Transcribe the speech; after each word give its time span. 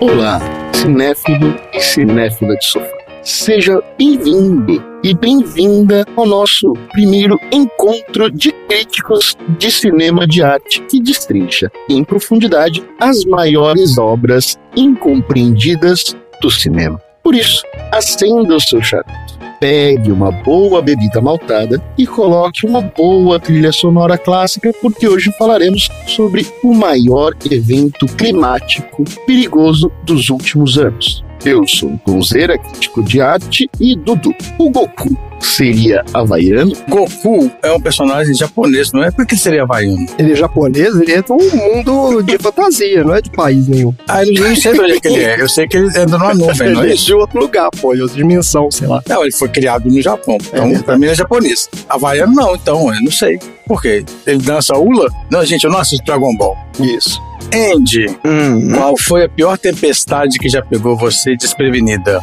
Olá, 0.00 0.38
cinéfilo 0.72 1.56
e 1.72 1.80
cinéfila 1.80 2.56
de 2.56 2.64
sofá. 2.64 2.99
Seja 3.22 3.82
bem-vindo 3.98 4.82
e 5.04 5.12
bem-vinda 5.12 6.06
ao 6.16 6.24
nosso 6.24 6.72
primeiro 6.90 7.38
encontro 7.52 8.30
de 8.30 8.50
críticos 8.66 9.36
de 9.58 9.70
cinema 9.70 10.26
de 10.26 10.42
arte 10.42 10.80
que 10.88 10.98
destrincha 10.98 11.70
em 11.86 12.02
profundidade 12.02 12.82
as 12.98 13.26
maiores 13.26 13.98
obras 13.98 14.58
incompreendidas 14.74 16.16
do 16.40 16.50
cinema. 16.50 16.98
Por 17.22 17.34
isso, 17.34 17.62
acenda 17.92 18.56
o 18.56 18.60
seu 18.60 18.82
charuto, 18.82 19.38
pegue 19.60 20.10
uma 20.10 20.32
boa 20.32 20.80
bebida 20.80 21.20
maltada 21.20 21.78
e 21.98 22.06
coloque 22.06 22.66
uma 22.66 22.80
boa 22.80 23.38
trilha 23.38 23.70
sonora 23.70 24.16
clássica, 24.16 24.72
porque 24.80 25.06
hoje 25.06 25.30
falaremos 25.38 25.90
sobre 26.06 26.46
o 26.64 26.72
maior 26.72 27.34
evento 27.50 28.06
climático 28.06 29.04
perigoso 29.26 29.92
dos 30.04 30.30
últimos 30.30 30.78
anos. 30.78 31.22
Eu 31.44 31.66
sou 31.66 31.98
Gonzeira, 32.06 32.58
crítico 32.58 33.02
de 33.02 33.20
arte, 33.20 33.70
e 33.80 33.96
Dudu. 33.96 34.34
O 34.58 34.70
Goku 34.70 35.29
seria 35.40 36.04
havaiano? 36.12 36.72
Goku 36.88 37.50
é 37.62 37.72
um 37.72 37.80
personagem 37.80 38.34
japonês, 38.34 38.92
não 38.92 39.02
é? 39.02 39.10
Por 39.10 39.26
que 39.26 39.36
seria 39.36 39.62
havaiano? 39.62 40.06
Ele 40.18 40.32
é 40.32 40.36
japonês, 40.36 40.94
ele 40.94 41.12
é 41.12 41.22
de 41.22 41.32
um 41.32 41.38
mundo 41.56 42.22
de 42.22 42.38
fantasia, 42.38 43.02
não 43.04 43.14
é 43.14 43.20
de 43.20 43.30
país 43.30 43.66
nenhum. 43.68 43.94
Ah, 44.08 44.24
eu 44.24 44.48
não 44.48 44.56
sei 44.56 44.72
de 44.72 44.80
onde 44.80 44.92
é 44.92 45.00
que 45.00 45.08
ele 45.08 45.22
é. 45.24 45.40
Eu 45.40 45.48
sei 45.48 45.66
que 45.66 45.76
ele 45.76 45.88
anda 45.98 46.18
numa 46.18 46.34
nuvem, 46.34 46.70
não 46.70 46.80
é 46.82 46.84
Ele 46.90 46.92
é 46.92 46.94
isso? 46.94 47.06
de 47.06 47.14
outro 47.14 47.40
lugar, 47.40 47.70
pô, 47.80 47.94
de 47.94 48.02
outra 48.02 48.16
dimensão, 48.16 48.70
sei 48.70 48.86
lá. 48.86 49.02
Não, 49.08 49.22
ele 49.22 49.32
foi 49.32 49.48
criado 49.48 49.88
no 49.90 50.00
Japão. 50.00 50.36
Então, 50.40 50.64
verdade. 50.64 50.84
pra 50.84 50.96
mim, 50.96 51.04
ele 51.04 51.12
é 51.12 51.16
japonês. 51.16 51.68
Havaiano, 51.88 52.34
não, 52.34 52.54
então, 52.54 52.94
eu 52.94 53.02
não 53.02 53.10
sei. 53.10 53.38
Por 53.66 53.80
quê? 53.82 54.04
Ele 54.26 54.38
dança 54.38 54.76
hula? 54.76 55.08
Não, 55.30 55.44
gente, 55.44 55.64
eu 55.64 55.70
não 55.70 55.78
assisto 55.78 56.04
Dragon 56.04 56.34
Ball. 56.36 56.56
Isso. 56.80 57.20
Andy, 57.52 58.06
Hum, 58.24 58.72
qual 58.74 58.96
foi 58.96 59.24
a 59.24 59.28
pior 59.28 59.58
tempestade 59.58 60.38
que 60.38 60.48
já 60.48 60.62
pegou 60.62 60.96
você 60.96 61.36
desprevenida? 61.36 62.20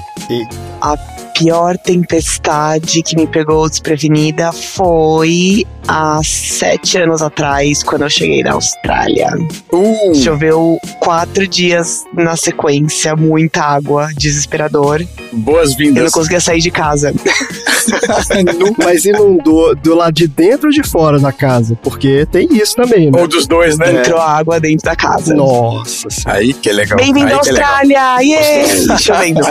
Pior 1.37 1.77
tempestade 1.77 3.03
que 3.03 3.15
me 3.15 3.27
pegou 3.27 3.69
desprevenida 3.69 4.51
foi 4.51 5.65
há 5.87 6.19
sete 6.23 6.97
anos 6.97 7.21
atrás, 7.21 7.83
quando 7.83 8.01
eu 8.01 8.09
cheguei 8.09 8.41
na 8.41 8.53
Austrália. 8.53 9.29
Uh, 9.71 10.15
Choveu 10.15 10.79
quatro 10.99 11.47
dias 11.47 12.03
na 12.13 12.35
sequência, 12.35 13.15
muita 13.15 13.61
água, 13.61 14.09
desesperador. 14.17 15.01
Eu 15.01 15.07
não 15.31 15.39
boas-vindas. 15.41 16.11
conseguia 16.11 16.41
sair 16.41 16.59
de 16.59 16.71
casa. 16.71 17.13
Mas 18.77 19.05
inundou 19.05 19.75
do 19.75 19.95
lado 19.95 20.13
de 20.13 20.27
dentro 20.27 20.67
ou 20.67 20.73
de 20.73 20.83
fora 20.83 21.19
da 21.19 21.31
casa? 21.31 21.77
Porque 21.81 22.25
tem 22.25 22.47
isso 22.51 22.75
também, 22.75 23.11
né? 23.11 23.19
Ou 23.19 23.27
dos 23.27 23.47
dois, 23.47 23.77
né? 23.77 23.99
Entrou 23.99 24.19
água 24.19 24.59
dentro 24.59 24.85
da 24.85 24.95
casa. 24.95 25.33
Nossa. 25.33 26.07
Aí 26.25 26.53
que 26.53 26.69
é 26.69 26.73
legal. 26.73 26.97
Bem-vindo 26.97 27.27
à 27.27 27.37
é 27.37 27.51
legal. 27.51 27.75
Austrália! 27.75 28.17
Yeah! 28.21 28.97
Chovendo. 28.97 29.41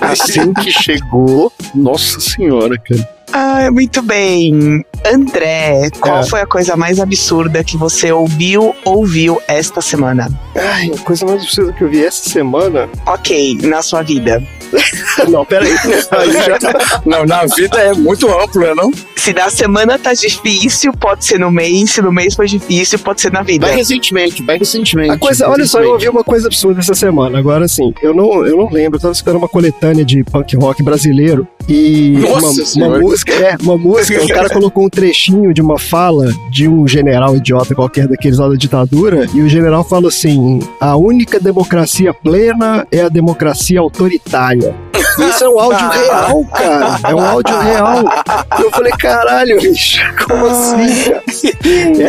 Assim 0.00 0.52
que 0.54 0.69
chegou, 0.70 1.52
nossa 1.74 2.20
senhora, 2.20 2.78
cara. 2.78 3.19
Ah, 3.32 3.70
muito 3.70 4.02
bem. 4.02 4.84
André, 5.06 5.88
qual 6.00 6.18
É. 6.18 6.22
foi 6.24 6.40
a 6.40 6.46
coisa 6.46 6.76
mais 6.76 6.98
absurda 7.00 7.62
que 7.64 7.76
você 7.76 8.12
ouviu 8.12 8.74
ou 8.84 9.06
viu 9.06 9.40
esta 9.48 9.80
semana? 9.80 10.28
Ai, 10.54 10.90
a 10.94 10.98
coisa 11.04 11.24
mais 11.24 11.42
absurda 11.42 11.72
que 11.72 11.82
eu 11.84 11.88
vi 11.88 12.04
essa 12.04 12.28
semana. 12.28 12.88
Ok, 13.06 13.58
na 13.62 13.82
sua 13.82 14.02
vida. 14.02 14.42
Não, 15.28 15.44
peraí. 15.44 15.72
Já... 15.80 17.00
Não, 17.06 17.24
na 17.24 17.44
vida 17.46 17.78
é 17.78 17.92
muito 17.94 18.28
amplo, 18.30 18.60
né, 18.62 18.74
não? 18.74 18.90
Se 19.16 19.32
na 19.32 19.50
semana 19.50 19.98
tá 19.98 20.12
difícil, 20.14 20.92
pode 20.92 21.24
ser 21.24 21.38
no 21.38 21.50
mês. 21.50 21.90
Se 21.90 22.02
no 22.02 22.12
mês 22.12 22.34
foi 22.34 22.46
difícil, 22.46 22.98
pode 22.98 23.20
ser 23.20 23.32
na 23.32 23.42
vida. 23.42 23.66
Vai 23.66 23.76
recentemente, 23.76 24.42
vai 24.42 24.58
recentemente. 24.58 25.10
A 25.10 25.18
coisa, 25.18 25.48
olha 25.48 25.66
só, 25.66 25.78
eu 25.78 25.82
recentemente. 25.82 26.06
ouvi 26.06 26.08
uma 26.08 26.24
coisa 26.24 26.46
absurda 26.46 26.80
essa 26.80 26.94
semana. 26.94 27.38
Agora, 27.38 27.64
assim, 27.64 27.92
eu 28.02 28.14
não, 28.14 28.46
eu 28.46 28.56
não 28.56 28.70
lembro. 28.70 28.96
Eu 28.96 29.00
tava 29.02 29.12
esperando 29.12 29.38
uma 29.38 29.48
coletânea 29.48 30.04
de 30.04 30.22
punk 30.24 30.56
rock 30.56 30.82
brasileiro 30.82 31.46
e 31.68 32.12
Nossa 32.18 32.38
uma, 32.38 32.48
uma 32.50 32.64
Senhora. 32.64 32.98
Música, 33.20 33.32
é, 33.34 33.56
uma 33.62 33.76
música, 33.76 34.22
o 34.24 34.28
cara 34.28 34.48
colocou 34.48 34.84
um 34.84 34.88
trechinho 34.88 35.52
de 35.52 35.60
uma 35.60 35.78
fala 35.78 36.26
de 36.50 36.68
um 36.68 36.86
general 36.86 37.36
idiota 37.36 37.74
qualquer 37.74 38.06
daqueles 38.08 38.38
lá 38.38 38.48
da 38.48 38.54
ditadura, 38.54 39.26
e 39.34 39.40
o 39.42 39.48
general 39.48 39.84
fala 39.84 40.08
assim: 40.08 40.60
a 40.80 40.96
única 40.96 41.38
democracia 41.38 42.12
plena 42.14 42.86
é 42.90 43.02
a 43.02 43.08
democracia 43.08 43.80
autoritária. 43.80 44.74
Isso 45.18 45.44
é 45.44 45.48
um 45.48 45.58
áudio 45.58 45.88
real, 45.88 46.44
cara. 46.46 46.98
É 47.10 47.14
um 47.14 47.20
áudio 47.20 47.58
real. 47.58 48.04
Eu 48.58 48.70
falei, 48.70 48.92
caralho, 48.92 49.60
bicho, 49.60 50.00
como 50.26 50.46
assim, 50.46 51.04
cara? 51.04 51.22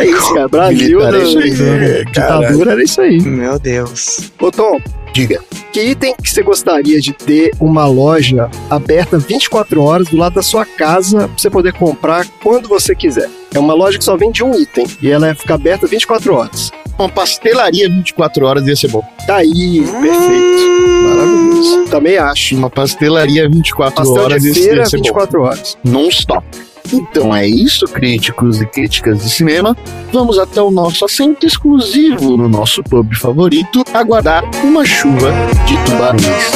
É 0.00 0.04
isso, 0.06 0.34
cara. 0.34 0.48
Brasil, 0.48 0.98
Militar 0.98 1.14
é 1.14 1.22
isso 1.24 1.38
aí, 1.38 1.50
da- 1.54 2.02
ditadura 2.10 2.72
era 2.72 2.82
isso 2.82 3.00
aí. 3.00 3.20
Meu 3.20 3.58
Deus. 3.58 4.30
Ô, 4.40 4.50
Tom, 4.50 4.78
Diga. 5.12 5.40
que 5.72 5.82
item 5.82 6.14
que 6.16 6.30
você 6.30 6.42
gostaria 6.42 7.00
de 7.00 7.12
ter 7.12 7.52
uma 7.60 7.86
loja 7.86 8.50
aberta 8.70 9.18
24 9.18 9.82
horas 9.82 10.08
do 10.08 10.16
lado 10.16 10.34
da 10.34 10.42
sua 10.42 10.64
casa 10.64 11.28
pra 11.28 11.36
você 11.36 11.50
poder 11.50 11.72
comprar 11.74 12.26
quando 12.42 12.68
você 12.68 12.94
quiser? 12.94 13.28
É 13.54 13.58
uma 13.58 13.74
loja 13.74 13.98
que 13.98 14.04
só 14.04 14.16
vende 14.16 14.42
um 14.42 14.54
item 14.58 14.86
e 15.02 15.10
ela 15.10 15.34
fica 15.34 15.54
aberta 15.54 15.86
24 15.86 16.34
horas. 16.34 16.70
Uma 16.98 17.08
pastelaria 17.08 17.88
24 17.88 18.46
horas 18.46 18.66
ia 18.66 18.76
ser 18.76 18.88
bom. 18.88 19.02
Tá 19.26 19.36
aí, 19.36 19.80
perfeito. 19.80 20.72
Maravilhoso. 21.08 21.84
Também 21.90 22.16
acho. 22.18 22.56
Uma 22.56 22.70
pastelaria 22.70 23.48
24 23.48 23.94
Pastel 23.94 24.22
horas 24.22 24.42
de 24.42 24.48
ia 24.48 24.54
feira 24.54 24.86
ser 24.86 24.96
bom. 24.96 25.02
24 25.02 25.42
horas. 25.42 25.78
Non-stop. 25.84 26.44
Então 26.92 27.34
é 27.34 27.46
isso, 27.46 27.86
críticos 27.86 28.60
e 28.60 28.66
críticas 28.66 29.22
de 29.22 29.30
cinema. 29.30 29.76
Vamos 30.12 30.38
até 30.38 30.60
o 30.60 30.70
nosso 30.70 31.04
assento 31.04 31.46
exclusivo 31.46 32.36
no 32.36 32.48
nosso 32.48 32.82
pub 32.82 33.14
favorito, 33.14 33.82
aguardar 33.92 34.44
uma 34.64 34.84
chuva 34.84 35.32
de 35.66 35.76
tubarões. 35.84 36.52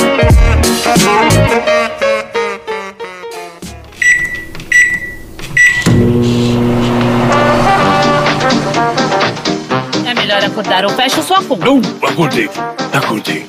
Melhor 10.56 10.62
acordar 10.62 10.84
ou 10.84 10.91
fecha 10.91 11.22
sua 11.22 11.43
conta. 11.43 11.67
Não, 11.67 11.81
acordei. 12.09 12.49
Acordei. 12.93 13.47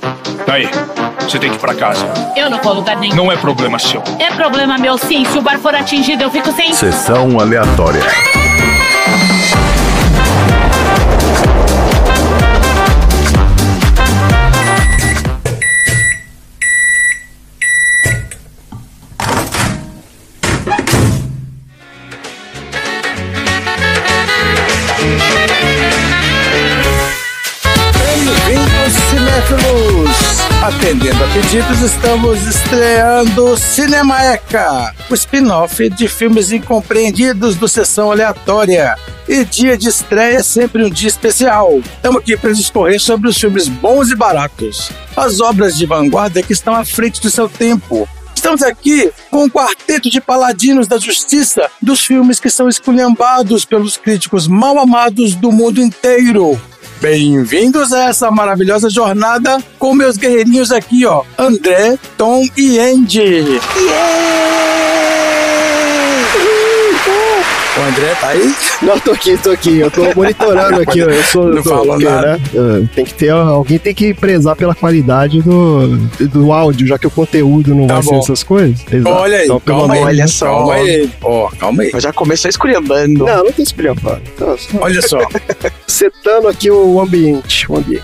Aí, 0.48 0.70
você 1.22 1.40
tem 1.40 1.50
que 1.50 1.56
ir 1.56 1.60
pra 1.60 1.74
casa. 1.74 2.06
Eu 2.36 2.50
não 2.50 2.60
vou 2.60 2.74
a 2.74 2.76
lugar 2.76 2.98
nenhum. 2.98 3.16
Não 3.16 3.32
é 3.32 3.38
problema 3.38 3.80
seu. 3.80 4.04
É 4.20 4.30
problema 4.32 4.78
meu 4.78 4.98
sim. 4.98 5.26
Se 5.26 5.38
o 5.38 5.42
bar 5.42 5.58
for 5.60 5.74
atingido, 5.74 6.24
eu 6.24 6.30
fico 6.30 6.52
sem. 6.52 6.74
Sessão 6.74 7.40
aleatória. 7.40 8.02
Atendendo 30.88 31.22
a 31.22 31.28
pedidos, 31.28 31.82
estamos 31.82 32.48
estreando 32.48 33.58
Cinemaeca, 33.58 34.96
o 35.10 35.14
spin-off 35.16 35.90
de 35.90 36.08
filmes 36.08 36.54
incompreendidos 36.54 37.58
do 37.58 37.68
Sessão 37.68 38.10
Aleatória. 38.10 38.96
E 39.28 39.44
dia 39.44 39.78
de 39.78 39.90
estreia 39.90 40.38
é 40.38 40.44
sempre 40.44 40.86
um 40.86 40.90
dia 40.90 41.10
especial. 41.10 41.78
Estamos 41.80 42.22
aqui 42.22 42.38
para 42.38 42.54
discorrer 42.54 43.02
sobre 43.02 43.28
os 43.28 43.38
filmes 43.38 43.68
bons 43.68 44.12
e 44.12 44.16
baratos, 44.16 44.90
as 45.14 45.42
obras 45.42 45.76
de 45.76 45.86
vanguarda 45.86 46.42
que 46.42 46.54
estão 46.54 46.74
à 46.74 46.86
frente 46.86 47.22
do 47.22 47.30
seu 47.30 47.50
tempo. 47.50 48.08
Estamos 48.34 48.64
aqui 48.64 49.12
com 49.30 49.44
um 49.44 49.50
quarteto 49.50 50.10
de 50.10 50.22
paladinos 50.22 50.88
da 50.88 50.98
justiça 50.98 51.70
dos 51.82 52.06
filmes 52.06 52.40
que 52.40 52.50
são 52.50 52.70
esculhambados 52.70 53.66
pelos 53.66 53.98
críticos 53.98 54.48
mal 54.48 54.80
amados 54.80 55.36
do 55.36 55.52
mundo 55.52 55.82
inteiro. 55.82 56.58
Bem-vindos 57.00 57.94
a 57.94 58.06
essa 58.06 58.32
maravilhosa 58.32 58.90
jornada 58.90 59.64
com 59.78 59.94
meus 59.94 60.18
guerreirinhos 60.18 60.72
aqui, 60.72 61.06
ó. 61.06 61.24
André, 61.38 61.98
Tom 62.18 62.44
e 62.58 62.80
Andy. 62.80 63.60
O 67.80 67.90
André 67.90 68.16
tá 68.20 68.28
aí? 68.30 68.56
Não, 68.82 69.00
tô 69.00 69.12
aqui, 69.12 69.38
tô 69.38 69.52
aqui. 69.52 69.78
Eu 69.80 69.92
tô 69.92 70.04
monitorando 70.16 70.82
aqui. 70.82 71.04
ó. 71.04 71.10
Eu 71.10 71.24
sou. 71.24 71.46
Não 71.48 71.62
tô, 71.62 71.86
nada. 72.00 72.38
né, 72.38 72.42
uh, 72.56 72.88
Tem 72.96 73.06
que 73.06 73.14
ter. 73.14 73.30
Alguém 73.30 73.78
tem 73.78 73.94
que 73.94 74.14
prezar 74.14 74.56
pela 74.56 74.74
qualidade 74.74 75.42
do, 75.42 75.98
do 76.28 76.52
áudio, 76.52 76.88
já 76.88 76.98
que 76.98 77.06
o 77.08 77.12
conteúdo 77.12 77.76
não 77.76 77.86
Tá 77.88 77.96
vai 77.96 78.04
bom. 78.04 78.10
ser 78.14 78.18
essas 78.32 78.44
coisas. 78.44 78.80
Exato. 78.92 79.16
Olha 79.16 79.38
aí, 79.38 79.46
Então, 79.46 79.60
calma 79.60 79.94
aí. 79.94 80.04
Olha 80.04 80.28
só. 80.28 80.46
Calma 80.46 80.74
aí. 80.74 81.10
Ó, 81.22 81.50
calma 81.60 81.84
aí. 81.84 81.92
Já 82.00 82.12
começou 82.14 82.50
esculhambando. 82.50 83.26
Não, 83.26 83.44
não 83.44 83.52
tem. 83.52 83.66
Então, 83.68 84.58
só 84.58 84.78
Olha 84.82 85.02
só, 85.02 85.20
setando 85.86 86.48
aqui 86.48 86.72
o 86.72 87.00
ambiente. 87.00 87.72
O 87.72 87.78
ambiente. 87.78 88.04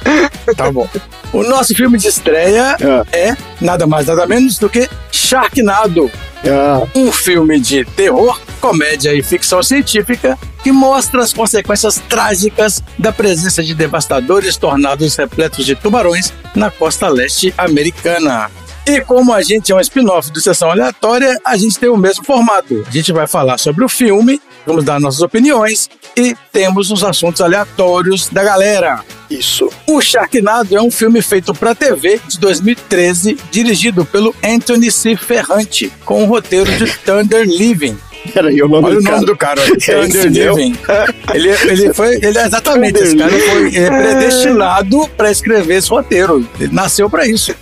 tá 0.56 0.72
bom. 0.72 0.88
O 1.32 1.44
nosso 1.44 1.74
filme 1.74 1.98
de 1.98 2.08
estreia 2.08 2.76
Ah. 2.82 3.04
é 3.12 3.36
nada 3.60 3.88
mais 3.88 4.08
nada 4.08 4.26
menos 4.28 4.58
do 4.60 4.70
que 4.70 4.88
Sharknado. 5.12 6.12
Ah, 6.46 6.86
um 6.94 7.12
filme 7.12 7.60
de 7.60 7.86
terror, 7.86 8.40
comédia 8.60 9.14
e 9.14 9.24
ficção 9.24 9.64
científica 9.64 10.38
que 10.62 10.72
mostra 10.72 11.22
as 11.22 11.34
consequências 11.34 12.02
trágicas 12.10 12.84
da 12.98 13.12
presença 13.12 13.64
de 13.64 13.74
devastadores 13.74 14.58
tornados 14.58 15.16
repletos 15.16 15.66
de 15.66 15.76
tubarões 15.76 16.34
na 16.56 16.70
costa 16.70 17.08
leste 17.08 17.54
americana. 17.58 18.50
E 18.86 19.00
como 19.00 19.32
a 19.32 19.42
gente 19.42 19.72
é 19.72 19.76
um 19.76 19.80
spin-off 19.80 20.30
do 20.32 20.42
Sessão 20.42 20.70
Aleatória, 20.70 21.40
a 21.46 21.56
gente 21.56 21.80
tem 21.80 21.88
o 21.88 21.96
mesmo 21.96 22.26
formato. 22.26 22.84
A 22.86 22.92
gente 22.92 23.14
vai 23.14 23.26
falar 23.28 23.58
sobre 23.58 23.84
o 23.86 23.90
filme, 23.90 24.42
vamos 24.66 24.84
dar 24.84 25.00
nossas 25.00 25.22
opiniões 25.22 25.90
e 26.16 26.36
temos 26.52 26.92
os 26.92 27.04
assuntos 27.04 27.42
aleatórios 27.42 28.30
da 28.30 28.44
galera. 28.44 29.00
isso. 29.30 29.70
O 29.88 30.00
Sharknado 30.02 30.76
é 30.76 30.82
um 30.82 30.92
filme 30.92 31.22
feito 31.22 31.54
para 31.54 31.74
TV 31.74 32.20
de 32.28 32.40
2013, 32.40 33.38
dirigido 33.52 34.06
pelo 34.06 34.36
Anthony 34.44 34.92
C. 34.92 35.16
Ferrante, 35.16 35.92
com 36.06 36.24
o 36.24 36.28
roteiro 36.28 36.72
de 36.78 36.86
Thunder 37.00 37.46
Living. 37.46 37.98
Peraí, 38.34 38.62
o 38.62 38.70
nome 38.70 38.86
Olha 38.86 38.96
do 38.96 39.02
o 39.02 39.04
nome 39.04 39.26
cara. 39.26 39.26
do 39.26 39.38
cara. 39.38 39.62
É 39.62 40.08
Thunder? 40.08 40.26
Living. 40.56 40.78
Ele, 41.34 41.50
ele 41.50 41.94
foi, 41.94 42.16
ele 42.22 42.38
é 42.38 42.46
exatamente, 42.46 43.00
esse 43.04 43.18
cara 43.18 43.32
foi 43.32 43.76
é, 43.76 43.90
predestinado 43.90 45.10
para 45.18 45.30
escrever 45.30 45.76
esse 45.76 45.90
roteiro. 45.90 46.48
Ele 46.60 46.74
nasceu 46.74 47.10
para 47.10 47.28
isso. 47.28 47.54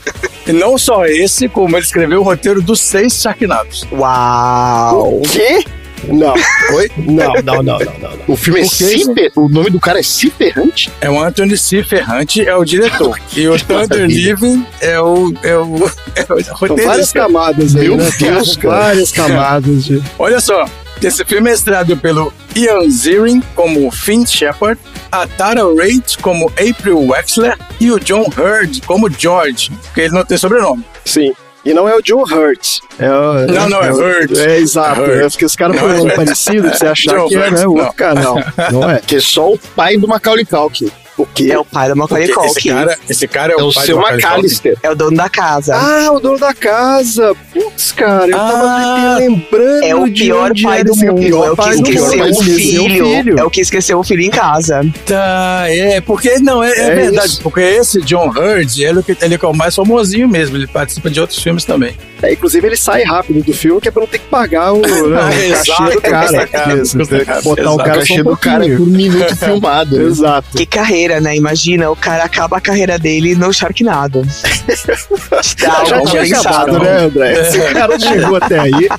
E 0.46 0.52
não 0.52 0.78
só 0.78 1.06
esse, 1.06 1.48
como 1.48 1.76
ele 1.78 1.86
escreveu 1.86 2.20
o 2.22 2.24
roteiro 2.24 2.62
dos 2.62 2.80
seis 2.80 3.20
Sharknados. 3.22 3.88
Uau! 3.92 5.20
O 5.20 5.22
quê? 5.22 5.64
Não. 6.08 6.34
Oi? 6.74 6.92
Não, 6.98 7.34
não, 7.44 7.64
não, 7.64 7.64
não, 7.64 7.80
não. 7.80 8.18
não. 8.18 8.20
O 8.28 8.36
filme 8.36 8.62
é? 8.62 8.66
Cifer... 8.66 9.32
O 9.36 9.48
nome 9.48 9.70
do 9.70 9.80
cara 9.80 10.00
é 10.00 10.04
Ciferrante? 10.04 10.92
É 11.00 11.10
o 11.10 11.22
Anthony 11.22 11.58
C. 11.58 11.84
Ferrante, 11.84 12.42
é 12.42 12.56
o 12.56 12.64
diretor. 12.64 13.20
E 13.36 13.48
o 13.48 13.58
Thunder. 13.58 14.08
Living 14.08 14.66
é 14.82 15.00
o, 15.00 15.34
é 15.42 15.56
o, 15.56 15.90
é 16.16 16.34
o 16.34 16.68
São 16.68 16.76
várias 16.76 17.12
camadas 17.14 17.76
aí, 17.76 17.88
Meu 17.88 17.98
né? 17.98 18.10
Deus, 18.20 18.58
cara. 18.58 18.76
Várias 18.76 19.12
camadas 19.12 19.86
de. 19.86 20.04
Olha 20.20 20.40
só, 20.42 20.66
esse 21.02 21.24
filme 21.26 21.50
é 21.50 21.54
estrelado 21.54 21.96
pelo 21.98 22.34
Ian 22.56 22.90
Ziering 22.90 23.42
como 23.56 23.90
Finn 23.90 24.26
Shepard, 24.26 24.80
a 25.12 25.26
Tara 25.26 25.64
Reid 25.74 26.18
como 26.20 26.52
April 26.52 27.08
Wexler 27.08 27.58
e 27.80 27.92
o 27.92 28.00
John 28.00 28.26
Hurd 28.38 28.82
como 28.82 29.10
George, 29.10 29.72
porque 29.84 30.02
ele 30.02 30.14
não 30.14 30.26
tem 30.26 30.38
sobrenome. 30.38 30.84
Sim. 31.06 31.34
E 31.64 31.74
não 31.74 31.88
é 31.88 31.96
o 31.96 32.02
John 32.02 32.24
Hurt. 32.24 32.80
É 32.98 33.08
o, 33.10 33.34
Não, 33.48 33.70
não, 33.70 33.82
é 33.84 33.92
o- 33.92 33.96
Hurt. 33.96 34.36
É 34.38 34.58
exato. 34.58 35.02
É 35.02 35.04
Hurt. 35.04 35.26
É 35.26 35.30
porque 35.30 35.46
os 35.46 35.56
caras 35.56 35.80
põem 35.80 36.10
é 36.10 36.16
parecido 36.16 36.64
pra 36.70 36.74
você 36.78 36.88
achar 36.88 37.12
que 37.28 37.36
é 37.36 37.40
Hurt, 37.40 37.52
né, 37.52 37.68
o 37.68 37.72
outro 37.72 37.86
não. 37.86 37.94
canal. 37.94 38.36
Não 38.72 38.90
é? 38.90 39.00
Que 39.06 39.18
é 39.18 39.20
só 39.20 39.52
o 39.54 39.58
pai 39.76 39.96
do 39.98 40.08
Macaulay 40.08 40.44
Culkin. 40.46 40.90
O 41.22 41.28
quê? 41.34 41.50
É 41.52 41.60
o 41.60 41.66
pai 41.66 41.90
do 41.90 41.96
Macaulay 41.96 42.28
Porque 42.28 42.46
esse 42.48 42.54
Culkin. 42.56 42.70
cara, 42.70 42.98
esse 43.10 43.28
cara 43.28 43.54
é, 43.54 43.56
É 43.60 43.64
o 43.64 43.74
pai 43.74 43.86
seu 43.86 43.96
do 43.96 44.02
Macaulay 44.02 44.22
Culkin. 44.22 44.28
McAllister. 44.36 44.78
É 44.84 44.90
o 44.92 44.96
dono 44.96 45.18
da 45.18 45.30
casa. 45.30 45.76
Ah, 45.76 46.12
o 46.12 46.20
dono 46.20 46.40
da 46.40 46.54
casa. 46.54 47.36
Putz, 47.54 47.92
cara, 47.92 48.28
eu 48.32 48.38
Ah, 48.38 48.50
tava 48.52 49.18
lembrando 49.20 49.84
é 49.84 49.96
o 49.96 50.08
de 50.10 50.24
pior 50.24 50.52
onde 50.52 50.64
pai 50.64 50.84
do 50.84 50.96
mundo. 50.96 51.16
pior 51.22 51.46
É 51.48 51.52
o 51.52 51.56
que 51.56 51.70
esqueceu 51.70 52.26
o 52.32 52.44
filho. 52.44 53.40
É 53.40 53.44
o 53.44 53.50
que 53.50 53.62
esqueceu 53.62 54.00
o 54.00 54.04
filho 54.04 54.22
em 54.22 54.30
casa. 54.30 54.82
Tá, 55.06 55.64
é, 55.68 56.02
porque 56.02 56.40
não, 56.40 56.64
é, 56.64 56.72
é 56.72 56.80
É 56.92 56.96
verdade, 56.96 57.28
isso. 57.28 57.42
porque 57.42 57.60
esse 57.62 58.02
John 58.02 58.30
Hurd, 58.30 58.84
ele, 58.84 58.98
é 58.98 59.02
o 59.02 59.04
que- 59.04 59.18
ele 59.22 59.36
é 59.42 59.46
o 59.48 59.54
mais 59.54 59.76
famosinho 59.76 60.28
mesmo, 60.28 60.58
ele 60.58 60.68
participa 60.68 61.10
de 61.10 61.20
outros 61.20 61.40
filmes 61.40 61.66
também. 61.66 61.96
É, 62.24 62.34
inclusive 62.34 62.66
ele 62.68 62.76
sai 62.78 63.04
rápido 63.04 63.44
do 63.44 63.54
filme, 63.54 63.82
que 63.82 63.88
é 63.88 63.92
pra 63.92 64.02
não 64.02 64.08
ter 64.08 64.20
que 64.20 64.28
pagar 64.28 64.74
o, 64.74 64.78
né, 65.10 65.20
o 65.20 65.54
Exato, 65.54 65.84
cachê 65.84 65.96
do 65.96 66.02
cara. 66.02 66.46
que 66.46 66.52
caro, 66.52 67.42
botar 67.44 67.72
o. 67.72 67.74
O 67.74 67.78
cara 67.78 68.06
só 68.06 68.14
um 68.14 68.24
do 68.24 68.38
cara 68.38 68.66
é 68.68 68.78
por 68.78 68.88
minuto 68.88 69.36
filmado. 69.36 69.98
né? 69.98 70.04
Exato. 70.06 70.48
Que 70.56 70.66
carreira, 70.68 71.11
né? 71.20 71.36
Imagina, 71.36 71.90
o 71.90 71.96
cara 71.96 72.24
acaba 72.24 72.58
a 72.58 72.62
carreira 72.62 72.98
dele 72.98 73.36
no 73.36 73.52
Sharknado. 73.52 74.22
Já 75.58 75.96
algo 75.96 76.10
tinha 76.10 76.24
acabado, 76.24 76.74
não? 76.74 76.80
né, 76.80 76.98
André? 77.00 77.44
Se 77.46 77.60
o 77.60 77.74
cara 77.74 78.00
chegou 78.00 78.36
até 78.38 78.60
aí, 78.60 78.90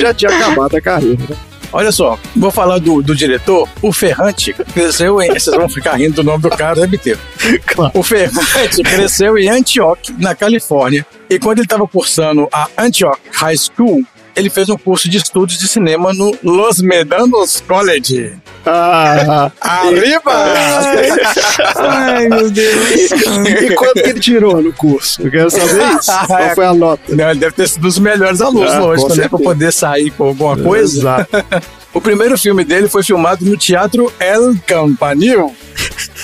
já 0.00 0.14
tinha 0.14 0.30
acabado 0.30 0.76
a 0.76 0.80
carreira. 0.80 1.36
Olha 1.72 1.92
só, 1.92 2.18
vou 2.34 2.50
falar 2.50 2.78
do, 2.78 3.02
do 3.02 3.14
diretor, 3.14 3.68
o 3.82 3.92
Ferrante 3.92 4.54
cresceu 4.72 5.20
em. 5.20 5.28
Vocês 5.28 5.54
vão 5.54 5.68
ficar 5.68 5.96
rindo 5.96 6.14
do 6.14 6.24
nome 6.24 6.42
do 6.42 6.50
cara, 6.50 6.80
deve 6.80 6.96
ter. 6.96 7.18
Claro. 7.66 7.92
O 7.94 8.02
Ferrante 8.02 8.82
cresceu 8.82 9.36
em 9.36 9.48
Antioch, 9.48 10.14
na 10.18 10.34
Califórnia, 10.34 11.04
e 11.28 11.38
quando 11.38 11.58
ele 11.58 11.66
estava 11.66 11.86
cursando 11.86 12.48
a 12.52 12.68
Antioch 12.78 13.20
High 13.32 13.56
School, 13.56 14.04
ele 14.36 14.50
fez 14.50 14.68
um 14.68 14.76
curso 14.76 15.08
de 15.08 15.16
estudos 15.16 15.58
de 15.58 15.66
cinema 15.66 16.12
no 16.12 16.36
Los 16.42 16.80
Medanos 16.80 17.60
College. 17.66 18.34
Ah, 18.64 19.50
Arriba! 19.60 20.32
Ai, 21.76 22.28
meu 22.28 22.50
Deus. 22.50 23.10
e 23.62 23.74
quanto 23.74 23.94
que 23.94 24.08
ele 24.10 24.20
tirou 24.20 24.62
no 24.62 24.72
curso? 24.72 25.22
Eu 25.22 25.30
quero 25.30 25.50
saber 25.50 25.82
isso. 25.98 26.10
Qual 26.26 26.54
foi 26.54 26.66
a 26.66 26.74
nota? 26.74 27.14
Não, 27.14 27.30
ele 27.30 27.40
deve 27.40 27.52
ter 27.52 27.68
sido 27.68 27.82
dos 27.82 27.98
melhores 27.98 28.40
alunos, 28.40 28.72
Ah, 28.72 28.78
lógico, 28.80 29.14
né? 29.14 29.28
Pra 29.28 29.38
poder 29.38 29.72
sair 29.72 30.10
com 30.10 30.24
alguma 30.24 30.56
coisa. 30.56 30.98
Exato. 30.98 31.44
O 31.94 32.00
primeiro 32.00 32.36
filme 32.36 32.64
dele 32.64 32.88
foi 32.88 33.02
filmado 33.02 33.44
no 33.44 33.56
Teatro 33.56 34.12
El 34.20 34.54
Campanil. 34.66 35.54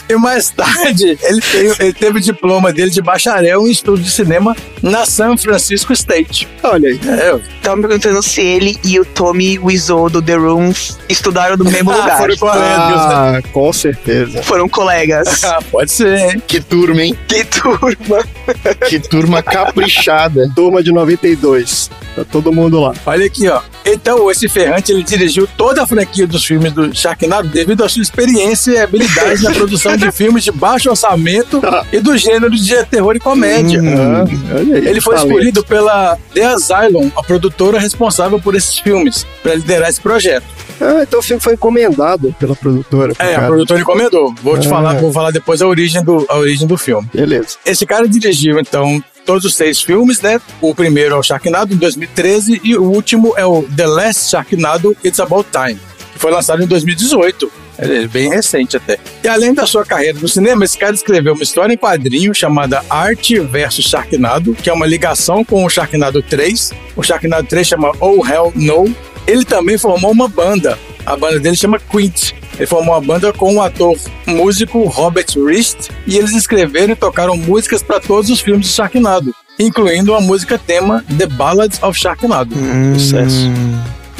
E 0.09 0.17
mais 0.17 0.51
tarde, 0.51 1.17
ele, 1.23 1.41
tem- 1.41 1.75
ele 1.79 1.93
teve 1.93 2.19
o 2.19 2.21
diploma 2.21 2.73
dele 2.73 2.91
de 2.91 3.01
bacharel 3.01 3.67
em 3.67 3.71
estudo 3.71 4.03
de 4.03 4.11
cinema 4.11 4.55
na 4.83 5.07
San 5.07 5.37
Francisco 5.37 5.93
State. 5.93 6.49
Olha 6.63 6.89
aí. 6.89 7.01
É, 7.07 7.39
Tava 7.63 7.77
me 7.77 7.83
perguntando 7.83 8.23
se 8.23 8.41
ele 8.41 8.77
e 8.85 8.99
o 8.99 9.05
Tommy 9.05 9.59
Wiseau 9.59 10.11
do 10.11 10.21
The 10.21 10.35
Room 10.35 10.73
estudaram 11.09 11.57
no 11.57 11.65
mesmo 11.65 11.93
lugar. 11.93 12.19
foram 12.19 12.37
colegas. 12.37 13.01
Ah, 13.01 13.41
com 13.53 13.73
certeza. 13.73 14.43
Foram 14.43 14.69
colegas. 14.69 15.43
Ah, 15.53 15.59
pode 15.71 15.91
ser, 15.91 16.19
hein? 16.19 16.43
Que 16.47 16.61
turma, 16.61 17.03
hein? 17.03 17.17
Que 17.29 17.45
turma. 17.45 18.25
Que 18.89 18.99
turma 18.99 19.43
caprichada. 19.43 20.51
Turma 20.55 20.83
de 20.83 20.93
92. 20.93 21.91
Tá 22.15 22.25
todo 22.25 22.53
mundo 22.53 22.79
lá. 22.81 22.93
Olha 23.07 23.27
aqui, 23.27 23.49
ó. 23.49 23.61
Então, 23.87 24.31
esse 24.31 24.49
Ferrante, 24.49 24.93
ele 24.93 25.03
dirigiu 25.03 25.49
toda 25.57 25.83
a 25.83 25.87
franquia 25.87 26.27
dos 26.27 26.45
filmes 26.45 26.73
do 26.73 26.95
Sharknado 26.95 27.49
devido 27.49 27.83
à 27.85 27.89
sua 27.89 28.03
experiência 28.03 28.73
e 28.73 28.79
habilidade 28.79 29.43
na 29.43 29.51
produção 29.55 29.97
de 29.97 30.11
filmes 30.13 30.45
de 30.45 30.53
baixo 30.53 30.91
orçamento 30.91 31.61
e 31.93 31.99
do 32.01 32.17
gênero 32.17 32.51
de 32.51 32.85
terror 32.87 33.17
e 33.17 33.21
comédia. 33.21 33.81
Ah, 33.83 34.25
olha. 34.57 34.72
Ele 34.79 35.01
foi 35.01 35.17
escolhido 35.17 35.65
pela 35.65 36.17
The 36.35 36.45
Asylum, 36.45 37.11
a 37.17 37.23
produtora 37.23 37.79
responsável 37.79 38.41
por 38.41 38.55
esses 38.55 38.79
filmes, 38.79 39.27
para 39.43 39.55
liderar 39.55 39.89
esse 39.89 40.01
projeto. 40.01 40.45
Ah, 40.81 41.03
então 41.03 41.21
o 41.21 41.23
filme 41.23 41.41
foi 41.41 41.55
encomendado 41.55 42.35
pela 42.39 42.57
produtora. 42.57 43.15
pro 43.15 43.27
É, 43.27 43.33
a 43.33 43.37
cara. 43.37 43.47
produtora 43.49 43.81
encomendou. 43.81 44.35
Vou 44.43 44.59
te 44.59 44.67
Ah. 44.67 44.71
falar, 44.71 44.95
vou 44.99 45.13
falar 45.13 45.31
depois 45.31 45.63
a 45.63 45.67
origem 45.67 46.03
do, 46.03 46.25
a 46.29 46.37
origem 46.39 46.67
do 46.67 46.77
filme. 46.77 47.09
Beleza. 47.15 47.57
Esse 47.65 47.87
cara 47.87 48.09
dirigiu, 48.09 48.59
então, 48.59 49.03
todos 49.25 49.45
os 49.45 49.55
seis 49.55 49.81
filmes, 49.81 50.21
né? 50.21 50.41
O 50.61 50.75
primeiro 50.75 51.15
é 51.15 51.19
o 51.19 51.23
Sharknado, 51.23 51.73
em 51.73 51.77
2013, 51.77 52.61
e 52.65 52.77
o 52.77 52.83
último 52.83 53.35
é 53.37 53.47
o 53.47 53.63
The 53.77 53.87
Last 53.87 54.31
Sharknado, 54.31 54.97
It's 55.05 55.21
About 55.21 55.47
Time, 55.53 55.79
que 56.13 56.19
foi 56.19 56.33
lançado 56.33 56.63
em 56.63 56.67
2018. 56.67 57.51
Ele 57.79 58.05
é 58.05 58.07
bem 58.07 58.29
recente 58.29 58.77
até. 58.77 58.99
E 59.23 59.29
além 59.29 59.55
da 59.55 59.67
sua 59.67 59.85
carreira 59.85 60.19
no 60.19 60.29
cinema, 60.29 60.65
esse 60.65 60.77
cara 60.77 60.95
escreveu 60.95 61.35
uma 61.35 61.43
história 61.43 61.73
em 61.73 61.77
quadrinho 61.77 62.35
chamada 62.35 62.85
Arte 62.89 63.39
versus 63.41 63.87
Sharknado, 63.87 64.55
que 64.55 64.69
é 64.69 64.73
uma 64.73 64.87
ligação 64.87 65.45
com 65.45 65.65
o 65.65 65.71
Sharknado 65.71 66.23
3. 66.23 66.73
O 66.97 67.03
Sharknado 67.03 67.47
3 67.47 67.67
chama 67.67 67.93
Oh 68.01 68.27
Hell 68.27 68.53
No. 68.55 68.95
Ele 69.27 69.45
também 69.45 69.79
formou 69.79 70.11
uma 70.11 70.29
banda. 70.29 70.79
A 71.07 71.17
banda 71.17 71.41
dele 71.41 71.57
chama 71.57 71.79
Quint. 71.79 72.33
Ele 72.57 72.67
formou 72.67 72.95
uma 72.95 73.01
banda 73.01 73.33
com 73.33 73.57
o 73.57 73.63
ator 73.63 73.97
músico 74.27 74.85
Robert 74.85 75.27
Rist 75.37 75.89
e 76.07 76.19
eles 76.19 76.35
escreveram 76.35 76.93
e 76.93 76.97
tocaram 76.97 77.37
músicas 77.37 77.83
para 77.83 77.99
todos 77.99 78.31
os 78.31 78.41
filmes 78.41 78.67
de 78.67 78.73
Sharknado, 78.73 79.35
incluindo 79.59 80.15
a 80.15 80.21
música 80.21 80.59
tema 80.59 81.05
The 81.17 81.27
Ballads 81.27 81.83
of 81.83 81.99
Sharknado. 81.99 82.55
Sucesso. 82.99 83.51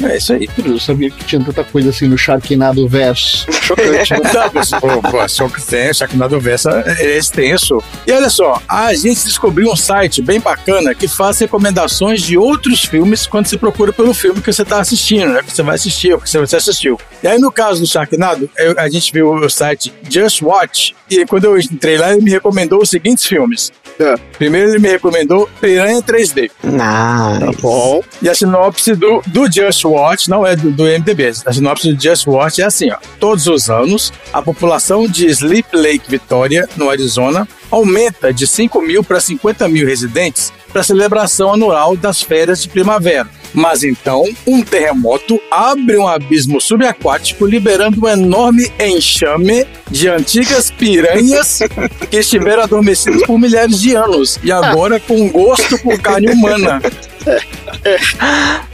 É 0.01 0.17
isso 0.17 0.33
aí. 0.33 0.47
Eu 0.65 0.79
sabia 0.79 1.09
que 1.09 1.23
tinha 1.25 1.43
tanta 1.43 1.63
coisa 1.63 1.89
assim 1.89 2.07
no 2.07 2.17
Sharknado 2.17 2.87
verso. 2.87 3.45
Chocante, 3.63 4.13
né? 4.13 4.19
Não, 4.33 4.79
pô, 5.01 5.09
pô, 5.11 5.27
só 5.29 5.47
que 5.47 5.61
tem, 5.61 5.93
Sharknado 5.93 6.39
Versa 6.39 6.83
é 6.99 7.17
extenso. 7.17 7.81
E 8.05 8.11
olha 8.11 8.29
só, 8.29 8.61
a 8.67 8.93
gente 8.93 9.23
descobriu 9.23 9.71
um 9.71 9.75
site 9.75 10.21
bem 10.21 10.39
bacana 10.39 10.93
que 10.93 11.07
faz 11.07 11.39
recomendações 11.39 12.21
de 12.21 12.37
outros 12.37 12.83
filmes 12.83 13.25
quando 13.27 13.47
você 13.47 13.57
procura 13.57 13.93
pelo 13.93 14.13
filme 14.13 14.41
que 14.41 14.51
você 14.51 14.63
está 14.63 14.79
assistindo, 14.79 15.31
né? 15.33 15.41
Que 15.43 15.51
você 15.53 15.63
vai 15.63 15.75
assistir, 15.75 16.13
ou 16.13 16.19
que 16.19 16.29
você 16.29 16.55
assistiu. 16.55 16.99
E 17.21 17.27
aí, 17.27 17.37
no 17.39 17.51
caso 17.51 17.79
do 17.81 17.87
Sharknado, 17.87 18.49
eu- 18.57 18.75
a 18.77 18.89
gente 18.89 19.11
viu 19.13 19.31
o 19.33 19.49
site 19.49 19.93
Just 20.09 20.41
Watch, 20.41 20.95
e 21.09 21.25
quando 21.25 21.45
eu 21.45 21.57
entrei 21.57 21.97
lá, 21.97 22.11
ele 22.11 22.21
me 22.21 22.31
recomendou 22.31 22.81
os 22.81 22.89
seguintes 22.89 23.25
filmes: 23.25 23.71
É. 23.99 24.15
Primeiro 24.37 24.69
ele 24.69 24.79
me 24.79 24.89
recomendou 24.89 25.49
Piranha 25.61 26.01
3D. 26.01 26.51
Nice. 26.63 27.39
Tá 27.39 27.51
bom. 27.61 28.01
E 28.21 28.29
a 28.29 28.35
sinopse 28.35 28.95
do, 28.95 29.21
do 29.27 29.51
Just 29.51 29.83
Watch, 29.85 30.29
não 30.29 30.45
é 30.45 30.55
do, 30.55 30.71
do 30.71 30.83
MDB, 30.83 31.31
a 31.45 31.53
sinopse 31.53 31.93
do 31.93 32.01
Just 32.01 32.27
Watch 32.27 32.61
é 32.61 32.65
assim, 32.65 32.91
ó. 32.91 32.97
Todos 33.19 33.47
os 33.47 33.69
anos, 33.69 34.11
a 34.31 34.41
população 34.41 35.07
de 35.07 35.27
Sleep 35.27 35.67
Lake 35.75 36.09
Victoria, 36.09 36.67
no 36.75 36.89
Arizona, 36.89 37.47
aumenta 37.69 38.33
de 38.33 38.45
5 38.45 38.81
mil 38.81 39.03
para 39.03 39.19
50 39.19 39.67
mil 39.67 39.85
residentes 39.87 40.51
para 40.71 40.81
a 40.81 40.83
celebração 40.83 41.53
anual 41.53 41.95
das 41.95 42.21
férias 42.21 42.63
de 42.63 42.69
primavera. 42.69 43.27
Mas 43.53 43.83
então, 43.83 44.25
um 44.47 44.61
terremoto 44.63 45.39
abre 45.51 45.97
um 45.97 46.07
abismo 46.07 46.59
subaquático, 46.59 47.45
liberando 47.45 48.05
um 48.05 48.09
enorme 48.09 48.71
enxame 48.79 49.65
de 49.89 50.09
antigas 50.09 50.71
piranhas 50.71 51.59
que 52.09 52.17
estiveram 52.17 52.63
adormecidas 52.63 53.23
por 53.25 53.37
milhares 53.37 53.79
de 53.79 53.95
anos 53.95 54.39
e 54.43 54.51
agora 54.51 54.99
com 54.99 55.29
gosto 55.29 55.77
por 55.79 55.99
carne 55.99 56.29
humana. 56.31 56.81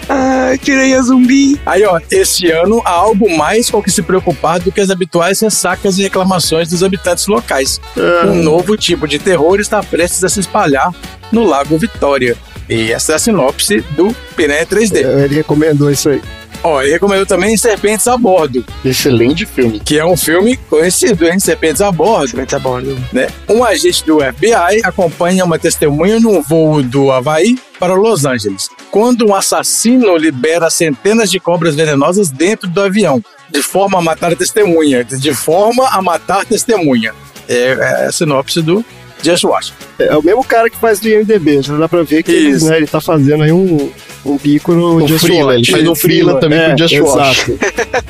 Ai, 0.07 0.57
piranha 0.63 1.01
zumbi. 1.01 1.59
Aí, 1.65 1.83
ó, 1.83 1.99
esse 2.09 2.49
ano 2.49 2.81
há 2.85 2.91
algo 2.91 3.35
mais 3.37 3.69
com 3.69 3.81
que 3.81 3.91
se 3.91 4.01
preocupar 4.01 4.59
do 4.59 4.71
que 4.71 4.81
as 4.81 4.89
habituais 4.89 5.39
ressacas 5.39 5.99
e 5.99 6.03
reclamações 6.03 6.69
dos 6.69 6.83
habitantes 6.83 7.27
locais. 7.27 7.81
Um 8.25 8.35
novo 8.35 8.77
tipo 8.77 9.07
de 9.07 9.19
terror 9.19 9.59
está 9.59 9.83
prestes 9.83 10.23
a 10.23 10.29
se 10.29 10.39
espalhar 10.39 10.93
no 11.31 11.43
Lago 11.43 11.77
Vitória. 11.77 12.35
E 12.69 12.91
essa 12.91 13.13
é 13.13 13.15
a 13.15 13.19
sinopse 13.19 13.81
do 13.95 14.13
Piranha 14.35 14.65
3D. 14.65 14.97
Ele 15.25 15.35
recomendou 15.35 15.89
isso 15.89 16.09
aí. 16.09 16.21
Ó, 16.61 16.81
ele 16.81 16.91
recomendou 16.91 17.25
também 17.25 17.55
Serpentes 17.55 18.05
a 18.07 18.17
Bordo, 18.17 18.65
Excelente 18.83 19.45
filme. 19.45 19.79
que 19.79 19.97
é 19.97 20.05
um 20.05 20.17
filme 20.17 20.57
conhecido, 20.69 21.25
hein? 21.25 21.39
Serpentes 21.39 21.81
a 21.81 21.89
Bordo. 21.89 22.33
Mas 22.35 22.47
tá 22.47 22.59
bom, 22.59 22.81
né? 23.13 23.29
Um 23.47 23.63
agente 23.63 24.05
do 24.05 24.19
FBI 24.19 24.81
acompanha 24.83 25.45
uma 25.45 25.57
testemunha 25.57 26.19
num 26.19 26.41
voo 26.41 26.83
do 26.83 27.11
Havaí 27.11 27.57
para 27.79 27.93
Los 27.93 28.25
Angeles, 28.25 28.67
quando 28.91 29.25
um 29.25 29.33
assassino 29.33 30.17
libera 30.17 30.69
centenas 30.69 31.31
de 31.31 31.39
cobras 31.39 31.75
venenosas 31.75 32.29
dentro 32.29 32.67
do 32.67 32.81
avião, 32.81 33.23
de 33.49 33.61
forma 33.61 33.99
a 33.99 34.01
matar 34.01 34.33
a 34.33 34.35
testemunha, 34.35 35.05
de 35.05 35.33
forma 35.33 35.87
a 35.87 36.01
matar 36.01 36.41
a 36.41 36.45
testemunha. 36.45 37.13
É, 37.47 37.71
é 37.71 38.05
a 38.07 38.11
sinopse 38.11 38.61
do 38.61 38.83
Just 39.23 39.43
Watch. 39.43 39.73
É 39.99 40.15
o 40.15 40.23
mesmo 40.23 40.43
cara 40.43 40.69
que 40.69 40.77
faz 40.77 40.99
do 40.99 41.09
IMDB, 41.09 41.61
já 41.61 41.75
dá 41.75 41.89
pra 41.89 42.03
ver 42.03 42.23
que 42.23 42.31
ele, 42.31 42.63
né, 42.63 42.77
ele 42.77 42.87
tá 42.87 43.01
fazendo 43.01 43.43
aí 43.43 43.51
um, 43.51 43.91
um 44.25 44.37
bico 44.37 44.71
no 44.73 44.95
Um 45.03 45.07
Just 45.07 45.25
freela, 45.25 45.53
Watch. 45.53 45.57
ele 45.69 45.71
faz 45.71 45.87
um 45.89 45.95
freela 45.95 46.39
também 46.39 46.59
é, 46.59 46.69
com 46.71 46.77
Just 46.77 46.99
Watch. 46.99 47.51
exato. 47.51 47.59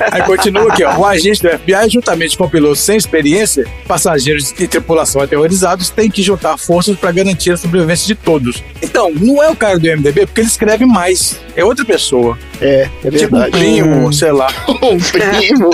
Aí 0.12 0.22
continua 0.22 0.72
aqui, 0.72 0.82
ó. 0.82 0.96
O 0.98 1.04
agente 1.04 1.42
do 1.42 1.48
FBI, 1.50 1.90
juntamente 1.90 2.36
com 2.36 2.48
pilotos 2.48 2.80
sem 2.80 2.96
experiência, 2.96 3.66
passageiros 3.86 4.50
e 4.58 4.66
tripulação 4.66 5.20
aterrorizados, 5.22 5.90
tem 5.90 6.10
que 6.10 6.22
juntar 6.22 6.56
forças 6.56 6.96
para 6.96 7.12
garantir 7.12 7.50
a 7.52 7.56
sobrevivência 7.56 8.06
de 8.06 8.14
todos. 8.14 8.62
Então, 8.82 9.10
não 9.14 9.42
é 9.42 9.50
o 9.50 9.54
cara 9.54 9.78
do 9.78 9.86
MDB, 9.86 10.26
porque 10.26 10.40
ele 10.40 10.48
escreve 10.48 10.86
mais. 10.86 11.38
É 11.54 11.64
outra 11.64 11.84
pessoa. 11.84 12.36
É, 12.60 12.88
é 13.04 13.10
Tipo 13.10 13.36
um 13.36 13.40
verdade. 13.40 13.50
primo, 13.52 14.12
sei 14.12 14.32
lá. 14.32 14.48
Um 14.82 14.98
primo. 14.98 15.70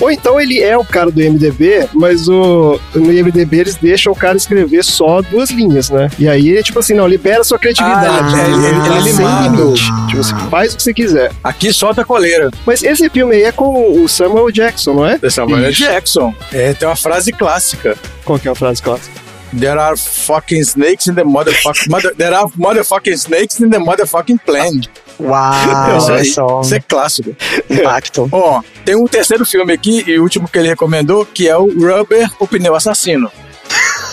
Ou 0.00 0.10
então 0.10 0.38
ele 0.40 0.60
é 0.62 0.76
o 0.76 0.84
cara 0.84 1.10
do 1.10 1.20
IMDB, 1.22 1.88
mas 1.94 2.28
o, 2.28 2.78
no 2.94 3.12
IMDB 3.12 3.60
eles 3.60 3.76
deixam 3.76 4.14
o 4.16 4.20
cara 4.20 4.36
escrever 4.36 4.82
só 4.84 5.20
duas 5.22 5.50
linhas, 5.50 5.90
né? 5.90 6.08
E 6.18 6.28
aí, 6.28 6.62
tipo 6.62 6.78
assim, 6.78 6.94
não, 6.94 7.06
libera 7.06 7.44
sua 7.44 7.58
criatividade. 7.58 8.06
Ah, 8.06 8.22
né? 8.22 8.44
ele- 8.46 8.66
ele- 8.66 8.98
ele 8.98 9.12
sem 9.12 9.24
manda. 9.24 9.56
limite. 9.62 9.82
Tipo 10.08 10.20
assim, 10.20 10.34
faz 10.50 10.72
o 10.74 10.76
que 10.76 10.82
você 10.82 10.94
quiser. 10.94 11.32
Aqui 11.44 11.72
solta 11.72 12.02
a 12.02 12.04
coleira. 12.04 12.50
Mas 12.66 12.82
esse 12.82 13.08
filme 13.10 13.34
aí 13.36 13.42
é 13.44 13.52
com 13.52 14.02
o 14.02 14.08
Samuel 14.08 14.50
Jackson, 14.50 14.94
não 14.94 15.06
é? 15.06 15.18
Da 15.18 15.30
Samuel 15.30 15.70
Isso. 15.70 15.82
Jackson. 15.82 16.34
É, 16.52 16.72
tem 16.74 16.88
uma 16.88 16.96
frase 16.96 17.32
clássica. 17.32 17.96
Qual 18.24 18.38
que 18.38 18.48
é 18.48 18.50
a 18.50 18.54
frase 18.54 18.82
clássica? 18.82 19.26
There 19.58 19.78
are 19.78 19.96
fucking 19.96 20.58
snakes 20.60 21.06
in 21.06 21.14
the 21.14 21.22
motherfucking... 21.24 21.88
Mother, 21.88 22.14
there 22.16 22.34
are 22.34 22.46
motherfucking 22.56 23.12
snakes 23.12 23.60
in 23.60 23.70
the 23.70 23.78
motherfucking 23.78 24.38
plan. 24.38 24.80
Uau, 25.18 25.96
Isso 25.98 26.12
aí. 26.12 26.24
só. 26.26 26.60
Isso 26.60 26.74
é 26.74 26.80
clássico. 26.80 27.34
Impacto. 27.70 28.28
Ó, 28.32 28.60
tem 28.84 28.96
um 28.96 29.06
terceiro 29.06 29.46
filme 29.46 29.72
aqui, 29.72 30.04
e 30.06 30.18
o 30.18 30.22
último 30.22 30.46
que 30.48 30.58
ele 30.58 30.68
recomendou, 30.68 31.24
que 31.24 31.48
é 31.48 31.56
o 31.56 31.66
Rubber, 31.66 32.28
o 32.38 32.46
pneu 32.46 32.74
assassino. 32.74 33.30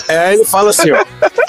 É, 0.07 0.33
ele 0.33 0.45
fala 0.45 0.69
assim, 0.69 0.91
ó. 0.91 1.03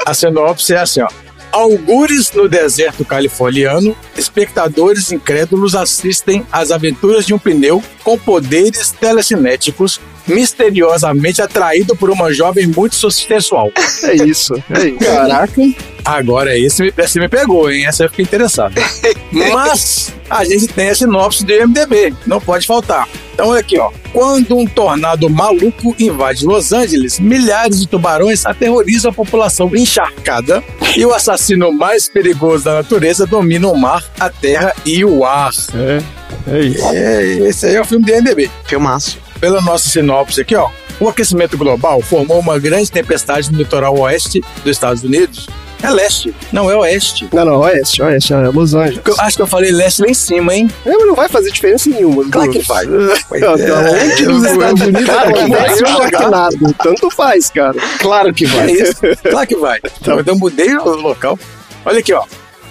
A 0.06 0.14
sinopse 0.14 0.73
é 0.75 0.78
assim, 0.78 1.00
ó. 1.00 1.08
Algures 1.52 2.32
no 2.32 2.49
deserto 2.49 3.04
californiano, 3.04 3.96
espectadores 4.16 5.12
incrédulos 5.12 5.76
assistem 5.76 6.44
às 6.50 6.73
aventuras 6.73 7.25
de 7.25 7.32
um 7.32 7.38
pneu 7.38 7.82
com 8.02 8.18
poderes 8.18 8.90
telecinéticos, 8.90 10.00
misteriosamente 10.26 11.43
atraído 11.43 11.97
por 11.97 12.11
uma 12.11 12.33
jovem 12.33 12.66
muito 12.66 12.95
sensual. 13.11 13.71
É 14.04 14.14
isso, 14.14 14.54
é 14.71 14.88
isso. 14.88 14.99
Caraca. 14.99 15.62
Agora, 16.04 16.57
esse 16.59 16.83
me, 16.83 16.93
esse 16.99 17.19
me 17.19 17.28
pegou, 17.28 17.71
hein? 17.71 17.87
Essa 17.87 18.04
eu 18.04 18.11
fiquei 18.11 18.25
interessado. 18.25 18.75
Mas 19.33 20.12
a 20.28 20.45
gente 20.45 20.69
tem 20.69 20.90
a 20.90 20.95
sinopse 20.95 21.45
do 21.45 21.52
MDB, 21.52 22.14
não 22.26 22.40
pode 22.40 22.66
faltar. 22.66 23.09
Então, 23.33 23.49
olha 23.49 23.61
aqui, 23.61 23.78
ó. 23.78 23.90
Quando 24.12 24.57
um 24.57 24.66
tornado 24.66 25.28
maluco 25.28 25.97
invade 25.99 26.45
Los 26.45 26.73
Angeles, 26.73 27.19
milhares 27.19 27.81
de 27.81 27.88
tubarões 27.88 28.47
aterrorizam 28.47 29.11
a 29.11 29.14
população 29.14 29.75
encharcada 29.75 30.62
e 30.97 31.04
o 31.04 31.12
assassino 31.12 31.73
mais 31.73 32.09
perigoso 32.09 32.64
da 32.64 32.75
natureza 32.75 33.26
domina 33.26 33.66
o 33.66 33.76
mar, 33.76 34.04
a 34.21 34.31
terra 34.31 34.73
e 34.85 35.04
o 35.04 35.25
ar. 35.25 35.52
É, 35.75 36.02
é 36.47 36.61
isso. 36.61 36.87
É, 36.93 37.25
esse 37.49 37.66
aí 37.66 37.75
é 37.75 37.81
o 37.81 37.85
filme 37.85 38.04
do 38.04 38.12
MDB. 38.12 38.50
Filmaço. 38.66 39.24
Pela 39.44 39.60
nossa 39.60 39.90
sinopse 39.90 40.40
aqui, 40.40 40.54
ó. 40.56 40.70
O 40.98 41.06
aquecimento 41.06 41.58
global 41.58 42.00
formou 42.00 42.38
uma 42.40 42.58
grande 42.58 42.90
tempestade 42.90 43.52
no 43.52 43.58
litoral 43.58 43.94
oeste 43.98 44.40
dos 44.62 44.72
Estados 44.72 45.02
Unidos. 45.02 45.46
É 45.82 45.90
leste, 45.90 46.34
não 46.50 46.70
é 46.70 46.76
oeste. 46.76 47.28
Não, 47.30 47.44
não, 47.44 47.56
oeste, 47.58 48.00
oeste, 48.00 48.32
é 48.32 48.38
Los 48.48 48.72
Angeles. 48.72 49.02
Eu 49.04 49.14
acho 49.18 49.36
que 49.36 49.42
eu 49.42 49.46
falei 49.46 49.70
leste 49.70 50.00
lá 50.00 50.08
em 50.08 50.14
cima, 50.14 50.54
hein? 50.54 50.70
É, 50.86 50.96
mas 50.96 51.06
não 51.06 51.14
vai 51.14 51.28
fazer 51.28 51.50
diferença 51.50 51.90
nenhuma. 51.90 52.24
Claro 52.30 52.50
que 52.52 52.64
faz. 52.64 52.88
Onde 52.88 54.24
nos 54.24 54.44
É, 54.46 54.52
Estados 54.52 54.80
Unidos 54.80 55.04
claro 55.04 55.34
que 55.34 55.46
vai. 55.50 56.48
um. 56.62 56.72
Tanto 56.72 57.10
faz, 57.10 57.50
cara. 57.50 57.76
Claro 57.98 58.32
que 58.32 58.46
É 58.46 58.48
vai. 58.48 58.70
isso. 58.70 58.94
Claro 59.30 59.46
que 59.46 59.56
vai. 59.56 59.78
Então, 60.00 60.22
eu 60.24 60.36
mudei 60.36 60.74
o 60.74 60.88
local. 60.96 61.38
Olha 61.84 61.98
aqui, 61.98 62.14
ó. 62.14 62.24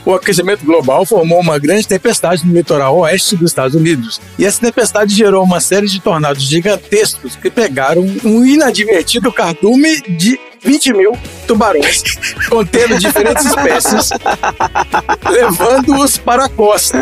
O 0.06 0.14
aquecimento 0.14 0.66
global 0.66 1.06
formou 1.06 1.40
uma 1.40 1.58
grande 1.58 1.88
tempestade 1.88 2.46
no 2.46 2.54
litoral 2.54 2.98
oeste 2.98 3.38
dos 3.38 3.52
Estados 3.52 3.76
Unidos. 3.76 4.20
E 4.38 4.46
essa 4.46 4.60
tempestade 4.60 5.16
gerou 5.16 5.44
uma 5.44 5.62
série 5.62 5.88
de 5.88 6.02
tornados 6.02 6.44
gigantescos 6.44 7.36
que 7.38 7.50
pegaram 7.50 8.06
um 8.24 8.46
inadvertido 8.46 9.32
cardume 9.32 10.02
de 10.02 10.38
20 10.64 10.94
mil 10.94 11.18
tubarões, 11.46 12.04
contendo 12.50 12.98
diferentes 12.98 13.46
espécies, 13.46 14.10
levando-os 15.30 16.18
para 16.18 16.46
a 16.46 16.50
costa. 16.50 16.98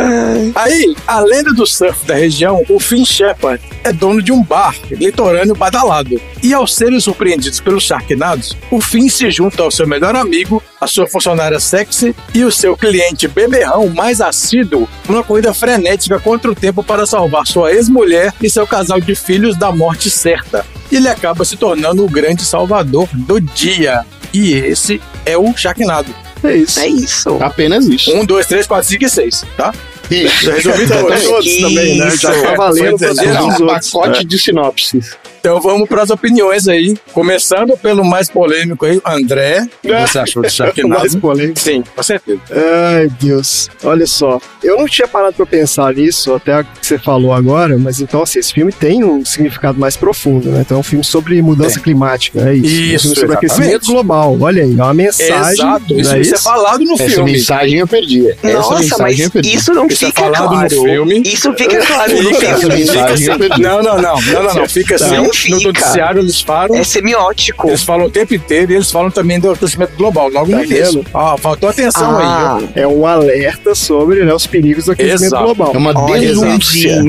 Aí, 0.55 0.95
a 1.05 1.19
lenda 1.19 1.53
do 1.53 1.65
surf 1.65 2.05
da 2.05 2.15
região, 2.15 2.63
o 2.67 2.79
Finn 2.79 3.05
Shepard 3.05 3.63
é 3.83 3.93
dono 3.93 4.21
de 4.21 4.31
um 4.31 4.43
bar 4.43 4.75
litorâneo 4.89 5.55
badalado. 5.55 6.19
E 6.41 6.53
ao 6.53 6.65
serem 6.65 6.99
surpreendidos 6.99 7.59
pelos 7.59 7.83
Sharknados, 7.83 8.57
o 8.71 8.81
Finn 8.81 9.07
se 9.09 9.29
junta 9.29 9.61
ao 9.61 9.71
seu 9.71 9.87
melhor 9.87 10.15
amigo, 10.15 10.61
a 10.79 10.87
sua 10.87 11.07
funcionária 11.07 11.59
sexy 11.59 12.15
e 12.33 12.43
o 12.43 12.51
seu 12.51 12.75
cliente 12.75 13.27
beberrão 13.27 13.87
mais 13.89 14.21
assíduo 14.21 14.89
numa 15.07 15.23
corrida 15.23 15.53
frenética 15.53 16.19
contra 16.19 16.49
o 16.49 16.55
tempo 16.55 16.83
para 16.83 17.05
salvar 17.05 17.45
sua 17.45 17.71
ex-mulher 17.71 18.33
e 18.41 18.49
seu 18.49 18.65
casal 18.65 18.99
de 18.99 19.13
filhos 19.13 19.55
da 19.55 19.71
morte 19.71 20.09
certa. 20.09 20.65
E 20.91 20.95
ele 20.97 21.07
acaba 21.07 21.45
se 21.45 21.55
tornando 21.55 22.03
o 22.03 22.09
grande 22.09 22.43
salvador 22.43 23.07
do 23.13 23.39
dia. 23.39 24.05
E 24.33 24.53
esse 24.53 25.01
é 25.25 25.37
o 25.37 25.55
Sharknado. 25.55 26.13
É 26.43 26.55
isso. 26.55 26.79
É 26.79 26.87
isso. 26.87 27.37
Apenas 27.41 27.85
isso. 27.85 28.11
Um, 28.15 28.25
dois, 28.25 28.45
três, 28.47 28.65
quatro, 28.67 28.87
cinco 28.89 29.05
e 29.05 29.09
seis, 29.09 29.43
tá? 29.55 29.73
Isso. 30.09 30.45
Já 30.45 30.53
resolvi 30.55 30.87
todos, 30.89 31.23
todos 31.23 31.57
também, 31.61 31.97
né? 31.97 32.09
Já 32.17 32.41
Tá 32.41 32.55
valendo 32.55 32.97
pra 32.97 33.07
todos 33.15 33.19
os 33.21 33.59
Um 33.59 33.65
outros. 33.65 33.91
pacote 33.91 34.25
de 34.25 34.39
sinopses. 34.39 35.17
Então 35.41 35.59
vamos 35.59 35.89
para 35.89 36.03
as 36.03 36.11
opiniões 36.11 36.67
aí. 36.67 36.95
Começando 37.13 37.75
pelo 37.75 38.05
mais 38.05 38.29
polêmico 38.29 38.85
aí, 38.85 39.01
André. 39.03 39.67
Você 39.83 40.19
achou 40.19 40.41
do 40.41 40.45
Mais 40.45 40.53
Sharknado? 40.53 41.17
polêmico. 41.19 41.59
Sim, 41.59 41.83
com 41.95 42.03
certeza. 42.03 42.39
Ai, 42.51 43.09
Deus. 43.19 43.67
Olha 43.83 44.05
só. 44.05 44.39
Eu 44.63 44.77
não 44.77 44.87
tinha 44.87 45.07
parado 45.07 45.33
pra 45.33 45.45
pensar 45.47 45.93
nisso 45.95 46.33
até 46.35 46.59
o 46.59 46.63
que 46.63 46.85
você 46.85 46.99
falou 46.99 47.33
agora, 47.33 47.75
mas 47.79 47.99
então, 47.99 48.21
assim, 48.21 48.37
esse 48.37 48.53
filme 48.53 48.71
tem 48.71 49.03
um 49.03 49.25
significado 49.25 49.79
mais 49.79 49.97
profundo, 49.97 50.49
né? 50.51 50.61
Então 50.61 50.77
é 50.77 50.79
um 50.79 50.83
filme 50.83 51.03
sobre 51.03 51.41
mudança 51.41 51.75
Tem. 51.75 51.83
climática, 51.83 52.39
é 52.47 52.53
isso. 52.53 52.65
é 52.65 52.69
um 52.69 52.95
Isso, 52.95 53.01
filme 53.01 53.15
sobre 53.15 53.21
exatamente. 53.31 53.51
aquecimento 53.51 53.85
global. 53.87 54.37
Olha 54.39 54.61
aí, 54.63 54.71
é 54.79 54.83
uma 54.83 54.93
mensagem. 54.93 55.53
Exato, 55.53 55.99
isso, 55.99 56.15
é 56.15 56.21
isso 56.21 56.35
é 56.35 56.37
falado 56.37 56.83
no 56.83 56.93
Essa 56.93 57.09
filme. 57.09 57.31
mensagem 57.31 57.79
eu 57.79 57.87
perdi. 57.87 58.29
Essa 58.29 58.53
Nossa, 58.53 58.69
mas 58.73 58.81
mensagem 58.91 59.25
eu 59.25 59.31
perdi. 59.31 59.55
isso 59.55 59.73
não 59.73 59.87
Isso 59.87 60.05
é 60.05 60.07
fica 60.07 60.21
falado 60.21 60.43
no 60.43 60.49
claro. 60.49 60.69
filme. 60.69 61.21
Isso 61.25 61.53
fica 61.53 61.85
claro 61.85 62.11
no 62.21 62.29
Essa 62.29 62.39
filme. 62.39 62.59
fica 62.59 62.69
mensagem 62.77 63.25
eu 63.27 63.33
assim. 63.33 63.39
perdi. 63.39 63.61
Não, 63.61 63.81
não, 63.81 63.95
não, 64.01 64.21
não, 64.21 64.43
não, 64.43 64.53
não. 64.53 64.69
Fica 64.69 64.95
assim 64.95 65.30
no 65.49 65.57
fica. 65.57 65.67
noticiário 65.67 66.21
eles 66.21 66.41
falam. 66.41 66.75
É 66.77 66.83
semiótico. 66.83 67.67
Eles 67.67 67.83
falam 67.83 68.05
o 68.05 68.09
tempo 68.09 68.33
inteiro 68.33 68.71
e 68.71 68.75
eles 68.75 68.91
falam 68.91 69.09
também 69.11 69.39
do 69.39 69.51
aquecimento 69.51 69.95
global, 69.95 70.29
logo 70.29 70.49
Tá 70.51 70.57
no 70.57 70.63
início. 70.63 70.93
vendo? 71.03 71.05
Ó, 71.13 71.37
faltou 71.37 71.69
atenção 71.69 72.17
aí. 72.17 72.25
Ah, 72.25 72.57
viu? 72.59 72.69
É 72.75 72.87
um 72.87 73.05
alerta 73.05 73.73
sobre 73.75 74.23
né, 74.23 74.33
os 74.33 74.45
perigos 74.47 74.85
do 74.85 74.91
aquecimento 74.91 75.23
Exato. 75.23 75.43
global. 75.43 75.71
É 75.73 75.77
uma 75.77 75.99
olha, 75.99 76.19
denúncia. 76.27 77.01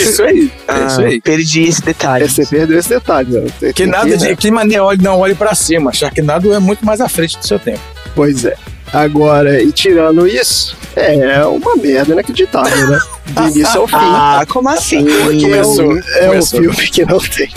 Isso 0.00 0.22
aí. 0.22 0.50
É 0.68 0.72
Ah, 0.72 0.86
isso 0.86 1.00
aí. 1.00 1.20
perdi 1.20 1.62
esse 1.62 1.82
detalhe. 1.82 2.24
É, 2.24 2.28
você 2.28 2.46
perdeu 2.46 2.78
esse 2.78 2.88
detalhe. 2.88 3.30
Né? 3.30 3.72
Que 3.74 3.86
nada 3.86 4.16
de 4.16 4.36
que 4.36 4.50
maneira 4.50 4.84
olhe, 4.84 5.02
não 5.02 5.18
olhe 5.18 5.34
pra 5.34 5.54
cima. 5.54 5.92
Sharknado 5.92 6.52
é 6.52 6.58
muito 6.58 6.84
mais 6.84 7.00
à 7.00 7.08
frente 7.08 7.38
do 7.38 7.46
seu 7.46 7.58
tempo. 7.58 7.80
Pois 8.14 8.44
é. 8.44 8.54
Agora, 8.92 9.62
e 9.62 9.70
tirando 9.72 10.26
isso, 10.26 10.76
é 10.96 11.44
uma 11.46 11.76
merda 11.76 12.12
inacreditável, 12.12 12.88
né? 12.88 12.98
Do 13.28 13.42
início 13.48 13.80
ao 13.80 13.86
fim. 13.88 13.94
Ah, 13.96 14.44
como 14.48 14.68
assim? 14.68 15.04
Porque 15.04 15.44
é 15.46 15.48
um, 15.48 15.50
Começou, 15.62 15.92
é 16.16 16.24
um 16.24 16.28
começou. 16.28 16.60
filme 16.60 16.86
que 16.88 17.04
não 17.04 17.18
tem. 17.20 17.48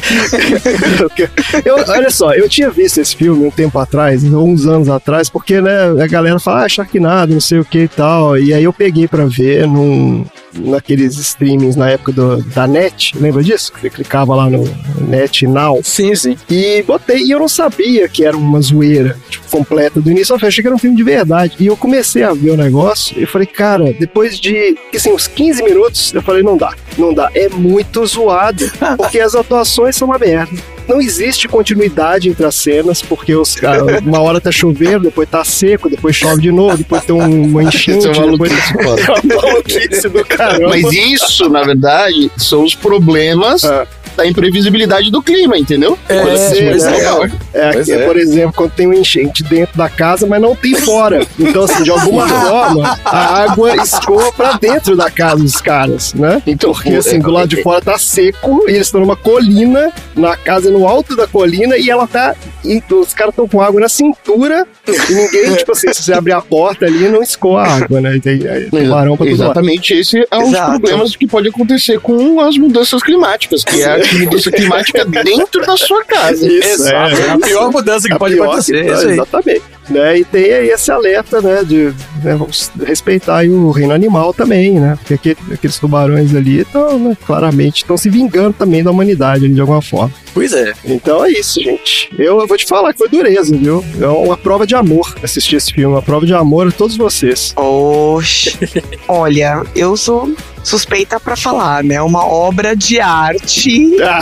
Eu- 1.64 1.76
olha 1.88 2.10
só, 2.10 2.32
eu 2.32 2.48
tinha 2.48 2.70
visto 2.70 2.98
esse 3.00 3.14
filme 3.14 3.46
um 3.46 3.50
tempo 3.50 3.78
atrás, 3.78 4.22
uns 4.24 4.66
anos 4.66 4.88
atrás, 4.88 5.28
porque 5.28 5.60
né, 5.60 5.90
a 6.02 6.06
galera 6.06 6.38
fala, 6.38 6.64
ah, 6.64 6.68
Sharknado, 6.68 7.32
não 7.32 7.40
sei 7.40 7.58
o 7.58 7.64
que 7.64 7.80
e 7.80 7.88
tal. 7.88 8.38
E 8.38 8.52
aí 8.54 8.64
eu 8.64 8.72
peguei 8.72 9.06
pra 9.06 9.26
ver 9.26 9.66
num, 9.66 10.24
naqueles 10.54 11.16
streamings 11.16 11.76
na 11.76 11.90
época 11.90 12.12
do, 12.12 12.42
da 12.42 12.66
net, 12.66 13.16
lembra 13.18 13.42
disso? 13.42 13.72
Você 13.80 13.90
clicava 13.90 14.34
lá 14.34 14.48
no 14.48 14.64
Net 15.00 15.46
Now. 15.46 15.80
Sim, 15.82 16.14
sim. 16.14 16.36
E 16.48 16.82
botei, 16.82 17.24
e 17.24 17.30
eu 17.30 17.38
não 17.38 17.48
sabia 17.48 18.08
que 18.08 18.24
era 18.24 18.36
uma 18.36 18.60
zoeira 18.60 19.16
tipo, 19.28 19.48
completa 19.50 20.00
do 20.00 20.10
início 20.10 20.32
ao 20.32 20.38
fim. 20.38 20.46
Achei 20.46 20.62
que 20.62 20.68
era 20.68 20.74
um 20.74 20.78
filme 20.78 20.96
de 20.96 21.02
verdade. 21.02 21.56
E 21.58 21.66
eu 21.66 21.76
comecei 21.76 22.22
a 22.22 22.32
ver 22.32 22.50
o 22.50 22.56
negócio 22.56 23.18
e 23.18 23.22
eu 23.22 23.28
falei, 23.28 23.46
cara, 23.46 23.92
depois 23.92 24.38
de 24.38 24.76
assim, 24.94 25.12
uns 25.12 25.26
15 25.26 25.62
minutos, 25.62 26.12
eu 26.14 26.22
falei, 26.22 26.42
não 26.42 26.56
dá, 26.56 26.74
não 26.98 27.12
dá. 27.12 27.30
É 27.34 27.48
muito 27.48 28.04
zoado, 28.06 28.64
porque 28.96 29.20
as 29.20 29.34
atuações 29.34 29.96
são 29.96 30.08
uma 30.08 30.18
merda. 30.18 30.56
Não 30.90 31.00
existe 31.00 31.46
continuidade 31.46 32.28
entre 32.28 32.44
as 32.44 32.54
cenas, 32.56 33.00
porque 33.00 33.32
os, 33.34 33.56
uma 34.04 34.20
hora 34.20 34.40
tá 34.40 34.50
chovendo, 34.50 35.04
depois 35.04 35.28
tá 35.28 35.44
seco, 35.44 35.88
depois 35.88 36.16
chove 36.16 36.42
de 36.42 36.50
novo, 36.50 36.76
depois 36.78 37.04
tem 37.04 37.14
um- 37.14 37.44
uma 37.44 37.62
enchente, 37.62 37.98
Isso 38.08 38.08
é 38.08 38.24
uma 38.24 38.32
depois 38.32 38.52
é 38.74 38.82
uma 38.82 39.42
maluquice 39.42 40.08
do 40.08 40.24
caramba. 40.24 40.68
Mas 40.70 40.92
isso, 40.92 41.48
na 41.48 41.62
verdade, 41.62 42.28
são 42.36 42.64
os 42.64 42.74
problemas 42.74 43.64
Ah. 43.64 43.86
da 44.16 44.26
imprevisibilidade 44.26 45.10
do 45.10 45.22
clima, 45.22 45.56
entendeu? 45.56 45.96
É, 46.08 46.20
Pode 46.20 46.38
ser, 46.40 46.76
né? 46.76 46.88
é. 46.88 46.90
Legal. 46.96 47.24
É, 47.54 47.72
Pois 47.72 47.88
aqui, 47.88 47.92
é. 48.02 48.06
por 48.06 48.16
exemplo, 48.18 48.52
quando 48.56 48.72
tem 48.72 48.86
um 48.88 48.92
enchente 48.92 49.42
dentro 49.44 49.78
da 49.78 49.88
casa, 49.88 50.26
mas 50.26 50.40
não 50.42 50.54
tem 50.56 50.74
fora. 50.74 51.24
Então, 51.38 51.62
assim, 51.64 51.84
de 51.84 51.90
alguma 51.90 52.26
forma, 52.28 52.98
a 53.04 53.42
água 53.44 53.76
escoa 53.76 54.32
pra 54.32 54.52
dentro 54.54 54.96
da 54.96 55.08
casa 55.10 55.42
dos 55.42 55.60
caras, 55.60 56.12
né? 56.12 56.42
Então, 56.46 56.72
Porque, 56.72 56.90
assim, 56.90 57.20
do 57.20 57.30
lado 57.30 57.48
de 57.48 57.60
é, 57.60 57.62
fora 57.62 57.80
tá 57.80 57.96
seco 57.98 58.64
e 58.66 58.72
eles 58.72 58.88
estão 58.88 59.00
numa 59.00 59.16
colina, 59.16 59.92
na 60.16 60.36
casa 60.36 60.70
no 60.80 60.88
alto 60.88 61.14
da 61.14 61.26
colina, 61.26 61.76
e 61.76 61.90
ela 61.90 62.06
tá. 62.06 62.34
e 62.64 62.82
os 62.90 63.12
caras 63.12 63.32
estão 63.32 63.46
com 63.46 63.60
água 63.60 63.80
na 63.80 63.88
cintura 63.88 64.66
e 64.88 65.12
ninguém, 65.12 65.54
tipo 65.56 65.72
assim, 65.72 65.92
se 65.92 66.02
você 66.02 66.12
abrir 66.12 66.32
a 66.32 66.40
porta 66.40 66.86
ali, 66.86 67.08
não 67.08 67.22
escoa 67.22 67.62
a 67.62 67.74
água, 67.76 68.00
né? 68.00 68.16
E 68.16 68.20
tem 68.20 68.48
aí, 68.48 68.70
tubarão 68.70 69.16
pra 69.16 69.26
lado. 69.26 69.34
Exatamente, 69.34 69.94
esse 69.94 70.26
é 70.30 70.38
um 70.38 70.50
dos 70.50 70.60
problemas 70.60 71.16
que 71.16 71.26
pode 71.26 71.48
acontecer 71.48 72.00
com 72.00 72.40
as 72.40 72.56
mudanças 72.56 73.02
climáticas, 73.02 73.62
que 73.62 73.82
é 73.82 73.86
a 73.94 74.18
mudança 74.18 74.50
climática 74.50 75.04
dentro 75.22 75.66
da 75.66 75.76
sua 75.76 76.04
casa. 76.04 76.46
Isso, 76.46 76.68
Exato. 76.68 77.16
É 77.20 77.30
a 77.30 77.38
pior 77.38 77.70
mudança 77.70 78.08
que 78.08 78.14
A 78.14 78.18
pode 78.18 78.34
pior, 78.34 78.46
acontecer. 78.46 78.76
É 78.76 78.88
é, 78.88 78.92
isso 78.92 79.06
aí. 79.06 79.12
Exatamente. 79.12 79.62
Né? 79.90 80.18
E 80.18 80.24
tem 80.24 80.44
aí 80.52 80.68
esse 80.70 80.90
alerta, 80.90 81.40
né? 81.42 81.64
De 81.64 81.92
né, 82.22 82.36
vamos 82.36 82.70
respeitar 82.86 83.38
aí 83.38 83.50
o 83.50 83.70
reino 83.70 83.92
animal 83.92 84.32
também, 84.32 84.78
né? 84.78 84.96
Porque 84.96 85.14
aquele- 85.14 85.54
aqueles 85.54 85.78
tubarões 85.78 86.34
ali 86.34 86.60
estão, 86.60 86.98
né, 86.98 87.16
claramente, 87.26 87.78
estão 87.78 87.96
se 87.96 88.08
vingando 88.08 88.52
também 88.52 88.84
da 88.84 88.90
humanidade 88.90 89.48
de 89.48 89.60
alguma 89.60 89.82
forma. 89.82 90.12
Pois 90.32 90.52
é. 90.52 90.69
Então 90.84 91.24
é 91.24 91.30
isso, 91.30 91.60
gente. 91.62 92.10
Eu, 92.18 92.46
vou 92.46 92.56
te 92.56 92.66
falar 92.66 92.92
que 92.92 92.98
foi 92.98 93.08
dureza, 93.08 93.56
viu? 93.56 93.84
É 94.00 94.06
uma 94.06 94.36
prova 94.36 94.66
de 94.66 94.74
amor 94.74 95.14
assistir 95.22 95.56
esse 95.56 95.72
filme, 95.72 95.94
uma 95.94 96.02
prova 96.02 96.26
de 96.26 96.34
amor 96.34 96.68
a 96.68 96.72
todos 96.72 96.96
vocês. 96.96 97.52
Oxe. 97.56 98.58
Olha, 99.08 99.62
eu 99.74 99.96
sou 99.96 100.34
suspeita 100.62 101.18
pra 101.18 101.36
falar, 101.36 101.82
né? 101.82 102.00
Uma 102.02 102.24
obra 102.24 102.76
de 102.76 103.00
arte. 103.00 103.96
Ah. 104.02 104.20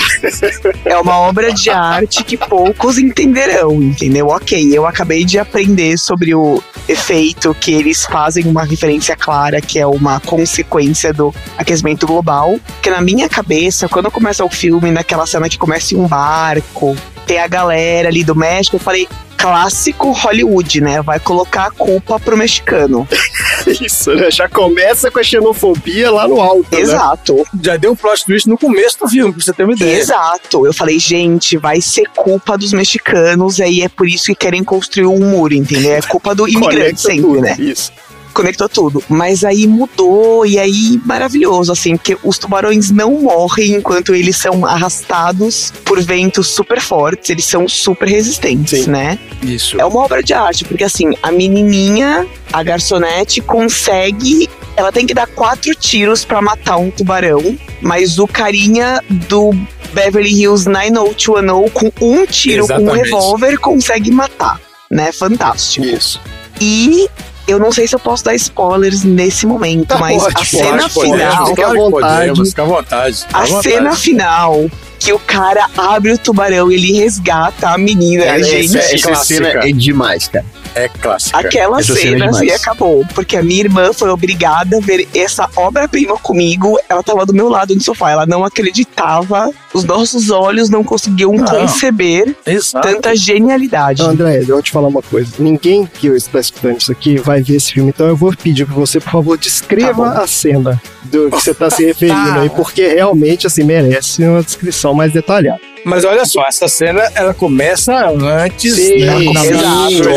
É 0.84 0.96
uma 0.98 1.18
obra 1.18 1.52
de 1.52 1.70
arte 1.70 2.24
que 2.24 2.36
poucos 2.36 2.98
entenderão, 2.98 3.82
entendeu? 3.82 4.28
Ok, 4.28 4.70
eu 4.72 4.86
acabei 4.86 5.24
de 5.24 5.38
aprender 5.38 5.98
sobre 5.98 6.34
o 6.34 6.62
efeito 6.88 7.54
que 7.54 7.72
eles 7.72 8.04
fazem 8.04 8.46
uma 8.46 8.64
referência 8.64 9.16
clara, 9.16 9.60
que 9.60 9.78
é 9.78 9.86
uma 9.86 10.20
consequência 10.20 11.12
do 11.12 11.34
aquecimento 11.56 12.06
global. 12.06 12.58
Que 12.82 12.90
na 12.90 13.00
minha 13.00 13.28
cabeça, 13.28 13.88
quando 13.88 14.10
começa 14.10 14.44
o 14.44 14.50
filme, 14.50 14.90
naquela 14.90 15.26
cena 15.26 15.48
que 15.48 15.58
começa 15.58 15.94
em 15.94 15.98
um 15.98 16.06
barco, 16.06 16.96
tem 17.28 17.38
a 17.38 17.46
galera 17.46 18.08
ali 18.08 18.24
do 18.24 18.34
México, 18.34 18.74
eu 18.76 18.80
falei. 18.80 19.06
Clássico 19.40 20.10
Hollywood, 20.10 20.80
né? 20.80 21.00
Vai 21.00 21.20
colocar 21.20 21.66
a 21.66 21.70
culpa 21.70 22.18
pro 22.18 22.36
mexicano. 22.36 23.06
Isso, 23.80 24.12
né? 24.12 24.32
Já 24.32 24.48
começa 24.48 25.12
com 25.12 25.20
a 25.20 25.22
xenofobia 25.22 26.10
lá 26.10 26.26
no 26.26 26.40
alto, 26.40 26.66
né? 26.74 26.80
Exato, 26.80 27.46
Já 27.62 27.76
deu 27.76 27.92
um 27.92 27.94
plot 27.94 28.24
twist 28.24 28.48
no 28.48 28.58
começo 28.58 28.98
do 28.98 29.08
filme, 29.08 29.32
pra 29.32 29.40
você 29.44 29.52
ter 29.52 29.62
uma 29.62 29.74
ideia. 29.74 29.96
exato. 29.96 30.66
Eu 30.66 30.74
falei, 30.74 30.98
gente, 30.98 31.56
vai 31.56 31.80
ser 31.80 32.08
culpa 32.16 32.58
dos 32.58 32.72
mexicanos, 32.72 33.60
aí 33.60 33.82
é 33.82 33.88
por 33.88 34.08
isso 34.08 34.24
que 34.26 34.34
querem 34.34 34.64
construir 34.64 35.06
um 35.06 35.20
muro, 35.20 35.54
entendeu? 35.54 35.92
É 35.92 36.02
culpa 36.02 36.34
do 36.34 36.42
imigrante 36.50 36.74
Conecta 36.76 36.98
sempre, 37.02 37.22
tudo. 37.22 37.40
né? 37.40 37.56
Isso. 37.60 37.92
Conectou 38.38 38.68
tudo. 38.68 39.02
Mas 39.08 39.42
aí 39.42 39.66
mudou, 39.66 40.46
e 40.46 40.60
aí 40.60 41.00
maravilhoso, 41.04 41.72
assim, 41.72 41.96
porque 41.96 42.16
os 42.22 42.38
tubarões 42.38 42.88
não 42.88 43.22
morrem 43.22 43.74
enquanto 43.74 44.14
eles 44.14 44.36
são 44.36 44.64
arrastados 44.64 45.72
por 45.84 46.00
ventos 46.00 46.46
super 46.46 46.80
fortes, 46.80 47.30
eles 47.30 47.44
são 47.44 47.66
super 47.66 48.06
resistentes, 48.06 48.84
Sim. 48.84 48.90
né? 48.92 49.18
Isso. 49.42 49.80
É 49.80 49.84
uma 49.84 50.04
obra 50.04 50.22
de 50.22 50.32
arte, 50.32 50.64
porque 50.64 50.84
assim, 50.84 51.16
a 51.20 51.32
menininha, 51.32 52.28
a 52.52 52.62
garçonete, 52.62 53.40
consegue. 53.40 54.48
Ela 54.76 54.92
tem 54.92 55.04
que 55.04 55.14
dar 55.14 55.26
quatro 55.26 55.74
tiros 55.74 56.24
pra 56.24 56.40
matar 56.40 56.76
um 56.76 56.92
tubarão, 56.92 57.58
mas 57.82 58.20
o 58.20 58.28
carinha 58.28 59.02
do 59.28 59.50
Beverly 59.92 60.30
Hills 60.30 60.68
90210 60.68 61.72
com 61.72 61.92
um 62.00 62.24
tiro 62.24 62.68
com 62.68 62.74
um 62.74 62.76
Exatamente. 62.76 63.04
revólver 63.04 63.58
consegue 63.58 64.12
matar, 64.12 64.60
né? 64.88 65.10
Fantástico. 65.10 65.84
Isso. 65.84 66.20
E 66.60 67.08
eu 67.48 67.58
não 67.58 67.72
sei 67.72 67.88
se 67.88 67.94
eu 67.94 67.98
posso 67.98 68.24
dar 68.24 68.34
spoilers 68.34 69.02
nesse 69.02 69.46
momento, 69.46 69.88
Tá, 69.88 69.98
mas 69.98 70.22
pode, 70.22 70.34
a 70.34 70.38
pode, 70.38 70.48
cena 70.50 70.88
pode, 70.88 71.10
final. 71.10 71.46
Fica 71.46 71.66
à 71.66 71.74
vontade. 71.74 72.28
podemos, 72.28 72.48
Fica 72.50 72.62
à 72.62 72.66
vontade. 72.66 73.16
Fica 73.16 73.36
à 73.38 73.42
A 73.42 73.46
vontade. 73.46 73.74
cena 73.74 73.92
final 73.96 74.70
que 75.00 75.12
o 75.12 75.18
cara 75.18 75.66
abre 75.76 76.12
o 76.12 76.18
tubarão, 76.18 76.70
ele 76.72 76.92
resgata 76.92 77.70
a 77.70 77.78
menina, 77.78 78.24
É, 78.24 78.42
gente. 78.42 78.76
essa, 78.76 78.94
essa 78.94 79.08
clássica. 79.08 79.44
cena 79.50 79.64
é 79.66 79.72
demais, 79.72 80.28
cara. 80.28 80.44
É 80.78 80.88
clássica. 80.88 81.38
Aquela 81.38 81.80
Essa 81.80 81.94
cena 81.94 82.10
cena 82.18 82.30
assim 82.30 82.40
demais. 82.42 82.62
acabou, 82.62 83.04
porque 83.14 83.36
a 83.36 83.42
minha 83.42 83.60
irmã 83.60 83.92
foi 83.92 84.10
obrigada 84.10 84.76
a 84.76 84.80
ver 84.80 85.08
essa 85.14 85.48
obra-prima 85.56 86.16
comigo. 86.18 86.78
Ela 86.88 87.02
tava 87.02 87.26
do 87.26 87.32
meu 87.34 87.48
lado 87.48 87.74
no 87.74 87.80
sofá, 87.80 88.10
ela 88.10 88.26
não 88.26 88.44
acreditava, 88.44 89.50
os 89.74 89.84
nossos 89.84 90.30
olhos 90.30 90.70
não 90.70 90.84
conseguiam 90.84 91.32
Não. 91.32 91.44
conceber 91.44 92.34
Exato. 92.46 92.86
tanta 92.86 93.14
genialidade. 93.16 94.02
André, 94.02 94.40
eu 94.42 94.46
vou 94.46 94.62
te 94.62 94.70
falar 94.70 94.88
uma 94.88 95.02
coisa. 95.02 95.32
Ninguém 95.38 95.84
que 95.86 96.06
está 96.08 96.38
escutando 96.40 96.80
isso 96.80 96.92
aqui 96.92 97.16
vai 97.18 97.42
ver 97.42 97.56
esse 97.56 97.72
filme, 97.72 97.90
então 97.90 98.06
eu 98.06 98.16
vou 98.16 98.32
pedir 98.36 98.64
pra 98.66 98.74
você, 98.74 99.00
por 99.00 99.10
favor, 99.10 99.36
descreva 99.38 100.10
Tá 100.10 100.22
a 100.22 100.26
cena 100.26 100.80
do 101.04 101.30
que 101.30 101.40
você 101.40 101.52
tá 101.54 101.68
se 101.70 101.84
referindo 101.84 102.38
aí, 102.40 102.50
porque 102.50 102.86
realmente, 102.86 103.46
assim, 103.46 103.64
merece 103.64 104.22
uma 104.24 104.42
descrição 104.42 104.94
mais 104.94 105.12
detalhada. 105.12 105.60
Mas 105.84 106.04
olha 106.04 106.24
só, 106.24 106.44
essa 106.46 106.68
cena 106.68 107.02
ela 107.14 107.32
começa 107.32 107.94
antes 108.08 108.74
Sim, 108.74 108.98
do 108.98 109.04
é, 109.04 109.14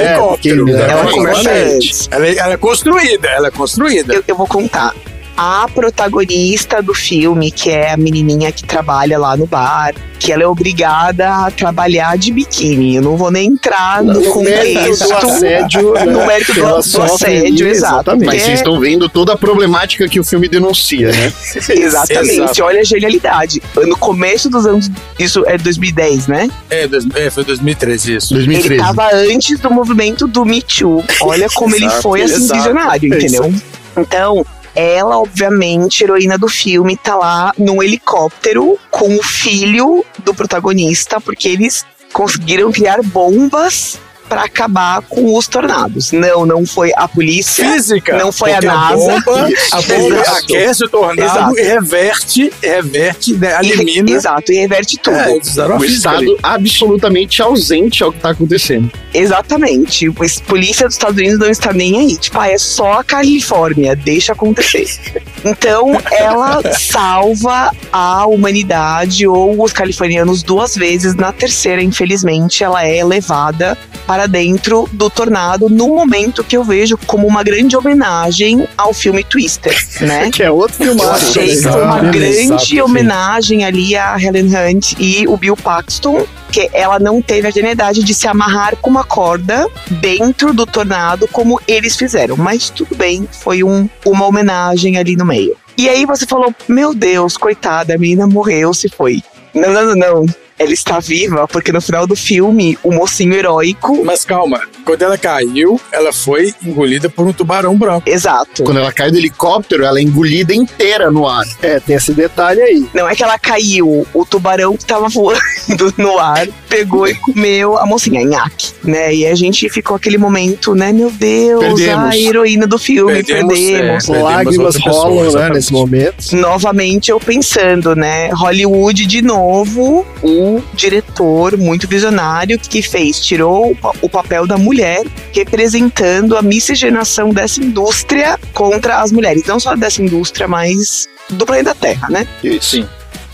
helicóptero. 0.09 0.69
ela 0.69 1.11
começa 1.11 1.49
antes. 1.51 2.07
Ela, 2.11 2.27
é- 2.27 2.35
ela 2.37 2.53
é 2.53 2.57
construída, 2.57 3.27
ela 3.29 3.47
é 3.47 3.51
construída. 3.51 4.13
Eu, 4.13 4.23
eu 4.27 4.35
vou 4.35 4.47
contar. 4.47 4.93
A 5.35 5.65
protagonista 5.73 6.81
do 6.83 6.93
filme, 6.93 7.51
que 7.51 7.69
é 7.71 7.91
a 7.93 7.97
menininha 7.97 8.51
que 8.51 8.63
trabalha 8.63 9.17
lá 9.17 9.35
no 9.35 9.47
bar, 9.47 9.93
que 10.19 10.31
ela 10.31 10.43
é 10.43 10.47
obrigada 10.47 11.27
a 11.47 11.49
trabalhar 11.49 12.15
de 12.17 12.31
biquíni. 12.31 12.97
Eu 12.97 13.01
não 13.01 13.17
vou 13.17 13.31
nem 13.31 13.47
entrar 13.47 14.03
no, 14.03 14.13
No 14.13 14.19
mérito 14.19 14.33
contexto. 14.33 15.07
do 15.07 15.13
assédio, 15.15 15.93
né, 15.97 16.05
no 16.05 16.25
mérito 16.27 16.53
do, 16.53 16.59
ela 16.59 16.81
do 16.81 17.01
assédio, 17.01 17.67
exato. 17.67 17.93
exatamente. 17.95 18.25
Mas 18.27 18.41
vocês 18.43 18.59
estão 18.59 18.79
vendo 18.79 19.09
toda 19.09 19.33
a 19.33 19.37
problemática 19.37 20.07
que 20.07 20.19
o 20.19 20.23
filme 20.23 20.47
denuncia, 20.47 21.11
né? 21.11 21.33
Exatamente, 21.69 22.35
Exato. 22.41 22.63
olha 22.63 22.81
a 22.81 22.83
genialidade. 22.83 23.61
No 23.75 23.97
começo 23.97 24.49
dos 24.49 24.65
anos. 24.67 24.91
Isso 25.17 25.43
é 25.47 25.57
2010, 25.57 26.27
né? 26.27 26.49
É, 26.69 26.87
dois- 26.87 27.05
é, 27.15 27.29
foi 27.31 27.43
2013 27.43 28.15
isso. 28.15 28.35
Ele 28.35 28.45
2013. 28.45 28.83
tava 28.83 29.09
antes 29.15 29.59
do 29.59 29.71
movimento 29.71 30.27
do 30.27 30.45
Me 30.45 30.61
Too. 30.61 31.03
Olha 31.21 31.47
como 31.49 31.75
ele 31.75 31.89
foi 31.89 32.21
assim, 32.21 32.35
exato. 32.35 32.59
visionário, 32.59 33.13
É 33.13 33.17
entendeu? 33.17 33.53
Então, 33.97 34.45
ela, 34.75 35.17
obviamente, 35.17 36.03
heroína 36.03 36.37
do 36.37 36.47
filme, 36.47 36.97
tá 36.97 37.15
lá 37.15 37.53
num 37.57 37.81
helicóptero 37.81 38.77
com 38.89 39.15
o 39.15 39.23
filho 39.23 40.05
do 40.19 40.33
protagonista, 40.33 41.19
porque 41.19 41.49
eles 41.49 41.85
conseguiram 42.13 42.71
criar 42.71 43.01
bombas 43.01 43.99
pra 44.31 44.43
acabar 44.45 45.01
com 45.01 45.37
os 45.37 45.45
tornados. 45.45 46.13
Não, 46.13 46.45
não 46.45 46.65
foi 46.65 46.89
a 46.95 47.05
polícia. 47.05 47.69
Física. 47.73 48.17
Não 48.17 48.31
foi 48.31 48.53
a 48.53 48.61
NASA. 48.61 48.95
bomba, 48.95 49.49
a 49.73 49.81
bomba 49.81 50.21
aquece 50.37 50.85
o 50.85 50.89
tornado 50.89 51.21
Exato. 51.21 51.59
e 51.59 51.61
reverte, 51.63 52.53
reverte, 52.63 53.33
né, 53.33 53.59
E- 53.61 53.71
elimina. 53.71 54.09
Exato, 54.11 54.53
e 54.53 54.55
reverte 54.55 54.97
tudo. 54.97 55.17
É, 55.17 55.25
a 55.25 55.75
O 55.75 55.79
física 55.81 56.11
ali. 56.11 56.27
Estado 56.27 56.39
absolutamente 56.43 57.41
ausente 57.41 58.01
ao 58.05 58.13
que 58.13 58.19
tá 58.21 58.29
acontecendo. 58.29 58.89
Exatamente. 59.13 60.07
A 60.07 60.13
polícia 60.47 60.85
dos 60.85 60.95
Estados 60.95 61.17
Unidos 61.17 61.37
não 61.39 61.49
está 61.49 61.73
nem 61.73 61.99
aí. 61.99 62.15
Tipo, 62.15 62.39
ah, 62.39 62.47
é 62.49 62.57
só 62.57 62.99
a 62.99 63.03
Califórnia, 63.03 63.97
deixa 63.97 64.31
acontecer. 64.31 64.87
Então, 65.43 65.99
ela 66.11 66.61
salva 66.77 67.71
a 67.91 68.27
humanidade 68.27 69.25
ou 69.25 69.63
os 69.63 69.73
californianos 69.73 70.43
duas 70.43 70.75
vezes. 70.75 71.15
Na 71.15 71.31
terceira, 71.31 71.81
infelizmente, 71.81 72.63
ela 72.63 72.85
é 72.85 73.03
levada 73.03 73.75
para 74.05 74.20
dentro 74.27 74.87
do 74.91 75.09
tornado 75.09 75.69
no 75.69 75.87
momento 75.89 76.43
que 76.43 76.55
eu 76.57 76.63
vejo 76.63 76.97
como 77.05 77.27
uma 77.27 77.43
grande 77.43 77.75
homenagem 77.75 78.67
ao 78.77 78.93
filme 78.93 79.23
Twister, 79.23 79.75
né? 80.01 80.29
Que 80.31 80.43
é 80.43 80.51
outro 80.51 80.83
Eu 80.83 80.95
filmado. 80.95 81.11
achei 81.15 81.47
que 81.55 81.61
foi 81.63 81.81
uma 81.83 81.97
Ah, 81.99 82.11
grande 82.11 82.81
homenagem 82.81 83.65
ali 83.65 83.95
a 83.95 84.15
Helen 84.19 84.47
Hunt 84.47 84.93
e 84.99 85.27
o 85.27 85.35
Bill 85.37 85.55
Paxton, 85.57 86.25
que 86.51 86.69
ela 86.73 86.99
não 86.99 87.21
teve 87.21 87.47
a 87.47 87.51
genialidade 87.51 88.03
de 88.03 88.13
se 88.13 88.27
amarrar 88.27 88.75
com 88.77 88.89
uma 88.89 89.03
corda 89.03 89.67
dentro 89.89 90.53
do 90.53 90.65
tornado 90.65 91.27
como 91.27 91.59
eles 91.67 91.95
fizeram. 91.95 92.35
Mas 92.37 92.69
tudo 92.69 92.95
bem, 92.95 93.27
foi 93.31 93.63
um, 93.63 93.89
uma 94.05 94.25
homenagem 94.25 94.97
ali 94.97 95.15
no 95.15 95.25
meio. 95.25 95.55
E 95.77 95.87
aí 95.89 96.05
você 96.05 96.25
falou, 96.25 96.53
meu 96.67 96.93
Deus, 96.93 97.37
coitada, 97.37 97.95
a 97.95 97.97
menina 97.97 98.27
morreu, 98.27 98.73
se 98.73 98.89
foi. 98.89 99.23
Não, 99.53 99.71
não, 99.71 99.85
não, 99.85 99.95
não. 99.95 100.25
Ela 100.61 100.73
está 100.73 100.99
viva, 100.99 101.47
porque 101.47 101.71
no 101.71 101.81
final 101.81 102.05
do 102.05 102.15
filme, 102.15 102.77
o 102.83 102.91
mocinho 102.91 103.33
heróico. 103.33 104.05
Mas 104.05 104.23
calma, 104.23 104.61
quando 104.85 105.01
ela 105.01 105.17
caiu, 105.17 105.81
ela 105.91 106.13
foi 106.13 106.53
engolida 106.63 107.09
por 107.09 107.25
um 107.25 107.33
tubarão 107.33 107.75
branco. 107.75 108.07
Exato. 108.07 108.63
Quando 108.63 108.77
ela 108.77 108.93
cai 108.93 109.09
do 109.09 109.17
helicóptero, 109.17 109.83
ela 109.83 109.97
é 109.97 110.03
engolida 110.03 110.53
inteira 110.53 111.09
no 111.09 111.27
ar. 111.27 111.47
É, 111.63 111.79
tem 111.79 111.95
esse 111.95 112.13
detalhe 112.13 112.61
aí. 112.61 112.87
Não 112.93 113.09
é 113.09 113.15
que 113.15 113.23
ela 113.23 113.39
caiu, 113.39 114.05
o 114.13 114.23
tubarão 114.23 114.77
que 114.77 114.85
tava 114.85 115.09
voando 115.09 115.41
no 115.97 116.19
ar 116.19 116.47
pegou 116.69 117.07
e 117.07 117.15
comeu 117.15 117.75
a 117.79 117.85
mocinha, 117.87 118.23
nhaque, 118.23 118.70
né? 118.83 119.13
E 119.13 119.25
a 119.25 119.35
gente 119.35 119.69
ficou 119.69 119.95
aquele 119.95 120.17
momento, 120.17 120.73
né? 120.75 120.91
Meu 120.91 121.11
Deus, 121.11 121.63
Perdemos. 121.79 122.13
a 122.13 122.17
heroína 122.17 122.67
do 122.67 122.77
filme, 122.77 123.13
Perdemos, 123.23 123.59
perdemos. 123.59 124.09
é. 124.09 124.21
Lágrimas 124.21 124.75
pessoa, 124.75 125.09
rolam, 125.09 125.33
né, 125.33 125.49
nesse 125.49 125.71
momento. 125.71 126.35
Novamente 126.35 127.11
eu 127.11 127.19
pensando, 127.19 127.95
né? 127.95 128.29
Hollywood 128.29 129.05
de 129.05 129.21
novo, 129.21 130.05
o 130.23 130.61
diretor 130.73 131.57
muito 131.57 131.87
visionário 131.87 132.57
que 132.59 132.81
fez, 132.81 133.19
tirou 133.19 133.75
o 134.01 134.09
papel 134.09 134.47
da 134.47 134.57
mulher 134.57 135.03
representando 135.31 136.35
a 136.35 136.41
miscigenação 136.41 137.29
dessa 137.29 137.63
indústria 137.63 138.39
contra 138.53 139.01
as 139.01 139.11
mulheres. 139.11 139.43
Não 139.45 139.59
só 139.59 139.75
dessa 139.75 140.01
indústria, 140.01 140.47
mas 140.47 141.07
do 141.29 141.45
planeta 141.45 141.75
Terra, 141.75 142.09
né? 142.09 142.27
Sim. 142.61 142.87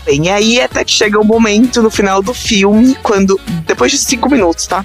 Bem, 0.08 0.24
e 0.24 0.30
aí 0.30 0.58
até 0.58 0.82
que 0.84 0.90
chega 0.90 1.20
o 1.20 1.24
momento 1.24 1.82
no 1.82 1.90
final 1.90 2.22
do 2.22 2.32
filme, 2.32 2.96
quando. 3.02 3.38
Depois 3.66 3.92
de 3.92 3.98
cinco 3.98 4.30
minutos, 4.30 4.66
tá? 4.66 4.82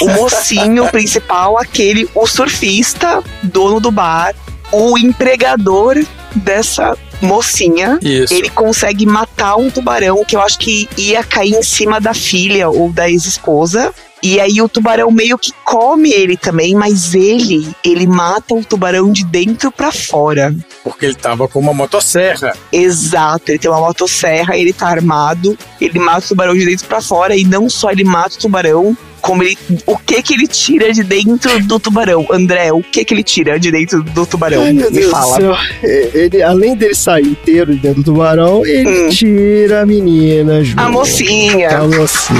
O 0.00 0.08
mocinho 0.08 0.86
principal, 0.90 1.56
aquele, 1.56 2.08
o 2.12 2.26
surfista, 2.26 3.22
dono 3.44 3.78
do 3.78 3.92
bar, 3.92 4.34
o 4.72 4.98
empregador 4.98 6.04
dessa 6.34 6.98
mocinha. 7.22 7.96
Isso. 8.02 8.34
Ele 8.34 8.50
consegue 8.50 9.06
matar 9.06 9.54
um 9.54 9.70
tubarão 9.70 10.24
que 10.24 10.34
eu 10.34 10.40
acho 10.40 10.58
que 10.58 10.88
ia 10.96 11.22
cair 11.22 11.54
em 11.54 11.62
cima 11.62 12.00
da 12.00 12.12
filha 12.12 12.68
ou 12.68 12.92
da 12.92 13.08
ex-esposa. 13.08 13.94
E 14.22 14.40
aí 14.40 14.60
o 14.62 14.68
tubarão 14.68 15.10
meio 15.10 15.38
que 15.38 15.52
come 15.64 16.10
ele 16.10 16.36
também, 16.36 16.74
mas 16.74 17.14
ele, 17.14 17.68
ele 17.84 18.06
mata 18.06 18.54
o 18.54 18.64
tubarão 18.64 19.12
de 19.12 19.24
dentro 19.24 19.70
pra 19.70 19.92
fora. 19.92 20.54
Porque 20.82 21.06
ele 21.06 21.14
tava 21.14 21.46
com 21.46 21.60
uma 21.60 21.74
motosserra. 21.74 22.56
Exato, 22.72 23.50
ele 23.50 23.58
tem 23.58 23.70
uma 23.70 23.80
motosserra, 23.80 24.56
ele 24.56 24.72
tá 24.72 24.88
armado, 24.88 25.56
ele 25.80 25.98
mata 25.98 26.24
o 26.24 26.28
tubarão 26.28 26.54
de 26.54 26.64
dentro 26.64 26.86
pra 26.86 27.00
fora 27.00 27.36
e 27.36 27.44
não 27.44 27.68
só 27.68 27.90
ele 27.90 28.04
mata 28.04 28.36
o 28.36 28.38
tubarão, 28.38 28.96
como 29.26 29.42
ele. 29.42 29.58
O 29.84 29.96
que 29.98 30.22
que 30.22 30.34
ele 30.34 30.46
tira 30.46 30.92
de 30.92 31.02
dentro 31.02 31.62
do 31.64 31.78
tubarão? 31.80 32.26
André, 32.30 32.72
o 32.72 32.82
que 32.82 33.04
que 33.04 33.12
ele 33.14 33.22
tira 33.22 33.58
de 33.58 33.70
dentro 33.70 34.02
do 34.02 34.24
tubarão? 34.24 34.62
Ai, 34.62 34.72
meu 34.72 34.90
Me 34.90 34.98
Deus 35.00 35.10
fala. 35.10 35.36
do 35.36 35.40
céu. 35.42 35.56
É, 35.82 36.10
Ele, 36.14 36.42
além 36.42 36.74
dele 36.76 36.94
sair 36.94 37.26
inteiro 37.26 37.72
de 37.74 37.80
dentro 37.80 38.02
do 38.02 38.12
tubarão, 38.12 38.64
ele 38.64 39.06
Hum. 39.06 39.08
tira 39.10 39.82
a 39.82 39.86
menina 39.86 40.62
junto. 40.64 40.80
A 40.80 40.88
mocinha. 40.88 41.78
A 41.78 41.82
mocinha. 41.82 42.38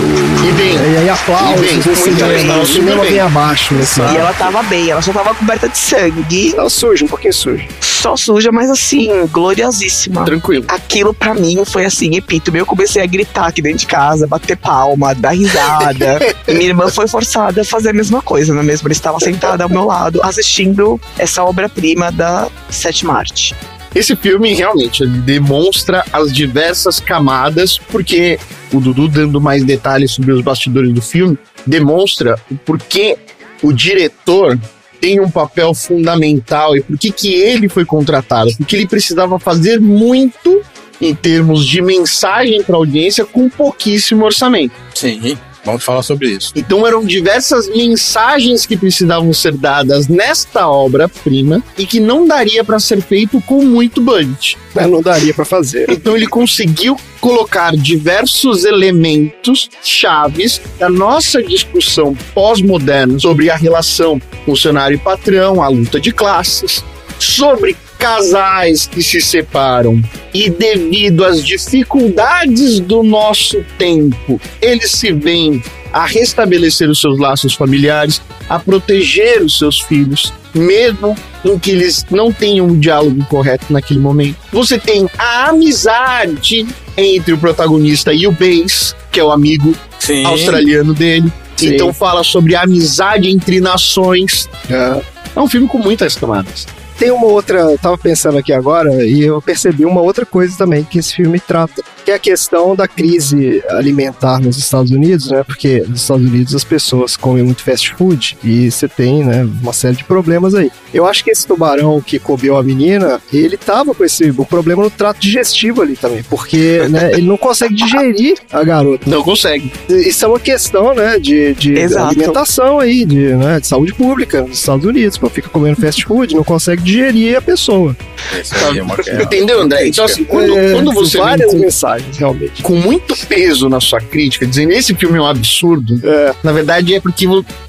E 0.48 0.52
bem, 0.52 0.74
E 0.74 0.96
aí 0.98 1.08
aplausos 1.08 1.60
E 1.60 1.60
bem, 1.66 1.76
no 1.76 1.82
muito 1.84 1.96
cinema. 1.96 2.28
bem, 2.32 2.44
O 2.44 2.52
muito 2.54 2.66
cinema 2.68 3.02
bem. 3.02 3.10
vem 3.10 3.20
abaixo 3.20 3.74
nesse 3.74 4.00
E 4.00 4.16
ela 4.16 4.32
tava 4.34 4.62
bem, 4.62 4.90
ela 4.90 5.02
só 5.02 5.12
tava 5.12 5.34
coberta 5.34 5.68
de 5.68 5.76
sangue, 5.78 6.52
Tá 6.54 6.68
sujo, 6.70 7.04
um 7.04 7.08
pouquinho 7.08 7.32
sujo. 7.34 7.64
só 7.80 8.16
suja, 8.16 8.52
mas 8.52 8.70
assim, 8.70 9.10
gloriosíssima. 9.32 10.24
tranquilo. 10.24 10.64
Aquilo 10.68 11.12
pra 11.14 11.34
mim 11.34 11.62
foi 11.64 11.84
assim, 11.84 12.14
epítome. 12.16 12.58
Eu 12.58 12.66
comecei 12.66 13.02
a 13.02 13.06
gritar 13.06 13.46
aqui 13.48 13.60
dentro 13.62 13.78
de 13.78 13.86
casa, 13.86 14.26
bater 14.26 14.56
palma, 14.56 15.14
dar 15.14 15.30
risada. 15.30 16.18
Minha 16.46 16.70
irmã 16.76 16.90
foi 16.90 17.08
forçada 17.08 17.62
a 17.62 17.64
fazer 17.64 17.90
a 17.90 17.92
mesma 17.92 18.20
coisa, 18.20 18.52
não 18.52 18.60
é 18.60 18.64
mesmo? 18.64 18.86
Ela 18.86 18.92
estava 18.92 19.18
sentada 19.18 19.64
ao 19.64 19.70
meu 19.70 19.84
lado, 19.84 20.20
assistindo 20.22 21.00
essa 21.18 21.42
obra-prima 21.42 22.12
da 22.12 22.48
sétima 22.68 23.14
arte. 23.14 23.54
Esse 23.94 24.14
filme 24.14 24.52
realmente 24.52 25.06
demonstra 25.06 26.04
as 26.12 26.30
diversas 26.30 27.00
camadas, 27.00 27.78
porque 27.78 28.38
o 28.72 28.78
Dudu 28.78 29.08
dando 29.08 29.40
mais 29.40 29.64
detalhes 29.64 30.12
sobre 30.12 30.32
os 30.32 30.42
bastidores 30.42 30.92
do 30.92 31.00
filme 31.00 31.38
demonstra 31.66 32.38
o 32.50 32.56
porquê 32.56 33.16
o 33.62 33.72
diretor 33.72 34.58
tem 35.00 35.18
um 35.18 35.30
papel 35.30 35.74
fundamental 35.74 36.76
e 36.76 36.82
por 36.82 36.98
que 36.98 37.10
que 37.10 37.34
ele 37.34 37.68
foi 37.68 37.84
contratado, 37.84 38.54
porque 38.56 38.76
ele 38.76 38.86
precisava 38.86 39.38
fazer 39.38 39.80
muito 39.80 40.62
em 41.00 41.14
termos 41.14 41.64
de 41.66 41.80
mensagem 41.82 42.62
para 42.62 42.74
a 42.74 42.78
audiência 42.78 43.24
com 43.24 43.48
pouquíssimo 43.48 44.24
orçamento. 44.24 44.74
Sim. 44.94 45.36
Vamos 45.66 45.82
falar 45.82 46.02
sobre 46.02 46.30
isso. 46.30 46.52
Então 46.54 46.86
eram 46.86 47.04
diversas 47.04 47.68
mensagens 47.68 48.64
que 48.64 48.76
precisavam 48.76 49.32
ser 49.32 49.52
dadas 49.52 50.06
nesta 50.06 50.68
obra-prima 50.68 51.60
e 51.76 51.84
que 51.84 51.98
não 51.98 52.24
daria 52.26 52.62
para 52.62 52.78
ser 52.78 53.02
feito 53.02 53.40
com 53.42 53.62
muito 53.64 54.00
budget. 54.00 54.56
Não 54.74 55.02
daria 55.02 55.34
pra 55.34 55.44
fazer. 55.44 55.90
Então 55.90 56.16
ele 56.16 56.28
conseguiu 56.28 56.96
colocar 57.20 57.76
diversos 57.76 58.64
elementos 58.64 59.68
chaves 59.82 60.60
da 60.78 60.88
nossa 60.88 61.42
discussão 61.42 62.16
pós-moderna 62.32 63.18
sobre 63.18 63.50
a 63.50 63.56
relação 63.56 64.20
funcionário 64.44 64.94
e 64.94 64.98
patrão, 64.98 65.60
a 65.60 65.66
luta 65.66 66.00
de 66.00 66.12
classes, 66.12 66.84
sobre 67.18 67.76
casais 67.98 68.86
que 68.86 69.02
se 69.02 69.20
separam 69.20 70.02
e 70.32 70.50
devido 70.50 71.24
às 71.24 71.44
dificuldades 71.44 72.80
do 72.80 73.02
nosso 73.02 73.64
tempo, 73.78 74.40
eles 74.60 74.90
se 74.92 75.12
veem 75.12 75.62
a 75.92 76.04
restabelecer 76.04 76.90
os 76.90 77.00
seus 77.00 77.18
laços 77.18 77.54
familiares, 77.54 78.20
a 78.48 78.58
proteger 78.58 79.42
os 79.42 79.58
seus 79.58 79.80
filhos, 79.80 80.32
mesmo 80.54 81.16
em 81.44 81.58
que 81.58 81.70
eles 81.70 82.04
não 82.10 82.32
tenham 82.32 82.66
o 82.66 82.76
diálogo 82.76 83.24
correto 83.26 83.72
naquele 83.72 84.00
momento. 84.00 84.36
Você 84.52 84.78
tem 84.78 85.08
a 85.18 85.48
amizade 85.48 86.66
entre 86.96 87.32
o 87.32 87.38
protagonista 87.38 88.12
e 88.12 88.26
o 88.26 88.32
Bass, 88.32 88.94
que 89.10 89.20
é 89.20 89.24
o 89.24 89.30
amigo 89.30 89.74
Sim. 89.98 90.24
australiano 90.24 90.92
dele. 90.92 91.32
Sim. 91.56 91.74
Então 91.74 91.92
fala 91.92 92.22
sobre 92.22 92.54
a 92.54 92.62
amizade 92.62 93.30
entre 93.30 93.60
nações. 93.60 94.48
É 94.68 95.40
um 95.40 95.48
filme 95.48 95.66
com 95.66 95.78
muitas 95.78 96.14
camadas. 96.14 96.66
Tem 96.98 97.10
uma 97.10 97.26
outra, 97.26 97.60
eu 97.60 97.78
tava 97.78 97.98
pensando 97.98 98.38
aqui 98.38 98.52
agora, 98.52 99.04
e 99.04 99.22
eu 99.22 99.40
percebi 99.42 99.84
uma 99.84 100.00
outra 100.00 100.24
coisa 100.24 100.56
também 100.56 100.82
que 100.82 100.98
esse 100.98 101.14
filme 101.14 101.38
trata, 101.38 101.82
que 102.04 102.10
é 102.10 102.14
a 102.14 102.18
questão 102.18 102.74
da 102.74 102.88
crise 102.88 103.62
alimentar 103.68 104.40
nos 104.40 104.56
Estados 104.58 104.90
Unidos, 104.90 105.30
né? 105.30 105.42
Porque 105.44 105.80
nos 105.80 106.02
Estados 106.02 106.24
Unidos 106.24 106.54
as 106.54 106.64
pessoas 106.64 107.16
comem 107.16 107.42
muito 107.42 107.62
fast 107.62 107.94
food 107.94 108.38
e 108.42 108.70
você 108.70 108.88
tem, 108.88 109.24
né, 109.24 109.46
uma 109.62 109.72
série 109.72 109.96
de 109.96 110.04
problemas 110.04 110.54
aí. 110.54 110.70
Eu 110.94 111.06
acho 111.06 111.22
que 111.22 111.30
esse 111.30 111.46
tubarão 111.46 112.00
que 112.00 112.18
comeu 112.18 112.56
a 112.56 112.62
menina, 112.62 113.20
ele 113.32 113.56
tava 113.56 113.94
com 113.94 114.04
esse 114.04 114.30
o 114.30 114.44
problema 114.44 114.82
no 114.82 114.90
trato 114.90 115.20
digestivo 115.20 115.82
ali 115.82 115.96
também, 115.96 116.22
porque, 116.22 116.86
né, 116.88 117.12
ele 117.18 117.26
não 117.26 117.36
consegue 117.36 117.74
digerir 117.74 118.38
a 118.52 118.62
garota. 118.62 119.08
Não 119.10 119.22
consegue. 119.22 119.72
Isso 119.88 120.24
é 120.24 120.28
uma 120.28 120.40
questão, 120.40 120.94
né, 120.94 121.18
de, 121.18 121.54
de 121.54 121.74
Exato. 121.74 122.08
alimentação 122.08 122.78
aí, 122.78 123.04
de, 123.04 123.34
né, 123.34 123.60
de 123.60 123.66
saúde 123.66 123.92
pública 123.92 124.42
nos 124.42 124.58
Estados 124.58 124.86
Unidos. 124.86 125.18
Pô, 125.18 125.28
fica 125.28 125.48
comendo 125.48 125.80
fast 125.80 126.04
food, 126.04 126.34
não 126.34 126.44
consegue 126.44 126.82
digerir 126.86 127.36
a 127.36 127.42
pessoa. 127.42 127.96
Isso 128.40 128.54
aí 128.54 128.78
é 128.78 128.82
uma- 128.82 128.94
é- 129.06 129.22
Entendeu, 129.22 129.60
André? 129.60 129.88
Então, 129.88 130.04
assim, 130.04 130.24
quando, 130.24 130.56
É, 130.56 130.72
quando 130.72 130.92
você 130.92 131.18
várias 131.18 131.52
com, 131.52 131.58
mensagens, 131.58 132.16
realmente. 132.16 132.62
com 132.62 132.74
muito 132.76 133.14
peso 133.26 133.68
na 133.68 133.80
sua 133.80 134.00
crítica, 134.00 134.46
dizendo 134.46 134.72
esse 134.72 134.94
filme 134.94 135.18
é 135.18 135.20
um 135.20 135.26
absurdo, 135.26 136.00
É, 136.02 136.34
na 136.42 136.52
verdade 136.52 136.94
é 136.94 137.00
porque 137.00 137.26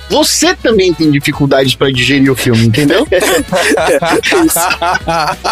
você 0.09 0.55
também 0.55 0.93
tem 0.93 1.11
dificuldades 1.11 1.75
pra 1.75 1.89
digerir 1.91 2.31
o 2.31 2.35
filme, 2.35 2.67
entendeu? 2.67 3.05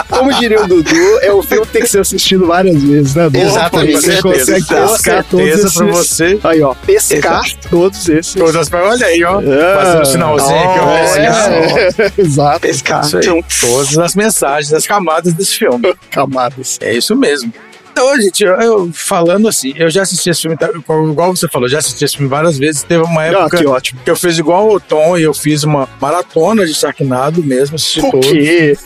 Como 0.10 0.34
diria 0.34 0.64
o 0.64 0.68
Dudu, 0.68 1.20
é 1.22 1.34
um 1.34 1.42
filme 1.44 1.66
que 1.66 1.74
tem 1.74 1.82
que 1.82 1.88
ser 1.90 2.00
assistido 2.00 2.48
várias 2.48 2.82
vezes, 2.82 3.16
né? 3.16 3.24
Dudu? 3.26 3.40
Exatamente, 3.40 4.02
Você 4.02 4.22
consegue 4.22 4.66
pescar 4.66 5.24
todos 5.26 5.48
esses... 5.48 5.74
pra 5.74 5.86
você. 5.88 6.40
Aí, 6.44 6.62
ó, 6.62 6.74
pescar 6.74 7.44
todos 7.70 8.08
esses. 8.10 8.34
Todas 8.34 8.70
pra 8.70 8.88
olha 8.88 9.06
aí, 9.06 9.24
ó. 9.24 9.40
Ah, 9.40 9.76
Fazendo 9.84 10.02
um 10.02 10.06
sinalzinho 10.06 10.60
aqui, 10.60 10.80
ó. 10.80 10.86
olha 10.86 11.06
Olha 11.12 11.34
só. 11.34 11.50
É, 11.50 12.12
exato. 12.18 12.60
Pescar. 12.62 13.06
Então, 13.08 13.44
Todas 13.62 13.98
as 13.98 14.16
mensagens, 14.16 14.74
as 14.74 14.86
camadas 14.88 15.34
desse 15.34 15.56
filme. 15.58 15.94
Camadas. 16.12 16.78
É 16.82 16.94
isso 16.94 17.16
mesmo. 17.16 17.54
Então, 17.98 18.22
gente, 18.22 18.44
eu, 18.44 18.54
eu 18.60 18.90
falando 18.94 19.48
assim, 19.48 19.74
eu 19.78 19.90
já 19.90 20.02
assisti 20.02 20.30
esse 20.30 20.42
filme, 20.42 20.58
tá, 20.58 20.70
igual 20.70 21.34
você 21.34 21.48
falou, 21.48 21.70
já 21.70 21.78
assisti 21.78 22.04
esse 22.04 22.18
filme 22.18 22.30
várias 22.30 22.58
vezes. 22.58 22.84
Teve 22.84 23.04
uma 23.06 23.22
Ah, 23.22 23.26
época 23.28 23.58
que 23.58 23.66
ótimo. 23.66 24.02
que 24.04 24.12
eu 24.12 24.18
fiz 24.18 24.38
igual 24.38 24.70
o 24.74 24.80
Tom 24.82 25.18
e 25.18 25.24
eu 25.24 25.34
fiz 25.34 25.64
uma 25.64 25.88
maratona 26.02 26.66
de 26.66 26.74
Sharknado 26.74 27.42
mesmo, 27.42 27.76
assisti 27.78 28.02
O 28.02 28.12
todos. 28.12 28.28
quê? 28.30 28.78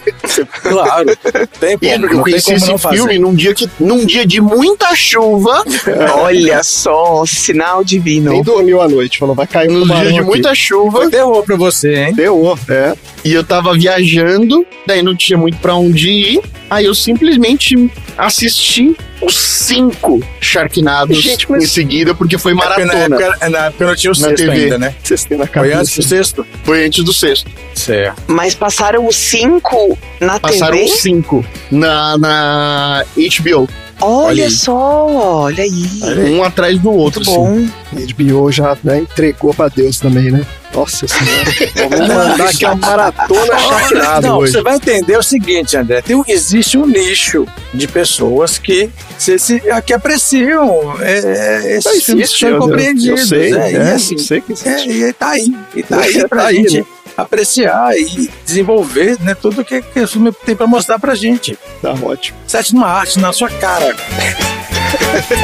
Claro. 0.61 1.09
Tem 1.59 1.75
E 1.81 1.89
como, 1.93 2.05
eu 2.05 2.21
conheci 2.21 2.53
esse 2.53 2.77
fazer. 2.77 2.97
filme 2.97 3.17
num 3.17 3.33
dia, 3.33 3.55
que, 3.55 3.67
num 3.79 4.05
dia 4.05 4.27
de 4.27 4.39
muita 4.39 4.93
chuva, 4.95 5.63
olha 6.21 6.61
só, 6.63 7.25
sinal 7.25 7.83
divino. 7.83 8.29
Nem 8.31 8.43
dormiu 8.43 8.79
à 8.79 8.87
noite. 8.87 9.17
Falou, 9.17 9.33
vai 9.33 9.47
cair 9.47 9.71
um 9.71 9.85
num 9.85 9.87
dia 9.87 10.11
de 10.11 10.19
aqui. 10.19 10.21
muita 10.21 10.53
chuva, 10.53 11.01
Foi 11.01 11.09
terror 11.09 11.43
pra 11.43 11.55
você, 11.55 11.95
hein? 11.95 12.13
Deu, 12.13 12.55
é. 12.69 12.93
e 13.25 13.33
eu 13.33 13.43
tava 13.43 13.73
viajando, 13.73 14.63
daí 14.85 15.01
não 15.01 15.15
tinha 15.15 15.37
muito 15.37 15.57
pra 15.57 15.73
onde 15.73 16.09
ir, 16.09 16.41
aí 16.69 16.85
eu 16.85 16.93
simplesmente 16.93 17.91
assisti 18.17 18.95
os 19.21 19.35
cinco 19.35 20.21
Sharknados 20.39 21.17
Gente, 21.17 21.49
mas- 21.51 21.63
em 21.63 21.67
seguida, 21.67 22.13
porque 22.15 22.37
foi 22.37 22.53
É 22.53 22.55
porque 22.55 22.85
na 22.85 22.93
maratona. 22.93 23.15
época, 23.25 23.49
na 23.49 23.65
época 23.65 23.85
não 23.85 23.95
tinha 23.95 24.11
o 24.11 24.19
Na 24.19 24.27
sexto 24.27 24.43
TV. 24.45 24.51
ainda, 24.63 24.77
né? 24.77 24.95
Na 25.37 25.47
Foi 25.47 25.73
antes 25.73 25.95
do 25.95 26.03
sexto? 26.03 26.47
Foi 26.63 26.85
antes 26.85 27.03
do 27.03 27.13
sexto. 27.13 27.51
Certo. 27.75 28.21
Mas 28.27 28.55
passaram 28.55 29.05
os 29.07 29.15
cinco 29.15 29.97
na 30.19 30.39
Passaram 30.39 30.77
TV? 30.77 30.89
os 30.89 30.99
cinco 31.01 31.45
na, 31.71 32.17
na 32.17 33.05
HBO, 33.15 33.67
Olha 34.01 34.27
Olha 34.27 34.43
aí. 34.45 34.51
só, 34.51 35.07
olha 35.07 35.63
aí. 35.63 36.31
um 36.31 36.43
atrás 36.43 36.79
do 36.79 36.91
outro. 36.91 37.21
Muito 37.25 37.35
bom. 37.35 37.67
HBO 38.15 38.51
já 38.51 38.77
né, 38.83 38.99
entregou 38.99 39.53
pra 39.53 39.67
Deus 39.67 39.99
também, 39.99 40.31
né? 40.31 40.45
Nossa 40.73 41.07
senhora. 41.07 41.89
Vamos 41.89 42.07
mandar 42.07 42.45
aqui 42.49 42.63
uma 42.65 42.75
maratona 42.75 43.59
Sharknado 43.59 44.27
Não, 44.27 44.37
hoje. 44.37 44.51
você 44.53 44.61
vai 44.61 44.75
entender 44.75 45.17
o 45.17 45.23
seguinte, 45.23 45.75
André. 45.75 46.01
Tem, 46.01 46.15
um- 46.15 46.23
existe 46.27 46.77
um 46.77 46.85
nicho 46.85 47.45
de 47.73 47.87
pessoas 47.87 48.57
que, 48.59 48.89
se, 49.17 49.39
se, 49.39 49.61
que 49.85 49.93
apreciam 49.93 50.95
é, 51.01 51.19
é, 51.19 51.77
esses 51.77 51.93
Isso 51.93 52.05
filmes 52.05 52.29
que 52.31 52.39
são 52.39 52.49
eu, 52.49 52.69
eu 53.09 53.17
sei, 53.17 53.53
é, 53.55 53.71
e 53.71 53.75
é, 53.75 53.81
assim, 53.93 54.13
eu 54.13 54.19
sei 54.19 54.41
que 54.41 54.51
é, 54.51 54.55
existe. 54.55 54.89
e 54.91 55.13
tá 55.13 55.29
aí. 55.29 55.55
E 55.75 55.83
tá 55.83 55.99
aí 56.01 56.27
pra 56.27 56.41
Tá 56.43 56.47
aí, 56.47 56.55
gente 56.57 56.77
né? 56.79 56.85
Apreciar 57.21 57.97
e 57.97 58.29
desenvolver 58.45 59.19
né, 59.21 59.35
tudo 59.35 59.65
que, 59.65 59.81
que 59.81 59.99
o 59.99 60.07
filme 60.07 60.31
tem 60.31 60.55
pra 60.55 60.67
mostrar 60.67 60.99
pra 60.99 61.15
gente. 61.15 61.57
Tá 61.81 61.93
ótimo. 62.01 62.37
Sétima 62.47 62.87
arte 62.87 63.19
na 63.19 63.31
sua 63.31 63.49
cara. 63.49 63.95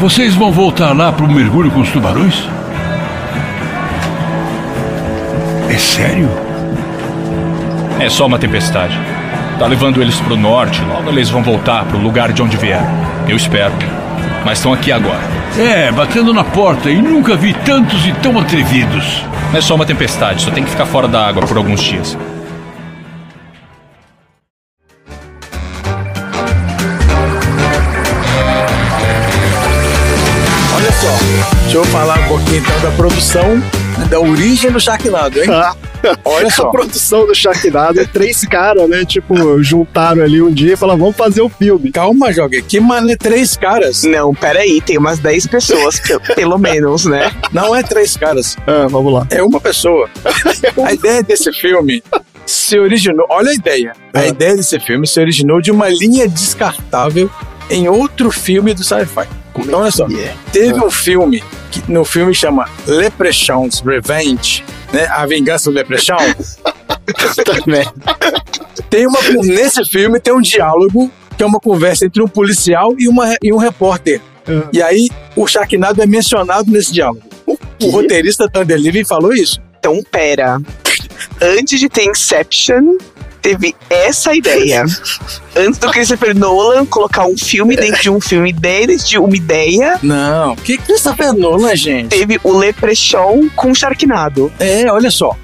Vocês 0.00 0.34
vão 0.34 0.50
voltar 0.50 0.96
lá 0.96 1.12
pro 1.12 1.28
mergulho 1.28 1.70
com 1.70 1.80
os 1.80 1.90
tubarões? 1.90 2.48
É 5.68 5.76
sério? 5.76 6.26
É 8.00 8.08
só 8.08 8.24
uma 8.24 8.38
tempestade. 8.38 8.98
Tá 9.60 9.66
levando 9.66 10.00
eles 10.00 10.18
pro 10.22 10.38
norte, 10.38 10.80
logo 10.88 11.10
eles 11.10 11.28
vão 11.28 11.42
voltar 11.42 11.84
pro 11.84 11.98
lugar 11.98 12.32
de 12.32 12.40
onde 12.40 12.56
vieram. 12.56 12.86
Eu 13.28 13.36
espero. 13.36 13.74
Mas 14.42 14.56
estão 14.56 14.72
aqui 14.72 14.90
agora. 14.90 15.20
É, 15.58 15.92
batendo 15.92 16.32
na 16.32 16.42
porta 16.42 16.90
e 16.90 17.02
nunca 17.02 17.36
vi 17.36 17.52
tantos 17.52 18.06
e 18.06 18.12
tão 18.22 18.38
atrevidos. 18.40 19.22
É 19.52 19.60
só 19.60 19.74
uma 19.74 19.84
tempestade, 19.84 20.40
só 20.40 20.50
tem 20.50 20.64
que 20.64 20.70
ficar 20.70 20.86
fora 20.86 21.06
da 21.06 21.26
água 21.26 21.46
por 21.46 21.58
alguns 21.58 21.82
dias. 21.82 22.16
Olha 30.74 30.92
só, 30.92 31.18
deixa 31.64 31.76
eu 31.76 31.84
falar 31.84 32.18
um 32.18 32.28
pouquinho 32.28 32.62
então 32.62 32.80
da 32.80 32.90
produção, 32.96 33.62
da 34.08 34.18
origem 34.18 34.70
do 34.70 34.80
Sharknado, 34.80 35.38
hein? 35.38 35.50
Ah, 35.50 35.74
Olha 36.24 36.46
a 36.46 36.50
só. 36.50 36.70
produção 36.70 37.26
do 37.26 37.34
Sharknado 37.34 38.00
é 38.00 38.04
três 38.04 38.42
caras, 38.44 38.88
né? 38.88 39.04
Tipo, 39.04 39.62
juntaram 39.62 40.22
ali 40.22 40.40
um 40.42 40.50
dia 40.52 40.74
e 40.74 40.76
falaram, 40.76 40.98
vamos 41.00 41.16
fazer 41.16 41.40
o 41.42 41.48
filme. 41.48 41.90
Calma, 41.90 42.32
Jogue. 42.32 42.62
Que 42.62 42.80
mané 42.80 43.16
três 43.16 43.56
caras? 43.56 44.02
Não, 44.04 44.34
peraí, 44.34 44.80
tem 44.80 44.98
umas 44.98 45.18
10 45.18 45.46
pessoas, 45.46 46.00
pe- 46.00 46.18
pelo 46.34 46.58
menos, 46.58 47.04
né? 47.04 47.30
Não 47.52 47.74
é 47.74 47.82
três 47.82 48.16
caras, 48.16 48.56
Ah, 48.66 48.86
vamos 48.88 49.12
lá. 49.12 49.26
é 49.30 49.42
uma 49.42 49.60
pessoa. 49.60 50.08
A 50.84 50.92
ideia 50.92 51.22
desse 51.22 51.52
filme 51.52 52.02
se 52.46 52.78
originou. 52.78 53.26
Olha 53.30 53.50
a 53.50 53.54
ideia. 53.54 53.92
A 54.14 54.20
Ah. 54.20 54.26
ideia 54.26 54.56
desse 54.56 54.78
filme 54.80 55.06
se 55.06 55.20
originou 55.20 55.60
de 55.60 55.70
uma 55.70 55.88
linha 55.88 56.26
descartável 56.28 57.30
em 57.70 57.88
outro 57.88 58.30
filme 58.30 58.74
do 58.74 58.82
sci-fi. 58.82 59.26
Então, 59.56 59.80
olha 59.80 59.90
só. 59.90 60.06
Teve 60.52 60.74
um 60.84 60.90
filme 60.90 61.42
que 61.70 61.82
no 61.90 62.04
filme 62.04 62.34
chama 62.34 62.68
Leprechaun's 62.86 63.80
Revenge, 63.84 64.64
né? 64.92 65.06
A 65.06 65.26
Vingança 65.26 65.70
do 65.70 65.74
Leprechaun. 65.74 66.18
tem 68.88 69.06
uma 69.06 69.20
nesse 69.42 69.84
filme 69.84 70.20
tem 70.20 70.32
um 70.32 70.40
diálogo 70.40 71.10
que 71.36 71.42
é 71.42 71.46
uma 71.46 71.58
conversa 71.58 72.04
entre 72.04 72.22
um 72.22 72.28
policial 72.28 72.94
e, 72.98 73.08
uma, 73.08 73.34
e 73.42 73.52
um 73.52 73.56
repórter. 73.56 74.20
Ah. 74.46 74.68
E 74.72 74.82
aí 74.82 75.08
o 75.34 75.46
Sharknado 75.46 76.02
é 76.02 76.06
mencionado 76.06 76.70
nesse 76.70 76.92
diálogo. 76.92 77.22
O 77.82 77.88
roteirista 77.88 78.48
Thunder 78.48 78.78
Levy 78.78 79.04
falou 79.04 79.32
isso. 79.32 79.60
Então, 79.78 80.02
pera. 80.10 80.60
Antes 81.40 81.80
de 81.80 81.88
ter 81.88 82.04
Inception, 82.04 82.98
teve 83.40 83.74
essa 83.88 84.34
ideia. 84.34 84.84
Antes 85.56 85.78
do 85.78 85.90
Christopher 85.90 86.36
Nolan 86.36 86.86
colocar 86.86 87.26
um 87.26 87.36
filme 87.36 87.76
dentro 87.76 88.00
de 88.00 88.10
um 88.10 88.20
filme 88.20 88.52
dentro 88.52 88.96
de 88.98 89.18
uma 89.18 89.36
ideia, 89.36 89.98
Não, 90.02 90.54
que 90.56 90.78
Christopher 90.78 91.32
Nolan, 91.32 91.74
gente? 91.76 92.08
teve 92.08 92.40
o 92.44 92.56
Leprechaun 92.56 93.48
com 93.56 93.74
Sharknado. 93.74 94.52
É, 94.58 94.90
olha 94.90 95.10
só. 95.10 95.36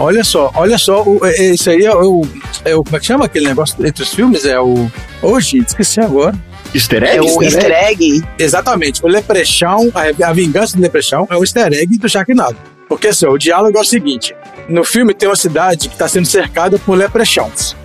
Olha 0.00 0.22
só, 0.22 0.52
olha 0.54 0.78
só, 0.78 1.02
o, 1.02 1.26
é, 1.26 1.30
é, 1.36 1.54
isso 1.54 1.68
aí 1.70 1.84
é 1.84 1.92
o, 1.92 2.22
é 2.64 2.72
o. 2.76 2.84
Como 2.84 2.96
é 2.96 3.00
que 3.00 3.06
chama 3.06 3.24
aquele 3.24 3.46
negócio 3.48 3.74
entre 3.84 4.02
os 4.04 4.14
filmes? 4.14 4.44
É 4.44 4.60
o. 4.60 4.88
Ô, 5.20 5.40
gente, 5.40 5.68
esqueci 5.68 6.00
agora. 6.00 6.36
Easter 6.72 7.02
É 7.02 7.16
egg? 7.16 7.20
o 7.32 7.42
easter 7.42 7.72
egg. 7.72 8.22
Exatamente. 8.38 9.04
O 9.04 9.08
Leprechaun, 9.08 9.90
a, 9.94 10.28
a 10.28 10.32
vingança 10.32 10.76
do 10.76 10.82
Leprechaun 10.82 11.26
é 11.30 11.36
o 11.36 11.42
easter 11.42 11.72
egg 11.72 11.98
do 11.98 12.08
Sharknado. 12.08 12.56
Porque 12.88 13.08
assim, 13.08 13.26
o 13.26 13.36
diálogo 13.38 13.76
é 13.76 13.80
o 13.80 13.84
seguinte: 13.84 14.34
no 14.68 14.82
filme 14.84 15.12
tem 15.14 15.28
uma 15.28 15.36
cidade 15.36 15.88
que 15.88 15.94
está 15.94 16.08
sendo 16.08 16.26
cercada 16.26 16.78
por 16.78 16.94
Leprechauns. 16.96 17.76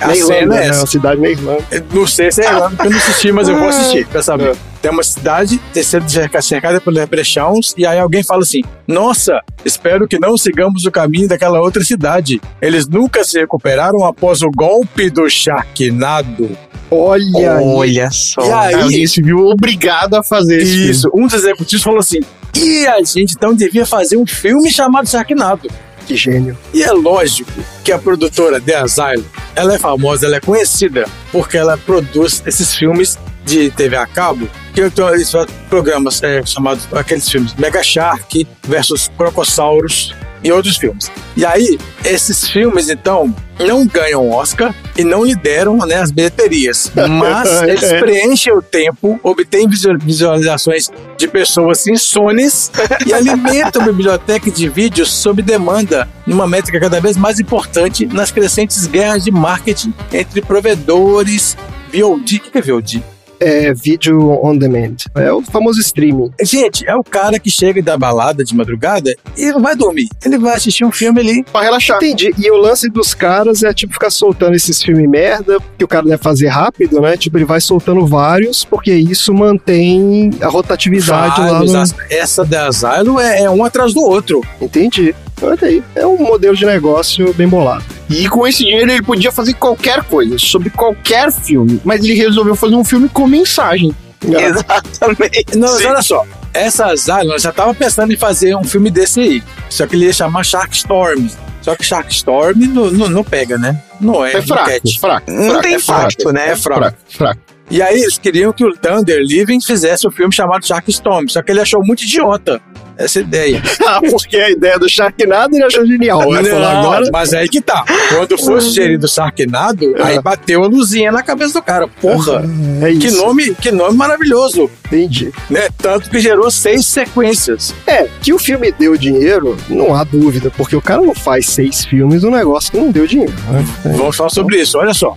A 0.00 0.08
Na 0.08 0.16
Irlanda, 0.16 0.34
cena 0.40 0.56
é 0.56 0.60
né? 0.60 0.66
essa. 0.68 0.80
Uma 0.80 0.86
cidade 0.88 1.20
na 1.20 1.28
Irlanda. 1.28 1.64
Não 1.92 2.06
sei 2.06 2.32
se 2.32 2.42
é 2.42 2.46
Irlanda, 2.46 2.70
porque 2.70 2.86
eu 2.86 2.90
não 2.90 2.98
assisti, 2.98 3.30
mas 3.32 3.48
eu 3.48 3.56
vou 3.56 3.68
assistir 3.68 4.06
pra 4.08 4.22
saber. 4.22 4.56
Tem 4.82 4.90
uma 4.90 5.04
cidade 5.04 5.60
sendo 5.72 6.08
cerca- 6.10 6.42
cercada 6.42 6.80
por 6.80 6.92
leprechauns 6.92 7.72
e 7.78 7.86
aí 7.86 7.98
alguém 7.98 8.22
fala 8.24 8.42
assim: 8.42 8.60
Nossa, 8.88 9.40
espero 9.64 10.08
que 10.08 10.18
não 10.18 10.36
sigamos 10.36 10.84
o 10.84 10.90
caminho 10.90 11.28
daquela 11.28 11.60
outra 11.60 11.84
cidade. 11.84 12.40
Eles 12.60 12.88
nunca 12.88 13.22
se 13.22 13.38
recuperaram 13.38 14.04
após 14.04 14.42
o 14.42 14.50
golpe 14.50 15.08
do 15.08 15.28
Sharknado. 15.30 16.50
Olha 16.90 17.56
aí. 17.58 17.64
Olha 17.64 18.10
só. 18.10 18.44
E 18.44 18.52
aí, 18.52 18.74
Alguém 18.74 19.06
se 19.06 19.22
viu 19.22 19.38
obrigado 19.46 20.14
a 20.14 20.22
fazer 20.22 20.58
esse 20.60 20.90
isso, 20.90 21.10
um 21.14 21.26
dos 21.26 21.34
executivos 21.34 21.82
falou 21.82 22.00
assim: 22.00 22.20
E 22.56 22.86
a 22.86 23.02
gente 23.02 23.34
então 23.34 23.54
devia 23.54 23.84
fazer 23.84 24.16
um 24.16 24.26
filme 24.26 24.70
chamado 24.70 25.08
Sharknado. 25.08 25.68
Que 26.06 26.16
gênio. 26.16 26.56
E 26.72 26.82
é 26.82 26.92
lógico 26.92 27.50
que 27.82 27.90
a 27.90 27.98
produtora 27.98 28.60
The 28.60 28.76
Asylum, 28.76 29.24
ela 29.56 29.74
é 29.74 29.78
famosa, 29.78 30.26
ela 30.26 30.36
é 30.36 30.40
conhecida 30.40 31.08
porque 31.32 31.56
ela 31.56 31.78
produz 31.78 32.42
esses 32.46 32.74
filmes 32.74 33.18
de 33.44 33.70
TV 33.70 33.96
a 33.96 34.06
cabo, 34.06 34.48
que 34.72 34.80
eu 34.80 34.90
fazem 34.90 35.46
programas 35.68 36.22
é, 36.22 36.44
chamados 36.44 36.88
aqueles 36.92 37.28
filmes 37.28 37.54
Mega 37.54 37.82
Shark 37.82 38.46
versus 38.66 39.10
Crocossauros 39.16 40.14
e 40.42 40.52
outros 40.52 40.76
filmes. 40.76 41.10
E 41.36 41.44
aí, 41.44 41.78
esses 42.04 42.48
filmes, 42.48 42.90
então, 42.90 43.34
não 43.58 43.86
ganham 43.86 44.30
Oscar 44.30 44.74
e 44.96 45.02
não 45.02 45.24
lideram 45.24 45.78
né, 45.78 45.96
as 45.96 46.10
bilheterias. 46.10 46.92
Mas 46.94 47.62
eles 47.62 47.92
preenchem 47.94 48.52
o 48.52 48.60
tempo, 48.60 49.18
obtêm 49.22 49.66
visual- 49.66 49.96
visualizações 49.98 50.90
de 51.16 51.26
pessoas 51.26 51.86
insones 51.86 52.70
e 53.06 53.14
alimentam 53.14 53.80
a 53.82 53.86
biblioteca 53.86 54.50
de 54.50 54.68
vídeos 54.68 55.10
sob 55.10 55.40
demanda, 55.40 56.06
numa 56.26 56.46
métrica 56.46 56.78
cada 56.78 57.00
vez 57.00 57.16
mais 57.16 57.40
importante 57.40 58.04
nas 58.06 58.30
crescentes 58.30 58.86
guerras 58.86 59.24
de 59.24 59.30
marketing 59.30 59.94
entre 60.12 60.42
provedores 60.42 61.56
VOD. 61.90 62.36
O 62.36 62.50
que 62.50 62.58
é 62.58 62.60
VOD? 62.60 63.02
É 63.40 63.72
vídeo 63.74 64.38
on 64.44 64.56
demand. 64.56 64.96
É 65.14 65.32
o 65.32 65.42
famoso 65.42 65.80
streaming. 65.80 66.30
Gente, 66.42 66.86
é 66.88 66.94
o 66.94 67.02
cara 67.04 67.38
que 67.38 67.50
chega 67.50 67.82
da 67.82 67.96
balada 67.96 68.44
de 68.44 68.54
madrugada 68.54 69.14
e 69.36 69.50
não 69.50 69.60
vai 69.60 69.74
dormir. 69.76 70.08
Ele 70.24 70.38
vai 70.38 70.54
assistir 70.54 70.84
um 70.84 70.92
filme 70.92 71.20
ali. 71.20 71.44
Pra 71.44 71.62
relaxar. 71.62 71.96
Entendi. 71.96 72.32
E 72.38 72.50
o 72.50 72.56
lance 72.56 72.88
dos 72.88 73.12
caras 73.14 73.62
é 73.62 73.72
tipo 73.72 73.92
ficar 73.92 74.10
soltando 74.10 74.54
esses 74.54 74.82
filmes 74.82 75.08
merda, 75.08 75.58
que 75.76 75.84
o 75.84 75.88
cara 75.88 76.04
deve 76.06 76.22
fazer 76.22 76.48
rápido, 76.48 77.00
né? 77.00 77.16
Tipo, 77.16 77.38
ele 77.38 77.44
vai 77.44 77.60
soltando 77.60 78.06
vários, 78.06 78.64
porque 78.64 78.92
isso 78.94 79.32
mantém 79.34 80.30
a 80.40 80.48
rotatividade 80.48 81.40
lá 81.40 81.50
Vários, 81.52 81.72
no. 81.72 81.78
as- 81.80 81.94
Essa 82.10 82.44
da 82.44 82.68
Asylum 82.68 83.18
é, 83.20 83.42
é 83.42 83.50
um 83.50 83.64
atrás 83.64 83.92
do 83.94 84.00
outro. 84.02 84.40
Entendi. 84.60 85.14
Olha 85.42 85.58
aí. 85.62 85.82
É 85.94 86.06
um 86.06 86.16
modelo 86.18 86.56
de 86.56 86.64
negócio 86.64 87.32
bem 87.34 87.48
bolado. 87.48 87.84
E 88.08 88.28
com 88.28 88.46
esse 88.46 88.58
dinheiro 88.58 88.90
ele 88.90 89.02
podia 89.02 89.32
fazer 89.32 89.54
qualquer 89.54 90.02
coisa, 90.04 90.38
sobre 90.38 90.70
qualquer 90.70 91.32
filme. 91.32 91.80
Mas 91.84 92.04
ele 92.04 92.14
resolveu 92.14 92.54
fazer 92.54 92.74
um 92.74 92.84
filme 92.84 93.08
com 93.08 93.26
mensagem. 93.26 93.94
Exatamente. 94.22 95.56
Não, 95.56 95.72
mas 95.72 95.84
olha 95.84 96.02
só. 96.02 96.26
Essa 96.52 96.92
Asylum 96.92 97.38
já 97.38 97.52
tava 97.52 97.74
pensando 97.74 98.12
em 98.12 98.16
fazer 98.16 98.54
um 98.54 98.64
filme 98.64 98.90
desse 98.90 99.20
aí. 99.20 99.42
Só 99.68 99.86
que 99.86 99.96
ele 99.96 100.06
ia 100.06 100.12
chamar 100.12 100.44
Shark 100.44 100.74
Storm. 100.74 101.26
Só 101.60 101.74
que 101.74 101.84
Shark 101.84 102.12
Storm 102.12 102.58
não, 102.58 102.90
não, 102.90 103.08
não 103.08 103.24
pega, 103.24 103.58
né? 103.58 103.82
Não 104.00 104.24
é. 104.24 104.34
É 104.34 104.42
fraco, 104.42 104.70
não 104.70 104.78
catch. 104.78 104.98
fraco. 105.00 105.30
Não 105.30 105.44
fraco, 105.46 105.62
tem 105.62 105.74
é 105.74 105.78
fraco. 105.78 106.00
impacto, 106.00 106.32
né? 106.32 106.50
É 106.50 106.56
fraco. 106.56 106.80
Fraco, 106.80 106.98
fraco. 107.08 107.40
E 107.70 107.82
aí 107.82 108.02
eles 108.02 108.18
queriam 108.18 108.52
que 108.52 108.64
o 108.64 108.76
Thunder 108.76 109.18
Living 109.20 109.60
fizesse 109.60 110.06
um 110.06 110.10
filme 110.10 110.32
chamado 110.32 110.66
Shark 110.66 110.88
Storm. 110.90 111.26
Só 111.28 111.42
que 111.42 111.50
ele 111.50 111.60
achou 111.60 111.84
muito 111.84 112.02
idiota 112.04 112.60
essa 112.96 113.20
ideia. 113.20 113.62
Ah, 113.86 114.00
porque 114.00 114.36
a 114.36 114.50
ideia 114.50 114.78
do 114.78 114.88
Sharknado 114.88 115.54
ele 115.54 115.62
achou 115.64 115.84
genial. 115.86 116.18
Vai 116.30 116.42
falar 116.42 116.72
Não, 116.74 116.80
agora. 116.80 117.10
Mas 117.12 117.34
aí 117.34 117.46
que 117.48 117.60
tá. 117.60 117.84
Quando 118.08 118.38
foi 118.38 118.60
sugerido 118.62 119.06
Sharknado, 119.06 119.94
aí 120.02 120.20
bateu 120.22 120.64
a 120.64 120.66
luzinha 120.66 121.12
na 121.12 121.22
cabeça 121.22 121.52
do 121.54 121.62
cara. 121.62 121.86
Porra, 121.86 122.42
É 122.82 122.90
isso. 122.90 123.00
que 123.00 123.10
nome, 123.10 123.54
que 123.54 123.70
nome 123.70 123.96
maravilhoso, 123.96 124.70
Entendi. 124.86 125.30
né? 125.50 125.68
Tanto 125.76 126.08
que 126.08 126.18
gerou 126.18 126.50
seis 126.50 126.86
sequências. 126.86 127.74
É, 127.86 128.08
que 128.22 128.32
o 128.32 128.38
filme 128.38 128.72
deu 128.72 128.96
dinheiro, 128.96 129.56
não 129.68 129.94
há 129.94 130.02
dúvida, 130.02 130.50
porque 130.56 130.74
o 130.74 130.80
cara 130.82 131.02
não 131.02 131.14
faz 131.14 131.46
seis 131.50 131.84
filmes 131.84 132.24
um 132.24 132.30
negócio 132.30 132.70
que 132.72 132.78
não 132.78 132.90
deu 132.90 133.06
dinheiro. 133.06 133.34
né? 133.50 133.64
Vamos 133.96 134.16
falar 134.16 134.30
sobre 134.30 134.60
isso, 134.60 134.78
olha 134.78 134.94
só. 134.94 135.16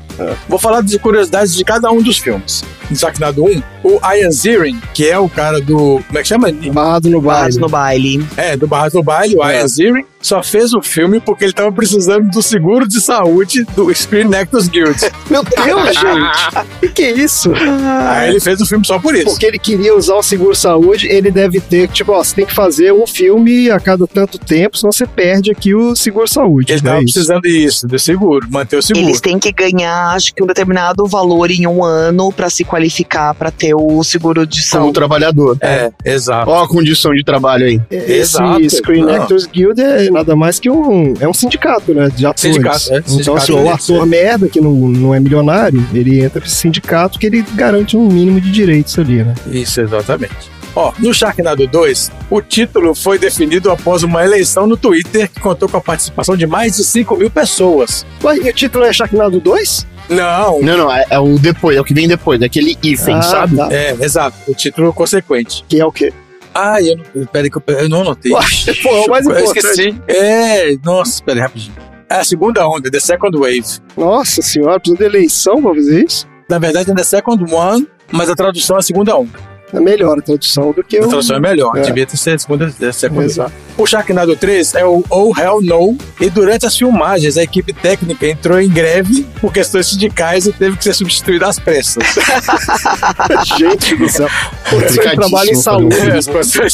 Vou 0.50 0.60
falar 0.60 0.82
de 0.82 1.00
curiosidades 1.00 1.56
de 1.56 1.64
cada 1.64 1.90
um 1.90 2.02
dos 2.02 2.18
filmes. 2.18 2.64
Sharknado 2.94 3.44
1, 3.46 3.62
o 3.96 4.14
Ian 4.14 4.32
Ziering, 4.32 4.82
que 4.94 5.08
é 5.08 5.18
o 5.18 5.30
cara 5.30 5.60
do. 5.62 6.02
Como 6.08 6.20
é 6.20 6.22
que 6.22 6.28
chama? 6.28 6.52
Barrado 6.74 7.10
no 7.10 7.22
baile. 7.22 7.40
Barras 7.40 7.58
no 7.58 7.70
baile. 7.70 8.26
É, 8.36 8.58
do 8.58 8.68
Barras 8.68 8.94
do 8.94 9.04
Baile, 9.04 9.36
o 9.36 9.44
É. 9.44 9.60
Ian 9.60 9.68
Ziering, 9.68 10.06
só 10.28 10.44
fez 10.44 10.74
o 10.74 10.82
filme 10.82 11.20
porque 11.20 11.46
ele 11.46 11.54
tava 11.54 11.72
precisando 11.72 12.30
do 12.30 12.42
seguro 12.42 12.88
de 12.88 13.00
saúde 13.02 13.64
do 13.76 13.94
Screen 13.94 14.34
Actors 14.36 14.68
Guild. 14.68 15.00
Meu 15.30 15.44
Deus, 15.44 15.94
gente! 15.98 16.86
O 16.86 16.90
que 16.94 17.02
é 17.04 17.12
isso? 17.14 17.52
Aí 17.56 18.30
ele 18.32 18.40
fez 18.40 18.60
o 18.62 18.66
filme 18.66 18.86
só 18.86 19.00
por 19.00 19.16
isso. 19.16 19.26
Porque 19.26 19.46
ele 19.46 19.60
queria 19.60 19.96
usar 19.96 20.16
o 20.16 20.24
seguro-saúde, 20.24 21.08
ele 21.08 21.32
deve 21.32 21.60
ter, 21.60 21.88
tipo, 21.90 22.12
ó, 22.12 22.24
você 22.24 22.36
tem 22.36 22.46
que 22.46 22.54
fazer 22.54 22.92
um 22.94 23.06
filme 23.08 23.70
a 23.70 23.80
cada 23.80 24.06
tanto 24.08 24.38
tempo, 24.38 24.78
senão 24.78 24.92
você 24.92 25.06
perde 25.06 25.52
aqui 25.52 25.74
o 25.74 25.96
seguro-saúde. 25.96 26.72
Ele 26.74 26.80
É 26.80 26.84
tava 26.84 27.04
isso. 27.04 27.14
precisando 27.14 27.42
disso, 27.42 27.88
do 27.88 28.00
seguro, 28.00 28.48
manter 28.50 28.78
o 28.78 28.82
seguro. 28.82 29.06
Eles 29.06 29.22
têm 29.22 29.40
que 29.40 29.52
ganhar, 29.52 30.14
acho 30.16 30.34
que 30.34 30.44
um 30.44 30.48
determinado 30.48 31.06
valor 31.08 31.50
em 31.52 31.66
um 31.68 31.84
ano 31.84 32.32
pra 32.32 32.50
se 32.50 32.64
qualificar 32.64 33.34
pra 33.34 33.52
ter 33.52 33.74
o 33.76 34.04
seguro 34.04 34.46
de 34.46 34.60
Como 34.62 34.70
saúde. 34.84 34.94
trabalhador. 34.94 35.58
É, 35.62 35.92
exato. 36.04 36.50
Ó 36.50 36.64
a 36.64 36.68
condição 36.68 37.12
de 37.14 37.24
trabalho 37.24 37.66
aí. 37.66 37.82
Esse 37.90 38.38
Exato. 38.38 38.70
Screen 38.70 39.04
Não. 39.06 39.14
Actors 39.22 39.46
Guild 39.46 39.80
é 39.82 40.06
nada 40.18 40.36
mais 40.36 40.60
que 40.60 40.70
um. 40.70 41.14
É 41.20 41.28
um 41.28 41.34
sindicato, 41.34 41.94
né? 41.94 42.10
De 42.14 42.26
atores. 42.26 42.42
Sindicato, 42.42 42.94
é. 42.94 42.98
Então, 43.00 43.10
Sindicato 43.10 43.46
se 43.46 43.52
o 43.52 43.70
ator 43.70 44.06
merda, 44.06 44.48
que 44.50 44.60
não, 44.62 44.72
não 44.72 45.14
é 45.16 45.20
milionário, 45.20 45.86
ele 45.94 46.22
entra 46.24 46.44
esse 46.46 46.56
sindicato 46.56 47.18
que 47.20 47.26
ele 47.26 47.42
garante 47.56 47.96
um 47.98 48.08
mínimo 48.08 48.40
de 48.42 48.52
direitos 48.52 48.98
ali, 49.00 49.24
né? 49.24 49.34
Isso, 49.52 49.82
exatamente. 49.82 50.58
Ó, 50.76 50.94
no 51.00 51.12
Sharknado 51.12 51.66
2, 51.66 52.12
o 52.30 52.40
título 52.40 52.94
foi 52.94 53.18
definido 53.18 53.72
após 53.72 54.04
uma 54.04 54.24
eleição 54.24 54.68
no 54.68 54.78
Twitter 54.78 55.28
que 55.28 55.40
contou 55.40 55.68
com 55.68 55.78
a 55.78 55.82
participação 55.82 56.38
de 56.38 56.46
mais 56.46 56.76
de 56.78 56.84
5 56.84 57.16
mil 57.18 57.32
pessoas. 57.32 58.06
Ué, 58.24 58.38
e 58.38 58.50
o 58.50 58.54
título 58.54 58.84
é 58.86 58.94
Sharknado 58.94 59.40
2? 59.40 59.88
Não, 60.10 60.62
Não, 60.62 60.78
não, 60.78 60.94
é, 60.94 61.04
é 61.10 61.20
o 61.20 61.38
depois, 61.40 61.76
é 61.76 61.82
o 61.82 61.84
que 61.84 61.94
vem 61.96 62.08
depois, 62.08 62.40
é 62.42 62.46
aquele 62.46 62.78
hífen, 62.84 63.16
Ah, 63.16 63.22
sabe? 63.24 63.58
tá. 63.58 63.68
é, 63.74 63.96
exato, 64.00 64.38
o 64.48 64.54
título 64.54 64.94
consequente. 64.94 65.66
Que 65.68 65.82
é 65.82 65.86
o 65.86 65.92
quê? 65.92 66.14
Ah, 66.60 66.82
eu 66.82 66.98
não. 66.98 67.26
Peraí 67.28 67.52
que 67.52 67.58
eu, 67.58 67.64
eu 67.68 67.88
não 67.90 68.02
anotei. 68.02 68.32
Pô, 68.82 68.90
é 68.90 69.06
o 69.06 69.10
mais 69.10 69.26
eu 69.26 69.32
importante. 69.32 69.58
esqueci. 69.58 70.02
É, 70.08 70.76
nossa, 70.84 71.24
peraí, 71.24 71.42
rapidinho. 71.44 71.76
É 72.10 72.16
a 72.16 72.24
segunda 72.24 72.68
onda, 72.68 72.90
The 72.90 73.00
Second 73.00 73.38
Wave. 73.38 73.64
Nossa 73.96 74.42
senhora, 74.42 74.80
precisa 74.80 74.98
de 74.98 75.04
eleição 75.04 75.62
pra 75.62 75.76
fazer 75.76 76.06
isso? 76.06 76.28
Na 76.50 76.58
verdade, 76.58 76.90
é 76.90 76.96
The 76.96 77.04
Second 77.04 77.54
One, 77.54 77.88
mas 78.12 78.30
a 78.30 78.36
tradução 78.36 78.78
é 78.78 78.80
a 78.80 78.82
segunda 78.82 79.16
onda. 79.16 79.38
É 79.74 79.80
melhor 79.82 80.18
a 80.18 80.22
tradução 80.22 80.72
do 80.72 80.82
que 80.84 80.98
A 80.98 81.02
o. 81.02 81.10
tradução 81.10 81.36
é 81.36 81.40
melhor, 81.40 81.78
É. 81.78 81.82
devia 81.82 82.06
ter 82.06 82.16
sido 82.16 82.36
a 82.36 82.40
segunda, 82.40 82.66
Wave. 82.68 83.26
Exato. 83.26 83.52
O 83.78 83.86
Sharknado 83.86 84.36
3 84.36 84.76
é 84.76 84.86
o 84.86 85.04
Oh 85.10 85.34
Hell 85.38 85.60
No, 85.62 85.98
e 86.22 86.30
durante 86.30 86.66
as 86.66 86.78
filmagens 86.78 87.38
a 87.38 87.44
equipe 87.44 87.74
técnica 87.74 88.26
entrou 88.28 88.60
em 88.62 88.70
greve 88.70 89.24
por 89.42 89.52
questões 89.52 89.88
sindicais 89.88 90.46
e 90.48 90.54
teve 90.54 90.78
que 90.78 90.84
ser 90.84 90.94
substituída 90.94 91.48
às 91.48 91.60
pressas. 91.60 92.04
Gente 93.58 93.96
do 93.96 94.10
céu. 94.10 94.30
Você 94.72 95.02
trabalha 95.16 95.52
em 95.52 95.56
salão. 95.56 95.90
É, 95.92 96.18
as 96.18 96.26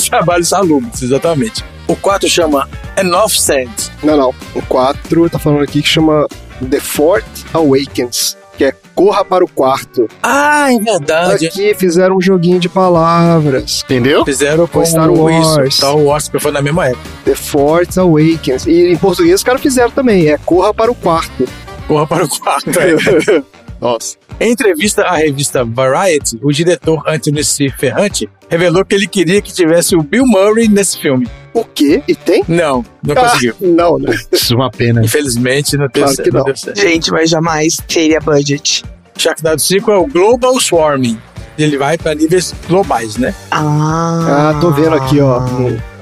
trabalho 0.09 0.45
salubres, 0.45 1.01
exatamente. 1.01 1.63
O 1.87 1.95
4 1.95 2.29
chama 2.29 2.69
Enough 2.97 3.29
Said. 3.29 3.69
Não, 4.03 4.15
não. 4.15 4.33
O 4.55 4.61
4 4.61 5.29
tá 5.29 5.39
falando 5.39 5.63
aqui 5.63 5.81
que 5.81 5.87
chama 5.89 6.27
The 6.69 6.79
Fort 6.79 7.25
Awakens, 7.53 8.37
é 8.37 8.42
Corra 8.95 9.25
para 9.25 9.43
o 9.43 9.47
Quarto. 9.47 10.07
Ah, 10.21 10.73
é 10.73 10.79
verdade. 10.79 11.47
Aqui 11.47 11.73
fizeram 11.73 12.17
um 12.17 12.21
joguinho 12.21 12.59
de 12.59 12.69
palavras. 12.69 13.81
Entendeu? 13.85 14.23
Fizeram 14.23 14.67
com 14.67 14.85
Star 14.85 15.11
Wars. 15.11 15.47
Isso, 15.67 15.77
Star 15.77 15.97
Wars, 15.97 16.27
que 16.29 16.39
foi 16.39 16.51
na 16.51 16.61
mesma 16.61 16.87
época. 16.87 17.03
The 17.25 17.35
Fort 17.35 17.97
Awakens. 17.97 18.65
E 18.67 18.91
em 18.91 18.97
português 18.97 19.35
os 19.35 19.43
caras 19.43 19.61
fizeram 19.61 19.91
também. 19.91 20.29
É 20.29 20.37
Corra 20.37 20.73
para 20.73 20.91
o 20.91 20.95
Quarto. 20.95 21.45
Corra 21.87 22.07
para 22.07 22.23
o 22.25 22.29
quarto. 22.29 22.69
é. 22.79 23.43
Nossa. 23.81 24.15
Em 24.39 24.51
entrevista 24.51 25.03
à 25.03 25.17
revista 25.17 25.65
Variety, 25.65 26.39
o 26.41 26.51
diretor 26.51 27.03
Anthony 27.05 27.43
C. 27.43 27.69
Ferrante 27.69 28.29
revelou 28.49 28.85
que 28.85 28.95
ele 28.95 29.07
queria 29.07 29.41
que 29.41 29.51
tivesse 29.51 29.95
o 29.95 30.01
Bill 30.01 30.23
Murray 30.25 30.69
nesse 30.69 30.97
filme. 30.97 31.27
O 31.53 31.63
quê? 31.63 32.01
E 32.07 32.15
tem? 32.15 32.43
Não, 32.47 32.83
não 33.03 33.15
Ah, 33.15 33.29
conseguiu. 33.29 33.55
não, 33.61 33.99
né? 33.99 34.17
Isso 34.31 34.53
é 34.53 34.55
uma 34.57 34.71
pena. 34.71 35.01
Infelizmente, 35.03 35.77
não, 35.77 35.87
Claro 35.87 36.09
certo, 36.15 36.29
que 36.29 36.35
não. 36.35 36.43
deu 36.43 36.55
certo. 36.57 36.79
Gente, 36.79 37.11
mas 37.11 37.29
jamais 37.29 37.77
teria 37.87 38.19
budget. 38.19 38.83
Sharknado 39.17 39.61
5 39.61 39.91
é 39.91 39.97
o 39.97 40.07
Global 40.07 40.59
Swarming. 40.59 41.19
Ele 41.57 41.77
vai 41.77 41.97
para 41.97 42.15
níveis 42.15 42.53
globais, 42.67 43.17
né? 43.17 43.35
Ah, 43.51 44.51
Ah, 44.55 44.57
tô 44.59 44.71
vendo 44.71 44.95
aqui, 44.95 45.19
ó. 45.19 45.39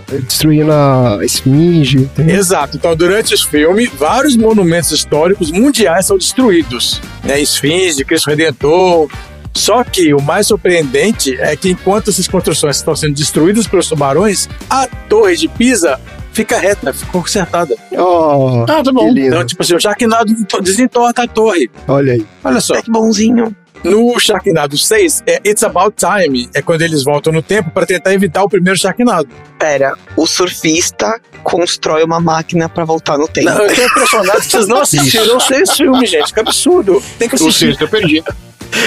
Destruindo 0.08 0.72
a 0.72 1.20
Esfinge. 1.22 2.10
Tem... 2.16 2.30
Exato. 2.32 2.76
Então, 2.78 2.96
durante 2.96 3.34
esse 3.34 3.46
filme, 3.46 3.88
vários 3.88 4.36
monumentos 4.36 4.92
históricos 4.92 5.52
mundiais 5.52 6.06
são 6.06 6.18
destruídos. 6.18 7.02
Né? 7.24 7.42
Esfinge, 7.42 8.04
Cristo 8.06 8.30
Redentor. 8.30 9.10
Só 9.54 9.84
que 9.84 10.14
o 10.14 10.22
mais 10.22 10.48
surpreendente 10.48 11.36
é 11.40 11.56
que 11.56 11.70
enquanto 11.70 12.10
essas 12.10 12.28
construções 12.28 12.78
estão 12.78 12.96
sendo 12.96 13.14
destruídas 13.16 13.68
pelos 13.68 13.88
tubarões, 13.88 14.48
a 14.70 14.88
torre 15.10 15.36
de 15.36 15.48
Pisa 15.48 16.00
fica 16.34 16.58
reta, 16.58 16.94
ficou 16.94 17.22
consertada. 17.22 17.76
Oh, 17.92 18.64
Ah, 18.68 18.82
tá 18.84 18.92
bom. 18.92 19.10
Então, 19.10 19.46
tipo 19.46 19.62
assim, 19.62 19.76
o 19.76 19.80
Sharknado 19.80 20.34
desentorta 20.62 21.24
a 21.24 21.28
torre. 21.28 21.70
Olha 21.88 22.14
aí. 22.14 22.26
Olha 22.44 22.62
só. 22.62 22.82
que 22.82 22.90
bonzinho. 22.90 23.56
No 23.84 24.18
Sharknado 24.20 24.78
6, 24.78 25.24
é 25.26 25.42
It's 25.44 25.64
About 25.64 25.96
Time. 25.98 26.48
É 26.54 26.62
quando 26.62 26.84
eles 26.84 27.04
voltam 27.04 27.34
no 27.34 27.42
tempo 27.42 27.72
para 27.72 27.84
tentar 27.86 28.14
evitar 28.14 28.44
o 28.44 28.48
primeiro 28.48 28.78
Sharknado. 28.78 29.28
Pera, 29.58 29.96
o 30.16 30.28
surfista 30.28 31.20
constrói 31.44 32.04
uma 32.04 32.20
máquina 32.20 32.70
pra 32.70 32.86
voltar 32.86 33.18
no 33.18 33.28
tempo. 33.28 33.50
Não, 33.50 33.66
eu 33.66 33.76
tô 33.76 33.82
impressionado 33.84 34.40
que 34.40 34.52
vocês 34.52 34.68
não 34.68 34.78
assistiram 34.82 35.36
os 35.38 35.44
seis 35.46 35.72
filmes, 35.72 36.10
gente. 36.12 36.32
Que 36.32 36.40
absurdo. 36.40 37.02
Tem 37.18 37.28
que 37.28 37.34
O 37.34 37.38
assistir. 37.38 37.68
sexto 37.70 37.82
eu 37.82 37.88
perdi. 37.90 38.24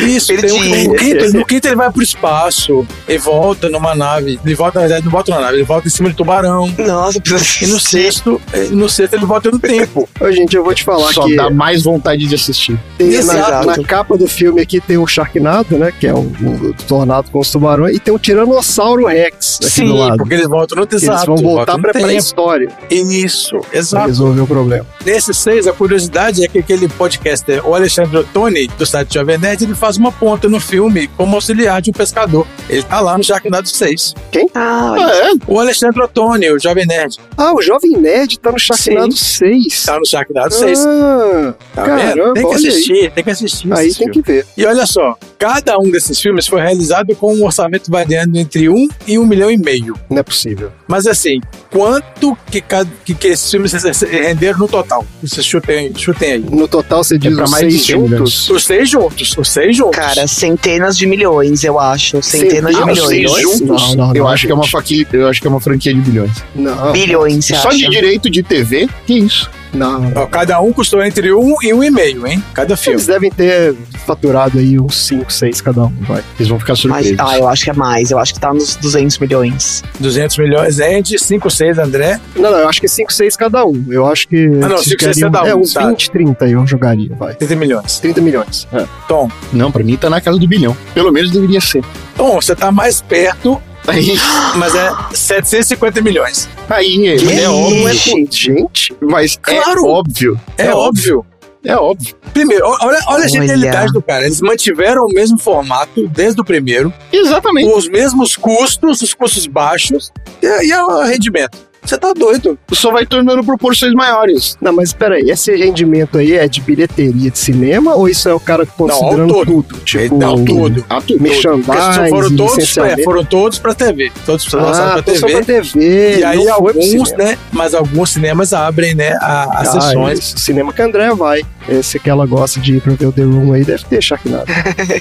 Isso, 0.07 0.29
tem 0.29 0.39
Perdi. 0.39 0.57
um, 0.89 0.91
o 0.93 0.97
quinto, 0.97 1.33
no 1.39 1.47
quinto 1.47 1.69
ele 1.69 1.77
vai 1.77 1.91
pro 1.91 2.03
espaço 2.03 2.87
e 3.09 3.17
volta 3.19 3.69
numa 3.69 3.95
nave. 3.95 4.39
Ele 4.45 4.55
volta, 4.55 4.81
na 4.81 4.87
verdade, 4.87 5.05
não 5.05 5.13
volta 5.13 5.31
na 5.33 5.41
nave, 5.41 5.55
ele 5.55 5.65
volta 5.65 5.87
em 5.87 5.91
cima 5.91 6.11
de 6.11 6.17
tubarão. 6.17 6.73
Nossa, 6.79 7.21
precisa 7.21 7.65
E 7.65 7.73
no 7.73 7.81
sexto, 7.81 8.41
no 8.73 8.89
sexto 8.89 9.15
ele 9.15 9.25
volta 9.25 9.51
no 9.51 9.59
tempo. 9.59 10.09
Ô, 10.21 10.31
gente, 10.33 10.57
eu 10.57 10.65
vou 10.65 10.75
te 10.75 10.83
falar 10.85 11.13
Só 11.13 11.25
que 11.25 11.37
dá 11.37 11.49
mais 11.51 11.83
vontade 11.85 12.27
de 12.27 12.35
assistir. 12.35 12.79
tem 12.99 13.09
na, 13.11 13.19
Exato. 13.19 13.67
na 13.67 13.79
capa 13.85 14.17
do 14.17 14.27
filme 14.27 14.61
aqui 14.61 14.81
tem 14.81 14.99
o 14.99 15.07
Sharknado, 15.07 15.79
né? 15.79 15.93
Que 15.99 16.07
é 16.07 16.15
o, 16.15 16.19
o 16.21 16.75
tornado 16.89 17.31
com 17.31 17.39
os 17.39 17.51
tubarões, 17.51 17.97
e 17.97 18.01
tem 18.01 18.13
o 18.13 18.19
Tiranossauro 18.19 19.07
Rex 19.07 19.59
aqui 19.63 19.81
do 19.83 19.87
Sim, 19.93 19.99
lado. 19.99 20.17
porque 20.19 20.35
eles 20.35 20.49
voltam 20.49 20.77
no 20.79 20.89
exato. 20.91 21.07
eles 21.15 21.27
vão 21.27 21.37
voltar 21.37 21.77
no 21.77 21.83
pra 21.83 21.93
pré-história 21.93 22.69
Isso, 22.91 23.61
exato. 23.73 24.07
resolver 24.09 24.41
o 24.41 24.47
problema. 24.47 24.87
Nesse 25.05 25.33
seis, 25.35 25.67
a 25.67 25.73
curiosidade 25.73 26.45
é 26.45 26.49
que 26.49 26.59
aquele 26.59 26.89
podcaster, 26.89 27.67
o 27.67 27.75
Alexandre 27.75 28.19
Ottoni, 28.19 28.67
do 28.67 28.87
site 28.87 29.15
Jovem 29.15 29.39
Nerd, 29.39 29.64
ele 29.65 29.75
faz 29.75 29.97
uma 29.97 30.11
ponta 30.13 30.49
no 30.49 30.61
filme 30.61 31.09
como 31.17 31.35
auxiliar 31.35 31.81
de 31.83 31.91
um 31.91 31.93
pescador. 31.93 32.47
Ele 32.69 32.83
tá 32.83 33.01
lá 33.01 33.17
no 33.17 33.25
Sharknado 33.25 33.69
6. 33.69 34.15
Ah, 34.55 34.95
Ah, 34.97 35.11
é? 35.15 35.31
O 35.47 35.59
Alexandre 35.61 36.01
Ottoni, 36.03 36.51
o 36.51 36.59
Jovem 36.59 36.87
Nerd, 36.87 37.17
Ah, 37.37 37.53
o 37.55 37.61
Jovem 37.63 37.93
Nerd 37.97 38.39
tá 38.39 38.51
no 38.53 38.59
Sharknado 38.59 39.17
6. 39.17 39.85
tá 39.85 39.99
no 39.99 40.07
Sharknado 40.07 40.55
6. 40.55 40.85
Ah, 40.87 41.55
Tá 41.75 41.83
caramba, 41.85 42.05
vendo? 42.15 42.33
Tem 42.35 42.43
que 42.43 42.49
olha 42.49 42.59
aí. 42.59 42.67
assistir, 42.69 43.11
tem 43.13 43.25
que 43.25 43.31
assistir. 43.31 43.73
Aí 43.73 43.87
tem 43.87 43.95
filme. 43.95 44.13
que 44.13 44.23
ver. 44.23 44.47
E 44.57 44.65
olha 44.67 44.87
só, 44.87 45.17
Cada 45.37 45.77
um 45.79 45.91
desses 45.91 46.19
filmes 46.19 46.47
foi 46.47 46.59
realizado 46.63 47.15
com 47.17 47.35
um 47.35 47.45
orçamento 47.45 47.91
variando 47.91 48.35
entre 48.39 48.67
1 48.67 48.89
e 49.07 49.19
1 49.19 49.27
milhão 49.27 49.51
e 49.51 49.59
meio. 49.59 49.95
Não 50.09 50.19
é 50.21 50.23
possível. 50.23 50.73
Mas 50.89 51.07
assim, 51.07 51.39
quanto 51.71 52.35
que, 52.51 52.63
cada, 52.63 52.89
que, 53.05 53.15
que 53.15 53.27
esses 53.27 53.51
filmes 53.51 53.73
renderam 54.01 54.61
no 54.61 54.69
total? 54.69 55.05
Vocês 55.23 55.45
chutem, 55.45 55.93
chutem 55.99 56.33
aí. 56.33 56.39
No 56.39 56.67
total, 56.67 57.05
você 57.05 57.19
diz 57.19 57.35
pra 57.35 57.45
os 57.45 57.51
mais 57.51 57.65
de 57.67 57.73
seis 57.73 57.87
100 57.87 57.99
milhões. 57.99 58.19
juntos? 58.19 58.49
Os 58.51 58.65
seis 58.65 58.89
juntos. 58.89 59.35
Os 59.37 59.49
juntos. 59.73 59.97
Cara, 59.97 60.27
centenas 60.27 60.97
de 60.97 61.07
milhões, 61.07 61.65
eu 61.65 61.79
acho. 61.79 62.23
Centenas 62.23 62.75
de 62.75 62.83
Ah, 62.83 62.87
milhões. 62.87 63.09
seis 63.09 63.31
juntos, 63.43 63.61
Não, 63.61 63.95
não, 63.95 64.15
eu 64.15 64.25
não, 64.25 64.29
acho 64.29 64.47
que 64.47 64.53
é 64.53 64.55
uma 64.55 64.65
gente. 64.65 64.73
faquinha, 64.73 65.07
eu 65.13 65.29
acho 65.29 65.41
que 65.41 65.47
é 65.47 65.51
uma 65.51 65.61
franquia 65.61 65.95
de 65.95 66.01
bilhões. 66.01 66.33
Não, 66.55 66.93
Bilhões, 66.93 67.45
você 67.45 67.55
Só 67.57 67.69
acha? 67.69 67.79
de 67.79 67.89
direito 67.89 68.29
de 68.31 68.43
TV, 68.43 68.89
que 69.07 69.15
isso? 69.15 69.51
Não. 69.75 70.13
Ó, 70.15 70.27
cada 70.27 70.61
um 70.61 70.73
custou 70.73 71.03
entre 71.05 71.33
1 71.33 71.57
e 71.63 71.73
1,5, 71.73 72.27
hein? 72.27 72.43
Cada 72.55 72.77
filme. 72.77 72.97
Eles 72.97 73.07
devem 73.07 73.31
ter 73.31 73.75
faturado 74.07 74.59
aí 74.59 74.79
uns 74.79 75.07
5, 75.07 75.33
6 75.33 75.61
cada 75.61 75.85
um, 75.85 75.93
vai. 76.03 76.23
Eles 76.39 76.49
vão 76.49 76.59
ficar 76.59 76.73
Mas, 76.73 76.81
surpresos. 76.81 77.17
ah, 77.19 77.39
eu 77.39 77.49
acho 77.49 77.65
que 77.65 77.71
é 77.71 77.75
mais. 77.75 78.11
Eu 78.11 78.19
acho 78.19 78.35
que 78.35 78.41
tá 78.41 78.53
nos 78.53 78.77
200 78.77 79.19
milhões. 79.19 79.83
200 80.01 80.39
milhões, 80.39 80.79
Ed, 80.79 81.19
5, 81.19 81.51
6, 81.51 81.79
André. 81.79 82.21
Não, 82.37 82.51
não, 82.51 82.59
eu 82.59 82.69
acho 82.69 82.81
que 82.81 82.87
é 82.87 82.89
5, 82.89 83.13
6 83.13 83.37
cada 83.37 83.65
um. 83.65 83.85
Eu 83.89 84.07
acho 84.07 84.29
que. 84.29 84.37
Ah, 84.47 84.69
não, 84.69 84.77
eles 84.77 84.85
5, 84.85 85.03
6 85.03 85.17
ficariam- 85.17 85.31
cada 85.33 85.45
um, 85.45 85.49
É, 85.49 85.55
uns 85.57 85.73
tá. 85.73 85.87
20, 85.89 86.11
30 86.11 86.47
eu 86.49 86.67
jogaria, 86.67 87.15
vai. 87.17 87.35
30 87.35 87.57
milhões. 87.57 87.99
30 87.99 88.21
milhões. 88.21 88.69
É. 88.73 88.85
Tom. 89.09 89.31
Não, 89.53 89.71
pra 89.73 89.83
mim 89.83 89.97
tá 89.97 90.09
na 90.11 90.21
casa 90.21 90.39
do 90.39 90.47
bilhão. 90.47 90.77
Pelo 90.95 91.11
menos 91.13 91.31
deveria 91.31 91.61
ser. 91.61 91.83
Tom, 92.17 92.41
você 92.41 92.55
tá 92.55 92.71
mais 92.71 93.01
perto, 93.01 93.61
Aí, 93.87 94.15
mas 94.57 94.75
é 94.75 94.91
750 95.13 96.01
milhões. 96.01 96.49
aí 96.71 97.07
é, 97.09 97.17
Que 97.17 97.33
é 97.41 97.49
óbvio. 97.49 97.81
não 97.81 97.89
é 97.89 97.93
com- 97.93 98.27
Gente, 98.33 98.95
Mas 99.01 99.39
Claro. 99.41 99.81
é 99.87 99.89
óbvio. 99.89 100.41
É, 100.57 100.71
óbvio. 100.75 101.27
É 101.67 101.77
óbvio. 101.77 102.15
Primeiro, 102.35 102.67
ó- 102.67 102.77
olha, 102.83 102.83
olha 102.89 102.99
a 103.07 103.13
Olha. 103.15 103.29
genialidade 103.29 103.93
do 103.93 104.03
cara. 104.03 104.25
Eles 104.27 104.41
mantiveram 104.43 105.07
o 105.07 105.09
mesmo 105.09 105.39
formato 105.39 106.07
desde 106.09 106.39
o 106.41 106.45
primeiro, 106.45 106.93
Exatamente. 107.11 107.71
com 107.71 107.79
os 107.79 107.89
mesmos 107.89 108.37
custos, 108.37 109.01
os 109.01 109.15
custos 109.15 109.47
baixos 109.47 110.11
e, 110.43 110.47
e 110.67 110.75
o 110.75 111.03
rendimento. 111.05 111.57
Você 111.85 111.99
tá 111.99 112.13
doido. 112.13 112.59
Só 112.73 112.91
vai 112.91 113.05
tornando 113.07 113.45
proporções 113.45 113.93
maiores. 113.93 114.57
não, 114.61 114.73
mas 114.73 114.89
espera 114.89 115.17
aí, 115.17 115.31
esse 115.31 115.55
rendimento 115.55 116.19
aí 116.19 116.33
é 116.35 116.49
de 116.49 116.61
bilheteria 116.61 117.31
de 117.31 117.39
cinema 117.39 117.95
ou 117.95 118.09
isso 118.09 118.29
é 118.29 118.35
o 118.35 118.41
cara 118.41 118.65
considerando 118.67 119.33
todo. 119.33 119.63
tudo? 119.63 119.81
Tipo, 119.81 120.17
Não, 120.19 120.45
tudo. 120.45 120.85
Ah, 120.89 121.01
tudo. 121.01 121.23
Merchandising, 121.23 122.09
foram 122.09 122.37
todos, 122.37 122.77
é, 122.79 123.03
foram 123.05 123.25
todos 123.25 123.59
pra 123.59 123.75
TV. 123.75 124.11
Todos 124.25 124.51
lançados 124.53 124.79
Ah, 124.81 124.93
pra 124.95 125.03
TV. 125.03 125.33
pra 125.33 125.45
TV. 125.45 126.19
E 126.21 126.25
aí 126.25 126.45
não 126.45 126.55
alguns, 126.55 127.13
né? 127.13 127.37
Mas 127.53 127.75
alguns 127.75 128.11
cinemas 128.11 128.53
abrem, 128.53 128.95
né, 128.95 129.13
a- 129.21 129.61
as 129.61 129.69
Ah, 129.69 129.81
sessões 129.81 130.19
esse 130.19 130.39
cinema 130.41 130.73
que 130.73 130.81
a 130.83 130.87
André 130.87 131.15
vai. 131.15 131.43
Esse 131.69 131.99
que 131.99 132.09
ela 132.11 132.27
gosta 132.27 132.61
de 132.61 132.77
ir 132.77 132.81
pra 132.81 132.95
ver 132.95 133.07
o 133.07 133.13
The 133.13 133.23
Room 133.23 133.53
aí 133.53 133.65
deve 133.65 133.85
ter 133.85 134.03
Sharknado. 134.03 134.45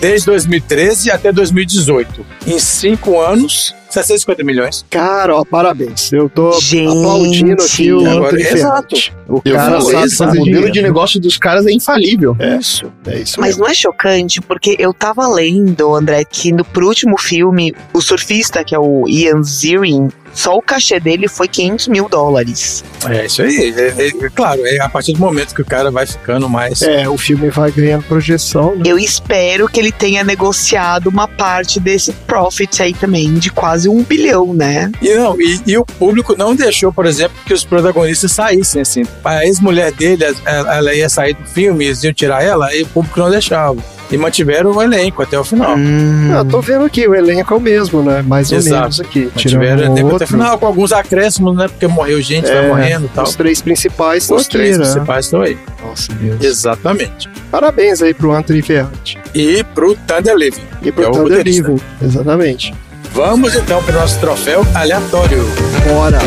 desde 0.02 0.26
2013 0.26 1.12
até 1.12 1.32
2018. 1.32 2.26
Em 2.48 2.60
cinco 2.60 3.20
anos, 3.20 3.74
750 3.94 4.44
milhões. 4.44 4.86
Cara, 4.90 5.36
ó, 5.36 5.46
parabéns. 5.46 6.12
Eu 6.12 6.28
tô 6.30 6.52
Gente. 6.60 6.88
aplaudindo 6.88 7.64
aqui 7.64 7.92
o 7.94 8.00
Agora, 8.02 8.26
Anthony 8.28 8.42
exato. 8.44 8.96
O 9.28 9.42
Eu 9.46 9.56
cara 9.56 9.82
sabe 9.82 10.06
esse 10.06 10.18
fazer 10.18 10.40
modelo 10.40 10.46
dinheiro. 10.56 10.72
de 10.72 10.82
negócio 10.82 11.20
dos 11.20 11.38
caras 11.38 11.66
é 11.66 11.72
infalível. 11.72 12.36
É 12.40 12.58
isso, 12.58 12.92
é 13.06 13.20
isso 13.20 13.40
Mas 13.40 13.50
mesmo. 13.52 13.64
não 13.64 13.70
é 13.72 13.74
chocante, 13.74 14.42
porque 14.42 14.76
eu 14.80 14.94
tava 14.94 15.28
lendo, 15.28 15.94
André, 15.96 16.24
que 16.26 16.52
no, 16.52 16.66
pro 16.66 16.88
último 16.88 17.18
filme, 17.20 17.74
o 17.94 18.02
surfista, 18.02 18.64
que 18.64 18.74
é 18.76 18.80
o 18.80 19.08
Ian 19.08 19.44
Ziering, 19.44 20.10
só 20.34 20.56
o 20.56 20.62
cachê 20.62 21.00
dele 21.00 21.28
foi 21.28 21.48
500 21.48 21.88
mil 21.88 22.10
dólares. 22.10 22.84
É 23.10 23.26
isso 23.26 23.42
aí. 23.42 23.74
É, 23.78 24.04
é- 24.04 24.08
é 24.08 24.30
claro, 24.30 24.66
é 24.66 24.80
a 24.80 24.90
partir 24.90 25.14
do 25.14 25.20
momento 25.20 25.54
que 25.54 25.62
o 25.62 25.66
cara 25.66 25.92
vai 25.92 26.06
ficando 26.06 26.50
mais. 26.50 26.82
É, 26.82 27.08
o 27.08 27.18
filme 27.18 27.50
vai 27.50 27.72
ganhando 27.72 28.04
projeção, 28.04 28.76
né? 28.76 28.84
Eu 28.86 28.98
espero 28.98 29.68
que 29.68 29.80
ele 29.80 29.92
tenha 29.92 30.24
negociado 30.24 31.08
uma 31.08 31.28
parte 31.28 31.80
desse 31.80 32.12
profit 32.12 32.82
aí 32.82 32.94
também, 32.94 33.34
de 33.36 33.52
quase 33.52 33.90
um 33.90 34.04
bilhão, 34.04 34.54
né? 34.54 34.92
E 35.02 35.14
não, 35.16 35.40
e, 35.40 35.62
e 35.68 35.78
o 35.78 35.86
público 35.86 36.36
não 36.38 36.56
deixou, 36.56 36.92
por 36.92 37.06
exemplo, 37.06 37.38
que 37.46 37.54
os 37.54 37.64
protagonistas 37.64 38.32
saíssem 38.32 38.82
assim. 38.82 39.04
A 39.24 39.46
ex-mulher 39.46 39.92
dele, 39.92 40.24
ela, 40.46 40.76
ela 40.78 40.94
ia 40.96 41.10
sair 41.10 41.34
do 41.34 41.46
filme, 41.48 41.86
eles 41.86 42.04
iam 42.04 42.14
tirar 42.14 42.44
ela, 42.44 42.74
e 42.76 42.84
o 42.84 42.88
público 42.88 43.20
não 43.20 43.30
deixava. 43.30 43.78
E 44.14 44.18
mantiveram 44.18 44.72
o 44.72 44.82
elenco 44.82 45.22
até 45.24 45.40
o 45.40 45.44
final. 45.44 45.76
Hum. 45.76 46.30
Ah, 46.34 46.46
tô 46.46 46.62
vendo 46.62 46.86
aqui, 46.86 47.08
o 47.08 47.16
elenco 47.16 47.54
é 47.54 47.58
o 47.58 47.60
mesmo, 47.60 48.04
né? 48.04 48.22
Mais 48.22 48.52
ou 48.52 48.58
Exato. 48.60 48.82
menos 48.82 49.02
aqui. 49.02 49.26
Mantiveram 49.36 49.74
o 49.74 49.78
Tirando 49.78 49.98
elenco 49.98 50.16
até 50.16 50.26
o 50.26 50.28
final, 50.28 50.58
com 50.60 50.66
alguns 50.68 50.92
acréscimos, 50.94 51.56
né? 51.58 51.68
Porque 51.68 51.88
morreu 51.88 52.22
gente, 52.22 52.46
vai 52.46 52.66
É, 52.66 52.68
morrendo 52.68 53.06
e 53.06 53.10
tal. 53.10 53.24
Os 53.24 53.36
três 53.36 53.62
principais 53.62 54.24
estão 54.24 54.38
Os 54.38 54.44
aqui, 54.44 54.52
três 54.52 54.78
né? 54.78 54.84
principais 54.84 55.26
estão 55.26 55.42
aí. 55.42 55.58
Nossa, 55.84 56.14
Deus. 56.14 56.44
Exatamente. 56.44 57.28
Parabéns 57.52 58.02
aí 58.02 58.14
pro 58.14 58.32
Anthony 58.34 58.62
Ferrante. 58.62 59.18
E 59.34 59.64
pro 59.74 59.96
Thunder 59.96 60.36
Living. 60.36 60.62
E 60.84 60.92
pro 60.92 61.04
É 61.04 61.08
o 61.08 61.12
Thunder. 61.12 61.42
Living. 61.44 61.80
Exatamente. 62.02 62.74
Vamos 63.14 63.56
então 63.56 63.82
para 63.84 63.98
o 63.98 64.00
nosso 64.02 64.20
troféu 64.20 64.66
aleatório. 64.76 65.44
Bora. 65.88 66.20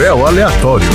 Troféu 0.00 0.26
aleatório. 0.26 0.88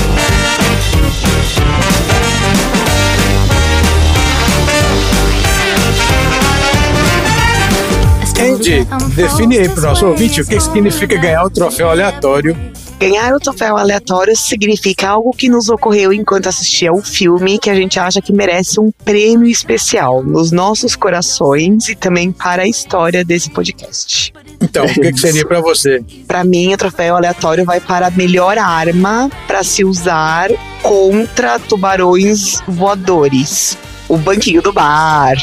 Andy, 8.39 8.83
define 9.15 9.59
aí 9.59 9.69
para 9.69 9.77
o 9.77 9.81
nosso 9.83 10.07
ouvinte 10.07 10.41
o 10.41 10.47
que 10.47 10.59
significa 10.59 11.15
ganhar 11.19 11.45
um 11.45 11.51
troféu 11.51 11.91
aleatório. 11.91 12.57
Ganhar 12.99 13.31
o 13.35 13.39
troféu 13.39 13.77
aleatório 13.77 14.35
significa 14.35 15.09
algo 15.09 15.29
que 15.33 15.49
nos 15.49 15.69
ocorreu 15.69 16.11
enquanto 16.11 16.49
assistia 16.49 16.91
o 16.91 17.03
filme 17.03 17.59
que 17.59 17.69
a 17.69 17.75
gente 17.75 17.99
acha 17.99 18.19
que 18.19 18.33
merece 18.33 18.79
um 18.79 18.89
prêmio 19.03 19.47
especial 19.47 20.23
nos 20.23 20.51
nossos 20.51 20.95
corações 20.95 21.89
e 21.89 21.95
também 21.95 22.31
para 22.31 22.63
a 22.63 22.67
história 22.67 23.23
desse 23.23 23.51
podcast. 23.51 24.33
Então, 24.61 24.85
o 24.85 24.93
que, 24.93 25.11
que 25.11 25.19
seria 25.19 25.45
para 25.45 25.61
você? 25.61 26.03
Pra 26.27 26.43
mim, 26.43 26.73
o 26.73 26.77
troféu 26.77 27.15
aleatório 27.15 27.65
vai 27.65 27.79
para 27.79 28.07
a 28.07 28.11
melhor 28.11 28.57
arma 28.57 29.29
para 29.47 29.63
se 29.63 29.83
usar 29.83 30.49
contra 30.81 31.59
tubarões 31.59 32.61
voadores. 32.67 33.77
O 34.07 34.17
banquinho 34.17 34.61
do 34.61 34.71
bar. 34.71 35.35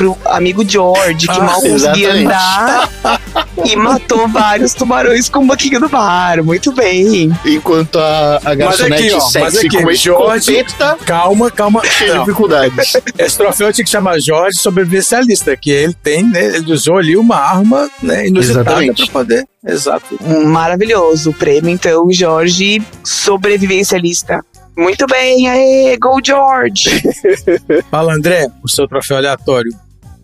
Pro 0.00 0.16
amigo 0.24 0.66
George, 0.66 1.26
que 1.26 1.30
Ah, 1.38 1.40
mal 1.42 1.60
conseguia 1.60 2.14
exatamente. 2.14 2.24
andar 2.24 2.90
e 3.66 3.76
matou 3.76 4.26
vários 4.26 4.72
tubarões 4.72 5.28
com 5.28 5.40
o 5.40 5.46
banquinho 5.46 5.78
do 5.78 5.90
bar. 5.90 6.42
Muito 6.42 6.72
bem. 6.72 7.30
Enquanto 7.44 7.98
a, 7.98 8.36
a 8.38 8.40
Mas 8.44 8.56
garçonete 8.56 9.02
aqui, 9.08 9.12
ó, 9.12 9.18
mas 9.18 9.30
sexy 9.32 9.66
aqui, 9.66 9.82
com 9.82 9.92
George, 9.92 10.56
escopeta 10.56 10.98
calma, 11.04 11.50
calma. 11.50 11.82
tem 11.98 12.08
Não, 12.08 12.20
dificuldades. 12.20 12.96
esse 13.18 13.36
troféu 13.36 13.70
tinha 13.74 13.84
que 13.84 13.90
chamar 13.90 14.18
Jorge 14.20 14.56
sobrevivencialista, 14.56 15.54
que 15.54 15.70
ele 15.70 15.92
tem, 15.92 16.22
né? 16.24 16.46
Ele 16.56 16.72
usou 16.72 16.96
ali 16.96 17.14
uma 17.14 17.36
arma 17.36 17.90
né, 18.02 18.26
inusitada 18.28 18.70
Exatamente. 18.70 19.02
para 19.04 19.12
poder. 19.12 19.46
Exato. 19.66 20.18
Maravilhoso. 20.46 21.28
O 21.28 21.34
prêmio, 21.34 21.68
então, 21.68 22.10
Jorge, 22.10 22.82
sobrevivencialista. 23.04 24.40
Muito 24.78 25.04
bem, 25.06 25.46
aê, 25.46 25.98
Go 25.98 26.18
George! 26.24 27.02
Fala, 27.90 28.14
André, 28.14 28.46
o 28.64 28.68
seu 28.68 28.88
troféu 28.88 29.18
aleatório. 29.18 29.70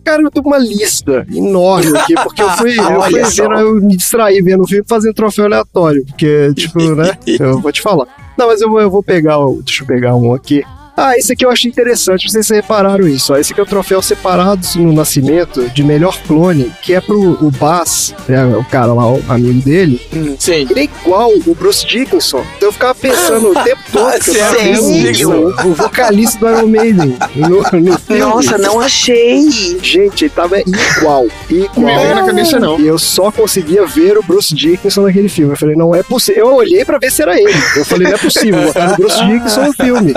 Cara, 0.07 0.21
eu 0.21 0.31
tô 0.31 0.41
com 0.41 0.51
uma 0.51 0.57
lista 0.57 1.27
enorme 1.29 1.97
aqui, 1.97 2.13
porque 2.15 2.41
eu 2.41 2.49
fui, 2.51 2.77
eu 2.79 3.01
fui 3.01 3.23
vendo, 3.23 3.53
eu 3.59 3.75
me 3.75 3.97
distraí 3.97 4.41
vendo 4.41 4.63
o 4.63 4.67
filme 4.67 4.85
fazendo 4.87 5.13
troféu 5.13 5.43
aleatório, 5.43 6.05
porque, 6.05 6.53
tipo, 6.53 6.79
né, 6.95 7.11
eu 7.27 7.59
vou 7.59 7.73
te 7.73 7.81
falar. 7.81 8.07
Não, 8.37 8.47
mas 8.47 8.61
eu 8.61 8.69
vou, 8.69 8.79
eu 8.79 8.89
vou 8.89 9.03
pegar, 9.03 9.35
deixa 9.65 9.83
eu 9.83 9.87
pegar 9.87 10.15
um 10.15 10.33
aqui. 10.33 10.63
Ah, 10.99 11.15
esse 11.15 11.31
aqui 11.31 11.45
eu 11.45 11.51
achei 11.51 11.69
interessante, 11.69 12.25
não 12.25 12.31
sei 12.31 12.41
se 12.41 12.47
vocês 12.47 12.61
repararam 12.61 13.07
isso. 13.07 13.31
Ó. 13.31 13.37
Esse 13.37 13.53
aqui 13.53 13.59
é 13.59 13.63
o 13.63 13.67
troféu 13.67 14.01
separados 14.01 14.75
no 14.75 14.91
nascimento 14.91 15.69
de 15.69 15.83
melhor 15.83 16.17
clone, 16.25 16.71
que 16.81 16.95
é 16.95 16.99
pro 16.99 17.37
o 17.39 17.51
Bass, 17.51 18.15
né, 18.27 18.43
o 18.57 18.63
cara 18.63 18.91
lá, 18.93 19.07
o 19.07 19.23
amigo 19.29 19.61
dele. 19.61 20.01
Sim. 20.39 20.67
Ele 20.71 20.79
é 20.79 20.83
igual 20.85 21.31
o 21.45 21.53
Bruce 21.53 21.85
Dickinson. 21.85 22.43
Então 22.57 22.69
eu 22.69 22.73
ficava 22.73 22.95
pensando 22.95 23.51
o 23.51 23.53
tempo 23.63 23.81
todo 23.91 24.19
que 24.19 24.29
eu 24.31 24.39
tava 24.39 24.53
vendo 24.55 25.55
o 25.67 25.73
vocalista 25.75 26.39
do 26.39 26.49
Iron 26.49 26.67
Maiden 26.67 27.17
no, 27.35 27.79
no 27.79 27.99
filme. 27.99 28.21
Nossa, 28.21 28.57
não 28.57 28.79
achei! 28.79 29.47
Gente, 29.81 30.25
ele 30.25 30.29
tava 30.31 30.59
igual, 30.59 31.27
igual. 31.47 31.67
Não 31.77 32.15
na 32.15 32.25
cabeça, 32.25 32.59
não. 32.59 32.79
E 32.79 32.87
eu 32.87 32.97
só 32.97 33.31
conseguia 33.31 33.85
ver 33.85 34.17
o 34.17 34.23
Bruce 34.23 34.53
Dickinson 34.53 35.03
naquele 35.03 35.29
filme. 35.29 35.53
Eu 35.53 35.57
falei, 35.57 35.75
não 35.75 35.93
é 35.93 36.01
possível. 36.01 36.47
Eu 36.47 36.55
olhei 36.55 36.83
pra 36.83 36.97
ver 36.97 37.11
se 37.11 37.21
era 37.21 37.39
ele. 37.39 37.53
Eu 37.75 37.85
falei, 37.85 38.07
não 38.07 38.15
é 38.15 38.17
possível, 38.17 38.63
botaram 38.63 38.93
o 38.93 38.97
Bruce 38.97 39.23
Dickinson 39.23 39.61
no 39.61 39.73
filme. 39.73 40.13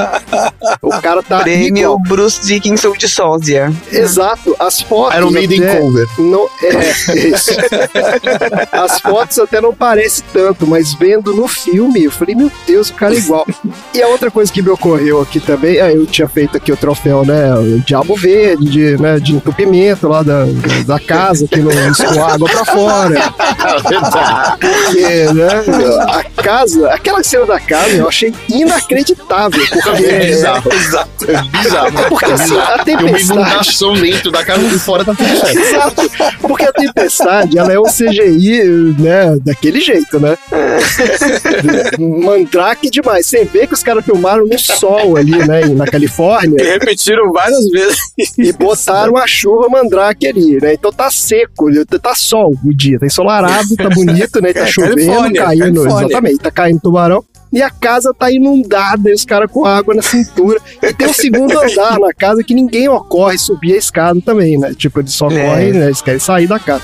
O 0.82 1.00
cara 1.00 1.22
tá 1.22 1.40
Prêmio 1.40 1.82
igual. 1.82 1.98
Bruce 2.00 2.40
Dickinson 2.44 2.92
de 2.92 3.08
sósia. 3.08 3.72
Exato, 3.92 4.54
as 4.58 4.80
fotos. 4.80 5.16
Iron 5.16 5.30
Maiden 5.30 5.62
até 5.62 5.80
cover. 5.80 6.08
Não, 6.18 6.48
é, 6.62 7.14
isso. 7.28 7.50
As 8.72 9.00
fotos 9.00 9.38
até 9.38 9.60
não 9.60 9.74
parecem 9.74 10.24
tanto, 10.32 10.66
mas 10.66 10.94
vendo 10.94 11.34
no 11.34 11.46
filme, 11.46 12.04
eu 12.04 12.10
falei, 12.10 12.34
meu 12.34 12.50
Deus, 12.66 12.90
o 12.90 12.94
cara 12.94 13.14
é 13.14 13.18
igual. 13.18 13.46
E 13.94 14.02
a 14.02 14.08
outra 14.08 14.30
coisa 14.30 14.52
que 14.52 14.62
me 14.62 14.70
ocorreu 14.70 15.20
aqui 15.20 15.40
também, 15.40 15.76
é, 15.78 15.94
eu 15.94 16.06
tinha 16.06 16.28
feito 16.28 16.56
aqui 16.56 16.72
o 16.72 16.76
troféu, 16.76 17.24
né? 17.24 17.54
O 17.54 17.80
Diabo 17.80 18.16
Verde, 18.16 18.70
de, 18.70 19.02
né, 19.02 19.18
de 19.18 19.34
entupimento 19.34 20.08
lá 20.08 20.22
da, 20.22 20.44
da 20.86 20.98
casa, 20.98 21.46
que 21.46 21.60
não 21.60 21.70
escoa 21.90 22.34
água 22.34 22.48
pra 22.48 22.64
fora. 22.64 23.20
Porque, 24.60 25.32
né? 25.32 25.48
A 26.08 26.42
casa, 26.42 26.90
aquela 26.90 27.22
cena 27.22 27.46
da 27.46 27.60
casa, 27.60 27.90
eu 27.90 28.08
achei 28.08 28.34
inacreditável. 28.48 29.60
Porque. 29.68 30.04
É 30.04 30.59
bizarro. 30.68 31.10
É 31.28 31.42
bizarro. 31.42 31.92
Porque 32.08 32.24
assim, 32.24 32.56
a 32.58 32.82
Tem 32.82 32.94
uma 32.96 33.04
tempestade. 33.04 33.32
inundação 33.40 33.94
dentro 33.94 34.30
da 34.30 34.42
casa 34.44 34.62
e 34.64 34.78
fora 34.78 35.04
tá 35.04 35.14
tudo 35.14 35.28
certo. 35.36 35.58
Exato. 35.58 36.10
Porque 36.40 36.64
a 36.64 36.72
tempestade, 36.72 37.58
ela 37.58 37.72
é 37.72 37.78
um 37.78 37.84
CGI, 37.84 38.94
né, 38.98 39.36
daquele 39.44 39.80
jeito, 39.80 40.18
né? 40.18 40.36
Mandrake 41.98 42.90
demais. 42.90 43.26
Você 43.26 43.44
vê 43.44 43.66
que 43.66 43.74
os 43.74 43.82
caras 43.82 44.04
filmaram 44.04 44.46
no 44.46 44.58
sol 44.58 45.16
ali, 45.16 45.36
né, 45.46 45.66
na 45.66 45.84
E 45.84 45.90
Califórnia, 45.90 46.64
repetiram 46.64 47.30
várias 47.32 47.64
vezes. 47.68 47.98
e 48.38 48.52
botaram 48.52 49.16
a 49.16 49.26
chuva 49.26 49.68
Mandrake 49.68 50.26
ali, 50.26 50.58
né? 50.60 50.74
Então 50.74 50.92
tá 50.92 51.10
seco, 51.10 51.66
tá 52.00 52.14
sol 52.14 52.54
o 52.64 52.74
dia, 52.74 52.98
tá 52.98 53.06
ensolarado, 53.06 53.74
tá 53.76 53.88
bonito, 53.90 54.40
né? 54.40 54.52
Tá 54.52 54.60
É, 54.60 54.66
chovendo, 54.66 54.94
Califórnia, 54.96 55.44
caindo, 55.44 55.62
Califórnia. 55.82 56.06
exatamente, 56.06 56.38
tá 56.38 56.50
caindo 56.50 56.80
tubarão. 56.80 57.24
E 57.52 57.60
a 57.62 57.70
casa 57.70 58.14
tá 58.14 58.30
inundada, 58.30 59.10
e 59.10 59.12
os 59.12 59.24
caras 59.24 59.50
com 59.50 59.64
água 59.64 59.94
na 59.94 60.02
cintura. 60.02 60.60
E 60.82 60.92
tem 60.92 61.08
um 61.08 61.12
segundo 61.12 61.52
andar 61.58 61.98
na 61.98 62.12
casa 62.14 62.42
que 62.44 62.54
ninguém 62.54 62.88
ocorre 62.88 63.36
subir 63.38 63.74
a 63.74 63.76
escada 63.76 64.20
também, 64.20 64.56
né? 64.58 64.72
Tipo, 64.76 65.00
eles 65.00 65.12
só 65.12 65.28
É. 65.30 65.44
correm, 65.44 65.72
né? 65.72 65.86
Eles 65.86 66.00
querem 66.02 66.20
sair 66.20 66.46
da 66.46 66.58
casa. 66.58 66.82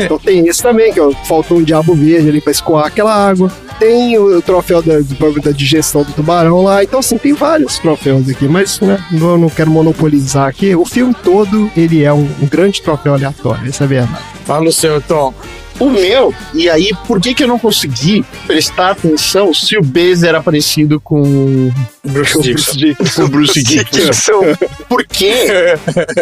Então 0.00 0.18
tem 0.18 0.46
esse 0.48 0.62
também, 0.62 0.92
que 0.92 1.00
ó, 1.00 1.12
faltou 1.26 1.58
um 1.58 1.62
diabo 1.62 1.94
verde 1.94 2.28
ali 2.28 2.40
pra 2.40 2.50
escoar 2.50 2.86
aquela 2.86 3.14
água. 3.14 3.50
Tem 3.78 4.18
o 4.18 4.42
troféu 4.42 4.82
da, 4.82 4.94
da 5.42 5.50
digestão 5.52 6.02
do 6.02 6.12
tubarão 6.12 6.62
lá. 6.62 6.82
Então, 6.84 7.00
assim, 7.00 7.16
tem 7.16 7.32
vários 7.32 7.78
troféus 7.78 8.28
aqui, 8.28 8.46
mas 8.48 8.78
né, 8.80 9.02
não, 9.12 9.38
não 9.38 9.48
quero 9.48 9.70
monopolizar 9.70 10.48
aqui. 10.48 10.74
O 10.74 10.84
filme 10.84 11.14
todo, 11.22 11.70
ele 11.76 12.04
é 12.04 12.12
um, 12.12 12.28
um 12.42 12.46
grande 12.46 12.82
troféu 12.82 13.14
aleatório, 13.14 13.68
essa 13.68 13.84
é 13.84 13.86
a 13.86 13.88
verdade. 13.88 14.24
Fala 14.44 14.68
o 14.68 14.72
seu, 14.72 15.00
Tom. 15.00 15.32
O 15.80 15.88
meu, 15.88 16.34
e 16.52 16.68
aí, 16.68 16.90
por 17.06 17.18
que 17.18 17.34
que 17.34 17.42
eu 17.42 17.48
não 17.48 17.58
consegui 17.58 18.22
prestar 18.46 18.90
atenção 18.90 19.54
se 19.54 19.78
o 19.78 19.82
Bez 19.82 20.22
era 20.22 20.42
parecido 20.42 21.00
com 21.00 21.22
o 21.22 21.72
Bruce 22.04 22.38
Dixon. 22.42 22.94
com 23.16 23.22
o 23.22 23.28
Bruce 23.28 23.62
Dickinson? 23.62 24.42
Porque 24.86 25.32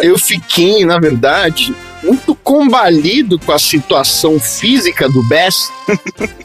eu 0.01 0.17
fiquei, 0.17 0.85
na 0.85 0.97
verdade, 0.97 1.75
muito 2.01 2.33
combalido 2.35 3.37
com 3.37 3.51
a 3.51 3.59
situação 3.59 4.39
física 4.39 5.09
do 5.09 5.21
Bess, 5.27 5.69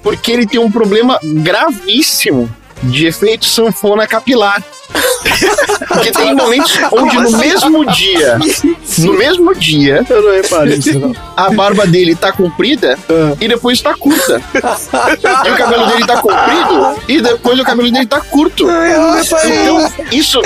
porque 0.02 0.32
ele 0.32 0.46
tem 0.46 0.58
um 0.58 0.70
problema 0.70 1.16
gravíssimo 1.22 2.50
de 2.82 3.06
efeito 3.06 3.44
sanfona 3.46 4.06
capilar. 4.06 4.62
Porque 5.88 6.12
tem 6.12 6.34
momentos 6.34 6.78
onde 6.92 7.16
no 7.18 7.38
mesmo 7.38 7.84
dia, 7.92 8.38
no 8.98 9.12
mesmo 9.14 9.54
dia, 9.54 10.04
Eu 10.08 10.22
não 10.22 10.32
reparei 10.32 10.76
isso, 10.76 10.98
não. 10.98 11.12
a 11.36 11.50
barba 11.50 11.86
dele 11.86 12.14
tá 12.14 12.30
comprida 12.32 12.98
Ah. 13.08 13.34
e 13.40 13.48
depois 13.48 13.80
tá 13.80 13.94
curta. 13.94 14.40
e 14.54 15.50
o 15.50 15.56
cabelo 15.56 15.86
dele 15.86 16.06
tá 16.06 16.16
comprido 16.20 17.00
e 17.08 17.20
depois 17.20 17.58
o 17.58 17.64
cabelo 17.64 17.90
dele 17.90 18.06
tá 18.06 18.20
curto. 18.20 18.66
Então, 18.68 19.92
isso 20.12 20.40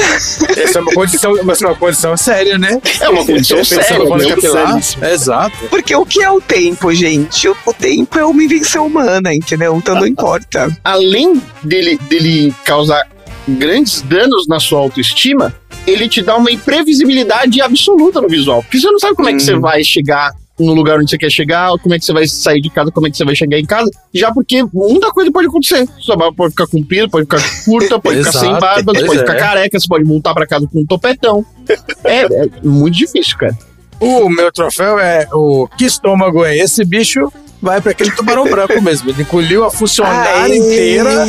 Essa 0.57 0.79
é 0.79 0.83
uma 0.83 0.93
condição, 0.93 1.35
mas 1.45 1.61
é 1.63 1.67
uma 1.67 1.75
condição 1.77 2.17
séria, 2.17 2.57
né? 2.59 2.81
é 3.01 3.09
uma 3.09 3.25
condição 3.27 3.65
séria. 3.65 3.99
capilar. 4.35 4.79
Exato. 5.13 5.57
Porque 5.71 5.95
o 5.95 6.07
que 6.07 6.23
é 6.23 6.31
o 6.31 6.41
tempo, 6.41 6.93
gente? 6.95 7.49
O, 7.49 7.57
o 7.67 7.73
tempo 7.75 8.19
é 8.19 8.25
uma 8.25 8.43
invenção 8.43 8.87
humana, 8.87 9.35
entendeu? 9.35 9.77
Então 9.77 9.95
não 9.97 10.07
importa. 10.07 10.69
Além 10.85 11.43
dele, 11.63 11.99
dele 12.09 12.28
causar 12.65 13.07
grandes 13.47 14.03
danos 14.03 14.47
na 14.47 14.61
sua 14.61 14.81
autoestima, 14.81 15.55
ele 15.87 16.09
te 16.09 16.23
dá 16.23 16.37
uma 16.37 16.51
imprevisibilidade 16.51 17.61
absoluta 17.61 18.21
no 18.21 18.29
visual. 18.29 18.63
Porque 18.63 18.79
você 18.79 18.91
não 18.91 18.99
sabe 18.99 19.15
como 19.15 19.29
é 19.29 19.33
que 19.33 19.39
Hum. 19.39 19.41
você 19.41 19.59
vai 19.59 19.83
chegar 19.83 20.33
no 20.59 20.75
lugar 20.75 20.99
onde 20.99 21.09
você 21.09 21.17
quer 21.17 21.31
chegar, 21.31 21.71
como 21.79 21.95
é 21.95 21.99
que 21.99 22.05
você 22.05 22.13
vai 22.13 22.27
sair 22.27 22.61
de 22.61 22.69
casa, 22.69 22.91
como 22.91 23.07
é 23.07 23.11
que 23.11 23.17
você 23.17 23.25
vai 23.25 23.35
chegar 23.35 23.59
em 23.59 23.65
casa, 23.65 23.89
já 24.13 24.33
porque 24.33 24.65
muita 24.73 25.11
coisa 25.13 25.31
pode 25.31 25.47
acontecer. 25.47 25.89
Sua 25.99 26.17
barba 26.17 26.35
pode 26.37 26.51
ficar 26.51 26.67
comprida, 26.67 27.09
pode 27.09 27.25
ficar 27.27 27.41
curta, 27.65 27.99
pode 28.01 28.19
ficar 28.19 28.33
sem 28.33 28.51
barba, 28.59 28.93
pois 28.93 29.07
pode 29.07 29.19
é. 29.19 29.21
ficar 29.21 29.37
careca, 29.37 29.79
você 29.79 29.87
pode 29.87 30.05
voltar 30.05 30.35
pra 30.35 30.47
casa 30.47 30.67
com 30.67 30.81
um 30.81 30.87
topetão. 30.87 31.45
É, 32.05 32.23
é 32.23 32.49
muito 32.63 32.97
difícil, 32.97 33.39
cara. 33.39 33.57
O 34.01 34.29
meu 34.29 34.51
troféu 34.53 34.99
é 34.99 35.27
o 35.33 35.69
que 35.77 35.85
estômago 35.85 36.45
é 36.45 36.57
esse 36.57 36.85
bicho? 36.85 37.33
Vai 37.61 37.81
para 37.81 37.91
aquele 37.91 38.11
tubarão 38.13 38.45
branco 38.45 38.81
mesmo. 38.81 39.11
Ele 39.11 39.23
engoliu 39.23 39.65
a 39.65 39.71
funcionária 39.71 40.45
Aê! 40.45 40.57
inteira 40.57 41.27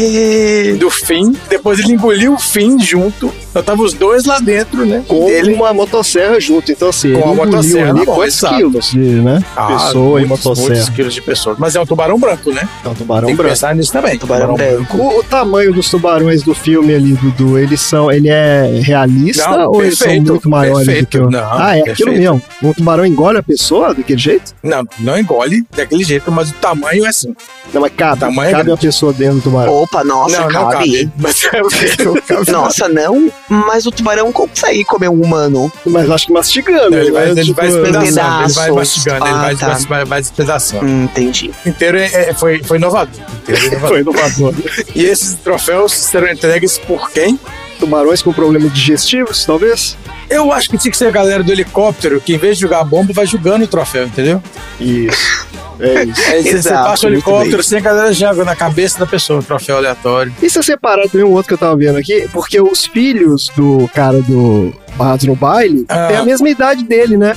do 0.77 0.89
fim. 0.89 1.35
Depois 1.49 1.79
ele 1.79 1.93
engoliu 1.93 2.33
o 2.33 2.39
fim 2.39 2.79
junto. 2.79 3.33
Então 3.49 3.63
tava 3.63 3.81
os 3.81 3.93
dois 3.93 4.25
lá 4.25 4.39
dentro, 4.39 4.85
né? 4.85 5.03
Com 5.07 5.27
Ele 5.27 5.53
uma 5.53 5.73
motosserra 5.73 6.39
junto, 6.39 6.71
então 6.71 6.89
assim, 6.89 7.13
Com 7.13 7.31
a 7.31 7.35
motosserra, 7.35 7.89
ali 7.91 8.05
quantos 8.05 8.39
quilos 8.41 8.91
de, 8.91 8.99
né? 8.99 9.43
pessoa 9.67 10.21
e 10.21 10.25
muitos, 10.25 10.45
motosserra. 10.45 10.69
muitos 10.75 10.89
quilos 10.89 11.13
de 11.13 11.21
pessoa. 11.21 11.55
Mas 11.57 11.75
é 11.75 11.79
um 11.81 11.85
tubarão 11.85 12.19
branco, 12.19 12.51
né? 12.51 12.67
É 12.85 12.87
um 12.87 12.93
tubarão 12.93 13.25
Tem 13.27 13.35
que 13.35 13.37
branco. 13.41 13.49
pensar 13.55 13.75
nisso 13.75 13.91
também. 13.91 14.17
Tubarão 14.19 14.53
branco. 14.53 14.97
O, 14.97 15.19
o 15.19 15.23
tamanho 15.23 15.73
dos 15.73 15.89
tubarões 15.89 16.43
do 16.43 16.53
filme 16.53 16.93
ali, 16.93 17.13
Dudu, 17.13 17.57
eles 17.57 17.81
são. 17.81 18.11
Ele 18.11 18.29
é 18.29 18.79
realista 18.83 19.47
Não, 19.49 19.71
ou 19.71 19.83
eles 19.83 19.97
são 19.97 20.07
perfeito, 20.07 20.31
muito 20.31 20.49
maiores 20.49 20.79
do 20.81 20.85
perfeito. 20.85 21.09
que 21.09 21.17
o. 21.19 21.29
Não, 21.31 21.39
ah, 21.51 21.75
é 21.75 21.79
aquilo 21.81 21.95
perfeito. 22.11 22.19
mesmo. 22.19 22.41
Um 22.63 22.73
tubarão 22.73 23.05
engole 23.05 23.37
a 23.39 23.43
pessoa 23.43 23.93
daquele 23.93 24.19
jeito? 24.19 24.53
Não, 24.61 24.83
não 24.99 25.17
engole 25.17 25.63
daquele 25.75 26.03
jeito, 26.03 26.31
mas 26.31 26.51
o 26.51 26.53
tamanho 26.53 27.05
é 27.05 27.09
assim. 27.09 27.35
Não, 27.73 27.81
mas 27.81 27.91
cabe. 27.95 28.19
Tamanho 28.19 28.49
é 28.49 28.51
cabe 28.51 28.61
uma 28.69 28.75
grande. 28.75 28.81
pessoa 28.81 29.11
dentro 29.13 29.35
do 29.37 29.41
tubarão. 29.41 29.73
Opa, 29.73 30.03
nossa, 30.03 30.41
não, 30.41 30.49
não 30.49 30.69
cabe. 30.69 30.73
cabe. 30.73 31.11
Mas 31.17 31.43
é 31.45 31.49
cabe. 31.49 32.51
Nossa, 32.51 32.87
não? 32.89 33.31
Mas 33.49 33.85
o 33.87 33.91
tubarão 33.91 34.31
consegue 34.31 34.83
comer 34.85 35.09
um 35.09 35.21
humano. 35.21 35.71
Mas 35.85 36.09
acho 36.09 36.27
que 36.27 36.33
mastigando. 36.33 36.95
Ele 36.95 37.11
vai, 37.11 37.33
né? 37.33 37.41
ele 37.41 37.53
vai 37.53 37.67
despedaçando, 37.67 38.43
ele 38.43 38.53
vai 38.53 38.71
mastigando, 38.71 39.25
ele 39.25 39.33
Ah, 39.33 39.41
vai, 39.41 39.55
tá. 39.55 39.77
vai, 39.89 40.05
vai 40.05 40.21
despedaçando. 40.21 40.85
Hum, 40.85 41.03
entendi. 41.05 41.51
Inteiro 41.65 41.97
é, 41.97 42.05
é- 42.29 42.33
foi, 42.33 42.61
foi 42.63 42.77
inovador. 42.77 43.19
Inteiro 43.41 43.61
é 43.61 43.65
inovador. 43.73 43.89
Foi 43.89 43.99
inovador. 44.01 44.53
E 44.95 45.03
esses 45.03 45.33
troféus 45.35 45.93
serão 45.93 46.27
entregues 46.31 46.77
por 46.77 47.09
quem? 47.09 47.39
Tubarões 47.79 48.21
com 48.21 48.31
problemas 48.33 48.73
digestivos, 48.73 49.45
talvez? 49.45 49.97
Eu 50.29 50.51
acho 50.53 50.69
que 50.69 50.77
tinha 50.77 50.91
que 50.91 50.97
ser 50.97 51.07
a 51.07 51.11
galera 51.11 51.43
do 51.43 51.51
helicóptero 51.51 52.21
que, 52.21 52.33
em 52.33 52.37
vez 52.37 52.55
de 52.57 52.61
jogar 52.61 52.83
bomba, 52.83 53.11
vai 53.13 53.25
jogando 53.25 53.63
o 53.63 53.67
troféu, 53.67 54.05
entendeu? 54.05 54.41
Isso. 54.79 55.47
É 55.79 56.03
isso. 56.03 56.21
Aí 56.29 56.43
você- 56.43 56.61
você 56.61 56.69
passa 56.69 57.07
o 57.07 57.09
helicóptero, 57.09 57.51
bem. 57.51 57.59
assim, 57.61 57.77
a 57.77 57.79
galera 57.79 58.13
joga 58.13 58.45
na 58.45 58.55
cabeça 58.55 58.99
da 58.99 59.05
pessoa 59.07 59.39
o 59.39 59.43
troféu 59.43 59.77
aleatório. 59.77 60.33
E 60.41 60.49
se 60.49 60.59
eu 60.59 60.63
separar 60.63 61.07
também 61.09 61.25
um 61.25 61.31
outro 61.31 61.47
que 61.47 61.53
eu 61.53 61.57
tava 61.57 61.75
vendo 61.75 61.97
aqui, 61.97 62.27
porque 62.31 62.59
os 62.61 62.85
filhos 62.85 63.49
do 63.55 63.89
cara 63.93 64.21
do 64.21 64.73
Barrados 64.95 65.25
no 65.25 65.35
Baile 65.35 65.85
Ah. 65.89 66.07
têm 66.07 66.17
a 66.17 66.23
mesma 66.25 66.49
idade 66.49 66.83
dele, 66.83 67.17
né? 67.17 67.35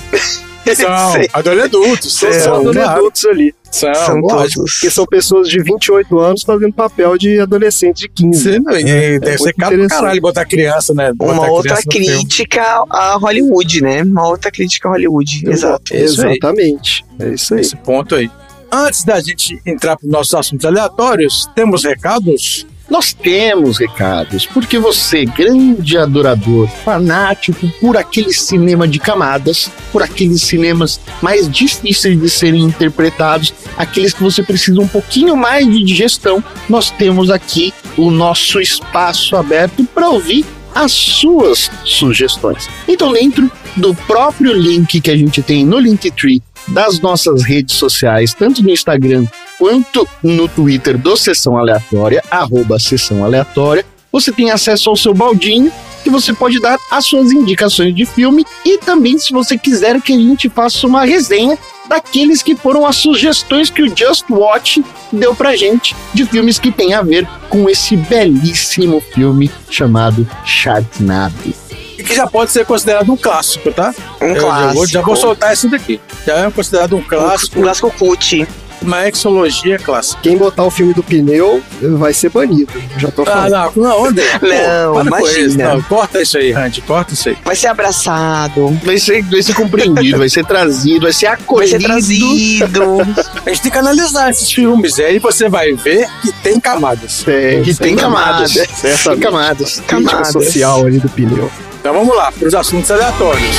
São 0.76 0.90
adolescentes. 1.32 2.12
São, 2.12 2.68
adultos 2.68 3.24
ali. 3.26 3.55
São, 3.73 3.95
São 3.95 4.16
lógico. 4.20 4.61
todos. 4.61 4.73
Porque 4.75 4.91
são 4.91 5.07
pessoas 5.07 5.49
de 5.49 5.62
28 5.62 6.18
anos 6.18 6.43
fazendo 6.43 6.73
papel 6.75 7.16
de 7.16 7.41
adolescente 7.41 8.01
de 8.01 8.09
15. 8.11 8.43
Você 8.43 8.59
não- 8.61 8.73
e 8.79 9.18
deve 9.18 9.39
ser 9.39 9.45
muito 9.45 9.57
caro 9.57 9.57
pra 9.57 9.66
interessante. 9.75 9.89
caralho 10.01 10.20
botar 10.20 10.45
criança, 10.45 10.95
né? 10.95 11.12
Botar 11.14 11.33
Uma 11.33 11.51
outra 11.51 11.77
filme. 11.77 12.07
crítica 12.07 12.62
a 12.91 13.16
Hollywood, 13.16 13.83
né? 13.83 14.03
Uma 14.03 14.29
outra 14.29 14.51
crítica 14.51 14.89
a 14.89 14.93
Hollywood. 14.93 15.43
Exato. 15.49 15.95
É. 15.95 16.01
Exatamente. 16.03 17.05
É 17.18 17.31
isso 17.31 17.55
aí. 17.55 17.61
Esse 17.62 17.77
ponto 17.77 18.14
aí. 18.14 18.31
Antes 18.70 19.05
da 19.05 19.20
gente 19.20 19.59
entrar 19.66 19.97
para 19.97 20.07
os 20.07 20.12
nossos 20.12 20.35
assuntos 20.35 20.64
aleatórios, 20.64 21.49
temos 21.55 21.85
recados? 21.85 22.66
Nós 22.93 23.14
temos 23.14 23.78
recados, 23.78 24.45
porque 24.45 24.78
você, 24.78 25.24
grande 25.24 25.97
adorador, 25.97 26.68
fanático 26.84 27.66
por 27.80 27.97
aquele 27.97 28.34
cinema 28.34 28.86
de 28.86 28.99
camadas, 28.99 29.70
por 29.90 30.03
aqueles 30.03 30.43
cinemas 30.43 31.01
mais 31.22 31.51
difíceis 31.51 32.20
de 32.20 32.28
serem 32.28 32.64
interpretados, 32.64 33.55
aqueles 33.78 34.12
que 34.12 34.22
você 34.22 34.43
precisa 34.43 34.78
um 34.78 34.86
pouquinho 34.86 35.34
mais 35.34 35.66
de 35.66 35.82
digestão, 35.82 36.45
nós 36.68 36.90
temos 36.90 37.30
aqui 37.30 37.72
o 37.97 38.11
nosso 38.11 38.61
espaço 38.61 39.36
aberto 39.36 39.84
para 39.84 40.11
ouvir 40.11 40.45
as 40.74 40.93
suas 40.93 41.70
sugestões. 41.86 42.68
Então, 42.86 43.11
dentro 43.11 43.51
do 43.74 43.95
próprio 43.95 44.53
link 44.53 45.01
que 45.01 45.11
a 45.11 45.16
gente 45.16 45.40
tem 45.40 45.64
no 45.64 45.78
Linktree 45.78 46.43
das 46.68 47.01
nossas 47.01 47.43
redes 47.43 47.74
sociais, 47.74 48.34
tanto 48.34 48.62
no 48.62 48.68
Instagram 48.68 49.24
quanto 49.63 50.09
no 50.25 50.49
Twitter 50.49 50.99
do 50.99 51.17
Sessão 51.17 51.57
Aleatória, 51.57 52.21
arroba 52.29 52.81
Sessão 52.81 53.25
Aleatória, 53.25 53.87
você 54.11 54.33
tem 54.33 54.51
acesso 54.51 54.91
ao 54.91 54.97
seu 54.97 55.15
baldinho 55.15 55.71
que 56.03 56.11
você 56.11 56.33
pode 56.33 56.61
dar 56.61 56.77
as 56.91 57.07
suas 57.07 57.31
indicações 57.31 57.95
de 57.95 58.05
filme 58.05 58.45
e 58.65 58.77
também 58.79 59.17
se 59.19 59.33
você 59.33 59.57
quiser 59.57 60.01
que 60.01 60.13
a 60.13 60.17
gente 60.17 60.49
faça 60.49 60.85
uma 60.85 61.05
resenha 61.05 61.57
daqueles 61.89 62.43
que 62.43 62.57
foram 62.57 62.85
as 62.85 62.97
sugestões 62.97 63.71
que 63.71 63.85
o 63.85 63.97
Just 63.97 64.25
Watch 64.29 64.85
deu 65.13 65.33
pra 65.33 65.55
gente 65.55 65.95
de 66.13 66.27
filmes 66.27 66.59
que 66.59 66.73
tem 66.73 66.95
a 66.95 67.03
ver 67.03 67.25
com 67.49 67.71
esse 67.71 67.97
belíssimo 67.97 69.01
filme 69.15 69.49
chamado 69.71 70.29
Sharknado. 70.45 71.55
E 71.97 72.03
que 72.03 72.17
já 72.17 72.27
pode 72.27 72.51
ser 72.51 72.67
considerado 72.67 73.13
um 73.13 73.17
clássico, 73.17 73.71
tá? 73.71 73.95
Um 74.21 74.27
Eu 74.27 74.35
já 74.35 74.41
clássico. 74.41 74.75
vou, 74.75 74.87
já 74.89 75.03
vou 75.03 75.15
soltar 75.15 75.53
esse 75.53 75.69
daqui. 75.69 76.01
Já 76.27 76.47
é 76.47 76.51
considerado 76.51 76.97
um 76.97 77.03
clássico, 77.03 77.61
Um 77.61 77.63
clássico 77.63 77.91
cult. 77.93 78.49
Uma 78.83 79.09
exologia 79.09 79.78
clássica. 79.78 80.20
Quem 80.22 80.37
botar 80.37 80.64
o 80.64 80.70
filme 80.70 80.93
do 80.95 81.03
pneu 81.03 81.62
vai 81.99 82.12
ser 82.12 82.30
banido. 82.30 82.72
Já 82.99 83.11
tô 83.11 83.22
Ah, 83.22 83.26
falando. 83.26 83.72
não, 83.76 83.83
não, 83.83 84.05
André. 84.07 84.24
Não, 84.41 84.93
para 84.95 85.03
com 85.03 85.07
imagina. 85.18 85.47
isso. 85.47 85.59
Não, 85.59 85.83
corta 85.83 86.22
isso 86.22 86.39
aí, 86.39 86.53
Randy, 86.53 86.80
corta 86.83 87.14
isso 87.14 87.28
aí. 87.28 87.37
Vai 87.45 87.57
ser 87.57 87.66
abraçado. 87.68 88.78
Vai 88.85 88.99
ser, 88.99 89.22
vai 89.22 89.43
ser 89.43 89.55
compreendido, 89.55 90.18
vai 90.18 90.28
ser 90.28 90.45
trazido, 90.45 91.03
vai 91.03 91.12
ser 91.12 91.26
Vai 91.26 91.35
acolhido. 91.35 91.80
ser 91.80 91.87
trazido. 91.87 93.03
A 93.47 93.49
gente 93.51 93.62
tem 93.62 93.72
que 93.72 93.78
analisar 93.78 94.30
esses 94.30 94.51
filmes, 94.51 94.99
e 94.99 95.05
aí 95.05 95.18
você 95.18 95.49
vai 95.49 95.72
ver 95.74 96.09
que 96.22 96.33
tem 96.43 96.59
camadas. 96.61 97.22
Tem, 97.24 97.62
Que 97.62 97.74
tem 97.74 97.97
camadas. 97.97 98.53
Tem 98.53 98.66
Certamente. 98.97 99.22
camadas. 99.22 99.83
Crítica 99.87 100.11
Camadas. 100.11 100.33
social 100.33 100.87
ali 100.87 100.99
do 100.99 101.09
pneu. 101.09 101.51
Então 101.80 101.93
vamos 101.95 102.14
lá, 102.16 102.30
para 102.30 102.47
os 102.49 102.55
assuntos 102.55 102.91
aleatórios. 102.91 103.57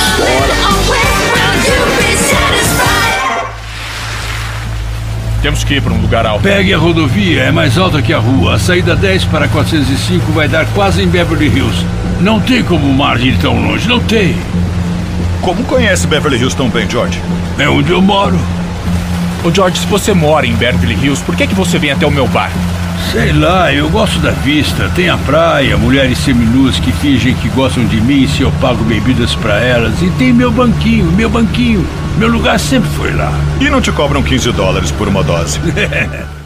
Temos 5.43 5.61
que 5.65 5.73
ir 5.73 5.81
para 5.81 5.91
um 5.91 5.99
lugar 5.99 6.25
alto. 6.25 6.41
Pegue 6.41 6.73
a 6.73 6.77
rodovia, 6.77 7.43
é 7.43 7.51
mais 7.51 7.77
alta 7.77 8.01
que 8.01 8.13
a 8.13 8.17
rua. 8.17 8.55
A 8.55 8.59
saída 8.59 8.95
10 8.95 9.25
para 9.25 9.45
405 9.49 10.31
vai 10.31 10.47
dar 10.47 10.65
quase 10.67 11.03
em 11.03 11.07
Beverly 11.07 11.47
Hills. 11.47 11.85
Não 12.21 12.39
tem 12.39 12.63
como 12.63 12.87
o 12.87 12.93
mar 12.93 13.19
ir 13.19 13.37
tão 13.39 13.61
longe, 13.61 13.85
não 13.85 13.99
tem. 13.99 14.37
Como 15.41 15.61
conhece 15.65 16.07
Beverly 16.07 16.37
Hills 16.37 16.55
tão 16.55 16.69
bem, 16.69 16.89
George? 16.89 17.21
É 17.59 17.67
onde 17.67 17.91
eu 17.91 18.01
moro. 18.01 18.39
Ô 19.43 19.53
George, 19.53 19.79
se 19.79 19.87
você 19.87 20.13
mora 20.13 20.47
em 20.47 20.55
Beverly 20.55 20.93
Hills, 20.93 21.21
por 21.21 21.35
que, 21.35 21.45
que 21.45 21.53
você 21.53 21.77
vem 21.77 21.91
até 21.91 22.05
o 22.05 22.11
meu 22.11 22.25
bar? 22.25 22.49
Sei 23.11 23.31
lá, 23.31 23.71
eu 23.71 23.89
gosto 23.89 24.19
da 24.19 24.31
vista. 24.31 24.89
Tem 24.95 25.09
a 25.09 25.17
praia, 25.17 25.77
mulheres 25.77 26.17
seminuas 26.17 26.79
que 26.79 26.91
fingem 26.91 27.35
que 27.35 27.49
gostam 27.49 27.85
de 27.85 28.01
mim 28.01 28.27
se 28.27 28.41
eu 28.41 28.51
pago 28.59 28.83
bebidas 28.83 29.35
pra 29.35 29.59
elas. 29.59 30.01
E 30.01 30.09
tem 30.11 30.33
meu 30.33 30.51
banquinho, 30.51 31.11
meu 31.11 31.29
banquinho. 31.29 31.87
Meu 32.17 32.29
lugar 32.29 32.59
sempre 32.59 32.89
foi 32.91 33.13
lá. 33.13 33.31
E 33.59 33.69
não 33.69 33.81
te 33.81 33.91
cobram 33.91 34.23
15 34.23 34.51
dólares 34.51 34.91
por 34.91 35.07
uma 35.07 35.23
dose. 35.23 35.59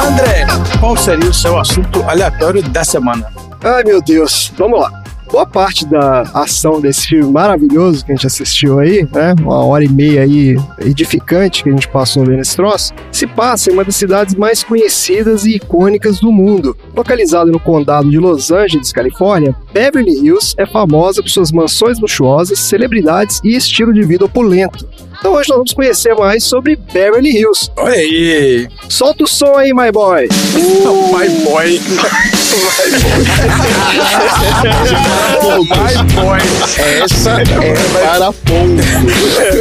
André, 0.00 0.46
qual 0.80 0.96
seria 0.96 1.30
o 1.30 1.34
seu 1.34 1.58
assunto 1.58 2.02
aleatório 2.08 2.62
da 2.62 2.84
semana? 2.84 3.26
Ai, 3.62 3.84
meu 3.84 4.00
Deus. 4.00 4.52
Vamos 4.56 4.80
lá. 4.80 5.07
Boa 5.30 5.46
parte 5.46 5.84
da 5.84 6.22
ação 6.32 6.80
desse 6.80 7.06
filme 7.06 7.30
maravilhoso 7.30 8.04
que 8.04 8.12
a 8.12 8.14
gente 8.14 8.26
assistiu 8.26 8.78
aí, 8.78 9.06
né? 9.12 9.34
Uma 9.40 9.62
hora 9.64 9.84
e 9.84 9.88
meia 9.88 10.22
aí 10.22 10.56
edificante 10.78 11.62
que 11.62 11.68
a 11.68 11.72
gente 11.72 11.86
passou 11.88 12.24
vendo 12.24 12.40
esse 12.40 12.56
troço, 12.56 12.94
se 13.12 13.26
passa 13.26 13.70
em 13.70 13.74
uma 13.74 13.84
das 13.84 13.96
cidades 13.96 14.34
mais 14.34 14.64
conhecidas 14.64 15.44
e 15.44 15.56
icônicas 15.56 16.18
do 16.18 16.32
mundo. 16.32 16.74
Localizada 16.96 17.50
no 17.50 17.60
condado 17.60 18.10
de 18.10 18.18
Los 18.18 18.50
Angeles, 18.50 18.90
Califórnia, 18.90 19.54
Beverly 19.72 20.12
Hills 20.12 20.54
é 20.56 20.64
famosa 20.64 21.22
por 21.22 21.28
suas 21.28 21.52
mansões 21.52 21.98
luxuosas, 22.00 22.58
celebridades 22.58 23.40
e 23.44 23.54
estilo 23.54 23.92
de 23.92 24.02
vida 24.02 24.24
opulento. 24.24 24.88
Então 25.18 25.32
hoje 25.32 25.48
nós 25.48 25.56
vamos 25.58 25.72
conhecer 25.72 26.14
mais 26.14 26.44
sobre 26.44 26.76
Beverly 26.76 27.30
Hills. 27.36 27.70
Olha 27.76 27.94
aí, 27.94 28.68
Solta 28.88 29.24
o 29.24 29.26
som 29.26 29.56
aí, 29.56 29.72
my 29.74 29.90
boy! 29.90 30.28
my 31.12 31.28
boy. 31.44 31.80
my 35.68 35.94
boy. 36.14 36.38
Essa 37.02 37.40
é 37.40 37.44
para 37.92 38.32
pouco. 38.32 38.68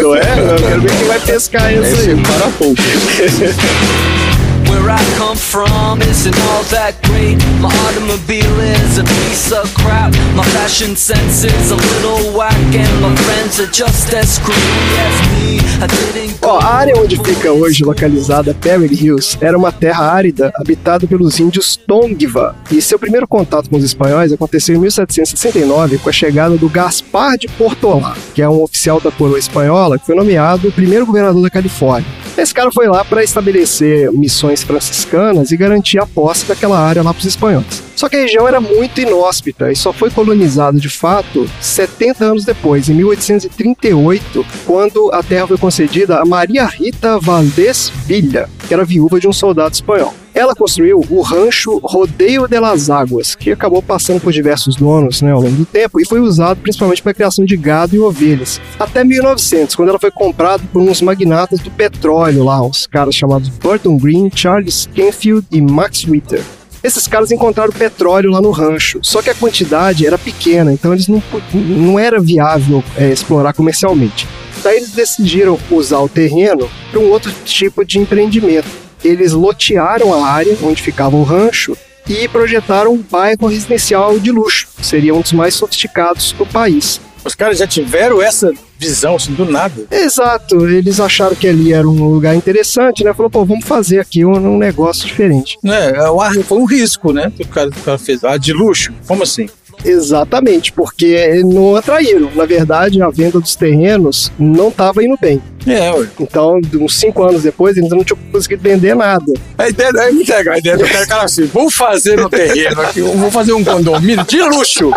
Não 0.01 0.15
é? 0.15 0.19
Eu 0.39 0.55
quero 0.57 0.81
ver 0.81 0.91
quem 0.91 1.07
vai 1.07 1.19
pescar 1.19 1.73
isso 1.73 1.83
Essa 1.93 2.01
aí. 2.01 2.11
é 2.11 2.15
para 2.15 2.47
pouco. 2.51 2.75
Where 4.69 4.89
I 4.89 5.01
come 5.17 5.37
from 5.37 6.01
isn't 6.01 6.37
all 6.47 6.63
that 6.75 6.95
great. 7.07 7.37
My 7.61 7.71
automobile 7.87 8.59
is 8.59 8.97
a 8.97 9.03
piece 9.03 9.51
of 9.51 9.73
crap. 9.75 10.11
My 10.35 10.43
fashion 10.43 10.95
sense 10.95 11.43
is 11.43 11.71
a 11.71 11.75
little 11.75 12.37
whack, 12.37 12.55
and 12.75 13.01
my 13.01 13.15
friends 13.15 13.59
are 13.59 13.71
just 13.71 14.13
as 14.13 14.35
screwy 14.35 14.97
as 15.05 15.15
me. 15.33 15.59
I 15.81 15.87
didn't 15.87 16.37
Ó, 16.41 16.59
a 16.59 16.65
área 16.65 16.97
onde 16.97 17.17
fica 17.17 17.51
hoje 17.51 17.83
localizada 17.83 18.53
Beverly 18.53 18.95
Hills 18.95 19.37
era 19.41 19.57
uma 19.57 19.71
terra 19.71 20.05
árida 20.05 20.51
habitada 20.55 21.05
pelos 21.05 21.39
índios 21.39 21.75
Tongva. 21.75 22.55
E 22.71 22.81
seu 22.81 22.97
primeiro 22.97 23.27
contato 23.27 23.69
com 23.69 23.77
os 23.77 23.83
espanhóis 23.83 24.31
aconteceu 24.31 24.75
em 24.75 24.79
1769 24.79 25.97
com 25.97 26.09
a 26.09 26.13
chegada 26.13 26.55
do 26.55 26.69
Gaspar 26.69 27.37
de 27.37 27.47
Portolá, 27.47 28.15
que 28.33 28.41
é 28.41 28.47
um 28.47 28.61
oficial 28.61 29.01
da 29.01 29.11
coroa 29.11 29.39
espanhola 29.39 29.97
que 29.97 30.05
foi 30.05 30.15
nomeado 30.15 30.69
o 30.69 30.71
primeiro 30.71 31.05
governador 31.05 31.41
da 31.41 31.49
Califórnia. 31.49 32.09
Esse 32.37 32.53
cara 32.53 32.71
foi 32.71 32.87
lá 32.87 33.03
para 33.03 33.23
estabelecer 33.23 34.11
missões 34.11 34.56
franciscanas 34.63 35.51
e 35.51 35.57
garantir 35.57 35.99
a 35.99 36.05
posse 36.05 36.45
daquela 36.45 36.79
área 36.79 37.03
lá 37.03 37.13
para 37.13 37.19
os 37.19 37.25
espanhóis. 37.25 37.83
Só 37.95 38.07
que 38.07 38.15
a 38.15 38.19
região 38.19 38.47
era 38.47 38.61
muito 38.61 39.01
inóspita 39.01 39.71
e 39.71 39.75
só 39.75 39.91
foi 39.91 40.11
colonizada 40.11 40.79
de 40.79 40.89
fato 40.89 41.49
70 41.59 42.25
anos 42.25 42.45
depois, 42.45 42.89
em 42.89 42.93
1838, 42.93 44.45
quando 44.65 45.11
a 45.11 45.23
terra 45.23 45.47
foi 45.47 45.57
concedida 45.57 46.19
a 46.19 46.25
Maria 46.25 46.65
Rita 46.65 47.19
Valdés 47.19 47.91
Villa, 48.05 48.49
que 48.67 48.73
era 48.73 48.85
viúva 48.85 49.19
de 49.19 49.27
um 49.27 49.33
soldado 49.33 49.73
espanhol. 49.73 50.13
Ela 50.37 50.53
construiu 50.53 51.03
o 51.09 51.21
rancho 51.21 51.79
Rodeio 51.83 52.47
de 52.47 52.59
las 52.59 52.91
Águas, 52.91 53.33
que 53.33 53.51
acabou 53.51 53.81
passando 53.81 54.21
por 54.21 54.31
diversos 54.31 54.75
donos 54.75 55.19
né, 55.19 55.31
ao 55.31 55.41
longo 55.41 55.55
do 55.55 55.65
tempo 55.65 55.99
e 55.99 56.05
foi 56.05 56.19
usado 56.19 56.61
principalmente 56.61 57.01
para 57.01 57.11
a 57.11 57.15
criação 57.15 57.43
de 57.43 57.57
gado 57.57 57.95
e 57.95 57.99
ovelhas. 57.99 58.61
Até 58.79 59.03
1900, 59.03 59.75
quando 59.75 59.89
ela 59.89 59.97
foi 59.97 60.11
comprada 60.11 60.61
por 60.71 60.79
uns 60.79 61.01
magnatas 61.01 61.59
do 61.59 61.71
petróleo 61.71 62.43
lá, 62.43 62.61
uns 62.61 62.85
caras 62.85 63.15
chamados 63.15 63.49
Burton 63.49 63.97
Green, 63.97 64.29
Charles 64.31 64.87
Canfield 64.95 65.47
e 65.51 65.59
Max 65.59 66.03
Ritter. 66.03 66.43
Esses 66.83 67.07
caras 67.07 67.31
encontraram 67.31 67.73
petróleo 67.73 68.29
lá 68.29 68.39
no 68.39 68.51
rancho, 68.51 68.99
só 69.01 69.23
que 69.23 69.31
a 69.31 69.35
quantidade 69.35 70.05
era 70.05 70.19
pequena, 70.19 70.71
então 70.71 70.93
eles 70.93 71.07
não, 71.07 71.23
não 71.51 71.97
era 71.97 72.19
viável 72.19 72.83
é, 72.95 73.09
explorar 73.09 73.53
comercialmente. 73.53 74.27
Daí 74.63 74.77
eles 74.77 74.91
decidiram 74.91 75.57
usar 75.71 75.97
o 75.97 76.07
terreno 76.07 76.69
para 76.91 76.99
um 76.99 77.09
outro 77.09 77.33
tipo 77.43 77.83
de 77.83 77.97
empreendimento. 77.97 78.86
Eles 79.03 79.33
lotearam 79.33 80.13
a 80.13 80.27
área 80.27 80.57
onde 80.63 80.81
ficava 80.81 81.15
o 81.15 81.23
rancho 81.23 81.77
e 82.07 82.27
projetaram 82.27 82.93
um 82.93 83.03
bairro 83.09 83.47
residencial 83.47 84.17
de 84.19 84.31
luxo. 84.31 84.67
Seria 84.81 85.13
um 85.13 85.21
dos 85.21 85.33
mais 85.33 85.53
sofisticados 85.55 86.31
do 86.31 86.45
país. 86.45 87.01
Os 87.25 87.35
caras 87.35 87.57
já 87.57 87.67
tiveram 87.67 88.21
essa 88.21 88.53
visão, 88.79 89.15
assim, 89.17 89.33
do 89.33 89.43
nada. 89.43 89.85
Exato, 89.91 90.65
eles 90.67 90.99
acharam 90.99 91.35
que 91.35 91.47
ali 91.47 91.73
era 91.73 91.85
um 91.87 92.07
lugar 92.09 92.33
interessante, 92.35 93.03
né? 93.03 93.13
Falou, 93.13 93.29
pô, 93.29 93.43
vamos 93.43 93.65
fazer 93.65 93.99
aqui 93.99 94.23
um, 94.23 94.33
um 94.37 94.57
negócio 94.57 95.05
diferente. 95.05 95.57
Né? 95.61 95.91
é, 95.95 96.09
o 96.09 96.21
ar- 96.21 96.33
Foi 96.43 96.57
um 96.57 96.63
risco, 96.65 97.11
né? 97.11 97.29
Que 97.35 97.43
o 97.43 97.47
cara, 97.47 97.69
o 97.69 97.81
cara 97.83 97.97
fez. 97.97 98.23
Ah, 98.23 98.37
de 98.37 98.53
luxo? 98.53 98.93
Como 99.05 99.23
assim? 99.23 99.49
Exatamente, 99.83 100.71
porque 100.71 101.41
não 101.43 101.75
atraíram. 101.75 102.29
Na 102.35 102.45
verdade, 102.45 103.01
a 103.01 103.09
venda 103.09 103.39
dos 103.39 103.55
terrenos 103.55 104.31
não 104.39 104.69
estava 104.69 105.03
indo 105.03 105.17
bem. 105.19 105.41
É, 105.71 105.91
ué. 105.93 106.07
Então, 106.19 106.59
uns 106.79 106.97
cinco 106.97 107.23
anos 107.23 107.43
depois, 107.43 107.75
eles 107.77 107.89
não 107.89 108.03
tinham 108.03 108.17
conseguido 108.31 108.61
vender 108.63 108.95
nada. 108.95 109.25
A 109.57 109.69
ideia 109.69 109.89
é 109.89 110.11
muito 110.11 110.31
legal. 110.31 110.53
A 110.55 110.57
ideia 110.57 110.77
do 110.77 110.85
cara, 110.87 111.05
cara 111.07 111.23
assim, 111.23 111.45
vou 111.45 111.69
fazer 111.69 112.17
no 112.17 112.29
terreno 112.29 112.81
aqui, 112.81 112.99
eu 112.99 113.11
vou 113.17 113.31
fazer 113.31 113.53
um 113.53 113.63
condomínio 113.63 114.23
de 114.25 114.41
luxo. 114.41 114.91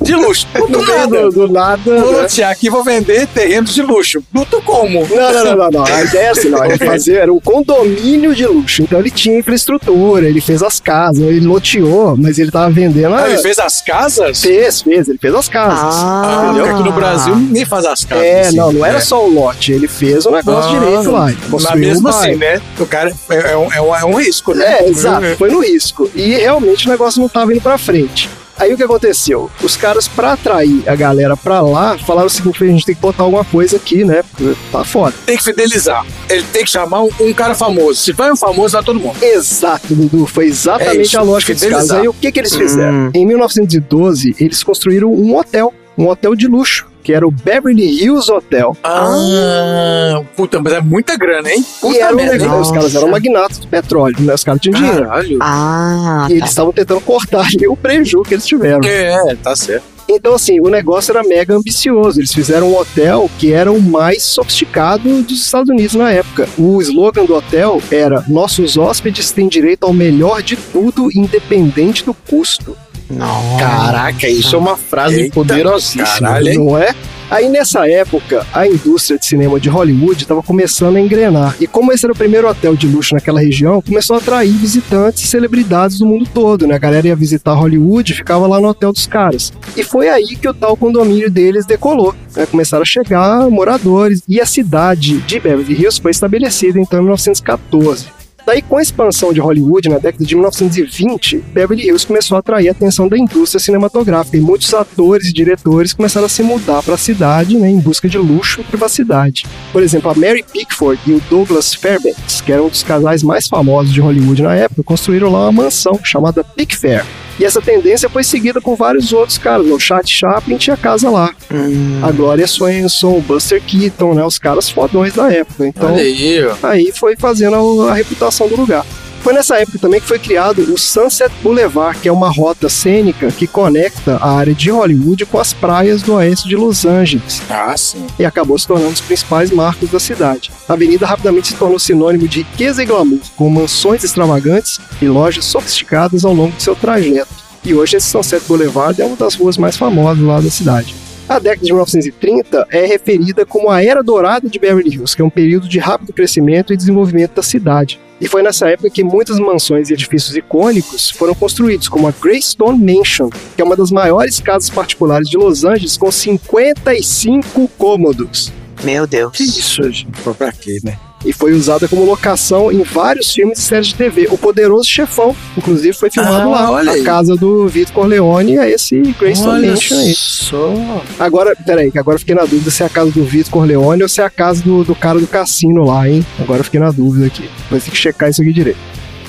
De 0.00 0.14
luxo. 0.14 0.46
No 0.54 0.66
Do 0.68 0.78
meio 0.78 0.98
nada. 0.98 1.22
do, 1.22 1.30
do 1.30 1.48
nada. 1.52 2.00
Vou 2.00 2.12
né? 2.12 2.22
lotear 2.22 2.50
aqui, 2.50 2.68
vou 2.70 2.82
vender 2.84 3.26
terrenos 3.28 3.74
de 3.74 3.82
luxo. 3.82 4.22
Luto 4.34 4.60
como? 4.62 5.06
Não, 5.06 5.32
não, 5.32 5.44
não, 5.44 5.56
não, 5.56 5.70
não. 5.70 5.84
A 5.84 6.02
ideia 6.02 6.26
é 6.26 6.30
assim, 6.30 6.48
não. 6.48 6.64
Ele 6.64 6.78
fazia, 6.78 7.20
era 7.20 7.32
um 7.32 7.40
condomínio 7.40 8.34
de 8.34 8.46
luxo. 8.46 8.82
Então 8.82 8.98
ele 8.98 9.10
tinha 9.10 9.38
infraestrutura, 9.38 10.28
ele 10.28 10.40
fez 10.40 10.62
as 10.62 10.80
casas, 10.80 11.22
ele 11.22 11.46
loteou, 11.46 12.16
mas 12.16 12.38
ele 12.38 12.50
tava 12.50 12.70
vendendo. 12.70 13.14
Ah, 13.14 13.24
a- 13.24 13.30
ele 13.30 13.38
fez 13.38 13.58
as 13.58 13.80
casas? 13.80 14.40
Fez, 14.40 14.82
fez, 14.82 15.08
ele 15.08 15.18
fez 15.18 15.34
as 15.34 15.48
casas. 15.48 15.94
Ah, 16.02 16.42
entendeu? 16.46 16.64
porque 16.66 16.80
aqui 16.80 16.88
no 16.88 16.92
Brasil 16.94 17.36
ninguém 17.36 17.64
faz 17.64 17.84
as 17.84 18.04
casas. 18.04 18.24
É, 18.24 18.40
assim, 18.40 18.56
não, 18.56 18.72
não 18.72 18.84
era 18.84 18.94
né? 18.94 19.00
só 19.00 19.24
o 19.24 19.30
lote, 19.32 19.65
ele 19.72 19.88
fez 19.88 20.26
o 20.26 20.30
negócio 20.30 20.70
Ah, 20.76 20.78
direito 20.80 21.10
lá. 21.10 21.32
Construiu 21.50 21.88
mesmo 21.88 22.08
assim, 22.08 22.36
né? 22.36 22.60
O 22.78 22.86
cara 22.86 23.12
é, 23.30 23.52
é 23.52 23.56
um, 23.56 23.72
é 23.72 23.80
um- 23.80 23.96
é 23.96 24.04
um 24.04 24.14
risco, 24.14 24.54
né? 24.54 24.64
É, 24.80 24.88
exato, 24.88 25.26
foi 25.38 25.50
no 25.50 25.60
risco. 25.60 26.10
E 26.14 26.30
realmente 26.34 26.86
o 26.86 26.90
negócio 26.90 27.20
não 27.20 27.28
tava 27.28 27.52
indo 27.52 27.60
pra 27.60 27.78
frente. 27.78 28.28
Aí 28.58 28.72
o 28.72 28.76
que 28.78 28.82
aconteceu? 28.82 29.50
Os 29.62 29.76
caras, 29.76 30.08
pra 30.08 30.32
atrair 30.32 30.82
a 30.88 30.94
galera 30.96 31.36
pra 31.36 31.60
lá, 31.60 31.98
falaram 31.98 32.26
o 32.26 32.30
seguinte: 32.30 32.64
a 32.64 32.66
gente 32.66 32.86
tem 32.86 32.94
que 32.94 33.00
botar 33.02 33.22
alguma 33.24 33.44
coisa 33.44 33.76
aqui, 33.76 34.02
né? 34.02 34.22
Porque 34.22 34.56
tá 34.72 34.82
foda. 34.82 35.14
Tem 35.26 35.36
que 35.36 35.44
fidelizar. 35.44 36.06
Ele 36.26 36.42
tem 36.50 36.64
que 36.64 36.70
chamar 36.70 37.02
um, 37.02 37.10
um 37.20 37.34
cara 37.34 37.54
famoso. 37.54 38.00
Se 38.00 38.12
vai 38.12 38.32
um 38.32 38.36
famoso, 38.36 38.72
vai 38.72 38.82
todo 38.82 38.98
mundo. 38.98 39.14
Exato, 39.22 39.94
Dudu. 39.94 40.24
Foi 40.26 40.46
É 40.46 40.48
exatamente 40.48 41.02
isso, 41.02 41.18
a 41.18 41.22
lógica 41.22 41.52
dos 41.52 41.62
caras. 41.62 41.76
fidelizar. 41.82 42.00
Aí 42.00 42.08
o 42.08 42.14
que, 42.14 42.32
que 42.32 42.40
eles 42.40 42.54
fizeram? 42.56 43.10
Em 43.12 43.26
1912, 43.26 44.34
eles 44.40 44.62
construíram 44.64 45.12
um 45.12 45.36
hotel 45.36 45.72
um 45.98 46.08
hotel 46.08 46.34
de 46.34 46.46
luxo, 46.46 46.86
que 47.06 47.14
era 47.14 47.24
o 47.24 47.30
Beverly 47.30 48.02
Hills 48.02 48.28
Hotel. 48.28 48.76
Ah, 48.82 50.20
puta, 50.34 50.60
mas 50.60 50.72
é 50.72 50.80
muita 50.80 51.16
grana, 51.16 51.48
hein? 51.52 51.64
Puta 51.80 51.96
e 51.96 52.00
era 52.00 52.16
um 52.16 52.60
os 52.60 52.72
caras 52.72 52.96
eram 52.96 53.06
magnatas 53.06 53.58
do 53.58 53.68
petróleo, 53.68 54.16
né? 54.18 54.34
Os 54.34 54.42
caras 54.42 54.60
tinham 54.60 54.74
dinheiro. 54.76 55.04
Caralho. 55.06 55.38
Ah, 55.40 56.26
E 56.28 56.32
eles 56.32 56.48
estavam 56.48 56.72
tentando 56.72 57.00
cortar 57.02 57.46
ali 57.46 57.68
o 57.68 57.76
prejuízo 57.76 58.22
que 58.24 58.34
eles 58.34 58.44
tiveram. 58.44 58.80
É, 58.84 59.36
tá 59.36 59.54
certo. 59.54 59.95
Então, 60.08 60.34
assim, 60.34 60.60
o 60.60 60.68
negócio 60.68 61.10
era 61.10 61.22
mega 61.22 61.54
ambicioso. 61.54 62.20
Eles 62.20 62.32
fizeram 62.32 62.70
um 62.70 62.76
hotel 62.76 63.28
que 63.38 63.52
era 63.52 63.72
o 63.72 63.80
mais 63.80 64.22
sofisticado 64.22 65.22
dos 65.22 65.44
Estados 65.44 65.68
Unidos 65.68 65.94
na 65.94 66.10
época. 66.12 66.48
O 66.56 66.80
slogan 66.80 67.24
do 67.24 67.34
hotel 67.34 67.82
era: 67.90 68.24
Nossos 68.28 68.76
hóspedes 68.76 69.30
têm 69.32 69.48
direito 69.48 69.84
ao 69.84 69.92
melhor 69.92 70.42
de 70.42 70.56
tudo, 70.56 71.10
independente 71.12 72.04
do 72.04 72.14
custo. 72.14 72.76
Nossa. 73.10 73.58
Caraca, 73.58 74.28
isso 74.28 74.56
é 74.56 74.58
uma 74.58 74.76
frase 74.76 75.22
Eita, 75.22 75.34
poderosíssima. 75.34 76.06
caralho? 76.06 76.64
Não 76.64 76.78
é? 76.78 76.94
Aí 77.28 77.48
nessa 77.48 77.88
época, 77.88 78.46
a 78.52 78.66
indústria 78.68 79.18
de 79.18 79.26
cinema 79.26 79.58
de 79.58 79.68
Hollywood 79.68 80.22
estava 80.22 80.42
começando 80.42 80.96
a 80.96 81.00
engrenar. 81.00 81.56
E 81.60 81.66
como 81.66 81.92
esse 81.92 82.06
era 82.06 82.12
o 82.12 82.16
primeiro 82.16 82.48
hotel 82.48 82.76
de 82.76 82.86
luxo 82.86 83.14
naquela 83.14 83.40
região, 83.40 83.82
começou 83.82 84.14
a 84.14 84.18
atrair 84.20 84.52
visitantes 84.52 85.24
e 85.24 85.26
celebridades 85.26 85.98
do 85.98 86.06
mundo 86.06 86.28
todo, 86.32 86.66
né? 86.66 86.76
A 86.76 86.78
galera 86.78 87.08
ia 87.08 87.16
visitar 87.16 87.54
Hollywood 87.54 88.12
e 88.12 88.16
ficava 88.16 88.46
lá 88.46 88.60
no 88.60 88.68
hotel 88.68 88.92
dos 88.92 89.06
caras. 89.06 89.52
E 89.76 89.82
foi 89.82 90.08
aí 90.08 90.36
que 90.36 90.48
o 90.48 90.54
tal 90.54 90.76
condomínio 90.76 91.30
deles 91.30 91.66
decolou. 91.66 92.14
Né? 92.36 92.46
Começaram 92.46 92.82
a 92.82 92.86
chegar 92.86 93.50
moradores. 93.50 94.22
E 94.28 94.40
a 94.40 94.46
cidade 94.46 95.18
de 95.22 95.40
Beverly 95.40 95.74
Hills 95.74 96.00
foi 96.00 96.12
estabelecida 96.12 96.78
então 96.78 97.00
em 97.00 97.02
1914. 97.02 98.15
Daí, 98.46 98.62
com 98.62 98.76
a 98.76 98.82
expansão 98.82 99.32
de 99.32 99.40
Hollywood 99.40 99.88
na 99.88 99.98
década 99.98 100.24
de 100.24 100.34
1920, 100.36 101.38
Beverly 101.52 101.88
Hills 101.88 102.06
começou 102.06 102.36
a 102.36 102.38
atrair 102.38 102.68
a 102.68 102.70
atenção 102.70 103.08
da 103.08 103.18
indústria 103.18 103.58
cinematográfica 103.58 104.36
e 104.36 104.40
muitos 104.40 104.72
atores 104.72 105.26
e 105.26 105.32
diretores 105.32 105.92
começaram 105.92 106.26
a 106.26 106.28
se 106.28 106.44
mudar 106.44 106.80
para 106.80 106.94
a 106.94 106.98
cidade 106.98 107.58
né, 107.58 107.68
em 107.68 107.80
busca 107.80 108.08
de 108.08 108.16
luxo 108.16 108.60
e 108.60 108.64
privacidade. 108.64 109.44
Por 109.72 109.82
exemplo, 109.82 110.12
a 110.12 110.14
Mary 110.14 110.44
Pickford 110.44 111.00
e 111.08 111.14
o 111.14 111.22
Douglas 111.28 111.74
Fairbanks, 111.74 112.40
que 112.40 112.52
eram 112.52 112.66
um 112.66 112.68
dos 112.68 112.84
casais 112.84 113.24
mais 113.24 113.48
famosos 113.48 113.92
de 113.92 114.00
Hollywood 114.00 114.40
na 114.42 114.54
época, 114.54 114.84
construíram 114.84 115.32
lá 115.32 115.40
uma 115.40 115.64
mansão 115.64 115.98
chamada 116.04 116.44
Pickfair. 116.44 117.04
E 117.38 117.44
essa 117.44 117.60
tendência 117.60 118.08
foi 118.08 118.24
seguida 118.24 118.60
com 118.60 118.74
vários 118.74 119.12
outros 119.12 119.36
caras. 119.36 119.66
O 119.66 119.78
Chat 119.78 120.08
Chaplin 120.08 120.56
tinha 120.56 120.76
casa 120.76 121.10
lá. 121.10 121.34
Hum, 121.52 122.00
A 122.02 122.10
Gloria 122.10 122.46
Swanson, 122.46 123.18
o 123.18 123.20
Buster 123.20 123.62
Keaton, 123.62 124.14
né, 124.14 124.24
os 124.24 124.38
caras 124.38 124.70
fodões 124.70 125.12
da 125.14 125.30
época. 125.30 125.66
Então, 125.66 125.92
Olha 125.92 126.02
aí, 126.02 126.44
ó. 126.46 126.54
aí 126.66 126.92
foi 126.92 127.14
fazendo 127.16 127.82
a, 127.82 127.90
a 127.90 127.94
reputação 127.94 128.48
do 128.48 128.56
lugar. 128.56 128.84
Foi 129.26 129.32
nessa 129.32 129.56
época 129.56 129.80
também 129.80 130.00
que 130.00 130.06
foi 130.06 130.20
criado 130.20 130.72
o 130.72 130.78
Sunset 130.78 131.34
Boulevard, 131.42 131.98
que 131.98 132.08
é 132.08 132.12
uma 132.12 132.30
rota 132.30 132.68
cênica 132.68 133.28
que 133.32 133.44
conecta 133.48 134.18
a 134.18 134.30
área 134.30 134.54
de 134.54 134.70
Hollywood 134.70 135.26
com 135.26 135.40
as 135.40 135.52
praias 135.52 136.00
do 136.00 136.14
oeste 136.14 136.46
de 136.48 136.54
Los 136.54 136.84
Angeles 136.84 137.42
Ah, 137.50 137.76
sim. 137.76 138.06
e 138.20 138.24
acabou 138.24 138.56
se 138.56 138.68
tornando 138.68 138.90
um 138.90 138.92
dos 138.92 139.00
principais 139.00 139.50
marcos 139.50 139.90
da 139.90 139.98
cidade. 139.98 140.52
A 140.68 140.74
avenida 140.74 141.04
rapidamente 141.08 141.48
se 141.48 141.54
tornou 141.56 141.76
sinônimo 141.76 142.28
de 142.28 142.42
riqueza 142.42 142.84
e 142.84 142.86
glamour, 142.86 143.18
com 143.34 143.50
mansões 143.50 144.04
extravagantes 144.04 144.78
e 145.02 145.08
lojas 145.08 145.44
sofisticadas 145.46 146.24
ao 146.24 146.32
longo 146.32 146.56
de 146.56 146.62
seu 146.62 146.76
trajeto. 146.76 147.34
E 147.64 147.74
hoje 147.74 147.96
esse 147.96 148.06
Sunset 148.06 148.44
Boulevard 148.46 149.02
é 149.02 149.04
uma 149.04 149.16
das 149.16 149.34
ruas 149.34 149.58
mais 149.58 149.76
famosas 149.76 150.22
lá 150.22 150.40
da 150.40 150.50
cidade. 150.52 150.94
A 151.28 151.40
década 151.40 151.64
de 151.66 151.72
1930 151.72 152.68
é 152.70 152.86
referida 152.86 153.44
como 153.44 153.68
a 153.68 153.82
Era 153.82 154.00
Dourada 154.00 154.48
de 154.48 154.60
Beverly 154.60 154.94
Hills, 154.94 155.16
que 155.16 155.20
é 155.20 155.24
um 155.24 155.30
período 155.30 155.68
de 155.68 155.80
rápido 155.80 156.12
crescimento 156.12 156.72
e 156.72 156.76
desenvolvimento 156.76 157.34
da 157.34 157.42
cidade. 157.42 157.98
E 158.20 158.28
foi 158.28 158.42
nessa 158.42 158.68
época 158.68 158.88
que 158.88 159.02
muitas 159.02 159.38
mansões 159.40 159.90
e 159.90 159.94
edifícios 159.94 160.36
icônicos 160.36 161.10
foram 161.10 161.34
construídos, 161.34 161.88
como 161.88 162.06
a 162.06 162.12
Greystone 162.12 162.78
Mansion, 162.78 163.28
que 163.54 163.60
é 163.60 163.64
uma 163.64 163.76
das 163.76 163.90
maiores 163.90 164.40
casas 164.40 164.70
particulares 164.70 165.28
de 165.28 165.36
Los 165.36 165.64
Angeles, 165.64 165.96
com 165.96 166.10
55 166.10 167.68
cômodos. 167.76 168.52
meu 168.84 169.06
Deus. 169.06 169.36
Que 169.36 169.42
isso, 169.42 169.82
gente? 169.90 170.06
Pra 170.38 170.52
quê, 170.52 170.78
né? 170.84 170.96
E 171.26 171.32
foi 171.32 171.52
usada 171.52 171.88
como 171.88 172.04
locação 172.04 172.70
em 172.70 172.82
vários 172.82 173.32
filmes 173.32 173.58
e 173.58 173.62
séries 173.62 173.88
de 173.88 173.94
TV. 173.96 174.28
O 174.30 174.38
Poderoso 174.38 174.88
Chefão, 174.88 175.34
inclusive, 175.58 175.92
foi 175.92 176.08
filmado 176.10 176.36
Ah, 176.36 176.46
lá. 176.46 176.70
olha 176.70 176.90
A 176.92 176.94
aí. 176.94 177.02
casa 177.02 177.34
do 177.34 177.66
Vitor 177.66 177.92
Corleone 177.94 178.56
é 178.58 178.70
esse 178.70 179.02
Olha 179.20 179.70
Mansion 179.70 179.98
aí. 179.98 180.14
só. 180.14 181.02
Agora, 181.18 181.54
peraí, 181.56 181.90
que 181.90 181.98
agora 181.98 182.14
eu 182.14 182.20
fiquei 182.20 182.34
na 182.34 182.44
dúvida 182.44 182.70
se 182.70 182.82
é 182.82 182.86
a 182.86 182.88
casa 182.88 183.10
do 183.10 183.24
Vitor 183.24 183.50
Corleone 183.52 184.02
ou 184.04 184.08
se 184.08 184.20
é 184.20 184.24
a 184.24 184.30
casa 184.30 184.62
do, 184.62 184.84
do 184.84 184.94
cara 184.94 185.18
do 185.18 185.26
cassino 185.26 185.84
lá, 185.84 186.08
hein? 186.08 186.24
Agora 186.38 186.60
eu 186.60 186.64
fiquei 186.64 186.78
na 186.80 186.90
dúvida 186.92 187.26
aqui. 187.26 187.50
Vai 187.70 187.80
ter 187.80 187.90
que 187.90 187.96
checar 187.96 188.30
isso 188.30 188.40
aqui 188.40 188.52
direito. 188.52 188.78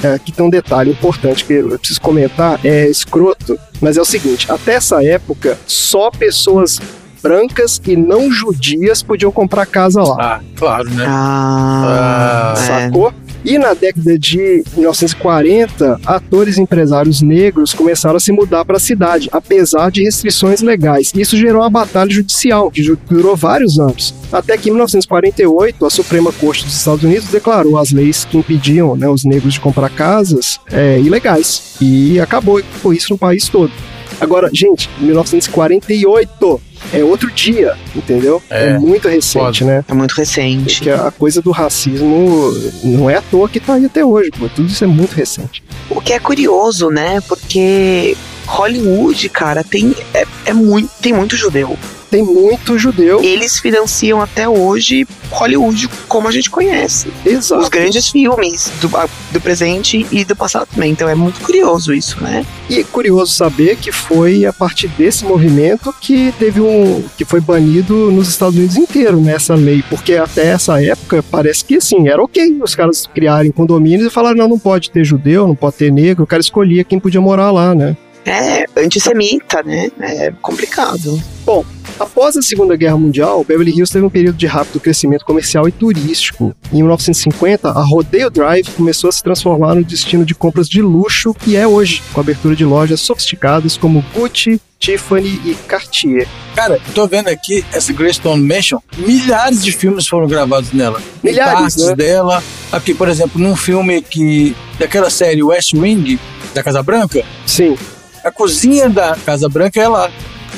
É, 0.03 0.13
aqui 0.13 0.31
tem 0.31 0.45
um 0.45 0.49
detalhe 0.51 0.91
importante 0.91 1.43
que 1.43 1.53
eu 1.53 1.79
preciso 1.79 1.99
comentar, 1.99 2.59
é 2.63 2.87
escroto, 2.87 3.57
mas 3.81 3.97
é 3.97 4.01
o 4.01 4.05
seguinte, 4.05 4.45
até 4.51 4.73
essa 4.75 5.03
época, 5.03 5.57
só 5.65 6.11
pessoas 6.11 6.79
brancas 7.21 7.81
e 7.85 7.95
não 7.95 8.31
judias 8.31 9.01
podiam 9.01 9.31
comprar 9.31 9.65
casa 9.65 10.01
lá. 10.01 10.15
Ah, 10.19 10.41
claro, 10.55 10.89
né? 10.91 11.05
Ah, 11.07 12.53
Ah, 12.55 12.59
é. 12.59 12.65
Sacou? 12.65 13.13
E 13.45 13.57
na 13.57 13.73
década 13.73 14.17
de 14.19 14.63
1940, 14.75 16.01
atores 16.05 16.57
e 16.57 16.61
empresários 16.61 17.21
negros 17.21 17.73
começaram 17.73 18.17
a 18.17 18.19
se 18.19 18.31
mudar 18.31 18.65
para 18.65 18.75
a 18.77 18.79
cidade, 18.79 19.29
apesar 19.31 19.89
de 19.89 20.03
restrições 20.03 20.61
legais. 20.61 21.13
Isso 21.15 21.37
gerou 21.37 21.61
uma 21.61 21.69
batalha 21.69 22.09
judicial, 22.11 22.69
que 22.69 22.83
durou 23.09 23.35
vários 23.37 23.79
anos. 23.79 24.13
Até 24.31 24.57
que 24.57 24.69
em 24.69 24.73
1948, 24.73 25.85
a 25.85 25.89
Suprema 25.89 26.33
Corte 26.33 26.65
dos 26.65 26.75
Estados 26.75 27.03
Unidos 27.03 27.27
declarou 27.29 27.77
as 27.77 27.91
leis 27.91 28.25
que 28.25 28.37
impediam 28.37 28.97
né, 28.97 29.07
os 29.07 29.23
negros 29.23 29.53
de 29.53 29.61
comprar 29.61 29.89
casas 29.89 30.59
é, 30.69 30.99
ilegais. 30.99 31.77
E 31.79 32.19
acabou 32.19 32.61
com 32.81 32.91
isso 32.91 33.13
no 33.13 33.17
país 33.17 33.47
todo. 33.47 33.71
Agora, 34.19 34.49
gente, 34.51 34.89
1948 34.99 36.61
é 36.93 37.03
outro 37.03 37.31
dia, 37.31 37.75
entendeu? 37.95 38.41
É, 38.49 38.69
É, 38.69 38.79
muito 38.79 39.07
recente, 39.07 39.63
né? 39.63 39.83
É 39.87 39.93
muito 39.93 40.13
recente. 40.13 40.81
Que 40.81 40.89
a 40.89 41.11
coisa 41.11 41.41
do 41.41 41.51
racismo 41.51 42.53
não 42.83 43.09
é 43.09 43.15
à 43.17 43.21
toa 43.21 43.47
que 43.49 43.59
tá 43.59 43.73
aí 43.75 43.85
até 43.85 44.03
hoje, 44.03 44.31
pô. 44.31 44.47
Tudo 44.49 44.67
isso 44.67 44.83
é 44.83 44.87
muito 44.87 45.13
recente. 45.13 45.63
O 45.89 46.01
que 46.01 46.13
é 46.13 46.19
curioso, 46.19 46.89
né? 46.89 47.21
Porque 47.27 48.15
Hollywood, 48.45 49.29
cara, 49.29 49.63
tem, 49.63 49.95
é, 50.13 50.25
é 50.45 50.53
muito, 50.53 50.89
tem 51.01 51.13
muito 51.13 51.35
judeu. 51.35 51.77
Tem 52.09 52.23
muito 52.23 52.77
judeu. 52.77 53.21
Eles 53.21 53.59
financiam 53.59 54.21
até 54.21 54.47
hoje 54.47 55.05
Hollywood 55.29 55.89
como 56.07 56.27
a 56.27 56.31
gente 56.31 56.49
conhece. 56.49 57.11
Exato. 57.25 57.61
Os 57.61 57.69
grandes 57.69 58.09
filmes 58.09 58.71
do, 58.81 58.89
do 59.31 59.41
presente 59.41 60.05
e 60.11 60.23
do 60.23 60.35
passado 60.35 60.67
também. 60.73 60.91
Então 60.91 61.09
é 61.09 61.15
muito 61.15 61.41
curioso 61.41 61.93
isso, 61.93 62.21
né? 62.23 62.45
E 62.69 62.79
é 62.79 62.83
curioso 62.83 63.33
saber 63.33 63.75
que 63.77 63.91
foi 63.91 64.45
a 64.45 64.53
partir 64.53 64.87
desse 64.89 65.25
movimento 65.25 65.93
que 65.99 66.33
teve 66.39 66.61
um. 66.61 67.03
que 67.17 67.25
foi 67.25 67.41
banido 67.41 68.11
nos 68.11 68.29
Estados 68.29 68.55
Unidos 68.55 68.77
inteiro, 68.77 69.19
né, 69.19 69.33
essa 69.33 69.55
lei. 69.55 69.83
Porque 69.89 70.15
até 70.15 70.47
essa 70.47 70.81
época 70.81 71.23
parece 71.29 71.63
que 71.65 71.75
assim, 71.75 72.07
era 72.07 72.21
ok 72.21 72.59
os 72.61 72.75
caras 72.75 73.07
criarem 73.07 73.51
condomínios 73.51 74.07
e 74.07 74.09
falaram, 74.09 74.37
não, 74.37 74.47
não 74.47 74.59
pode 74.59 74.89
ter 74.91 75.03
judeu, 75.03 75.47
não 75.47 75.55
pode 75.55 75.75
ter 75.75 75.91
negro, 75.91 76.23
o 76.23 76.27
cara 76.27 76.41
escolhia 76.41 76.83
quem 76.83 76.99
podia 76.99 77.21
morar 77.21 77.51
lá, 77.51 77.75
né? 77.75 77.95
É 78.25 78.65
antissemita, 78.77 79.63
né? 79.63 79.89
É 79.99 80.33
complicado. 80.41 81.21
Bom, 81.45 81.63
após 81.99 82.37
a 82.37 82.41
Segunda 82.41 82.75
Guerra 82.75 82.97
Mundial, 82.97 83.43
Beverly 83.43 83.71
Hills 83.71 83.91
teve 83.91 84.05
um 84.05 84.09
período 84.09 84.37
de 84.37 84.45
rápido 84.45 84.79
crescimento 84.79 85.25
comercial 85.25 85.67
e 85.67 85.71
turístico. 85.71 86.55
Em 86.71 86.77
1950, 86.77 87.69
a 87.69 87.83
Rodeo 87.83 88.29
Drive 88.29 88.69
começou 88.71 89.09
a 89.09 89.13
se 89.13 89.23
transformar 89.23 89.75
no 89.75 89.83
destino 89.83 90.25
de 90.25 90.35
compras 90.35 90.67
de 90.67 90.81
luxo 90.81 91.33
que 91.33 91.55
é 91.55 91.67
hoje, 91.67 92.01
com 92.13 92.19
a 92.19 92.23
abertura 92.23 92.55
de 92.55 92.65
lojas 92.65 92.99
sofisticadas 93.01 93.77
como 93.77 94.03
Gucci, 94.13 94.61
Tiffany 94.79 95.41
e 95.43 95.55
Cartier. 95.67 96.27
Cara, 96.55 96.75
eu 96.75 96.93
tô 96.93 97.07
vendo 97.07 97.29
aqui 97.29 97.65
essa 97.73 97.91
Greystone 97.91 98.43
Mansion, 98.43 98.79
milhares 98.97 99.63
de 99.63 99.71
filmes 99.71 100.07
foram 100.07 100.27
gravados 100.27 100.71
nela. 100.71 101.01
Milhares, 101.23 101.53
partes 101.53 101.85
né? 101.87 101.95
dela. 101.95 102.43
Aqui, 102.71 102.93
por 102.93 103.07
exemplo, 103.07 103.41
num 103.41 103.55
filme 103.55 104.01
que 104.01 104.55
daquela 104.77 105.09
série 105.09 105.41
West 105.41 105.73
Wing 105.73 106.19
da 106.53 106.61
Casa 106.61 106.83
Branca, 106.83 107.23
Sim. 107.45 107.77
a 108.23 108.31
cozinha 108.31 108.89
da 108.89 109.15
Casa 109.25 109.49
Branca 109.49 109.81
é 109.81 109.87
lá. 109.87 110.11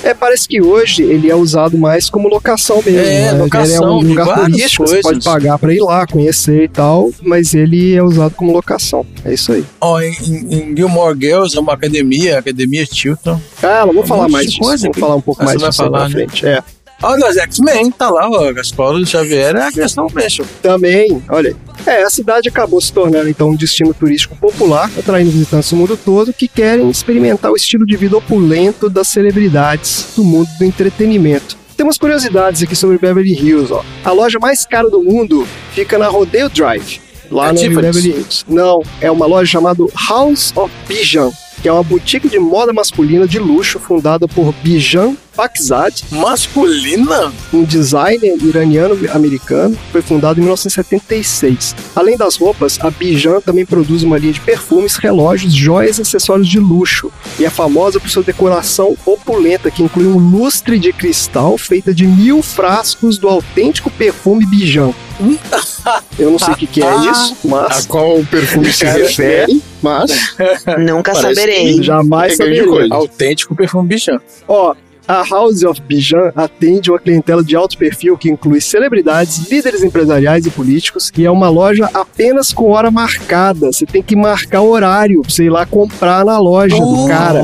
É, 0.03 0.13
parece 0.13 0.47
que 0.47 0.61
hoje 0.61 1.03
ele 1.03 1.29
é 1.29 1.35
usado 1.35 1.77
mais 1.77 2.09
como 2.09 2.27
locação 2.27 2.77
mesmo. 2.85 2.99
É, 2.99 3.31
né? 3.31 3.43
locação 3.43 3.65
ele 3.65 3.73
é 3.73 3.81
um 3.81 3.99
lugar 4.09 4.45
turístico, 4.45 4.87
você 4.87 5.01
pode 5.01 5.23
pagar 5.23 5.57
pra 5.59 5.73
ir 5.73 5.81
lá, 5.81 6.05
conhecer 6.07 6.63
e 6.63 6.67
tal, 6.67 7.09
mas 7.21 7.53
ele 7.53 7.93
é 7.95 8.03
usado 8.03 8.33
como 8.35 8.51
locação. 8.51 9.05
É 9.25 9.33
isso 9.33 9.51
aí. 9.51 9.63
Ó, 9.81 9.99
em, 10.01 10.13
em 10.51 10.75
Gilmore 10.75 11.17
Girls 11.19 11.55
é 11.57 11.59
uma 11.59 11.73
academia, 11.73 12.39
Academia 12.39 12.85
Tilton. 12.85 13.39
Ah, 13.61 13.85
não 13.85 13.93
vou 13.93 14.03
Um 14.03 14.07
falar 14.07 14.29
mais 14.29 14.47
disso. 14.47 14.59
coisa 14.59 14.87
aqui. 14.87 14.99
falar 14.99 15.15
um 15.15 15.21
pouco 15.21 15.43
mais 15.43 15.57
disso 15.57 15.73
falar, 15.77 15.89
pra 15.91 16.07
né? 16.07 16.13
frente. 16.13 16.45
É. 16.47 16.63
Ó, 17.01 17.15
nos 17.17 17.37
X-Men, 17.37 17.91
tá 17.91 18.09
lá, 18.09 18.29
ó, 18.29 18.51
do 18.51 19.05
Xavier 19.05 19.55
é 19.55 19.61
a 19.61 19.71
Greystone 19.71 20.13
Mansion. 20.13 20.45
Também, 20.61 21.23
olha, 21.29 21.55
é, 21.85 22.03
a 22.03 22.09
cidade 22.09 22.49
acabou 22.49 22.81
se 22.81 22.91
tornando 22.91 23.29
então 23.29 23.49
um 23.51 23.55
destino 23.55 23.93
turístico 23.93 24.35
popular, 24.35 24.91
atraindo 24.97 25.31
visitantes 25.31 25.69
do 25.69 25.77
mundo 25.77 25.97
todo 25.97 26.33
que 26.33 26.47
querem 26.47 26.89
experimentar 26.89 27.51
o 27.51 27.55
estilo 27.55 27.85
de 27.85 27.95
vida 27.95 28.17
opulento 28.17 28.89
das 28.89 29.07
celebridades 29.07 30.07
do 30.15 30.23
mundo 30.23 30.49
do 30.57 30.65
entretenimento. 30.65 31.57
Temos 31.77 31.97
curiosidades 31.97 32.61
aqui 32.61 32.75
sobre 32.75 32.97
Beverly 32.97 33.31
Hills, 33.33 33.71
ó. 33.71 33.81
A 34.03 34.11
loja 34.11 34.37
mais 34.37 34.65
cara 34.65 34.89
do 34.89 35.01
mundo 35.01 35.47
fica 35.73 35.97
na 35.97 36.07
Rodeo 36.09 36.49
Drive, 36.49 36.99
lá 37.31 37.49
É 37.49 37.53
no? 37.53 37.81
Beverly 37.81 38.09
Hills. 38.09 38.43
Não, 38.45 38.83
é 38.99 39.09
uma 39.09 39.25
loja 39.25 39.49
chamada 39.49 39.81
House 40.09 40.51
of 40.57 40.69
Pigeon. 40.85 41.31
Que 41.61 41.67
é 41.67 41.73
uma 41.73 41.83
boutique 41.83 42.29
de 42.29 42.39
moda 42.39 42.71
masculina 42.71 43.27
de 43.27 43.39
luxo 43.39 43.79
fundada 43.79 44.27
por 44.27 44.53
Bijan 44.63 45.15
Pakzad, 45.39 46.03
Masculina? 46.11 47.31
um 47.53 47.63
designer 47.63 48.35
iraniano-americano, 48.43 49.77
foi 49.89 50.01
fundado 50.01 50.37
em 50.37 50.43
1976. 50.43 51.73
Além 51.95 52.17
das 52.17 52.35
roupas, 52.35 52.77
a 52.81 52.89
Bijan 52.89 53.39
também 53.39 53.65
produz 53.65 54.03
uma 54.03 54.17
linha 54.17 54.33
de 54.33 54.41
perfumes, 54.41 54.97
relógios, 54.97 55.53
joias 55.53 55.97
e 55.97 56.01
acessórios 56.01 56.45
de 56.45 56.59
luxo. 56.59 57.09
E 57.39 57.45
é 57.45 57.49
famosa 57.49 58.01
por 58.01 58.09
sua 58.09 58.21
decoração 58.21 58.97
opulenta, 59.05 59.71
que 59.71 59.81
inclui 59.81 60.07
um 60.07 60.17
lustre 60.17 60.77
de 60.77 60.91
cristal 60.91 61.57
feita 61.57 61.93
de 61.93 62.05
mil 62.05 62.43
frascos 62.43 63.17
do 63.17 63.29
autêntico 63.29 63.89
perfume 63.89 64.45
Bijan. 64.45 64.93
Eu 66.19 66.31
não 66.31 66.39
sei 66.39 66.53
o 66.53 66.57
que, 66.57 66.67
que 66.67 66.83
é 66.83 66.95
isso, 67.11 67.37
A 67.45 67.47
mas 67.47 67.85
qual 67.85 68.19
o 68.19 68.25
perfume 68.25 68.71
se 68.73 68.83
refere, 68.85 69.61
mas 69.81 70.35
Nunca 70.77 71.13
saberei. 71.15 71.81
jamais 71.81 72.33
é 72.33 72.35
saberei. 72.37 72.65
coisa. 72.65 72.93
Autêntico 72.93 73.55
perfume 73.55 73.87
bichão. 73.87 74.19
Ó, 74.47 74.73
a 75.07 75.23
House 75.27 75.63
of 75.63 75.81
Bijan 75.81 76.31
atende 76.35 76.91
uma 76.91 76.99
clientela 76.99 77.43
de 77.43 77.55
alto 77.55 77.75
perfil 77.79 78.15
que 78.15 78.29
inclui 78.29 78.61
celebridades, 78.61 79.49
líderes 79.49 79.81
empresariais 79.83 80.45
e 80.45 80.51
políticos, 80.51 81.11
e 81.17 81.25
é 81.25 81.31
uma 81.31 81.49
loja 81.49 81.89
apenas 81.95 82.53
com 82.53 82.69
hora 82.69 82.91
marcada. 82.91 83.71
Você 83.71 83.87
tem 83.87 84.03
que 84.03 84.15
marcar 84.15 84.61
o 84.61 84.69
horário 84.69 85.21
pra 85.21 85.31
você 85.31 85.45
ir 85.45 85.49
lá 85.49 85.65
comprar 85.65 86.23
na 86.23 86.37
loja 86.37 86.75
do 86.77 87.07
cara. 87.07 87.41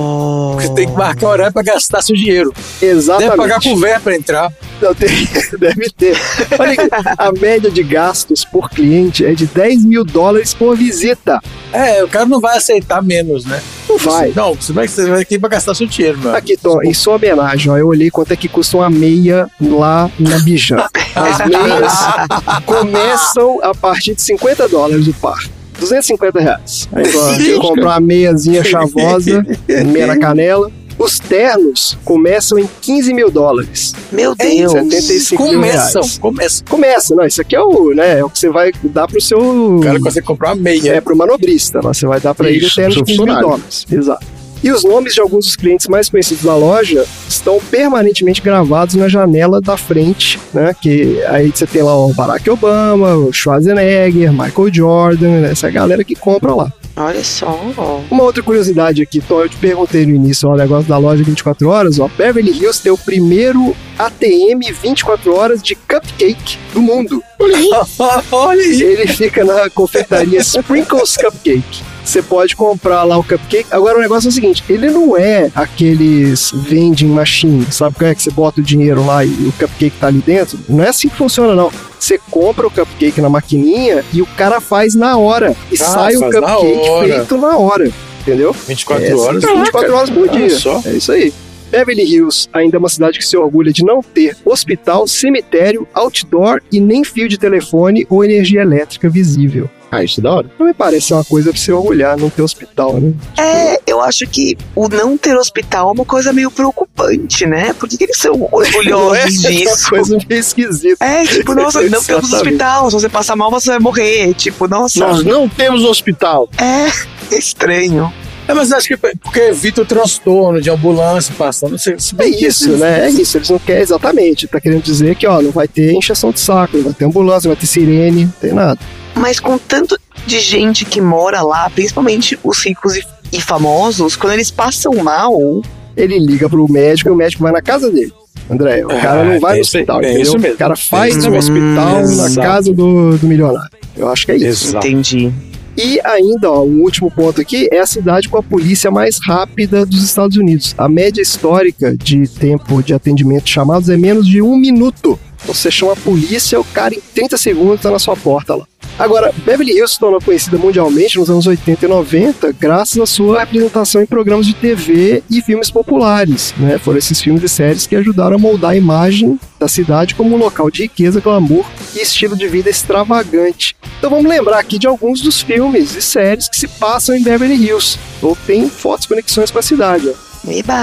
Você 0.62 0.74
tem 0.74 0.88
que 0.88 0.94
marcar 0.94 1.28
horário 1.28 1.54
pra 1.54 1.62
gastar 1.64 2.02
seu 2.02 2.16
dinheiro. 2.16 2.54
Exatamente. 2.82 3.30
Deve 3.30 3.38
pagar 3.38 3.62
com 3.62 3.76
véia 3.78 4.00
pra 4.00 4.16
entrar. 4.16 4.52
Não, 4.82 4.94
tem- 4.94 5.10
deve 5.60 5.90
ter. 5.98 6.18
Olha 6.60 6.72
aqui, 6.74 6.90
a 7.18 7.32
média 7.32 7.72
de 7.72 7.82
gastos 7.84 8.44
por 8.46 8.70
cliente 8.70 9.26
é 9.26 9.34
de 9.34 9.46
10 9.46 9.86
mil 9.86 10.04
dólares 10.04 10.54
por 10.54 10.76
visita. 10.76 11.40
É, 11.72 12.04
o 12.04 12.08
cara 12.08 12.26
não 12.26 12.40
vai 12.40 12.58
aceitar 12.58 13.02
menos, 13.02 13.46
né? 13.46 13.62
Não 13.88 13.98
vai. 13.98 14.32
Não, 14.36 14.54
você 14.54 14.74
vai, 14.74 14.88
você 14.88 15.10
vai 15.10 15.22
aqui 15.22 15.38
pra 15.40 15.50
gastar 15.50 15.76
seu 15.76 15.88
dinheiro, 15.88 16.18
mano. 16.18 16.36
Aqui, 16.36 16.58
Tom, 16.58 16.82
em 16.84 16.94
sua 16.94 17.16
homenagem, 17.16 17.72
ó, 17.72 17.78
eu 17.78 17.88
olhei 17.88 18.10
quanto 18.10 18.32
é 18.32 18.36
que 18.36 18.48
custa 18.48 18.78
uma 18.78 18.90
meia 18.90 19.48
lá 19.62 20.10
na 20.20 20.40
Bijan. 20.40 20.78
As 21.16 21.48
meias 21.48 21.94
começam 22.66 23.60
a 23.64 23.74
partir 23.74 24.16
de 24.16 24.22
50 24.22 24.68
dólares 24.68 25.08
o 25.08 25.14
par. 25.14 25.38
250 25.80 26.40
reais. 26.40 26.88
Aí, 26.94 27.04
ó, 27.16 27.34
eu 27.36 27.60
comprar 27.62 27.92
uma 27.92 28.00
meiazinha 28.00 28.64
chavosa, 28.64 29.46
meia 29.88 30.08
na 30.08 30.18
canela. 30.18 30.72
Os 30.98 31.20
ternos 31.20 31.98
começam 32.06 32.58
em 32.58 32.70
15 32.82 33.14
mil 33.14 33.30
dólares. 33.30 33.94
Meu 34.14 34.34
Em 34.40 34.60
Deus. 34.60 34.72
75 34.72 35.44
mil 35.44 35.54
Começam, 35.56 36.02
reais. 36.02 36.18
começam. 36.18 36.68
Começa, 36.70 37.16
não, 37.16 37.26
isso 37.26 37.42
aqui 37.42 37.54
é 37.54 37.62
o, 37.62 37.94
né, 37.94 38.20
é 38.20 38.24
o 38.24 38.30
que 38.30 38.40
você 38.40 38.50
vai 38.50 38.72
dar 38.82 39.06
pro 39.06 39.20
seu... 39.20 39.38
O 39.38 39.82
cara 39.82 40.00
consegue 40.00 40.26
comprar 40.26 40.54
uma 40.54 40.62
meia. 40.62 40.94
É, 40.94 41.02
pro 41.02 41.14
manobrista, 41.14 41.82
você 41.82 42.06
vai 42.08 42.22
dar 42.22 42.34
pra 42.34 42.50
ele 42.50 42.66
o 42.66 42.74
terno 42.74 42.92
de 42.92 42.96
pro 42.96 43.06
15 43.08 43.24
mil 43.26 43.42
dólares. 43.42 43.86
Exato. 43.92 44.26
E 44.66 44.72
os 44.72 44.84
nomes 44.84 45.14
de 45.14 45.22
alguns 45.22 45.46
dos 45.46 45.56
clientes 45.56 45.88
mais 45.88 46.10
conhecidos 46.10 46.44
da 46.44 46.56
loja 46.56 47.06
estão 47.30 47.60
permanentemente 47.70 48.42
gravados 48.42 48.96
na 48.96 49.08
janela 49.08 49.62
da 49.62 49.78
frente, 49.78 50.40
né? 50.52 50.76
Que 50.82 51.22
aí 51.28 51.52
você 51.52 51.68
tem 51.68 51.84
lá 51.84 51.96
o 51.96 52.12
Barack 52.16 52.50
Obama, 52.50 53.14
o 53.14 53.32
Schwarzenegger, 53.32 54.34
Michael 54.34 54.74
Jordan, 54.74 55.42
né, 55.42 55.52
essa 55.52 55.70
galera 55.70 56.04
que 56.04 56.16
compra 56.16 56.56
lá. 56.56 56.74
Olha 56.96 57.24
só. 57.24 57.62
Uma 58.10 58.24
outra 58.24 58.42
curiosidade 58.42 59.04
aqui, 59.04 59.22
Tom, 59.22 59.42
eu 59.42 59.50
te 59.50 59.58
perguntei 59.58 60.04
no 60.04 60.16
início, 60.16 60.50
ó, 60.50 60.54
o 60.54 60.58
negócio 60.58 60.90
da 60.90 60.98
loja 60.98 61.24
24 61.24 61.70
horas, 61.70 62.00
ó, 62.00 62.08
Beverly 62.18 62.52
Hills 62.52 62.82
tem 62.82 62.92
o 62.92 62.98
primeiro 62.98 63.76
ATM 64.00 64.74
24 64.82 65.32
horas 65.36 65.62
de 65.62 65.76
cupcake 65.76 66.58
do 66.74 66.82
mundo. 66.82 67.22
Olha 68.32 68.64
aí. 68.64 68.82
Ele 68.82 69.06
fica 69.06 69.44
na 69.44 69.70
confeitaria 69.70 70.40
Sprinkles 70.40 71.18
Cupcake. 71.18 71.95
Você 72.06 72.22
pode 72.22 72.56
comprar 72.56 73.04
lá 73.04 73.18
o 73.18 73.24
cupcake. 73.24 73.66
Agora 73.72 73.98
o 73.98 74.02
negócio 74.02 74.28
é 74.28 74.30
o 74.30 74.32
seguinte: 74.32 74.64
ele 74.70 74.90
não 74.92 75.18
é 75.18 75.50
aqueles 75.56 76.52
vending 76.54 77.08
machine, 77.08 77.66
sabe 77.72 77.96
qual 77.96 78.10
é 78.10 78.16
que 78.16 78.22
você 78.22 78.30
bota 78.32 78.62
o 78.62 78.64
dinheiro 78.64 79.06
lá 79.06 79.26
e 79.26 79.30
o 79.30 79.52
cupcake 79.58 79.98
tá 80.00 80.08
ali 80.08 80.20
dentro? 80.20 80.58
Não 80.70 80.84
é 80.84 80.90
assim 80.90 81.10
que 81.10 81.16
funciona, 81.16 81.56
não. 81.56 81.72
Você 82.00 82.20
compra 82.30 82.68
o 82.68 82.72
cupcake 82.72 83.20
na 83.20 83.30
maquininha 83.30 84.06
e 84.14 84.22
o 84.22 84.26
cara 84.28 84.62
faz 84.62 84.94
na 84.94 85.18
hora. 85.18 85.56
E 85.72 85.76
Ah, 85.82 85.86
sai 85.86 86.16
o 86.16 86.20
na 86.20 86.28
cupcake 86.28 86.90
hora. 86.90 87.08
feito 87.08 87.38
na 87.38 87.58
hora. 87.58 87.92
Entendeu? 88.22 88.54
24 88.68 89.06
É, 89.06 89.16
horas. 89.16 89.44
24 89.44 89.96
horas 89.96 90.10
por 90.10 90.28
dia. 90.30 90.50
só. 90.58 90.82
É 90.86 90.92
isso 90.92 91.12
aí. 91.12 91.34
Beverly 91.72 92.04
Hills 92.04 92.48
ainda 92.54 92.78
é 92.78 92.80
uma 92.80 92.90
cidade 92.90 93.20
que 93.20 93.26
se 93.26 93.36
orgulha 93.38 93.72
de 93.74 93.84
não 93.84 94.02
ter 94.02 94.38
hospital, 94.46 95.08
cemitério, 95.08 95.88
outdoor 95.94 96.62
e 96.72 96.80
nem 96.80 97.04
fio 97.04 97.28
de 97.28 97.38
telefone 97.38 98.06
ou 98.10 98.24
energia 98.24 98.62
elétrica 98.62 99.10
visível. 99.10 99.70
Ah, 99.92 100.04
isso 100.04 100.20
é 100.20 100.24
da 100.24 100.34
hora. 100.34 100.52
Não 100.60 100.66
me 100.66 100.74
parece 100.74 101.14
uma 101.14 101.24
coisa 101.24 101.52
pra 101.52 101.60
se 101.62 101.72
orgulhar, 101.72 102.18
não 102.18 102.30
ter 102.30 102.42
hospital, 102.42 103.00
né? 103.00 103.14
É, 103.38 103.80
eu 103.88 104.02
acho 104.02 104.28
que 104.28 104.58
o 104.76 104.90
não 104.90 105.18
ter 105.18 105.38
hospital 105.38 105.90
é 105.90 105.92
uma 105.94 106.04
coisa 106.04 106.34
meio 106.34 106.52
preocupante, 106.52 107.46
né? 107.46 107.72
Por 107.74 107.88
que, 107.88 107.98
que 107.98 108.04
eles 108.06 108.18
são 108.18 108.34
orgulhosos 108.52 109.46
É 109.46 109.50
uma 109.50 109.58
disso? 109.58 109.90
coisa 109.90 110.18
meio 110.28 110.40
esquisita. 110.40 111.06
É, 111.06 111.24
tipo, 111.26 111.54
nossa, 111.54 111.82
não 111.84 112.04
temos 112.04 112.34
hospital. 112.34 112.90
Se 112.90 112.96
você 113.00 113.08
passar 113.10 113.36
mal, 113.38 113.50
você 113.52 113.70
vai 113.70 113.80
morrer. 113.80 114.34
Tipo, 114.34 114.68
nossa. 114.68 115.00
Nós 115.00 115.24
não 115.24 115.48
temos 115.48 115.84
hospital. 115.86 116.50
É 116.58 117.36
estranho. 117.36 118.12
É, 118.48 118.54
mas 118.54 118.72
acho 118.72 118.88
que 118.88 118.98
porque 118.98 119.40
evita 119.40 119.82
o 119.82 119.86
transtorno 119.86 120.62
de 120.62 120.70
ambulância 120.70 121.34
passando. 121.38 121.78
Se, 121.80 121.96
se 121.98 122.16
É 122.20 122.28
isso, 122.28 122.72
né? 122.78 123.06
É 123.08 123.10
isso. 123.10 123.38
Eles 123.38 123.50
não 123.50 123.58
querem 123.60 123.82
exatamente. 123.82 124.48
Tá 124.48 124.60
querendo 124.62 124.84
dizer 124.84 125.16
que, 125.16 125.26
ó, 125.26 125.42
não 125.42 125.52
vai 125.52 125.68
ter 125.68 125.94
encheção 125.94 126.32
de 126.32 126.40
saco, 126.40 126.78
não 126.78 126.84
vai 126.86 126.94
ter 126.94 127.06
ambulância, 127.06 127.48
não 127.48 127.56
vai 127.56 127.60
ter 127.62 127.68
sirene, 127.68 128.26
não 128.26 128.34
tem 128.40 128.54
nada. 128.54 128.80
Mas 129.16 129.40
com 129.40 129.58
tanto 129.58 129.98
de 130.28 130.40
gente 130.40 130.86
que 130.86 131.02
mora 131.02 131.42
lá, 131.42 131.70
principalmente 131.70 132.38
os 132.44 132.64
ricos 132.64 132.96
e, 132.98 133.04
e 133.34 133.42
famosos, 133.42 134.16
quando 134.16 134.34
eles 134.34 134.52
passam 134.52 134.94
mal, 134.96 135.62
Ele 135.98 136.20
liga 136.20 136.50
pro 136.50 136.70
médico 136.72 137.10
e 137.10 137.12
o 137.12 137.16
médico 137.16 137.42
vai 137.44 137.52
na 137.52 137.62
casa 137.62 137.90
dele. 137.90 138.12
André, 138.50 138.86
o 138.86 138.92
Ah, 138.92 139.00
cara 139.00 139.24
não 139.24 139.40
vai 139.40 139.54
no 139.54 139.58
é 139.60 139.62
hospital, 139.62 140.02
é 140.02 140.04
entendeu? 140.06 140.22
isso 140.22 140.38
mesmo. 140.38 140.56
O 140.56 140.58
cara 140.58 140.76
faz 140.76 141.16
no 141.26 141.36
hospital 141.36 141.94
na 141.96 142.02
Exato. 142.02 142.36
casa 142.36 142.74
do, 142.74 143.18
do 143.18 143.26
milionário. 143.26 143.72
Eu 143.98 144.10
acho 144.10 144.26
que 144.26 144.34
é 144.34 144.36
isso. 144.36 144.68
Exato. 144.68 144.86
entendi. 144.86 145.32
E 145.78 146.00
ainda, 146.04 146.50
ó, 146.50 146.64
um 146.64 146.82
último 146.82 147.12
ponto 147.12 147.42
aqui, 147.42 147.68
é 147.72 147.80
a 147.80 147.86
cidade 147.86 148.30
com 148.30 148.38
a 148.38 148.44
polícia 148.44 148.90
mais 148.90 149.20
rápida 149.22 149.86
dos 149.86 150.04
Estados 150.04 150.38
Unidos. 150.38 150.74
A 150.78 150.88
média 150.88 151.22
histórica 151.22 151.96
de 151.96 152.28
tempo 152.28 152.82
de 152.82 152.94
atendimento 152.94 153.50
chamados 153.50 153.90
é 153.90 153.98
menos 153.98 154.26
de 154.26 154.42
um 154.42 154.56
minuto. 154.56 155.20
Então, 155.44 155.54
Você 155.54 155.70
chama 155.70 155.94
a 155.94 155.98
polícia, 155.98 156.60
o 156.60 156.64
cara 156.64 156.96
em 156.96 157.02
30 157.14 157.38
segundos 157.38 157.82
tá 157.82 157.92
na 157.92 158.00
sua 158.00 158.16
porta 158.16 158.56
lá. 158.56 158.66
Agora, 158.98 159.34
Beverly 159.46 159.74
Hills 159.74 159.94
se 159.94 160.00
tornou 160.00 160.22
conhecida 160.22 160.58
mundialmente 160.58 161.20
nos 161.20 161.30
anos 161.30 161.46
80 161.46 161.86
e 161.86 161.90
90 161.90 162.52
graças 162.54 162.98
à 162.98 163.06
sua 163.06 163.40
representação 163.40 164.02
em 164.02 164.06
programas 164.06 164.46
de 164.46 164.54
TV 164.54 165.22
e 165.30 165.42
filmes 165.42 165.70
populares. 165.70 166.54
Né? 166.58 166.78
Foram 166.78 166.98
esses 166.98 167.20
filmes 167.20 167.44
e 167.44 167.50
séries 167.50 167.86
que 167.86 167.96
ajudaram 167.96 168.38
a 168.38 168.40
moldar 168.40 168.72
a 168.72 168.76
imagem 168.78 169.38
da 169.60 169.68
cidade 169.68 170.16
como 170.16 170.34
um 170.34 170.40
local 170.40 170.72
de 170.72 170.84
riqueza, 170.84 171.20
glamour 171.20 171.66
e 171.94 172.00
estilo 172.00 172.38
de 172.38 172.48
vida 172.48 172.70
extravagante. 172.70 173.76
Então 173.98 174.10
vamos 174.10 174.30
lembrar 174.30 174.60
aqui 174.60 174.80
de 174.80 174.88
alguns 174.88 175.22
dos 175.22 175.42
filmes 175.42 175.94
e 175.94 176.02
séries 176.02 176.48
que 176.48 176.58
se 176.58 176.68
passam 176.68 177.16
em 177.16 177.24
Beverly 177.24 177.56
Hills, 177.56 178.00
ou 178.22 178.38
tem 178.48 178.70
fortes 178.70 179.08
conexões 179.08 179.52
com 179.52 179.60
a 179.60 179.62
cidade. 179.62 180.08
ó. 180.10 180.52
Eba! 180.52 180.76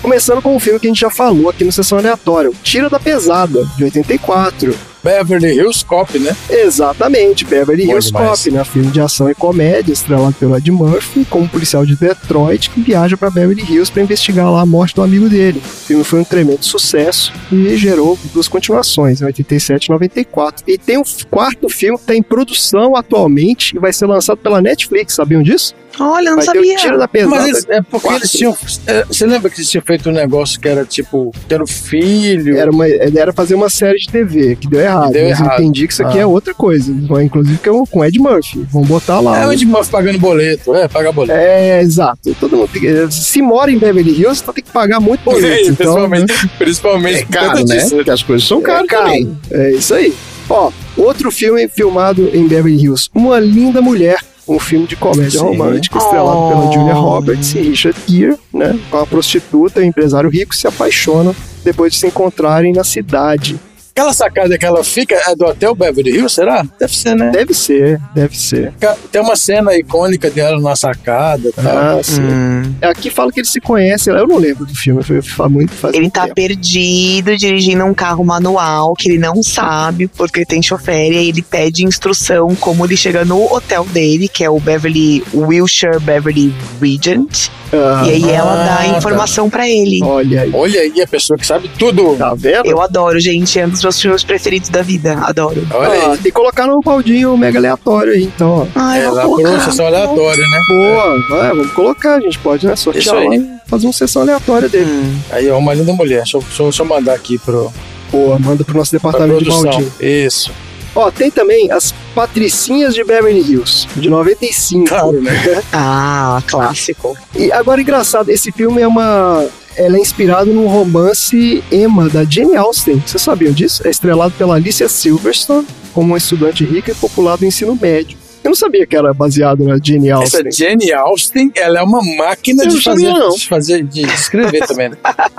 Começando 0.00 0.40
com 0.40 0.54
um 0.54 0.60
filme 0.60 0.78
que 0.78 0.86
a 0.86 0.90
gente 0.90 1.00
já 1.00 1.10
falou 1.10 1.50
aqui 1.50 1.64
no 1.64 1.72
Sessão 1.72 1.98
Aleatória, 1.98 2.50
Tira 2.62 2.88
da 2.88 3.00
Pesada, 3.00 3.68
de 3.76 3.84
84. 3.84 4.87
Beverly 5.02 5.54
Hills 5.54 5.84
Cop, 5.84 6.18
né? 6.18 6.36
Exatamente, 6.48 7.44
Beverly 7.44 7.86
Bom 7.86 7.92
Hills 7.92 8.08
demais. 8.08 8.44
Cop, 8.44 8.50
né? 8.50 8.64
Filme 8.64 8.90
de 8.90 9.00
ação 9.00 9.30
e 9.30 9.34
comédia, 9.34 9.92
estrelado 9.92 10.34
pelo 10.34 10.56
Ed 10.56 10.70
Murphy, 10.70 11.24
como 11.24 11.44
um 11.44 11.48
policial 11.48 11.84
de 11.84 11.96
Detroit 11.96 12.70
que 12.70 12.80
viaja 12.80 13.16
para 13.16 13.30
Beverly 13.30 13.62
Hills 13.62 13.90
para 13.90 14.02
investigar 14.02 14.50
lá 14.50 14.62
a 14.62 14.66
morte 14.66 14.94
do 14.94 15.02
amigo 15.02 15.28
dele. 15.28 15.58
O 15.58 15.86
filme 15.86 16.04
foi 16.04 16.20
um 16.20 16.24
tremendo 16.24 16.64
sucesso 16.64 17.32
e 17.50 17.76
gerou 17.76 18.18
duas 18.32 18.48
continuações, 18.48 19.20
em 19.20 19.24
87 19.24 19.86
e 19.86 19.90
94. 19.90 20.64
E 20.66 20.78
tem 20.78 20.98
um 20.98 21.04
quarto 21.30 21.68
filme 21.68 21.96
que 21.96 22.04
está 22.04 22.14
em 22.14 22.22
produção 22.22 22.96
atualmente 22.96 23.76
e 23.76 23.78
vai 23.78 23.92
ser 23.92 24.06
lançado 24.06 24.38
pela 24.38 24.60
Netflix, 24.60 25.14
sabiam 25.14 25.42
disso? 25.42 25.74
Olha, 26.00 26.28
eu 26.28 26.36
não 26.36 26.42
vai 26.42 26.46
ter 26.46 26.52
sabia. 26.58 26.74
o 26.74 26.78
Tira 26.78 26.98
da 26.98 27.08
Pesada. 27.08 27.36
Mas 27.36 27.48
eles, 27.48 27.66
é 27.68 27.82
porque 27.82 28.06
Quatro. 28.06 28.20
eles 28.22 28.30
tinham. 28.32 28.56
é, 28.86 29.04
você 29.04 29.26
lembra 29.26 29.50
que 29.50 29.56
eles 29.58 29.70
tinham 29.70 29.82
feito 29.84 30.08
um 30.08 30.12
negócio 30.12 30.60
que 30.60 30.68
era 30.68 30.84
tipo. 30.84 31.32
ter 31.48 31.60
o 31.62 31.66
filho. 31.66 32.56
Era, 32.56 32.70
uma, 32.70 32.86
era 32.88 33.32
fazer 33.32 33.54
uma 33.54 33.68
série 33.68 33.98
de 33.98 34.08
TV, 34.08 34.56
que 34.56 34.68
deu 34.68 34.80
errado. 34.80 35.12
Deu 35.12 35.28
mas 35.28 35.38
errado. 35.40 35.58
eu 35.60 35.64
entendi 35.64 35.86
que 35.86 35.92
isso 35.92 36.02
aqui 36.04 36.18
Ah. 36.18 36.22
é 36.22 36.26
outra 36.26 36.54
coisa. 36.54 36.90
Inclusive 37.22 37.58
que 37.58 37.68
é 37.68 37.72
com 37.90 38.04
Ed 38.04 38.18
Murphy. 38.18 38.66
Vão 38.70 38.82
botar 38.82 39.20
lá. 39.20 39.42
É 39.42 39.46
o 39.46 39.52
Ed 39.52 39.64
Murphy 39.64 39.90
pagando 39.90 40.18
boleto. 40.18 40.74
É, 40.74 40.86
paga 40.88 41.10
boleto. 41.12 41.38
É, 41.38 41.80
exato. 41.80 42.34
Todo 42.40 42.56
mundo 42.56 42.68
tem 42.72 42.82
que- 42.82 43.10
se 43.12 43.42
mora 43.42 43.70
em 43.70 43.78
Beverly 43.78 44.10
Hills, 44.12 44.42
você 44.44 44.52
tem 44.52 44.64
que 44.64 44.70
pagar 44.70 45.00
muito 45.00 45.20
boleto. 45.24 45.46
É, 45.46 45.60
então, 45.62 45.74
principalmente, 45.94 46.32
né? 46.44 46.50
principalmente 46.58 47.18
É 47.20 47.24
caro, 47.24 47.58
né? 47.64 47.76
disso. 47.76 47.96
Porque 47.96 48.10
as 48.10 48.22
coisas 48.22 48.46
são 48.46 48.58
É 48.58 48.62
caras 48.62 48.86
caro. 48.88 49.04
também. 49.04 49.38
É 49.50 49.70
isso 49.72 49.94
aí. 49.94 50.14
Ó, 50.50 50.70
outro 50.96 51.30
filme 51.30 51.68
filmado 51.68 52.28
em 52.34 52.46
Beverly 52.48 52.82
Hills, 52.82 53.08
Uma 53.14 53.38
Linda 53.38 53.82
Mulher. 53.82 54.18
Um 54.48 54.58
filme 54.58 54.86
de 54.86 54.96
comédia 54.96 55.40
Sim. 55.40 55.46
romântica 55.46 55.98
estrelado 55.98 56.38
Oh. 56.38 56.48
pela 56.48 56.72
Julia 56.72 56.94
Roberts 56.94 57.54
e 57.54 57.60
Richard 57.60 57.98
Gere, 58.06 58.36
né? 58.52 58.78
Com 58.90 58.96
a 58.98 59.06
prostituta 59.06 59.80
e 59.80 59.84
o 59.84 59.86
empresário 59.86 60.30
rico 60.30 60.56
se 60.56 60.66
apaixonam 60.66 61.34
depois 61.62 61.92
de 61.92 61.98
se 61.98 62.06
encontrarem 62.06 62.72
na 62.72 62.82
cidade. 62.84 63.60
Aquela 63.98 64.14
sacada 64.14 64.56
que 64.56 64.64
ela 64.64 64.84
fica 64.84 65.16
é 65.26 65.34
do 65.34 65.44
Hotel 65.44 65.74
Beverly 65.74 66.12
Hills, 66.12 66.32
será? 66.32 66.64
Deve 66.78 66.96
ser, 66.96 67.16
né? 67.16 67.30
Deve 67.30 67.52
ser, 67.52 68.00
deve 68.14 68.38
ser. 68.38 68.72
Tem 69.10 69.20
uma 69.20 69.34
cena 69.34 69.74
icônica 69.76 70.30
dela 70.30 70.60
na 70.60 70.76
sacada 70.76 71.50
tal. 71.52 71.66
Ah, 71.66 72.00
sim. 72.00 72.22
Hum. 72.22 72.74
Aqui 72.80 73.10
fala 73.10 73.32
que 73.32 73.40
eles 73.40 73.50
se 73.50 73.60
conhecem. 73.60 74.14
Eu 74.14 74.28
não 74.28 74.36
lembro 74.36 74.64
do 74.64 74.72
filme, 74.72 75.02
foi 75.02 75.48
muito 75.48 75.72
faz 75.72 75.96
Ele 75.96 76.08
tá 76.08 76.22
tempo. 76.22 76.36
perdido 76.36 77.36
dirigindo 77.36 77.84
um 77.84 77.92
carro 77.92 78.24
manual 78.24 78.94
que 78.94 79.08
ele 79.08 79.18
não 79.18 79.42
sabe 79.42 80.06
porque 80.06 80.46
tem 80.46 80.62
chofer 80.62 81.12
e 81.12 81.18
aí 81.18 81.28
ele 81.30 81.42
pede 81.42 81.84
instrução 81.84 82.54
como 82.54 82.84
ele 82.84 82.96
chega 82.96 83.24
no 83.24 83.52
hotel 83.52 83.84
dele, 83.86 84.28
que 84.28 84.44
é 84.44 84.50
o 84.50 84.60
Beverly 84.60 85.24
Wilshire 85.34 85.98
Beverly 85.98 86.54
Regent. 86.80 87.48
Ah, 87.72 88.02
e 88.06 88.10
aí 88.10 88.30
ela 88.30 88.52
ah, 88.52 88.64
dá 88.64 88.74
a 88.74 88.92
tá. 88.92 88.98
informação 88.98 89.50
pra 89.50 89.68
ele. 89.68 90.02
Olha 90.02 90.42
aí. 90.42 90.50
Olha 90.54 90.80
aí 90.80 91.02
a 91.02 91.06
pessoa 91.06 91.38
que 91.38 91.46
sabe 91.46 91.68
tudo. 91.78 92.16
Tá 92.16 92.34
vendo? 92.34 92.66
Eu 92.66 92.80
adoro, 92.80 93.18
gente. 93.20 93.58
É 93.58 93.66
um 93.66 93.68
dos 93.68 93.82
meus 93.88 94.00
filmes 94.00 94.22
preferidos 94.24 94.68
da 94.68 94.82
vida. 94.82 95.18
Adoro. 95.22 95.66
Olha 95.72 95.88
Ah, 95.88 95.92
aí. 96.12 96.18
tem 96.18 96.24
que 96.24 96.32
colocar 96.32 96.66
no 96.66 96.80
baldinho 96.80 97.36
mega 97.36 97.58
aleatório 97.58 98.12
aí, 98.12 98.24
então. 98.24 98.62
ó. 98.62 98.66
Ai, 98.74 99.02
É, 99.02 99.10
lá 99.10 99.22
colocar. 99.22 99.60
sessão 99.64 99.86
aleatória, 99.86 100.42
né? 100.46 100.60
Boa, 100.68 101.28
vai, 101.30 101.48
vamos 101.50 101.72
colocar, 101.72 102.14
a 102.16 102.20
gente 102.20 102.38
pode, 102.38 102.66
né? 102.66 102.76
Sortear 102.76 103.14
lá 103.16 103.34
e 103.34 103.48
fazer 103.66 103.86
uma 103.86 103.92
sessão 103.92 104.22
aleatória 104.22 104.68
dele. 104.68 104.90
Hum. 104.90 105.18
Aí, 105.30 105.50
ó, 105.50 105.58
uma 105.58 105.72
linda 105.74 105.92
mulher. 105.92 106.18
Deixa 106.18 106.36
eu, 106.36 106.40
deixa 106.42 106.62
eu- 106.62 106.66
deixa 106.66 106.82
eu 106.82 106.86
mandar 106.86 107.14
aqui 107.14 107.38
pro, 107.38 107.72
Boa, 108.12 108.38
manda 108.38 108.64
pro 108.64 108.76
nosso 108.76 108.92
departamento 108.92 109.42
de 109.44 109.50
baldinho. 109.50 109.92
Isso. 110.00 110.50
Ó, 110.94 111.10
tem 111.10 111.30
também 111.30 111.70
as 111.70 111.94
Patricinhas 112.14 112.94
de 112.94 113.04
Beverly 113.04 113.40
Hills, 113.40 113.86
de 113.96 114.08
95. 114.10 114.88
Claro, 114.88 115.12
né? 115.22 115.62
Ah, 115.72 116.42
clássico. 116.46 117.16
E 117.36 117.52
agora, 117.52 117.80
engraçado, 117.80 118.28
esse 118.30 118.50
filme 118.50 118.80
é 118.82 118.86
uma. 118.88 119.46
Ela 119.78 119.96
é 119.96 120.00
inspirado 120.00 120.52
num 120.52 120.66
romance 120.66 121.62
Emma, 121.70 122.08
da 122.08 122.24
Jane 122.24 122.56
Austen. 122.56 123.00
Vocês 123.06 123.22
sabiam 123.22 123.52
disso? 123.52 123.86
É 123.86 123.90
estrelado 123.90 124.34
pela 124.36 124.56
Alicia 124.56 124.88
Silverstone, 124.88 125.66
como 125.94 126.08
uma 126.08 126.18
estudante 126.18 126.64
rica 126.64 126.90
e 126.90 126.94
popular 126.96 127.36
do 127.38 127.44
ensino 127.46 127.78
médio. 127.80 128.18
Eu 128.42 128.50
não 128.50 128.56
sabia 128.56 128.86
que 128.86 128.96
era 128.96 129.12
baseado 129.12 129.62
na 129.64 129.76
Jane 129.82 130.08
Essa 130.10 130.38
Austen. 130.38 130.50
Jane 130.52 130.92
Austen, 130.92 131.52
ela 131.54 131.80
é 131.80 131.82
uma 131.82 132.00
máquina 132.16 132.66
de 132.66 132.82
sabia, 132.82 133.12
fazer, 133.14 133.34
de 133.38 133.48
fazer, 133.48 133.84
de 133.84 134.02
escrever 134.02 134.66
também, 134.66 134.88
né? 134.90 134.96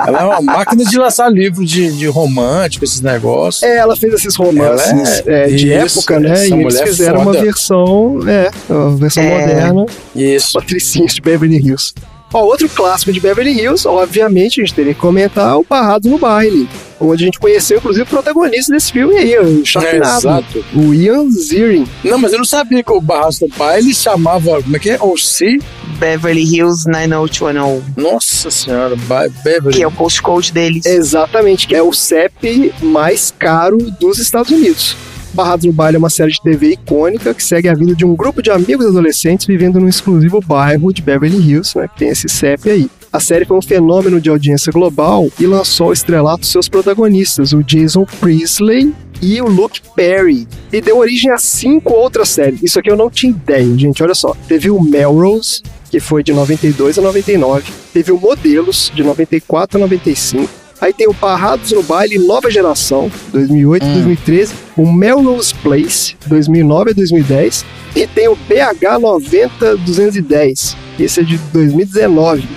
Ela 0.08 0.22
é 0.22 0.26
uma 0.26 0.42
máquina 0.42 0.86
de 0.86 0.98
lançar 0.98 1.30
livro 1.30 1.66
de, 1.66 1.92
de 1.98 2.08
romântico, 2.08 2.84
esses 2.86 3.02
negócios. 3.02 3.64
É, 3.64 3.78
ela 3.78 3.96
fez 3.96 4.14
esses 4.14 4.36
romances 4.36 5.24
é- 5.26 5.46
é, 5.46 5.48
de 5.48 5.74
isso, 5.74 6.00
época, 6.00 6.20
né? 6.20 6.32
essa 6.34 6.56
E 6.56 6.62
eles 6.62 6.76
é 6.76 6.86
fizeram 6.86 7.22
uma 7.22 7.34
foda. 7.34 7.42
versão, 7.42 8.20
é, 8.28 8.52
uma 8.70 8.96
versão 8.96 9.24
É. 9.24 9.40
moderna, 9.42 9.86
Isso. 10.16 10.54
Patricinhas 10.54 11.14
de 11.16 11.22
Beverly 11.22 11.58
Hills. 11.58 11.94
Ó, 12.34 12.44
outro 12.44 12.70
clássico 12.70 13.12
de 13.12 13.20
Beverly 13.20 13.52
Hills, 13.60 13.88
obviamente, 13.88 14.62
a 14.62 14.64
gente 14.66 14.76
teria 14.76 14.94
que 14.94 15.00
comentar 15.00 15.58
o 15.58 15.66
Barrados 15.68 16.10
no 16.10 16.18
Baile, 16.20 16.70
onde 17.00 17.24
a 17.24 17.26
gente 17.26 17.40
conheceu, 17.40 17.78
inclusive, 17.78 18.04
o 18.04 18.08
protagonista 18.08 18.72
desse 18.72 18.92
filme 18.92 19.16
aí, 19.18 19.36
o 19.40 19.62
É, 19.62 19.66
Chapinado, 19.66 20.18
exato. 20.20 20.66
o 20.76 20.94
Ian 20.94 21.30
Ziering. 21.32 21.88
Não, 22.04 22.20
mas 22.20 22.32
eu 22.32 22.38
não 22.38 22.46
sabia 22.46 22.84
que 22.84 22.92
o 22.92 23.02
Barraço 23.02 23.48
do 23.48 23.54
Pai 23.56 23.80
ele 23.80 23.94
chamava, 23.96 24.62
como 24.62 24.76
é 24.76 24.80
que 24.80 24.92
é? 24.92 24.98
OC? 25.02 25.60
Beverly 25.98 26.44
Hills 26.44 26.88
90210, 26.88 27.84
Nossa 27.98 28.50
senhora, 28.52 28.96
Beverly. 29.44 29.74
que 29.78 29.84
é 29.84 29.88
o 29.88 29.92
postcode 29.92 30.54
deles. 30.54 30.86
Exatamente, 30.86 31.68
que 31.68 31.76
é 31.76 31.82
o 31.82 31.92
CEP 31.92 32.74
mais 32.82 33.34
caro 33.38 33.78
dos 34.00 34.18
Estados 34.20 34.52
Unidos. 34.52 34.96
Barrados 35.34 35.66
no 35.66 35.72
Baile 35.72 35.96
é 35.96 36.00
uma 36.00 36.10
série 36.10 36.32
de 36.32 36.42
TV 36.42 36.72
icônica 36.72 37.34
que 37.34 37.44
segue 37.44 37.70
a 37.70 37.76
vida 37.76 37.96
de 37.96 38.06
um 38.06 38.16
grupo 38.16 38.42
de 38.42 38.50
amigos 38.50 38.88
adolescentes 38.88 39.46
vivendo 39.46 39.80
num 39.80 39.88
exclusivo 39.88 40.42
bairro 40.42 40.92
de 40.94 41.02
Beverly 41.02 41.38
Hills, 41.38 41.78
né, 41.78 41.88
que 41.88 42.00
tem 42.00 42.10
esse 42.10 42.28
CEP 42.28 42.70
aí. 42.70 42.90
A 43.12 43.20
série 43.20 43.46
foi 43.46 43.58
um 43.58 43.62
fenômeno 43.62 44.22
de 44.22 44.30
audiência 44.30 44.72
global 44.72 45.30
e 45.40 45.46
lançou 45.46 45.88
ao 45.88 45.94
estrelato 45.94 46.46
seus 46.46 46.70
protagonistas, 46.70 47.54
o 47.54 47.64
Jason 47.64 48.06
Priestley 48.20 48.94
e 49.22 49.42
o 49.42 49.48
Luke 49.48 49.82
Perry, 49.96 50.48
e 50.72 50.80
deu 50.80 50.98
origem 50.98 51.32
a 51.32 51.38
cinco 51.38 51.94
outras 51.94 52.30
séries. 52.30 52.62
Isso 52.62 52.80
aqui 52.80 52.90
eu 52.90 52.96
não 52.96 53.10
tinha 53.10 53.32
ideia, 53.32 53.78
gente, 53.78 54.02
olha 54.04 54.14
só. 54.14 54.36
Teve 54.48 54.70
o 54.70 54.80
Melrose, 54.80 55.62
que 55.90 56.00
foi 56.00 56.24
de 56.24 56.32
92 56.32 57.00
a 57.00 57.02
99. 57.02 57.72
Teve 57.92 58.12
o 58.12 58.20
Modelos, 58.20 58.92
de 58.94 59.04
94 59.04 59.78
a 59.78 59.82
95. 59.82 60.59
Aí 60.82 60.94
tem 60.94 61.08
o 61.08 61.14
Barrados 61.14 61.72
no 61.72 61.84
Baile 61.84 62.18
Nova 62.18 62.50
Geração, 62.50 63.12
2008 63.34 63.86
a 63.86 63.94
2013. 63.94 64.54
O 64.78 64.92
Melrose 64.92 65.54
Place, 65.56 66.16
2009 66.28 66.92
a 66.92 66.94
2010. 66.94 67.66
E 67.96 68.08
tem 68.08 68.28
o 68.30 68.36
BH 68.36 69.00
90210. 69.02 70.78
Esse 71.00 71.20
é 71.20 71.24
de 71.24 71.38
2019. 71.38 72.48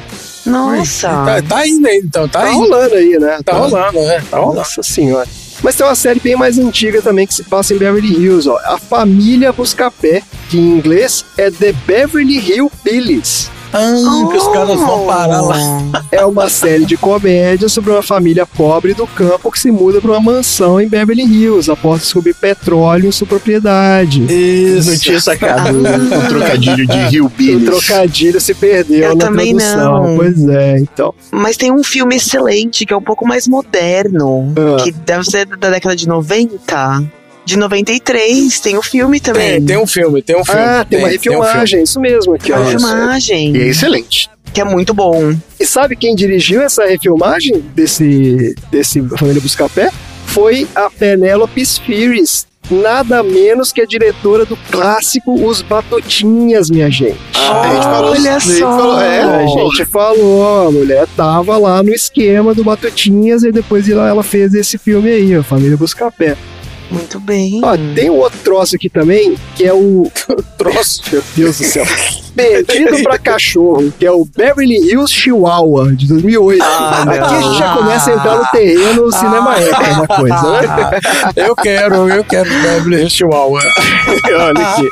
Nossa. 0.47 1.09
Tá, 1.09 1.43
tá 1.43 1.67
indo 1.67 1.87
aí, 1.87 2.03
então, 2.05 2.29
tá, 2.29 2.43
Tá 2.43 2.51
indo. 2.51 2.59
rolando 2.59 2.95
aí, 2.95 3.19
né? 3.19 3.39
Tá 3.45 3.53
rolando, 3.55 4.01
né? 4.01 4.23
Tá 4.31 4.39
rolando. 4.39 4.57
Nossa 4.59 4.83
senhora. 4.83 5.29
Mas 5.63 5.77
tem 5.77 5.87
uma 5.87 5.95
série 5.95 6.19
bem 6.19 6.35
mais 6.35 6.59
antiga 6.59 7.01
também 7.01 7.27
que 7.27 7.35
se 7.35 7.45
passa 7.45 7.73
em 7.73 7.79
Beverly 7.79 8.13
Hills, 8.13 8.49
ó. 8.49 8.57
A 8.65 8.79
Família 8.79 9.53
Buscapé, 9.53 10.23
que 10.51 10.59
em 10.59 10.77
inglês 10.77 11.25
é 11.39 11.51
The 11.51 11.73
Beverly 11.87 12.39
Hill 12.39 12.71
Billies. 12.85 13.49
Ah, 13.73 14.29
que 14.31 14.37
os 14.37 14.49
caras 14.49 14.79
vão 14.79 15.07
parar 15.07 15.41
lá. 15.41 15.57
É 16.11 16.25
uma 16.25 16.49
série 16.49 16.85
de 16.85 16.97
comédia 16.97 17.69
sobre 17.69 17.91
uma 17.91 18.03
família 18.03 18.47
pobre 18.47 18.93
do 18.95 19.07
campo 19.07 19.51
que 19.51 19.59
se 19.59 19.71
muda 19.71 20.01
para 20.01 20.11
uma 20.11 20.21
mansão 20.21 20.81
em 20.81 20.89
Beverly 20.89 21.23
Hills 21.25 21.71
após 21.71 22.03
descobrir 22.03 22.35
petróleo 22.35 23.07
em 23.09 23.13
sua 23.13 23.27
propriedade. 23.27 24.23
Isso. 24.33 24.91
Não 24.91 24.99
tinha 24.99 25.21
sacado 25.21 25.79
o 25.79 25.83
trocadilho 26.29 26.87
de 26.87 26.97
Rio 27.09 27.27
O 27.27 27.29
Billis. 27.29 27.65
trocadilho 27.65 28.41
se 28.41 28.55
perdeu 28.55 29.05
Eu 29.11 29.17
na 29.17 29.27
também 29.27 29.57
tradução. 29.57 30.03
não. 30.07 30.17
Pois 30.17 30.49
é, 30.49 30.79
então. 30.79 31.15
Mas 31.31 31.57
tem 31.57 31.73
um 31.73 31.83
filme 31.83 32.17
excelente 32.17 32.85
que 32.85 32.93
é 32.93 32.97
um 32.97 33.03
pouco 33.03 33.27
mais 33.27 33.49
moderno, 33.49 34.53
Ah. 34.57 34.83
que 34.83 34.93
deve 34.93 35.25
ser 35.25 35.47
da 35.47 35.71
década 35.71 35.97
de 35.97 36.07
90. 36.07 37.03
De 37.45 37.57
93, 37.59 38.61
tem 38.61 38.77
o 38.79 38.83
filme 38.83 39.19
também. 39.21 39.53
Tem, 39.55 39.65
tem 39.65 39.79
um 39.79 39.87
filme, 39.87 40.23
tem 40.23 40.37
um 40.37 40.45
filme. 40.45 40.61
Ah, 40.61 40.87
tem, 40.89 40.99
uma 41.01 41.09
um 41.09 41.11
filme. 41.11 41.39
refilmagem, 41.39 41.83
isso 41.83 42.01
mesmo 42.01 42.35
aqui, 42.35 42.53
Uma 42.53 42.61
ó. 42.63 42.65
filmagem, 42.67 43.57
E 43.57 43.61
é 43.63 43.67
excelente. 43.67 44.31
que 44.55 44.61
é 44.61 44.65
muito 44.65 44.95
bom. 44.95 45.35
E 45.59 45.67
sabe 45.67 45.97
quem 45.97 46.15
dirigiu 46.15 46.63
essa 46.63 46.85
refilmagem 46.87 47.59
desse, 47.75 48.55
desse 48.71 49.03
Família 49.19 49.41
Buscapé? 49.41 49.91
Foi 50.27 50.67
a 50.75 50.89
Penélope 50.89 51.65
Spheres. 51.67 52.47
Nada 52.71 53.25
menos 53.25 53.73
que 53.73 53.81
a 53.83 53.85
diretora 53.87 54.47
do 54.47 54.57
clássico 54.71 55.35
Os 55.45 55.61
Batotinhas, 55.63 56.71
minha 56.71 56.89
gente. 56.89 57.19
a 57.35 57.73
gente 57.75 57.83
falou, 57.83 58.11
olha 58.13 58.37
a 58.37 58.39
gente 58.39 58.59
só. 58.59 58.79
falou- 58.79 59.01
é, 59.01 59.21
a 59.21 59.47
gente 59.47 59.85
falou, 59.87 60.69
a 60.69 60.71
mulher 60.71 61.07
tava 61.17 61.59
lá 61.59 61.83
no 61.83 61.91
esquema 61.93 62.55
do 62.55 62.63
Batotinhas 62.63 63.43
e 63.43 63.51
depois 63.51 63.89
ela, 63.89 64.09
ela 64.09 64.23
fez 64.23 64.55
esse 64.55 64.79
filme 64.79 65.11
aí, 65.11 65.35
a 65.35 65.43
Família 65.43 65.77
Buscapé. 65.77 66.37
Muito 66.93 67.19
bem. 67.21 67.61
Ó, 67.65 67.77
tem 67.95 68.11
um 68.11 68.17
outro 68.17 68.39
troço 68.41 68.77
aqui 68.77 68.89
também, 68.89 69.37
que 69.57 69.65
é 69.65 69.73
o. 69.73 70.11
Troço. 70.59 71.03
Meu 71.11 71.23
Deus 71.35 71.59
do 71.59 71.65
céu. 71.65 71.85
Perdido 72.35 73.03
pra 73.03 73.19
Cachorro, 73.19 73.93
que 73.99 74.07
é 74.07 74.11
o 74.11 74.25
Beverly 74.25 74.77
Hills 74.77 75.13
Chihuahua, 75.13 75.93
de 75.95 76.07
2008. 76.09 76.63
Ah, 76.63 77.03
Aqui 77.03 77.35
a 77.35 77.41
gente 77.43 77.59
já 77.59 77.69
não. 77.69 77.77
começa 77.79 78.11
a 78.11 78.15
entrar 78.15 78.37
no 78.39 78.47
terreno 78.47 79.13
cinema 79.13 79.57
época 79.59 79.95
da 79.95 80.07
coisa, 80.17 80.51
né? 80.61 81.01
Eu 81.37 81.57
quero, 81.57 82.09
eu 82.09 82.25
quero 82.25 82.49
Beverly 82.49 82.97
Hills 82.97 83.11
Chihuahua. 83.17 83.61
Olha 84.27 84.67
aqui. 84.67 84.89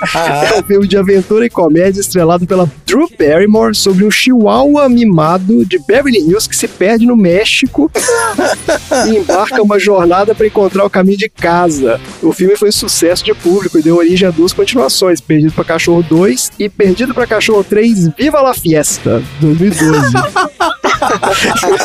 É 0.55 0.59
um 0.59 0.62
filme 0.62 0.86
de 0.88 0.97
aventura 0.97 1.47
e 1.47 1.51
comédia 1.51 2.01
estrelado 2.01 2.47
pela 2.47 2.70
Drew 2.86 3.09
Barrymore 3.18 3.74
sobre 3.74 4.05
um 4.05 4.11
chihuahua 4.11 4.88
mimado 4.88 5.64
de 5.64 5.78
Beverly 5.78 6.18
Hills 6.18 6.49
que 6.49 6.57
se 6.57 6.66
perde 6.68 7.07
no 7.07 7.16
México 7.16 7.91
e 9.07 9.16
embarca 9.16 9.62
uma 9.62 9.78
jornada 9.78 10.34
para 10.34 10.47
encontrar 10.47 10.84
o 10.84 10.91
caminho 10.91 11.18
de 11.18 11.28
casa. 11.28 12.01
O 12.22 12.32
filme 12.32 12.57
foi 12.57 12.68
um 12.68 12.72
sucesso 12.72 13.24
de 13.24 13.34
público 13.34 13.78
e 13.78 13.82
deu 13.82 13.97
origem 13.97 14.26
a 14.28 14.30
duas 14.30 14.53
continuações, 14.53 15.20
Perdido 15.20 15.53
para 15.53 15.64
Cachorro 15.64 16.03
2 16.03 16.53
e 16.59 16.68
Perdido 16.68 17.14
para 17.14 17.26
Cachorro 17.31 17.62
3 17.62 18.12
Viva 18.16 18.43
la 18.43 18.53
Fiesta, 18.53 19.22
2012. 19.39 20.18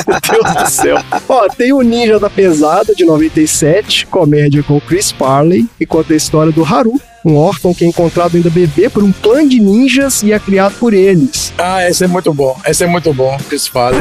Meu 0.07 0.19
Deus 0.43 0.63
do 0.63 0.69
céu. 0.69 0.97
Ó, 1.27 1.47
tem 1.49 1.73
o 1.73 1.81
Ninja 1.81 2.19
da 2.19 2.29
Pesada, 2.29 2.93
de 2.93 3.05
97, 3.05 4.07
comédia 4.07 4.63
com 4.63 4.79
Chris 4.79 5.11
Farley, 5.11 5.67
e 5.79 5.85
conta 5.85 6.13
a 6.13 6.17
história 6.17 6.51
do 6.51 6.63
Haru, 6.63 6.99
um 7.25 7.37
órfão 7.37 7.73
que 7.73 7.83
é 7.83 7.87
encontrado 7.87 8.35
ainda 8.35 8.51
bebê 8.51 8.87
por 8.87 9.03
um 9.03 9.11
clã 9.11 9.47
de 9.47 9.59
ninjas 9.59 10.21
e 10.21 10.31
é 10.31 10.37
criado 10.37 10.77
por 10.77 10.93
eles. 10.93 11.51
Ah, 11.57 11.87
esse 11.89 12.03
é 12.03 12.07
muito 12.07 12.31
bom. 12.31 12.55
Esse 12.67 12.83
é 12.83 12.87
muito 12.87 13.11
bom, 13.13 13.35
Chris 13.49 13.67
Farley. 13.67 13.99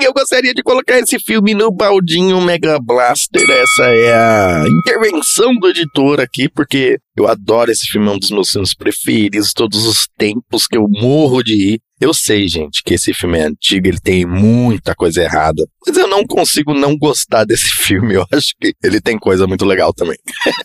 Eu 0.00 0.12
gostaria 0.12 0.52
de 0.52 0.62
colocar 0.62 0.98
esse 0.98 1.18
filme 1.20 1.54
no 1.54 1.70
baldinho 1.70 2.40
Mega 2.40 2.80
Blaster. 2.80 3.48
Essa 3.48 3.84
é 3.84 4.12
a 4.12 4.64
intervenção 4.66 5.54
do 5.54 5.68
editor 5.68 6.20
aqui, 6.20 6.48
porque 6.48 6.98
eu 7.16 7.28
adoro 7.28 7.70
esse 7.70 7.86
filme, 7.86 8.08
é 8.08 8.10
um 8.10 8.18
dos 8.18 8.30
meus 8.30 8.50
filmes 8.50 8.74
preferidos, 8.74 9.52
todos 9.52 9.86
os 9.86 10.08
tempos 10.18 10.66
que 10.66 10.76
eu 10.76 10.86
morro 10.88 11.42
de 11.44 11.54
rir. 11.54 11.80
Eu 12.02 12.12
sei, 12.12 12.48
gente, 12.48 12.82
que 12.82 12.94
esse 12.94 13.14
filme 13.14 13.38
é 13.38 13.44
antigo, 13.44 13.86
ele 13.86 14.00
tem 14.00 14.26
muita 14.26 14.92
coisa 14.92 15.22
errada, 15.22 15.64
mas 15.86 15.96
eu 15.96 16.08
não 16.08 16.26
consigo 16.26 16.74
não 16.74 16.98
gostar 16.98 17.44
desse 17.44 17.70
filme. 17.80 18.14
Eu 18.14 18.26
acho 18.32 18.54
que 18.60 18.74
ele 18.82 19.00
tem 19.00 19.16
coisa 19.16 19.46
muito 19.46 19.64
legal 19.64 19.94
também. 19.94 20.18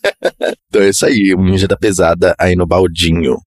então 0.67 0.81
é 0.81 0.89
isso 0.89 1.05
aí, 1.05 1.35
o 1.35 1.43
Ninja 1.43 1.67
da 1.67 1.77
Pesada 1.77 2.35
aí 2.39 2.55
no 2.55 2.65
baldinho. 2.65 3.37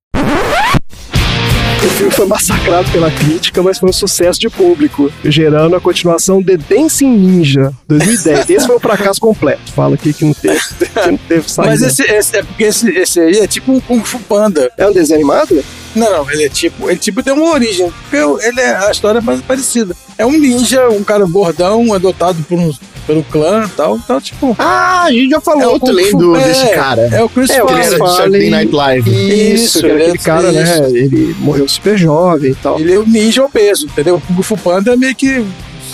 O 1.83 1.89
filme 1.89 2.13
foi 2.13 2.27
massacrado 2.27 2.91
pela 2.91 3.11
crítica, 3.11 3.63
mas 3.63 3.79
foi 3.79 3.89
um 3.89 3.93
sucesso 3.93 4.39
de 4.39 4.51
público, 4.51 5.11
gerando 5.25 5.75
a 5.77 5.81
continuação 5.81 6.43
The 6.43 6.59
Dancing 6.59 7.09
Ninja, 7.09 7.73
2010. 7.89 8.51
Esse 8.51 8.67
foi 8.67 8.77
um 8.77 8.81
fracasso 8.81 9.19
completo. 9.19 9.73
Fala 9.73 9.95
aqui 9.95 10.13
que 10.13 10.25
não 10.27 10.35
teve, 10.35 10.61
que 10.79 11.11
não 11.11 11.17
teve 11.17 11.51
saída. 11.51 11.71
Mas 11.71 11.81
esse, 11.83 12.03
esse- 12.03 12.37
é 12.37 12.43
porque 12.43 12.65
esse, 12.65 12.91
esse 12.91 13.21
aí 13.21 13.39
é 13.39 13.47
tipo 13.47 13.73
um 13.73 13.81
Kung 13.81 14.03
Fu 14.05 14.19
Panda. 14.21 14.71
É 14.77 14.87
um 14.87 14.93
desenho 14.93 15.21
animado? 15.21 15.65
Não, 15.97 16.31
ele 16.31 16.45
é 16.45 16.49
tipo, 16.51 16.89
ele 16.91 16.99
tipo 16.99 17.23
tem 17.23 17.33
uma 17.33 17.51
origem. 17.51 17.91
Porque 18.11 18.47
ele 18.47 18.61
é, 18.61 18.77
a 18.77 18.91
história 18.91 19.19
é 19.19 19.23
mais 19.23 19.41
parecida. 19.41 19.97
É 20.19 20.27
um 20.27 20.33
ninja, 20.33 20.87
um 20.91 21.03
cara 21.03 21.25
gordão, 21.25 21.95
adotado 21.95 22.45
por 22.47 22.59
um, 22.59 22.71
pelo 23.07 23.23
clã 23.25 23.65
e 23.67 23.71
tal. 23.77 23.97
Então, 23.97 24.21
tipo. 24.21 24.55
Ah, 24.59 25.05
a 25.05 25.13
gente 25.13 25.31
já 25.31 25.41
falou 25.41 25.63
É 25.63 25.67
o 25.69 25.79
também 25.81 26.05
Kung 26.07 26.11
Fu- 26.13 26.19
do, 26.19 26.37
é, 26.37 26.45
desse 26.45 26.69
cara. 26.71 27.03
é 27.13 27.23
o 27.23 27.29
Chris 27.29 27.51
É, 27.51 27.59
Farley. 27.61 27.85
Saturday 27.99 28.51
Night 28.51 28.73
Live. 28.75 29.11
Isso, 29.11 29.65
Isso, 29.79 29.87
aquele 29.87 30.03
é- 30.03 30.17
cara, 30.19 30.53
né? 30.53 30.63
isso. 30.63 30.97
Ele 30.97 31.35
morreu 31.41 31.69
super 31.69 31.97
jovem 31.99 32.53
e 32.53 32.55
tal. 32.55 32.79
Ele 32.81 32.93
é 32.95 32.99
o 32.99 33.07
ninja 33.07 33.45
obeso, 33.45 33.87
entendeu? 33.87 34.17
O 34.17 34.21
Kung 34.21 34.43
Fu 34.43 34.57
Panda 34.57 34.97
meio 34.97 35.15
que 35.15 35.45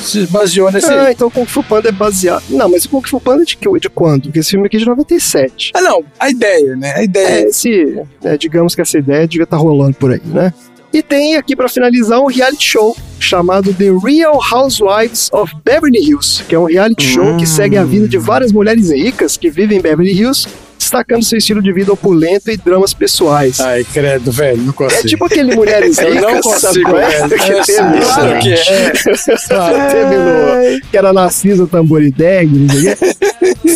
se 0.02 0.26
baseou 0.26 0.70
nesse. 0.70 0.86
Ah, 0.92 1.10
então 1.10 1.28
o 1.28 1.30
Kung 1.30 1.46
Fu 1.46 1.62
Panda 1.62 1.88
é 1.88 1.92
baseado. 1.92 2.42
Não, 2.50 2.68
mas 2.68 2.84
o 2.84 2.88
Kung 2.90 3.02
Fu 3.08 3.20
Panda 3.20 3.42
é 3.42 3.46
de, 3.46 3.56
que- 3.56 3.78
de 3.80 3.88
quando? 3.88 4.24
Porque 4.24 4.38
esse 4.40 4.50
filme 4.50 4.66
aqui 4.66 4.76
é 4.76 4.80
de 4.80 4.86
97. 4.86 5.72
Ah, 5.74 5.80
não, 5.80 6.04
a 6.20 6.30
ideia, 6.30 6.76
né? 6.76 6.92
A 6.96 7.02
ideia. 7.02 7.26
É, 7.28 7.42
esse, 7.44 8.00
é, 8.22 8.36
digamos 8.36 8.74
que 8.74 8.80
essa 8.82 8.98
ideia 8.98 9.26
devia 9.26 9.44
estar 9.44 9.56
rolando 9.56 9.94
por 9.94 10.12
aí, 10.12 10.20
né? 10.24 10.52
E 10.96 11.02
tem 11.02 11.36
aqui 11.36 11.54
pra 11.54 11.68
finalizar 11.68 12.18
um 12.20 12.26
reality 12.26 12.64
show 12.68 12.96
chamado 13.20 13.74
The 13.74 13.90
Real 14.02 14.38
Housewives 14.50 15.28
of 15.30 15.52
Beverly 15.62 15.98
Hills, 15.98 16.42
que 16.48 16.54
é 16.54 16.58
um 16.58 16.64
reality 16.64 17.04
show 17.06 17.36
que 17.36 17.46
segue 17.46 17.76
a 17.76 17.84
vida 17.84 18.08
de 18.08 18.16
várias 18.16 18.50
mulheres 18.50 18.90
ricas 18.90 19.36
que 19.36 19.50
vivem 19.50 19.76
em 19.76 19.80
Beverly 19.82 20.12
Hills, 20.18 20.48
destacando 20.78 21.22
seu 21.22 21.36
estilo 21.36 21.60
de 21.60 21.70
vida 21.70 21.92
opulento 21.92 22.50
e 22.50 22.56
dramas 22.56 22.94
pessoais. 22.94 23.60
Ai, 23.60 23.84
credo, 23.92 24.32
velho, 24.32 24.62
não 24.62 24.70
É 24.70 24.72
consigo. 24.72 25.08
tipo 25.08 25.24
aquele 25.26 25.54
Mulheres 25.54 25.98
Eu 26.00 26.14
Ricas, 26.14 26.22
não 26.32 26.40
consigo, 26.40 26.96
é? 26.96 27.10
velho. 27.10 27.28
Que 27.28 27.52
É, 27.52 27.62
teve, 27.62 28.00
claro 28.00 28.38
que 28.40 28.52
é. 28.54 28.92
Claro. 29.48 29.76
teve 29.90 30.16
no, 30.16 30.80
que 30.90 30.96
era 30.96 31.12
na 31.12 31.28
Cisa 31.28 31.66
Tamborideg, 31.66 32.46
não 32.56 32.68
sei 32.74 32.92
o 32.92 32.96
quê. 32.96 33.16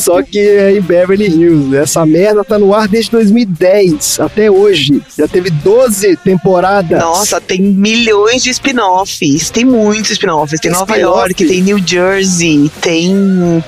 Só 0.01 0.23
que 0.23 0.39
é 0.39 0.77
em 0.77 0.81
Beverly 0.81 1.27
Hills. 1.27 1.77
Essa 1.77 2.05
merda 2.07 2.45
tá 2.45 2.59
no 2.59 2.75
ar 2.75 2.87
desde 2.87 3.11
2010 3.11 4.21
até 4.21 4.51
hoje. 4.51 5.03
Já 5.17 5.27
teve 5.27 5.51
12 5.51 6.17
temporadas. 6.19 6.99
Nossa, 7.01 7.41
tem 7.41 7.61
milhões 7.61 8.43
de 8.43 8.51
spin-offs. 8.51 9.51
Tem 9.51 9.65
muitos 9.65 10.13
spin-offs. 10.13 10.61
Tem 10.61 10.71
Nova. 10.71 10.97
York, 11.01 11.47
tem 11.47 11.63
New 11.63 11.81
Jersey, 11.85 12.71
tem, 12.81 13.15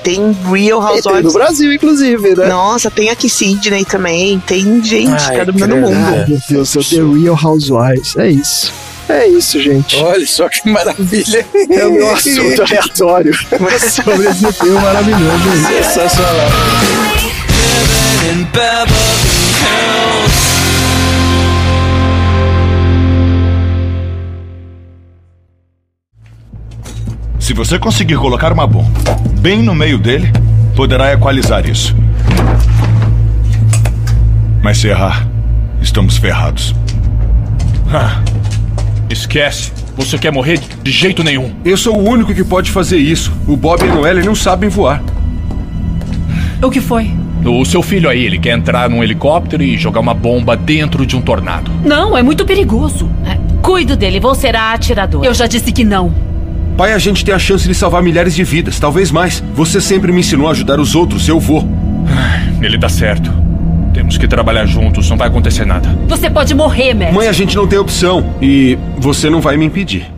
tem 0.03 0.19
Real 0.49 0.53
E 0.53 0.53
tem 0.53 0.71
do 0.71 1.09
Housewives. 1.09 1.33
Brasil, 1.33 1.73
inclusive, 1.73 2.35
né? 2.35 2.47
Nossa, 2.47 2.91
tem 2.91 3.09
aqui 3.09 3.29
Sydney 3.29 3.85
também. 3.85 4.39
Tem 4.45 4.83
gente, 4.83 5.11
Ai, 5.11 5.37
tá 5.37 5.43
dominando 5.43 5.73
o 5.73 5.81
mundo. 5.81 6.27
Meu 6.27 6.39
Deus, 6.49 6.69
céu, 6.69 6.83
The 6.83 7.19
Real 7.19 7.39
Housewives. 7.41 8.15
É 8.17 8.29
isso. 8.29 8.71
É 9.09 9.27
isso, 9.27 9.61
gente. 9.61 9.97
Olha 9.97 10.25
só 10.25 10.47
que 10.49 10.69
maravilha. 10.69 11.45
É 11.69 11.85
o 11.85 11.91
meu 11.91 12.13
assunto 12.13 12.61
aleatório 12.61 13.33
sobre 13.35 13.75
esse 14.27 14.53
filme 14.53 14.79
maravilhoso. 14.79 15.43
Sensacional. 15.83 16.49
Se 27.39 27.53
você 27.53 27.77
conseguir 27.77 28.15
colocar 28.15 28.53
uma 28.53 28.65
bomba 28.65 28.89
bem 29.39 29.61
no 29.61 29.75
meio 29.75 29.97
dele, 29.99 30.31
poderá 30.75 31.11
equalizar 31.13 31.69
isso. 31.69 31.95
Mas 34.61 34.77
se 34.77 34.87
errar, 34.87 35.27
estamos 35.81 36.17
ferrados. 36.17 36.73
Ah, 37.93 38.23
esquece. 39.13 39.71
Você 39.95 40.17
quer 40.17 40.31
morrer 40.31 40.59
de 40.81 40.91
jeito 40.91 41.23
nenhum. 41.23 41.53
Eu 41.63 41.77
sou 41.77 41.97
o 41.97 42.09
único 42.09 42.33
que 42.33 42.43
pode 42.43 42.71
fazer 42.71 42.97
isso. 42.97 43.31
O 43.47 43.55
Bob 43.55 43.83
e 43.83 43.89
a 43.89 43.93
Noelle 43.95 44.23
não 44.23 44.35
sabem 44.35 44.69
voar. 44.69 45.01
O 46.61 46.69
que 46.69 46.81
foi? 46.81 47.11
O 47.45 47.65
seu 47.65 47.81
filho 47.81 48.09
aí, 48.09 48.23
ele 48.23 48.39
quer 48.39 48.57
entrar 48.57 48.89
num 48.89 49.03
helicóptero 49.03 49.61
e 49.63 49.77
jogar 49.77 49.99
uma 49.99 50.13
bomba 50.13 50.55
dentro 50.55 51.05
de 51.05 51.15
um 51.15 51.21
tornado. 51.21 51.71
Não, 51.83 52.17
é 52.17 52.23
muito 52.23 52.45
perigoso. 52.45 53.09
É, 53.25 53.37
Cuido 53.61 53.95
dele, 53.95 54.19
vou 54.19 54.33
ser 54.33 54.55
a 54.55 54.73
atiradora. 54.73 55.25
Eu 55.25 55.33
já 55.33 55.45
disse 55.47 55.71
que 55.71 55.83
não. 55.83 56.13
Pai, 56.77 56.93
a 56.93 56.97
gente 56.97 57.23
tem 57.23 57.33
a 57.33 57.39
chance 57.39 57.67
de 57.67 57.73
salvar 57.73 58.01
milhares 58.01 58.33
de 58.33 58.43
vidas, 58.43 58.79
talvez 58.79 59.11
mais. 59.11 59.43
Você 59.53 59.79
sempre 59.79 60.11
me 60.11 60.21
ensinou 60.21 60.47
a 60.47 60.51
ajudar 60.51 60.79
os 60.79 60.95
outros, 60.95 61.27
eu 61.27 61.39
vou. 61.39 61.67
Ele 62.61 62.77
tá 62.77 62.89
certo. 62.89 63.31
Temos 63.93 64.17
que 64.17 64.27
trabalhar 64.27 64.65
juntos, 64.65 65.07
não 65.09 65.17
vai 65.17 65.27
acontecer 65.27 65.65
nada. 65.65 65.87
Você 66.07 66.29
pode 66.29 66.55
morrer, 66.55 66.93
Matt. 66.95 67.13
Mãe, 67.13 67.27
a 67.27 67.31
gente 67.31 67.55
não 67.55 67.67
tem 67.67 67.77
opção. 67.77 68.33
E 68.41 68.77
você 68.97 69.29
não 69.29 69.39
vai 69.39 69.55
me 69.55 69.65
impedir. 69.65 70.11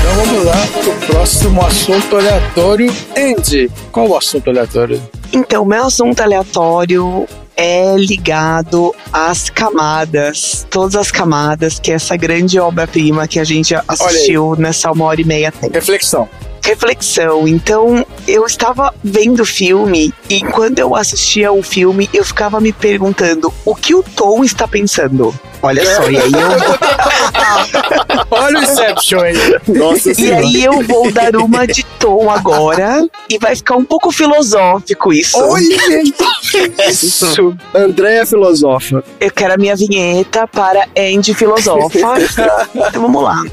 Então 0.00 0.14
vamos 0.16 0.44
lá 0.44 0.66
pro 0.82 0.92
próximo 1.06 1.64
assunto 1.64 2.16
aleatório. 2.16 2.92
Andy, 3.16 3.70
qual 3.92 4.08
o 4.08 4.16
assunto 4.16 4.50
aleatório? 4.50 5.00
Então, 5.32 5.64
meu 5.64 5.86
assunto 5.86 6.20
aleatório 6.20 7.28
é 7.60 7.94
ligado 7.94 8.94
às 9.12 9.50
camadas, 9.50 10.66
todas 10.70 10.96
as 10.96 11.10
camadas 11.10 11.78
que 11.78 11.92
essa 11.92 12.16
grande 12.16 12.58
obra-prima 12.58 13.28
que 13.28 13.38
a 13.38 13.44
gente 13.44 13.74
assistiu 13.86 14.56
nessa 14.56 14.90
uma 14.90 15.04
hora 15.04 15.20
e 15.20 15.24
meia 15.24 15.52
tem. 15.52 15.70
Reflexão. 15.70 16.26
Reflexão. 16.62 17.48
Então, 17.48 18.04
eu 18.28 18.44
estava 18.46 18.94
vendo 19.02 19.40
o 19.40 19.46
filme 19.46 20.12
e 20.28 20.40
quando 20.42 20.78
eu 20.78 20.94
assistia 20.94 21.50
o 21.52 21.62
filme, 21.62 22.08
eu 22.12 22.24
ficava 22.24 22.60
me 22.60 22.72
perguntando 22.72 23.52
o 23.64 23.74
que 23.74 23.94
o 23.94 24.02
Tom 24.02 24.44
está 24.44 24.68
pensando. 24.68 25.34
Olha 25.62 25.84
só, 25.94 26.08
e 26.10 26.16
aí 26.16 26.32
eu 26.32 26.50
Olha 28.30 28.58
o 28.60 28.62
Inception 28.62 29.20
aí. 29.20 29.34
Nossa 29.68 30.10
E 30.10 30.14
senhora. 30.14 30.40
aí 30.40 30.64
eu 30.64 30.82
vou 30.82 31.12
dar 31.12 31.36
uma 31.36 31.66
de 31.66 31.84
tom 31.98 32.30
agora 32.30 33.06
e 33.28 33.38
vai 33.38 33.54
ficar 33.54 33.76
um 33.76 33.84
pouco 33.84 34.10
filosófico 34.10 35.12
isso. 35.12 35.36
Isso. 36.88 37.54
Andréia 37.74 38.24
Filosofa. 38.24 39.04
Eu 39.20 39.30
quero 39.30 39.54
a 39.54 39.56
minha 39.58 39.76
vinheta 39.76 40.46
para 40.46 40.86
Andy 40.96 41.34
Filosofa. 41.34 41.98
então 42.74 43.02
vamos 43.02 43.22
lá. 43.22 43.44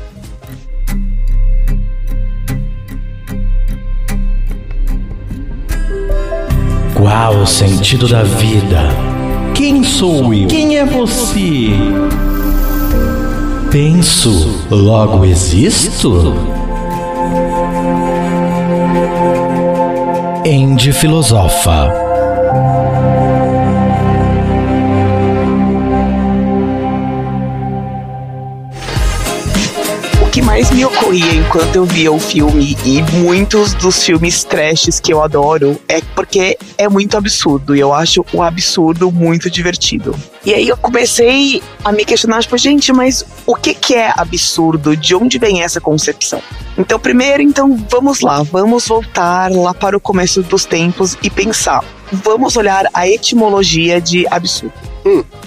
Qual 6.98 7.42
o 7.42 7.46
sentido 7.46 8.08
da 8.08 8.24
vida? 8.24 8.90
Quem 9.54 9.84
sou 9.84 10.34
eu? 10.34 10.48
Quem 10.48 10.80
é 10.80 10.84
você? 10.84 11.70
Penso, 13.70 14.66
logo 14.72 15.24
existo? 15.24 16.34
Andy 20.44 20.92
Filosofa. 20.92 22.07
Ocorria 31.08 31.36
enquanto 31.36 31.76
eu 31.78 31.86
via 31.86 32.12
o 32.12 32.20
filme 32.20 32.78
e 32.84 33.02
muitos 33.20 33.74
dos 33.74 34.04
filmes 34.04 34.44
trashes 34.44 35.00
que 35.00 35.14
eu 35.14 35.24
adoro 35.24 35.80
é 35.88 36.02
porque 36.14 36.58
é 36.78 36.90
muito 36.90 37.16
absurdo 37.16 37.74
e 37.74 37.80
eu 37.80 37.94
acho 37.94 38.26
o 38.34 38.42
absurdo 38.42 39.10
muito 39.10 39.50
divertido. 39.50 40.14
E 40.46 40.54
aí 40.54 40.68
eu 40.68 40.76
comecei 40.76 41.64
a 41.82 41.94
me 41.94 42.04
questionar, 42.04 42.42
tipo, 42.42 42.58
gente, 42.58 42.92
mas 42.92 43.26
o 43.46 43.56
que 43.56 43.74
que 43.74 43.96
é 43.96 44.12
absurdo? 44.18 44.98
De 44.98 45.16
onde 45.16 45.40
vem 45.40 45.64
essa 45.64 45.80
concepção? 45.80 46.42
Então, 46.78 47.00
primeiro, 47.00 47.42
então, 47.42 47.78
vamos 47.90 48.20
lá, 48.20 48.44
vamos 48.44 48.86
voltar 48.86 49.50
lá 49.50 49.74
para 49.74 49.96
o 49.96 50.02
começo 50.02 50.44
dos 50.44 50.66
tempos 50.66 51.18
e 51.24 51.30
pensar. 51.30 51.86
Vamos 52.12 52.58
olhar 52.58 52.86
a 52.94 53.08
etimologia 53.08 54.02
de 54.02 54.28
absurdo. 54.30 54.87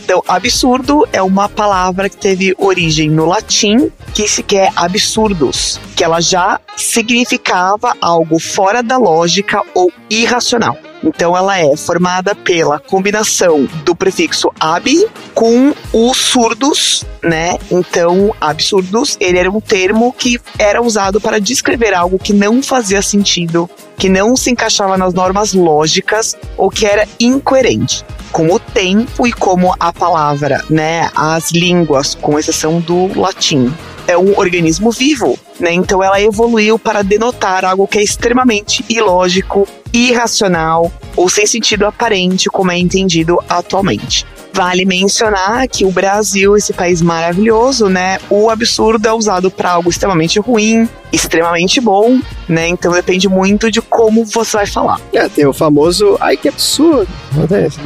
Então, 0.03 0.23
absurdo 0.27 1.07
é 1.13 1.23
uma 1.23 1.49
palavra 1.49 2.09
que 2.09 2.17
teve 2.17 2.55
origem 2.59 3.09
no 3.09 3.27
latim, 3.27 3.91
que 4.15 4.27
se 4.27 4.43
quer 4.43 4.73
absurdos, 4.75 5.81
que 5.95 6.03
ela 6.03 6.21
já 6.21 6.61
significava 6.77 7.95
algo 8.01 8.39
fora 8.39 8.83
da 8.83 8.97
lógica 8.97 9.63
ou 9.75 9.93
irracional. 10.09 10.77
Então, 11.03 11.37
ela 11.37 11.59
é 11.59 11.77
formada 11.77 12.35
pela 12.35 12.79
combinação 12.79 13.67
do 13.85 13.95
prefixo 13.95 14.51
ab 14.59 15.09
com 15.35 15.75
o 15.93 16.15
surdos, 16.15 17.05
né? 17.23 17.59
Então, 17.71 18.35
absurdos, 18.41 19.17
ele 19.21 19.39
era 19.39 19.51
um 19.51 19.61
termo 19.61 20.13
que 20.13 20.41
era 20.59 20.83
usado 20.83 21.21
para 21.21 21.41
descrever 21.41 21.95
algo 21.95 22.19
que 22.19 22.33
não 22.33 22.63
fazia 22.63 23.03
sentido, 23.03 23.69
que 23.97 24.09
não 24.09 24.37
se 24.37 24.51
encaixava 24.51 24.97
nas 24.97 25.15
normas 25.15 25.53
lógicas 25.53 26.37
ou 26.57 26.71
que 26.71 26.87
era 26.87 27.07
incoerente 27.19 28.05
como 28.33 28.55
o 28.55 28.61
tempo 28.61 29.27
e 29.27 29.33
como 29.33 29.75
a 29.81 29.93
palavra, 29.93 30.65
né, 30.71 31.11
as 31.17 31.51
línguas, 31.51 32.15
com 32.15 32.39
exceção 32.39 32.79
do 32.79 33.19
latim. 33.19 33.75
É 34.07 34.17
um 34.17 34.39
organismo 34.39 34.93
vivo 34.93 35.37
né? 35.61 35.73
Então 35.73 36.03
ela 36.03 36.21
evoluiu 36.21 36.79
para 36.79 37.03
denotar 37.03 37.65
algo 37.65 37.87
que 37.87 37.99
é 37.99 38.03
extremamente 38.03 38.85
ilógico, 38.89 39.69
irracional 39.93 40.93
ou 41.17 41.29
sem 41.29 41.47
sentido 41.47 41.87
aparente, 41.87 42.49
como 42.49 42.71
é 42.71 42.79
entendido 42.79 43.39
atualmente. 43.49 44.27
Vale 44.53 44.85
mencionar 44.85 45.69
que 45.69 45.85
o 45.85 45.93
Brasil, 45.93 46.57
esse 46.57 46.73
país 46.73 47.01
maravilhoso, 47.01 47.89
né? 47.89 48.19
O 48.29 48.51
absurdo 48.51 49.07
é 49.07 49.13
usado 49.13 49.51
para 49.51 49.71
algo 49.71 49.89
extremamente 49.89 50.41
ruim, 50.41 50.89
extremamente 51.13 51.81
bom, 51.81 52.19
né? 52.49 52.67
Então 52.67 52.93
depende 52.93 53.29
muito 53.29 53.71
de 53.71 53.81
como 53.81 54.25
você 54.25 54.57
vai 54.57 54.67
falar. 54.67 55.01
É, 55.13 55.29
tem 55.29 55.47
o 55.47 55.53
famoso 55.53 56.17
ai 56.21 56.37
que 56.37 56.49
absurdo. 56.49 57.09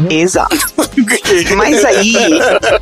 Exato. 0.09 0.57
Mas 1.57 1.85
aí, 1.85 2.15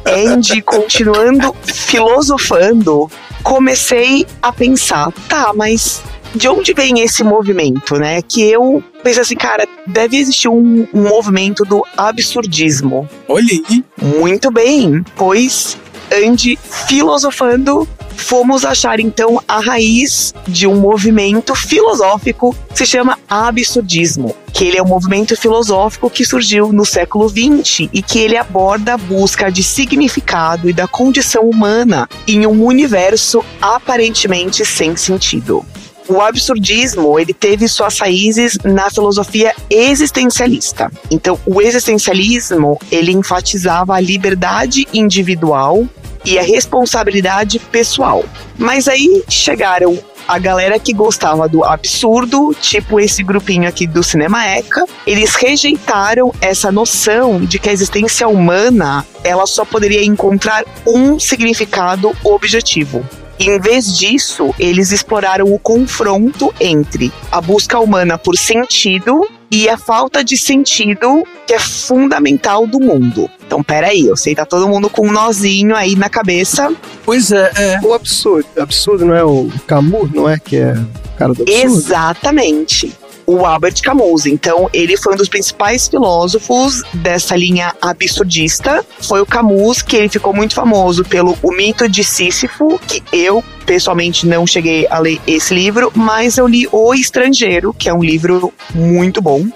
Andy, 0.06 0.62
continuando 0.62 1.54
filosofando, 1.64 3.10
comecei 3.42 4.26
a 4.40 4.52
pensar, 4.52 5.10
tá, 5.28 5.52
mas 5.54 6.02
de 6.34 6.48
onde 6.48 6.72
vem 6.72 7.00
esse 7.00 7.22
movimento, 7.22 7.96
né? 7.96 8.22
Que 8.22 8.42
eu 8.42 8.82
pensei 9.02 9.22
assim, 9.22 9.36
cara, 9.36 9.66
deve 9.86 10.16
existir 10.16 10.48
um, 10.48 10.86
um 10.92 11.02
movimento 11.08 11.64
do 11.64 11.84
absurdismo. 11.96 13.08
Olha 13.28 13.46
aí. 13.50 13.84
Muito 14.00 14.50
bem, 14.50 15.04
pois 15.16 15.76
ande 16.12 16.58
filosofando, 16.86 17.88
fomos 18.16 18.64
achar 18.64 19.00
então 19.00 19.42
a 19.48 19.60
raiz 19.60 20.34
de 20.46 20.66
um 20.66 20.76
movimento 20.76 21.54
filosófico 21.54 22.54
que 22.70 22.78
se 22.78 22.86
chama 22.86 23.18
absurdismo, 23.28 24.34
que 24.52 24.64
ele 24.64 24.78
é 24.78 24.82
um 24.82 24.86
movimento 24.86 25.36
filosófico 25.36 26.10
que 26.10 26.24
surgiu 26.24 26.72
no 26.72 26.84
século 26.84 27.28
XX 27.28 27.88
e 27.92 28.02
que 28.02 28.18
ele 28.18 28.36
aborda 28.36 28.94
a 28.94 28.98
busca 28.98 29.50
de 29.50 29.62
significado 29.62 30.68
e 30.68 30.72
da 30.72 30.86
condição 30.86 31.48
humana 31.48 32.08
em 32.26 32.46
um 32.46 32.64
universo 32.64 33.44
aparentemente 33.60 34.64
sem 34.64 34.96
sentido. 34.96 35.64
O 36.08 36.20
absurdismo, 36.20 37.18
ele 37.18 37.32
teve 37.32 37.68
suas 37.68 37.98
raízes 37.98 38.58
na 38.64 38.90
filosofia 38.90 39.54
existencialista. 39.70 40.90
Então, 41.10 41.38
o 41.46 41.62
existencialismo, 41.62 42.78
ele 42.90 43.12
enfatizava 43.12 43.94
a 43.94 44.00
liberdade 44.00 44.86
individual 44.92 45.86
e 46.24 46.38
a 46.38 46.42
responsabilidade 46.42 47.58
pessoal. 47.58 48.24
Mas 48.58 48.88
aí 48.88 49.24
chegaram 49.28 49.98
a 50.26 50.38
galera 50.38 50.78
que 50.78 50.92
gostava 50.92 51.48
do 51.48 51.64
absurdo, 51.64 52.54
tipo 52.60 53.00
esse 53.00 53.22
grupinho 53.22 53.68
aqui 53.68 53.86
do 53.86 54.02
Cinema 54.02 54.46
Eca, 54.46 54.84
eles 55.06 55.34
rejeitaram 55.34 56.32
essa 56.40 56.70
noção 56.70 57.40
de 57.40 57.58
que 57.58 57.68
a 57.68 57.72
existência 57.72 58.28
humana 58.28 59.04
ela 59.24 59.46
só 59.46 59.64
poderia 59.64 60.04
encontrar 60.04 60.64
um 60.86 61.18
significado 61.18 62.12
objetivo. 62.22 63.04
Em 63.38 63.58
vez 63.58 63.96
disso, 63.96 64.54
eles 64.58 64.92
exploraram 64.92 65.52
o 65.52 65.58
confronto 65.58 66.54
entre 66.60 67.12
a 67.30 67.40
busca 67.40 67.78
humana 67.78 68.16
por 68.16 68.36
sentido 68.36 69.26
e 69.50 69.68
a 69.68 69.76
falta 69.76 70.24
de 70.24 70.36
sentido 70.36 71.24
que 71.46 71.52
é 71.52 71.58
fundamental 71.58 72.66
do 72.66 72.80
mundo. 72.80 73.28
Então, 73.46 73.62
peraí, 73.62 74.06
eu 74.06 74.16
sei, 74.16 74.34
tá 74.34 74.46
todo 74.46 74.68
mundo 74.68 74.88
com 74.88 75.08
um 75.08 75.12
nozinho 75.12 75.76
aí 75.76 75.94
na 75.94 76.08
cabeça. 76.08 76.72
Pois 77.04 77.30
é, 77.30 77.52
é. 77.56 77.80
O 77.82 77.92
absurdo. 77.92 78.46
Absurdo 78.58 79.04
não 79.04 79.14
é 79.14 79.24
o 79.24 79.50
Camus, 79.66 80.10
não 80.12 80.28
é? 80.28 80.38
Que 80.38 80.56
é 80.56 80.72
o 80.72 81.18
cara 81.18 81.34
do 81.34 81.42
absurdo? 81.42 81.50
Exatamente 81.50 83.01
o 83.32 83.46
Albert 83.46 83.80
Camus. 83.82 84.26
Então, 84.26 84.68
ele 84.72 84.96
foi 84.96 85.14
um 85.14 85.16
dos 85.16 85.28
principais 85.28 85.88
filósofos 85.88 86.82
dessa 86.94 87.36
linha 87.36 87.74
absurdista. 87.80 88.84
Foi 89.00 89.20
o 89.20 89.26
Camus 89.26 89.82
que 89.82 89.96
ele 89.96 90.08
ficou 90.08 90.34
muito 90.34 90.54
famoso 90.54 91.04
pelo 91.04 91.36
O 91.42 91.52
Mito 91.52 91.88
de 91.88 92.04
Sísifo, 92.04 92.78
que 92.86 93.02
eu 93.12 93.42
pessoalmente 93.64 94.26
não 94.26 94.46
cheguei 94.46 94.86
a 94.90 94.98
ler 94.98 95.20
esse 95.26 95.54
livro, 95.54 95.92
mas 95.94 96.36
eu 96.36 96.46
li 96.46 96.68
O 96.70 96.92
Estrangeiro, 96.94 97.72
que 97.72 97.88
é 97.88 97.94
um 97.94 98.02
livro 98.02 98.52
muito 98.74 99.22
bom. 99.22 99.46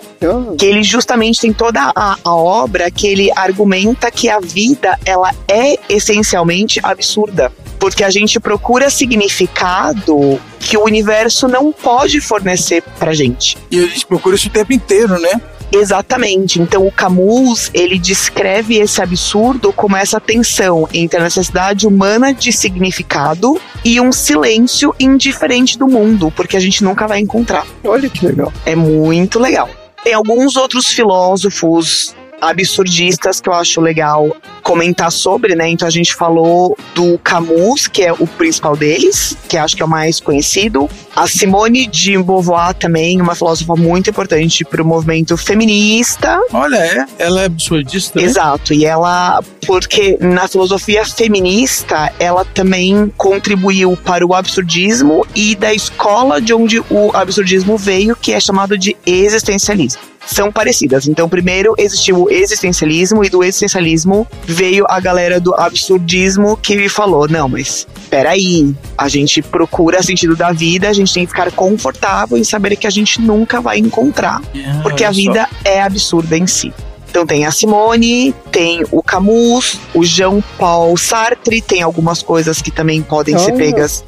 Que 0.56 0.66
ele 0.66 0.82
justamente 0.82 1.40
tem 1.40 1.52
toda 1.52 1.92
a, 1.94 2.16
a 2.24 2.34
obra 2.34 2.90
que 2.90 3.06
ele 3.06 3.30
argumenta 3.34 4.10
que 4.10 4.28
a 4.28 4.40
vida 4.40 4.98
ela 5.04 5.32
é 5.48 5.78
essencialmente 5.88 6.80
absurda 6.82 7.52
porque 7.78 8.02
a 8.02 8.10
gente 8.10 8.40
procura 8.40 8.90
significado 8.90 10.40
que 10.58 10.76
o 10.76 10.84
universo 10.84 11.46
não 11.46 11.70
pode 11.72 12.20
fornecer 12.20 12.82
pra 12.98 13.12
gente. 13.12 13.56
E 13.70 13.78
a 13.78 13.86
gente 13.86 14.06
procura 14.06 14.34
isso 14.34 14.48
o 14.48 14.50
tempo 14.50 14.72
inteiro, 14.72 15.20
né? 15.20 15.40
Exatamente. 15.72 16.60
Então 16.60 16.86
o 16.86 16.92
Camus, 16.92 17.70
ele 17.74 17.98
descreve 17.98 18.78
esse 18.78 19.02
absurdo 19.02 19.72
como 19.72 19.96
essa 19.96 20.20
tensão 20.20 20.88
entre 20.92 21.20
a 21.20 21.24
necessidade 21.24 21.86
humana 21.86 22.32
de 22.32 22.52
significado 22.52 23.60
e 23.84 24.00
um 24.00 24.12
silêncio 24.12 24.94
indiferente 24.98 25.78
do 25.78 25.86
mundo, 25.86 26.32
porque 26.34 26.56
a 26.56 26.60
gente 26.60 26.82
nunca 26.82 27.06
vai 27.06 27.20
encontrar. 27.20 27.66
Olha 27.84 28.08
que 28.08 28.26
legal. 28.26 28.52
É 28.64 28.74
muito 28.74 29.38
legal. 29.38 29.68
Tem 30.06 30.14
alguns 30.14 30.54
outros 30.54 30.86
filósofos 30.86 32.14
absurdistas 32.40 33.40
que 33.40 33.48
eu 33.48 33.52
acho 33.52 33.80
legal 33.80 34.30
comentar 34.66 35.12
sobre, 35.12 35.54
né? 35.54 35.68
Então 35.68 35.86
a 35.86 35.90
gente 35.92 36.12
falou 36.12 36.76
do 36.92 37.16
Camus, 37.18 37.86
que 37.86 38.02
é 38.02 38.12
o 38.12 38.26
principal 38.26 38.76
deles, 38.76 39.36
que 39.48 39.56
acho 39.56 39.76
que 39.76 39.82
é 39.82 39.84
o 39.84 39.88
mais 39.88 40.18
conhecido. 40.18 40.90
A 41.14 41.28
Simone 41.28 41.86
de 41.86 42.20
Beauvoir 42.20 42.74
também, 42.74 43.20
uma 43.22 43.36
filósofa 43.36 43.76
muito 43.76 44.10
importante 44.10 44.64
para 44.64 44.82
o 44.82 44.84
movimento 44.84 45.36
feminista. 45.36 46.40
Olha, 46.52 46.78
é, 46.78 47.06
ela 47.16 47.42
é 47.42 47.44
absurdista. 47.44 48.18
Né? 48.18 48.26
Exato, 48.26 48.74
e 48.74 48.84
ela, 48.84 49.40
porque 49.64 50.18
na 50.20 50.48
filosofia 50.48 51.06
feminista, 51.06 52.12
ela 52.18 52.44
também 52.44 53.12
contribuiu 53.16 53.96
para 53.96 54.26
o 54.26 54.34
absurdismo 54.34 55.24
e 55.32 55.54
da 55.54 55.72
escola 55.72 56.40
de 56.40 56.52
onde 56.52 56.80
o 56.90 57.12
absurdismo 57.14 57.78
veio, 57.78 58.16
que 58.16 58.32
é 58.32 58.40
chamado 58.40 58.76
de 58.76 58.96
existencialismo 59.06 60.16
são 60.26 60.50
parecidas. 60.50 61.06
Então, 61.06 61.28
primeiro 61.28 61.74
existiu 61.78 62.24
o 62.24 62.30
existencialismo 62.30 63.24
e 63.24 63.30
do 63.30 63.42
existencialismo 63.42 64.26
veio 64.56 64.86
a 64.88 64.98
galera 64.98 65.38
do 65.38 65.54
absurdismo 65.54 66.56
que 66.56 66.88
falou: 66.88 67.28
não, 67.28 67.48
mas 67.48 67.86
peraí, 68.08 68.74
a 68.96 69.06
gente 69.08 69.42
procura 69.42 70.02
sentido 70.02 70.34
da 70.34 70.50
vida, 70.52 70.88
a 70.88 70.92
gente 70.94 71.12
tem 71.12 71.24
que 71.26 71.30
ficar 71.30 71.52
confortável 71.52 72.38
em 72.38 72.44
saber 72.44 72.74
que 72.76 72.86
a 72.86 72.90
gente 72.90 73.20
nunca 73.20 73.60
vai 73.60 73.78
encontrar, 73.78 74.40
Ah, 74.40 74.80
porque 74.82 75.04
a 75.04 75.08
olha 75.08 75.14
só. 75.14 75.20
vida 75.20 75.48
é 75.64 75.82
absurda 75.82 76.36
em 76.36 76.46
si. 76.46 76.72
Então 77.10 77.26
tem 77.26 77.46
a 77.46 77.50
Simone, 77.50 78.34
tem 78.50 78.82
o 78.90 79.02
Camus, 79.02 79.78
o 79.94 80.04
Jean-Paul 80.04 80.96
Sartre, 80.96 81.62
tem 81.62 81.82
algumas 81.82 82.22
coisas 82.22 82.60
que 82.60 82.70
também 82.70 83.00
podem 83.02 83.38
ser 83.38 83.52
Olha, 83.52 83.56
pegas 83.56 84.04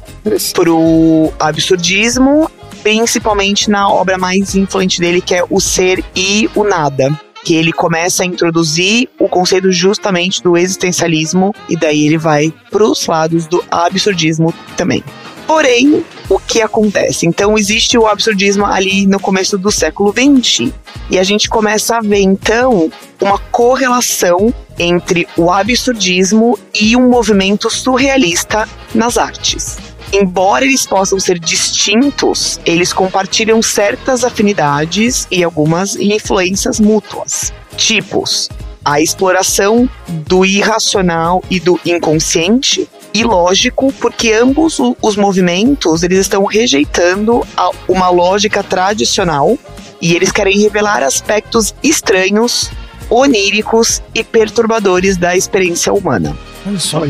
pro 0.53 1.31
absurdismo, 1.39 2.49
principalmente 2.83 3.69
na 3.69 3.89
obra 3.89 4.17
mais 4.17 4.53
influente 4.55 4.99
dele, 4.99 5.21
que 5.21 5.33
é 5.33 5.43
O 5.49 5.59
Ser 5.59 6.03
e 6.15 6.49
o 6.53 6.63
Nada. 6.63 7.09
Que 7.43 7.55
ele 7.55 7.71
começa 7.71 8.23
a 8.23 8.25
introduzir 8.25 9.09
o 9.17 9.27
conceito 9.27 9.71
justamente 9.71 10.43
do 10.43 10.57
existencialismo, 10.57 11.53
e 11.67 11.75
daí 11.75 12.05
ele 12.05 12.17
vai 12.17 12.53
pros 12.69 13.05
lados 13.07 13.47
do 13.47 13.63
absurdismo 13.71 14.53
também. 14.75 15.03
Porém, 15.49 16.05
o 16.29 16.37
que 16.37 16.61
acontece? 16.61 17.25
Então, 17.25 17.57
existe 17.57 17.97
o 17.97 18.05
absurdismo 18.05 18.67
ali 18.67 19.07
no 19.07 19.19
começo 19.19 19.57
do 19.57 19.71
século 19.71 20.13
XX. 20.13 20.71
E 21.09 21.17
a 21.17 21.23
gente 21.23 21.49
começa 21.49 21.97
a 21.97 22.01
ver, 22.01 22.19
então, 22.19 22.91
uma 23.19 23.39
correlação 23.39 24.53
entre 24.77 25.27
o 25.35 25.49
absurdismo 25.49 26.55
e 26.79 26.95
um 26.95 27.09
movimento 27.09 27.67
surrealista 27.67 28.69
nas 28.93 29.17
artes. 29.17 29.88
Embora 30.11 30.65
eles 30.65 30.87
possam 30.87 31.19
ser 31.19 31.37
distintos, 31.37 32.59
eles 32.65 32.91
compartilham 32.91 33.61
certas 33.61 34.23
afinidades 34.23 35.27
e 35.29 35.43
algumas 35.43 35.95
influências 35.95 36.79
mútuas. 36.79 37.53
Tipos: 37.77 38.49
a 38.83 38.99
exploração 38.99 39.87
do 40.07 40.43
irracional 40.43 41.43
e 41.47 41.59
do 41.59 41.79
inconsciente, 41.85 42.89
e 43.13 43.23
lógico, 43.23 43.93
porque 43.93 44.33
ambos 44.33 44.79
os 44.99 45.15
movimentos 45.15 46.01
eles 46.01 46.19
estão 46.19 46.43
rejeitando 46.43 47.45
uma 47.87 48.09
lógica 48.09 48.63
tradicional 48.63 49.57
e 50.01 50.15
eles 50.15 50.31
querem 50.31 50.59
revelar 50.59 51.03
aspectos 51.03 51.75
estranhos, 51.83 52.71
oníricos 53.11 54.01
e 54.15 54.23
perturbadores 54.23 55.17
da 55.17 55.35
experiência 55.35 55.93
humana. 55.93 56.35
Olha 56.65 56.79
só. 56.79 57.01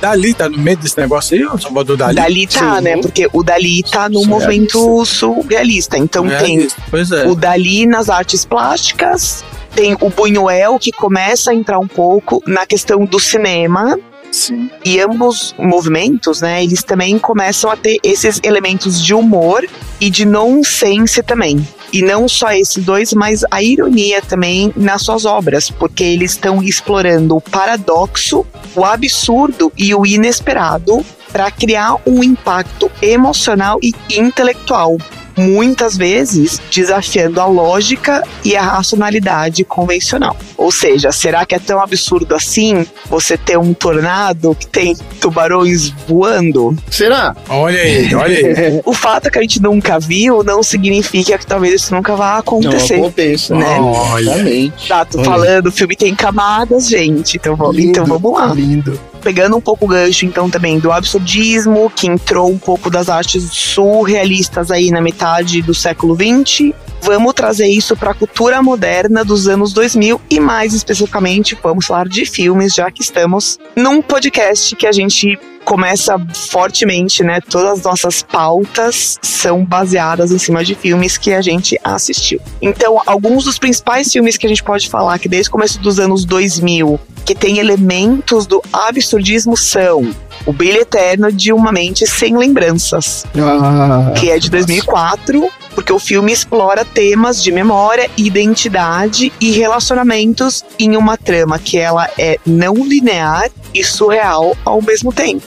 Dali 0.00 0.34
tá 0.34 0.48
no 0.48 0.58
meio 0.58 0.76
desse 0.76 0.98
negócio 0.98 1.36
aí, 1.36 1.44
o 1.44 1.58
Salvador 1.58 1.96
Dali? 1.96 2.14
Dali 2.14 2.46
tá, 2.46 2.76
Sim. 2.76 2.82
né? 2.82 2.96
Porque 2.98 3.28
o 3.32 3.42
Dali 3.42 3.82
tá 3.82 4.08
no 4.08 4.24
movimento 4.24 5.04
surrealista. 5.04 5.96
Então 5.98 6.24
Surrealista, 6.24 6.82
Pois 6.90 7.10
é. 7.10 7.22
tem 7.22 7.30
o 7.30 7.34
Dali 7.34 7.86
nas 7.86 8.08
artes 8.08 8.44
plásticas, 8.44 9.44
tem 9.74 9.96
o 10.00 10.10
Buñuel 10.10 10.78
que 10.78 10.92
começa 10.92 11.50
a 11.50 11.54
entrar 11.54 11.78
um 11.78 11.86
pouco 11.88 12.42
na 12.46 12.66
questão 12.66 13.04
do 13.04 13.18
cinema. 13.18 13.98
Sim. 14.30 14.70
E 14.84 15.00
ambos 15.00 15.54
movimentos, 15.58 16.40
né, 16.40 16.62
eles 16.62 16.82
também 16.82 17.18
começam 17.18 17.70
a 17.70 17.76
ter 17.76 17.98
esses 18.02 18.40
elementos 18.42 19.02
de 19.02 19.14
humor 19.14 19.66
e 20.00 20.10
de 20.10 20.24
nonsense 20.24 21.22
também. 21.22 21.66
E 21.92 22.02
não 22.02 22.28
só 22.28 22.52
esses 22.52 22.84
dois, 22.84 23.12
mas 23.14 23.44
a 23.50 23.62
ironia 23.62 24.20
também 24.20 24.72
nas 24.76 25.02
suas 25.02 25.24
obras, 25.24 25.70
porque 25.70 26.04
eles 26.04 26.32
estão 26.32 26.62
explorando 26.62 27.36
o 27.36 27.40
paradoxo, 27.40 28.44
o 28.74 28.84
absurdo 28.84 29.72
e 29.76 29.94
o 29.94 30.04
inesperado 30.04 31.04
para 31.32 31.50
criar 31.50 31.96
um 32.06 32.22
impacto 32.22 32.90
emocional 33.02 33.78
e 33.82 33.94
intelectual 34.10 34.98
muitas 35.38 35.96
vezes 35.96 36.60
desafiando 36.70 37.40
a 37.40 37.46
lógica 37.46 38.22
e 38.44 38.56
a 38.56 38.62
racionalidade 38.62 39.64
convencional. 39.64 40.36
Ou 40.56 40.70
seja, 40.70 41.12
será 41.12 41.46
que 41.46 41.54
é 41.54 41.58
tão 41.58 41.80
absurdo 41.80 42.34
assim 42.34 42.84
você 43.06 43.36
ter 43.36 43.58
um 43.58 43.72
tornado 43.72 44.54
que 44.54 44.66
tem 44.66 44.96
tubarões 45.20 45.90
voando? 46.06 46.76
Será? 46.90 47.36
Olha 47.48 47.80
aí, 47.80 48.14
olha 48.14 48.36
aí. 48.36 48.82
o 48.84 48.92
fato 48.92 49.30
que 49.30 49.38
a 49.38 49.42
gente 49.42 49.62
nunca 49.62 49.98
viu 49.98 50.42
não 50.42 50.62
significa 50.62 51.38
que 51.38 51.46
talvez 51.46 51.74
isso 51.74 51.94
nunca 51.94 52.16
vá 52.16 52.38
acontecer. 52.38 52.96
Não 52.96 53.04
aconteça. 53.04 53.54
Né? 53.54 53.80
Olha. 53.80 54.30
Exatamente. 54.30 54.88
Tá, 54.88 55.04
tô 55.04 55.22
falando, 55.22 55.66
o 55.66 55.72
filme 55.72 55.96
tem 55.96 56.14
camadas, 56.14 56.88
gente. 56.88 57.36
Então, 57.36 57.54
vamos, 57.54 57.78
então 57.78 58.04
vamos 58.04 58.32
lá. 58.32 58.46
Lindo. 58.54 58.98
Pegando 59.22 59.56
um 59.56 59.60
pouco 59.60 59.84
o 59.84 59.88
gancho, 59.88 60.24
então, 60.24 60.48
também 60.48 60.78
do 60.78 60.92
absurdismo, 60.92 61.90
que 61.90 62.06
entrou 62.06 62.50
um 62.50 62.58
pouco 62.58 62.88
das 62.90 63.08
artes 63.08 63.42
surrealistas 63.52 64.70
aí 64.70 64.90
na 64.90 65.00
metade 65.00 65.60
do 65.62 65.74
século 65.74 66.16
XX. 66.16 66.72
Vamos 67.02 67.34
trazer 67.34 67.68
isso 67.68 67.96
para 67.96 68.10
a 68.10 68.14
cultura 68.14 68.62
moderna 68.62 69.24
dos 69.24 69.46
anos 69.46 69.72
2000 69.72 70.20
e 70.28 70.40
mais 70.40 70.74
especificamente 70.74 71.56
vamos 71.62 71.86
falar 71.86 72.08
de 72.08 72.26
filmes, 72.26 72.74
já 72.74 72.90
que 72.90 73.02
estamos 73.02 73.58
num 73.76 74.02
podcast 74.02 74.74
que 74.74 74.86
a 74.86 74.92
gente 74.92 75.38
começa 75.64 76.18
fortemente, 76.34 77.22
né? 77.22 77.40
Todas 77.40 77.78
as 77.78 77.82
nossas 77.84 78.22
pautas 78.22 79.18
são 79.22 79.64
baseadas 79.64 80.30
em 80.32 80.38
cima 80.38 80.64
de 80.64 80.74
filmes 80.74 81.16
que 81.16 81.32
a 81.32 81.40
gente 81.40 81.78
assistiu. 81.82 82.40
Então, 82.60 83.00
alguns 83.06 83.44
dos 83.44 83.58
principais 83.58 84.10
filmes 84.10 84.36
que 84.36 84.46
a 84.46 84.48
gente 84.48 84.62
pode 84.62 84.88
falar 84.88 85.18
que 85.18 85.28
desde 85.28 85.48
o 85.48 85.52
começo 85.52 85.78
dos 85.80 85.98
anos 85.98 86.24
2000 86.24 86.98
que 87.28 87.34
tem 87.34 87.58
elementos 87.58 88.46
do 88.46 88.62
absurdismo 88.72 89.54
são 89.54 90.14
O 90.46 90.52
Brilho 90.52 90.80
Eterno 90.80 91.30
de 91.30 91.52
Uma 91.52 91.70
Mente 91.70 92.06
Sem 92.06 92.34
Lembranças, 92.34 93.26
Ah, 93.36 94.14
que 94.18 94.30
é 94.30 94.38
de 94.38 94.48
2004, 94.50 95.46
porque 95.74 95.92
o 95.92 95.98
filme 95.98 96.32
explora 96.32 96.86
temas 96.86 97.42
de 97.42 97.52
memória, 97.52 98.10
identidade 98.16 99.30
e 99.38 99.50
relacionamentos 99.50 100.64
em 100.78 100.96
uma 100.96 101.18
trama 101.18 101.58
que 101.58 101.76
ela 101.76 102.08
é 102.16 102.38
não 102.46 102.74
linear 102.74 103.50
e 103.74 103.82
surreal 103.84 104.56
ao 104.64 104.80
mesmo 104.82 105.12
tempo. 105.12 105.42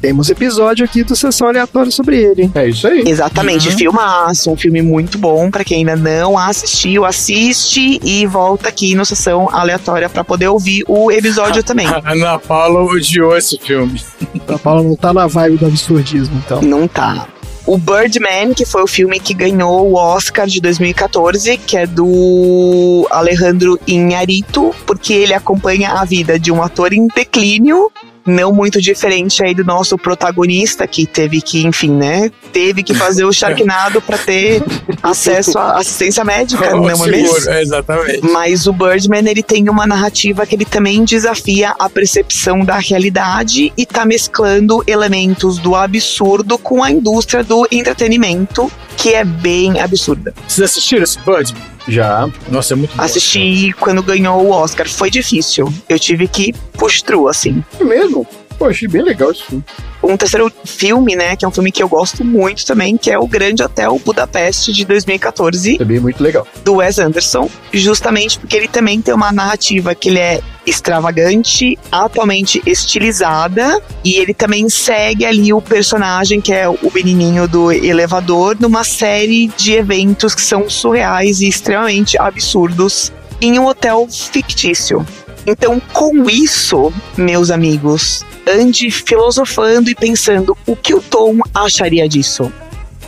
temos 0.00 0.28
episódio 0.28 0.84
aqui 0.84 1.02
do 1.02 1.16
Sessão 1.16 1.48
Aleatória 1.48 1.90
sobre 1.90 2.22
ele, 2.22 2.42
hein? 2.42 2.52
É 2.54 2.68
isso 2.68 2.86
aí. 2.86 3.02
Exatamente, 3.06 3.74
filmaço, 3.74 4.50
um 4.50 4.56
filme 4.56 4.82
muito 4.82 5.18
bom 5.18 5.50
pra 5.50 5.64
quem 5.64 5.78
ainda 5.78 5.96
não 5.96 6.38
assistiu, 6.38 7.04
assiste 7.04 7.98
e 8.04 8.26
volta 8.26 8.68
aqui 8.68 8.94
no 8.94 9.04
sessão 9.04 9.48
aleatória 9.50 10.08
pra 10.08 10.22
poder 10.22 10.48
ouvir 10.48 10.84
o 10.86 11.10
episódio 11.10 11.62
também. 11.64 11.86
A 11.86 12.02
Ana 12.04 12.38
Paula 12.38 12.82
odiou 12.82 13.36
esse 13.36 13.58
filme. 13.58 14.00
A 14.48 14.58
Paula 14.58 14.82
não 14.82 14.94
tá 14.94 15.12
na 15.12 15.26
vibe 15.26 15.56
do 15.56 15.66
absurdismo, 15.66 16.40
então. 16.44 16.60
Não 16.62 16.86
tá. 16.86 17.26
O 17.66 17.76
Birdman, 17.76 18.54
que 18.54 18.64
foi 18.64 18.82
o 18.82 18.86
filme 18.86 19.18
que 19.18 19.34
ganhou 19.34 19.90
o 19.90 19.94
Oscar 19.96 20.46
de 20.46 20.60
2014, 20.60 21.56
que 21.58 21.76
é 21.76 21.84
do 21.84 23.04
Alejandro 23.10 23.76
Inharito, 23.88 24.72
porque 24.86 25.12
ele 25.12 25.34
acompanha 25.34 25.90
a 25.90 26.04
vida 26.04 26.38
de 26.38 26.52
um 26.52 26.62
ator 26.62 26.92
em 26.92 27.08
declínio, 27.08 27.90
não 28.26 28.52
muito 28.52 28.80
diferente 28.80 29.44
aí 29.44 29.54
do 29.54 29.64
nosso 29.64 29.96
protagonista, 29.96 30.86
que 30.86 31.06
teve 31.06 31.40
que, 31.40 31.66
enfim, 31.66 31.90
né, 31.90 32.30
teve 32.52 32.82
que 32.82 32.94
fazer 32.94 33.24
o 33.24 33.32
Sharknado 33.32 34.00
para 34.00 34.18
ter 34.18 34.62
acesso 35.02 35.58
à 35.58 35.78
assistência 35.78 36.24
médica, 36.24 36.70
não 36.70 36.88
é 36.88 37.08
mesmo? 37.08 37.50
É, 37.50 37.62
exatamente. 37.62 38.20
Mas 38.30 38.66
o 38.66 38.72
Birdman, 38.72 39.28
ele 39.28 39.42
tem 39.42 39.68
uma 39.68 39.86
narrativa 39.86 40.46
que 40.46 40.54
ele 40.54 40.64
também 40.64 41.04
desafia 41.04 41.74
a 41.78 41.88
percepção 41.88 42.64
da 42.64 42.78
realidade 42.78 43.72
e 43.76 43.86
tá 43.86 44.04
mesclando 44.04 44.82
elementos 44.86 45.58
do 45.58 45.74
absurdo 45.74 46.58
com 46.58 46.82
a 46.82 46.90
indústria 46.90 47.44
do 47.44 47.66
entretenimento, 47.70 48.70
que 48.96 49.14
é 49.14 49.24
bem 49.24 49.80
absurda. 49.80 50.34
Vocês 50.46 50.70
assistiram 50.70 51.04
esse 51.04 51.18
Birdman? 51.20 51.75
Já. 51.88 52.28
Nossa, 52.48 52.74
é 52.74 52.76
muito 52.76 52.96
bom. 52.96 53.02
Assisti 53.02 53.72
quando 53.78 54.02
ganhou 54.02 54.44
o 54.44 54.50
Oscar, 54.50 54.88
foi 54.88 55.10
difícil. 55.10 55.72
Eu 55.88 55.98
tive 55.98 56.26
que 56.26 56.52
push 56.72 57.02
through, 57.02 57.28
assim. 57.28 57.62
É 57.78 57.84
mesmo? 57.84 58.26
Pô, 58.58 58.66
achei 58.66 58.88
bem 58.88 59.02
legal 59.02 59.30
esse 59.30 59.42
filme. 59.42 59.64
Um 60.02 60.16
terceiro 60.16 60.50
filme, 60.64 61.16
né, 61.16 61.36
que 61.36 61.44
é 61.44 61.48
um 61.48 61.50
filme 61.50 61.72
que 61.72 61.82
eu 61.82 61.88
gosto 61.88 62.24
muito 62.24 62.64
também, 62.64 62.96
que 62.96 63.10
é 63.10 63.18
o 63.18 63.26
Grande 63.26 63.62
Hotel 63.62 64.00
Budapeste 64.04 64.72
de 64.72 64.84
2014, 64.84 65.78
Também 65.78 65.98
muito 65.98 66.22
legal. 66.22 66.46
do 66.64 66.76
Wes 66.76 66.98
Anderson, 66.98 67.50
justamente 67.72 68.38
porque 68.38 68.56
ele 68.56 68.68
também 68.68 69.00
tem 69.00 69.12
uma 69.12 69.32
narrativa 69.32 69.94
que 69.94 70.08
ele 70.08 70.20
é 70.20 70.40
extravagante, 70.64 71.78
atualmente 71.90 72.62
estilizada, 72.66 73.80
e 74.04 74.14
ele 74.14 74.32
também 74.32 74.68
segue 74.68 75.24
ali 75.24 75.52
o 75.52 75.60
personagem 75.60 76.40
que 76.40 76.52
é 76.52 76.68
o 76.68 76.78
menininho 76.94 77.46
do 77.48 77.70
elevador 77.72 78.56
numa 78.58 78.84
série 78.84 79.48
de 79.56 79.74
eventos 79.74 80.34
que 80.34 80.42
são 80.42 80.68
surreais 80.68 81.40
e 81.40 81.48
extremamente 81.48 82.18
absurdos 82.18 83.12
em 83.40 83.58
um 83.58 83.66
hotel 83.66 84.06
fictício. 84.08 85.04
Então, 85.46 85.80
com 85.92 86.28
isso, 86.28 86.92
meus 87.16 87.52
amigos, 87.52 88.24
ande 88.46 88.90
filosofando 88.90 89.90
e 89.90 89.94
pensando 89.94 90.56
o 90.66 90.76
que 90.76 90.94
o 90.94 91.00
Tom 91.00 91.38
acharia 91.54 92.08
disso. 92.08 92.52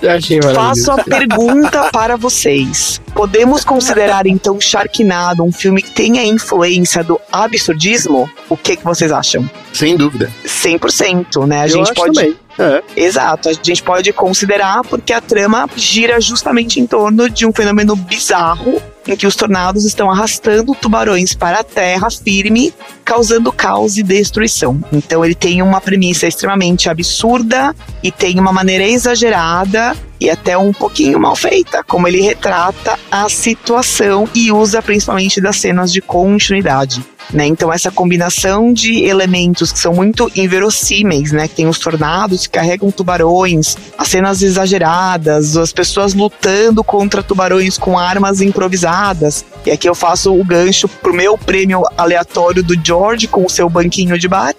Achei 0.07 0.41
Faço 0.41 0.93
a 0.93 1.03
pergunta 1.03 1.89
para 1.91 2.17
vocês. 2.17 3.01
Podemos 3.15 3.65
considerar 3.65 4.27
então 4.27 4.61
Sharknado 4.61 5.43
um 5.43 5.51
filme 5.51 5.83
que 5.83 5.91
tem 5.91 6.19
a 6.19 6.25
influência 6.25 7.03
do 7.03 7.21
absurdismo? 7.33 8.31
O 8.49 8.57
que, 8.57 8.77
que 8.77 8.85
vocês 8.85 9.11
acham? 9.11 9.49
Sem 9.73 9.97
dúvida. 9.97 10.31
100%, 10.45 11.47
né? 11.47 11.63
A 11.63 11.65
Eu 11.65 11.69
gente 11.69 11.91
acho 11.91 11.95
pode 11.95 12.15
também. 12.15 12.37
É. 12.59 12.83
Exato, 12.97 13.49
a 13.49 13.53
gente 13.53 13.83
pode 13.85 14.13
considerar 14.13 14.83
porque 14.83 15.13
a 15.13 15.21
trama 15.21 15.69
gira 15.77 16.21
justamente 16.21 16.81
em 16.81 16.87
torno 16.87 17.31
de 17.31 17.47
um 17.47 17.53
fenômeno 17.53 17.95
bizarro 17.95 18.83
em 19.07 19.17
que 19.17 19.27
os 19.27 19.37
tornados 19.37 19.85
estão 19.85 20.11
arrastando 20.11 20.75
tubarões 20.75 21.35
para 21.35 21.61
a 21.61 21.65
terra 21.65 22.09
firme, 22.11 22.75
causando 23.09 23.51
caos 23.51 23.97
e 23.97 24.03
destruição. 24.03 24.79
Então 24.93 25.25
ele 25.25 25.35
tem 25.35 25.63
uma 25.63 25.81
premissa 25.81 26.27
extremamente 26.27 26.91
absurda 26.91 27.75
e 28.03 28.13
tem 28.13 28.39
uma 28.39 28.53
maneira 28.53 28.85
exagerada 28.85 29.97
e 30.21 30.29
até 30.29 30.59
um 30.59 30.75
pouquinho 30.75 31.19
mal 31.19 31.35
feita, 31.35 31.83
como 31.83 32.07
ele 32.07 32.21
retrata 32.21 32.99
a 33.11 33.27
situação 33.31 34.29
e 34.35 34.53
usa 34.53 34.83
principalmente 34.83 35.41
das 35.41 35.57
cenas 35.57 35.91
de 35.91 36.03
continuidade. 36.03 37.03
Né? 37.33 37.47
Então 37.47 37.73
essa 37.73 37.91
combinação 37.91 38.73
de 38.73 39.05
elementos 39.05 39.71
que 39.71 39.79
são 39.79 39.93
muito 39.93 40.31
inverossímeis, 40.35 41.31
né? 41.31 41.47
Que 41.47 41.57
tem 41.57 41.69
os 41.69 41.79
tornados 41.79 42.47
que 42.47 42.55
carregam 42.55 42.91
tubarões, 42.91 43.77
as 43.99 44.09
cenas 44.09 44.41
exageradas, 44.41 45.57
as 45.57 45.71
pessoas 45.73 46.15
lutando 46.15 46.83
contra 46.83 47.23
tubarões 47.23 47.77
com 47.77 47.99
armas 47.99 48.41
improvisadas. 48.41 49.45
E 49.67 49.71
aqui 49.71 49.89
eu 49.89 49.95
faço 49.95 50.33
o 50.33 50.43
gancho 50.43 50.89
pro 50.89 51.13
meu 51.13 51.37
prêmio 51.37 51.83
aleatório 51.99 52.63
do 52.63 52.75
George 52.99 53.29
com 53.29 53.45
o 53.45 53.49
seu 53.49 53.69
banquinho 53.69 54.19
de 54.19 54.27
bar. 54.27 54.55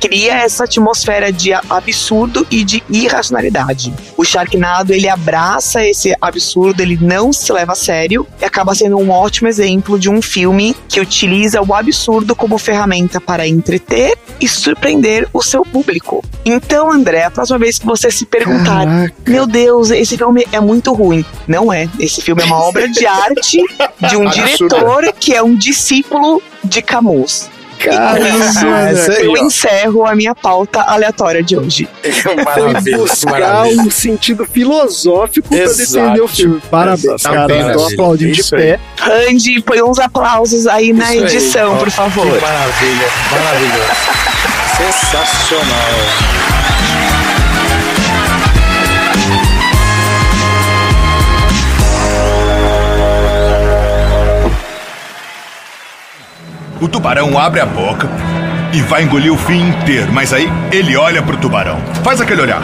Cria 0.00 0.34
essa 0.34 0.64
atmosfera 0.64 1.32
de 1.32 1.52
absurdo 1.52 2.46
e 2.50 2.62
de 2.64 2.82
irracionalidade. 2.88 3.92
O 4.16 4.24
Sharknado 4.24 4.92
ele 4.92 5.08
abraça 5.08 5.84
esse 5.84 6.14
absurdo, 6.20 6.80
ele 6.80 6.98
não 7.00 7.32
se 7.32 7.52
leva 7.52 7.72
a 7.72 7.76
sério 7.76 8.26
e 8.40 8.44
acaba 8.44 8.74
sendo 8.74 8.96
um 8.96 9.10
ótimo 9.10 9.48
exemplo 9.48 9.98
de 9.98 10.08
um 10.08 10.22
filme 10.22 10.76
que 10.88 11.00
utiliza 11.00 11.60
o 11.60 11.74
absurdo 11.74 12.36
como 12.36 12.58
ferramenta 12.58 13.20
para 13.20 13.46
entreter 13.46 14.16
e 14.40 14.46
surpreender 14.46 15.28
o 15.32 15.42
seu 15.42 15.62
público. 15.62 16.24
Então, 16.44 16.90
André, 16.90 17.24
a 17.24 17.30
próxima 17.30 17.58
vez 17.58 17.78
que 17.78 17.86
você 17.86 18.10
se 18.10 18.24
perguntar, 18.24 18.86
meu 19.26 19.46
Deus, 19.46 19.90
esse 19.90 20.16
filme 20.16 20.46
é 20.52 20.60
muito 20.60 20.92
ruim. 20.92 21.24
Não 21.46 21.72
é. 21.72 21.88
Esse 21.98 22.22
filme 22.22 22.42
é 22.42 22.46
uma 22.46 22.62
obra 22.62 22.88
de 22.88 23.04
arte 23.06 23.58
de 24.08 24.16
um 24.16 24.28
diretor 24.28 25.12
que 25.18 25.34
é 25.34 25.42
um 25.42 25.54
discípulo 25.54 26.42
de 26.62 26.82
Camus. 26.82 27.48
Isso, 27.88 29.06
velho. 29.06 29.36
eu 29.36 29.36
encerro 29.44 30.06
a 30.06 30.14
minha 30.14 30.34
pauta 30.34 30.80
aleatória 30.82 31.42
de 31.42 31.56
hoje. 31.56 31.88
Maravilha, 32.44 32.98
buscar 32.98 33.30
maravilha. 33.40 33.82
um 33.82 33.90
sentido 33.90 34.44
filosófico 34.46 35.48
pra 35.48 35.58
Exato. 35.58 35.78
defender 35.78 36.20
o 36.20 36.28
filme. 36.28 36.62
Parabéns, 36.70 37.04
Exato. 37.04 37.22
cara. 37.34 37.44
Apenas. 37.44 37.76
Tô 37.76 37.86
aplaudindo 37.88 38.32
de 38.32 38.40
aí. 38.42 38.50
pé. 38.50 38.80
Randy, 38.98 39.62
põe 39.62 39.82
uns 39.82 39.98
aplausos 39.98 40.66
aí 40.66 40.92
na 40.92 41.04
Isso 41.14 41.24
aí. 41.24 41.36
edição, 41.36 41.72
Ó, 41.74 41.76
por 41.78 41.90
favor. 41.90 42.26
Que 42.26 42.40
maravilha, 42.40 43.08
maravilhoso. 43.30 43.90
Sensacional. 44.76 46.49
O 56.80 56.88
tubarão 56.88 57.38
abre 57.38 57.60
a 57.60 57.66
boca 57.66 58.08
e 58.72 58.80
vai 58.80 59.02
engolir 59.02 59.32
o 59.32 59.36
fim 59.36 59.68
inteiro, 59.68 60.10
mas 60.12 60.32
aí 60.32 60.50
ele 60.72 60.96
olha 60.96 61.22
pro 61.22 61.36
tubarão. 61.36 61.78
Faz 62.02 62.20
aquele 62.20 62.40
olhar. 62.40 62.62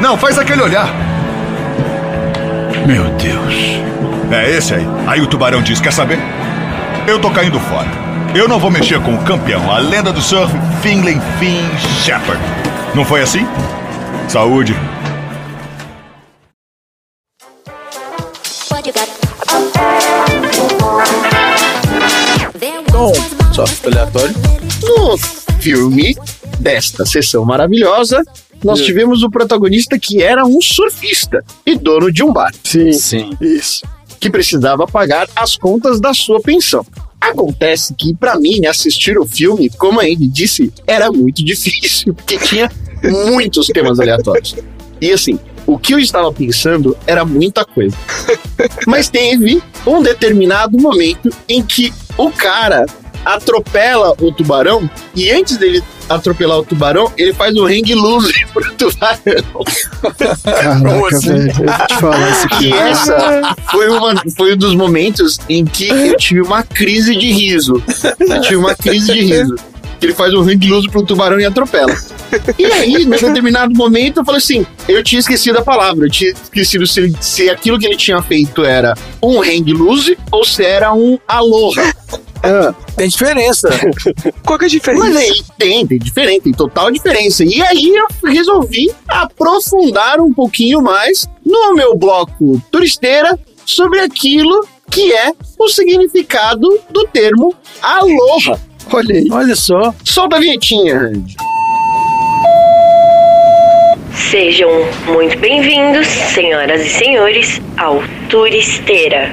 Não, 0.00 0.16
faz 0.16 0.38
aquele 0.38 0.60
olhar. 0.60 0.88
Meu 2.84 3.04
Deus. 3.10 3.54
É 4.32 4.50
esse 4.50 4.74
aí. 4.74 4.86
Aí 5.06 5.20
o 5.20 5.26
tubarão 5.28 5.62
diz: 5.62 5.80
Quer 5.80 5.92
saber? 5.92 6.18
Eu 7.06 7.20
tô 7.20 7.30
caindo 7.30 7.60
fora. 7.60 7.88
Eu 8.34 8.48
não 8.48 8.58
vou 8.58 8.70
mexer 8.70 9.00
com 9.00 9.14
o 9.14 9.18
campeão, 9.18 9.70
a 9.70 9.78
lenda 9.78 10.12
do 10.12 10.20
surf, 10.20 10.52
Finlay 10.82 11.20
Finn 11.38 11.68
Shepard. 12.02 12.42
Não 12.92 13.04
foi 13.04 13.22
assim? 13.22 13.46
Saúde. 14.26 14.74
Sócio 23.54 23.88
aleatório. 23.88 24.34
No 24.82 25.16
filme 25.60 26.14
desta 26.58 27.04
sessão 27.06 27.44
maravilhosa, 27.44 28.22
nós 28.64 28.80
É. 28.80 28.84
tivemos 28.84 29.22
o 29.22 29.30
protagonista 29.30 29.98
que 29.98 30.22
era 30.22 30.44
um 30.44 30.60
surfista 30.60 31.44
e 31.64 31.76
dono 31.76 32.10
de 32.12 32.22
um 32.22 32.32
bar. 32.32 32.52
Sim. 32.64 32.92
Sim. 32.92 33.30
Isso. 33.40 33.82
Que 34.18 34.30
precisava 34.30 34.86
pagar 34.86 35.28
as 35.36 35.56
contas 35.56 36.00
da 36.00 36.12
sua 36.14 36.40
pensão. 36.40 36.84
Acontece 37.20 37.94
que, 37.94 38.14
pra 38.14 38.38
mim, 38.38 38.66
assistir 38.66 39.18
o 39.18 39.26
filme, 39.26 39.70
como 39.70 40.00
a 40.00 40.04
Andy 40.04 40.26
disse, 40.28 40.72
era 40.86 41.10
muito 41.10 41.44
difícil, 41.44 42.14
porque 42.14 42.38
tinha 42.38 42.70
muitos 43.02 43.66
temas 43.68 43.98
aleatórios. 44.00 44.54
E 45.00 45.12
assim, 45.12 45.38
o 45.66 45.78
que 45.78 45.94
eu 45.94 45.98
estava 45.98 46.32
pensando 46.32 46.96
era 47.06 47.24
muita 47.24 47.64
coisa. 47.64 47.96
Mas 48.86 49.08
teve 49.08 49.62
um 49.86 50.02
determinado 50.02 50.78
momento 50.78 51.30
em 51.48 51.62
que 51.62 51.92
o 52.16 52.30
cara 52.30 52.86
atropela 53.24 54.14
o 54.20 54.32
tubarão 54.32 54.88
e 55.14 55.30
antes 55.30 55.56
dele 55.56 55.82
atropelar 56.08 56.58
o 56.58 56.64
tubarão, 56.64 57.10
ele 57.16 57.32
faz 57.32 57.56
um 57.56 57.64
hang 57.64 57.94
loose 57.94 58.32
pro 58.52 58.72
tubarão. 58.74 59.64
Caraca, 60.42 61.20
velho. 61.20 61.48
Eu 61.48 61.54
vou 61.54 61.86
te 61.86 61.94
falar 62.00 62.30
esse 62.30 62.46
E 62.46 62.58
filme. 62.58 62.76
essa 62.78 63.56
foi, 63.70 63.88
uma, 63.88 64.14
foi 64.36 64.54
um 64.54 64.56
dos 64.56 64.74
momentos 64.74 65.38
em 65.48 65.64
que 65.64 65.88
eu 65.88 66.16
tive 66.16 66.42
uma 66.42 66.62
crise 66.62 67.14
de 67.16 67.32
riso. 67.32 67.82
Eu 68.20 68.40
tive 68.42 68.56
uma 68.56 68.74
crise 68.74 69.12
de 69.12 69.20
riso. 69.24 69.54
Que 70.00 70.06
ele 70.06 70.14
faz 70.14 70.34
um 70.34 70.42
hang 70.42 70.68
loose 70.68 70.88
pro 70.90 71.02
tubarão 71.04 71.40
e 71.40 71.44
atropela. 71.46 71.96
E 72.58 72.64
aí, 72.66 73.04
num 73.04 73.10
determinado 73.16 73.72
momento, 73.74 74.18
eu 74.20 74.24
falei 74.24 74.38
assim: 74.38 74.66
eu 74.88 75.02
tinha 75.04 75.20
esquecido 75.20 75.58
a 75.58 75.62
palavra, 75.62 76.06
eu 76.06 76.10
tinha 76.10 76.32
esquecido 76.32 76.86
se, 76.86 77.00
ele- 77.00 77.16
se 77.20 77.48
aquilo 77.48 77.78
que 77.78 77.86
ele 77.86 77.96
tinha 77.96 78.20
feito 78.20 78.64
era 78.64 78.94
um 79.22 79.40
hang 79.40 79.72
loose 79.72 80.18
ou 80.32 80.44
se 80.44 80.64
era 80.64 80.92
um 80.92 81.16
aloha. 81.28 81.94
Tem 82.96 83.08
diferença. 83.08 83.68
Qual 84.44 84.58
que 84.58 84.64
é 84.64 84.68
a 84.68 84.70
diferença? 84.70 85.04
Mas 85.04 85.16
aí 85.16 85.42
tem, 85.58 85.86
tem 85.86 85.98
diferente, 85.98 86.42
tem 86.42 86.52
total 86.52 86.90
diferença. 86.90 87.44
E 87.44 87.60
aí 87.62 87.90
eu 87.94 88.30
resolvi 88.30 88.90
aprofundar 89.08 90.20
um 90.20 90.32
pouquinho 90.32 90.80
mais 90.82 91.28
no 91.44 91.74
meu 91.74 91.96
bloco 91.96 92.60
turisteira 92.70 93.38
sobre 93.64 94.00
aquilo 94.00 94.66
que 94.90 95.12
é 95.12 95.32
o 95.58 95.68
significado 95.68 96.80
do 96.90 97.04
termo 97.06 97.54
aloha. 97.82 98.60
Olha 98.92 99.14
aí. 99.14 99.28
Olha 99.30 99.56
só. 99.56 99.94
Solta 100.04 100.36
a 100.36 100.40
vinhetinha, 100.40 100.98
Randy. 100.98 101.36
Sejam 104.30 104.70
muito 105.06 105.38
bem-vindos, 105.38 106.06
senhoras 106.06 106.80
e 106.80 106.88
senhores, 106.88 107.60
ao 107.76 108.02
Turisteira. 108.28 109.32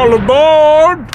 All 0.00 0.14
aboard! 0.14 1.06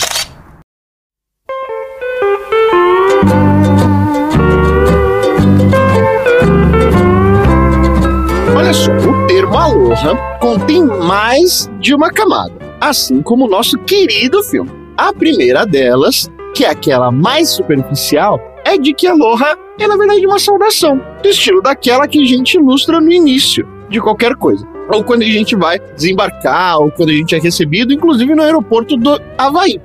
Olha 8.56 8.74
só, 8.74 8.92
o 8.92 9.26
termo 9.26 9.58
aloha 9.58 10.38
contém 10.40 10.86
mais 10.86 11.68
de 11.80 11.96
uma 11.96 12.12
camada, 12.12 12.54
assim 12.80 13.24
como 13.24 13.46
o 13.46 13.50
nosso 13.50 13.76
querido 13.80 14.44
filme. 14.44 14.70
A 14.96 15.12
primeira 15.12 15.66
delas, 15.66 16.30
que 16.54 16.64
é 16.64 16.70
aquela 16.70 17.12
mais 17.12 17.50
superficial, 17.50 18.40
é 18.64 18.78
de 18.78 18.94
que 18.94 19.08
aloha 19.08 19.58
é 19.80 19.88
na 19.88 19.98
verdade 19.98 20.28
uma 20.28 20.38
saudação, 20.38 21.02
do 21.24 21.30
estilo 21.30 21.60
daquela 21.60 22.08
que 22.08 22.22
a 22.22 22.26
gente 22.26 22.60
ilustra 22.60 23.02
no 23.02 23.12
início 23.12 23.68
de 23.90 24.00
qualquer 24.00 24.36
coisa. 24.36 24.75
Ou 24.92 25.04
quando 25.04 25.24
a 25.24 25.26
gente 25.26 25.56
vai 25.56 25.80
desembarcar, 25.80 26.80
ou 26.80 26.92
quando 26.92 27.10
a 27.10 27.14
gente 27.14 27.36
é 27.36 27.40
recebido, 27.40 27.94
inclusive 27.94 28.34
no 28.36 28.44
aeroporto 28.44 28.96
do 28.98 29.20
Havaí. 29.38 29.80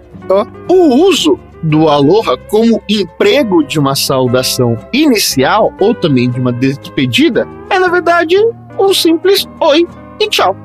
O 0.68 1.06
uso 1.08 1.38
do 1.62 1.88
aloha 1.88 2.36
como 2.48 2.80
emprego 2.88 3.62
de 3.64 3.78
uma 3.78 3.94
saudação 3.94 4.76
inicial 4.92 5.72
ou 5.80 5.94
também 5.94 6.30
de 6.30 6.40
uma 6.40 6.52
despedida 6.52 7.46
é, 7.68 7.78
na 7.78 7.88
verdade, 7.88 8.36
um 8.78 8.94
simples 8.94 9.46
oi 9.60 9.86
e 10.20 10.28
tchau. 10.28 10.56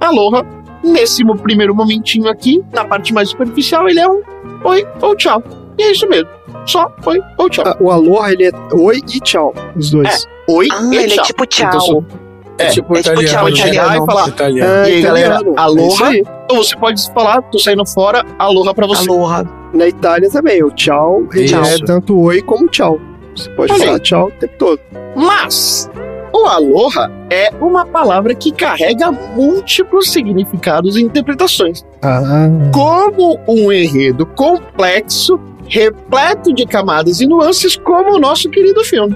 Aloha, 0.00 0.44
nesse 0.82 1.24
primeiro 1.42 1.74
momentinho 1.74 2.28
aqui, 2.28 2.62
na 2.72 2.84
parte 2.84 3.12
mais 3.12 3.28
superficial, 3.30 3.88
ele 3.88 4.00
é 4.00 4.08
um 4.08 4.22
oi 4.64 4.86
ou 5.02 5.14
tchau. 5.14 5.42
E 5.78 5.82
é 5.82 5.92
isso 5.92 6.08
mesmo. 6.08 6.28
Só 6.66 6.90
oi 7.06 7.20
ou 7.38 7.48
tchau. 7.48 7.64
Ah, 7.66 7.76
O 7.80 7.90
Aloha, 7.90 8.32
ele 8.32 8.46
é 8.46 8.50
oi 8.74 8.98
e 9.14 9.20
tchau. 9.20 9.54
Os 9.76 9.90
dois. 9.90 10.26
Oi 10.48 10.66
Ah, 10.72 10.90
e 10.92 10.96
ele 10.96 11.12
é 11.12 11.16
tchau. 11.16 11.24
tipo 11.26 11.46
tchau. 11.46 11.68
Então, 11.68 12.06
É, 12.62 12.70
tipo 12.70 12.96
é 12.96 13.02
tipo 13.02 13.20
italiano. 13.20 13.28
tchau, 13.28 13.44
né? 13.44 13.50
italiano. 13.50 14.04
e 14.04 14.06
falar, 14.06 14.28
Italiano. 14.28 14.72
Ah, 14.72 14.88
e 14.88 14.92
aí, 14.92 15.02
galera. 15.02 15.34
É 15.34 15.60
aloha. 15.60 16.10
Ou 16.50 16.56
você 16.64 16.76
pode 16.76 17.12
falar, 17.12 17.42
tô 17.42 17.58
saindo 17.58 17.86
fora, 17.86 18.24
aloha 18.38 18.74
pra 18.74 18.86
você. 18.86 19.08
Aloha. 19.08 19.44
Na 19.72 19.86
Itália 19.86 20.28
também, 20.30 20.62
o 20.64 20.70
tchau, 20.70 21.26
ele 21.32 21.54
é 21.54 21.78
tanto 21.86 22.18
oi 22.20 22.42
como 22.42 22.68
tchau. 22.68 23.00
Você 23.36 23.48
pode 23.50 23.72
Olha 23.72 23.84
falar 23.84 23.96
aí. 23.96 24.02
tchau 24.02 24.26
o 24.26 24.30
tempo 24.32 24.54
todo. 24.58 24.80
Mas 25.14 25.88
o 26.32 26.46
aloha 26.46 27.10
é 27.30 27.50
uma 27.60 27.86
palavra 27.86 28.34
que 28.34 28.50
carrega 28.50 29.10
múltiplos 29.10 30.10
significados 30.10 30.96
e 30.96 31.02
interpretações. 31.02 31.84
Ah, 32.02 32.48
como 32.72 33.38
um 33.46 33.70
enredo 33.72 34.26
complexo, 34.26 35.38
repleto 35.68 36.52
de 36.52 36.66
camadas 36.66 37.20
e 37.20 37.26
nuances, 37.26 37.76
como 37.76 38.16
o 38.16 38.18
nosso 38.18 38.50
querido 38.50 38.82
filme. 38.84 39.14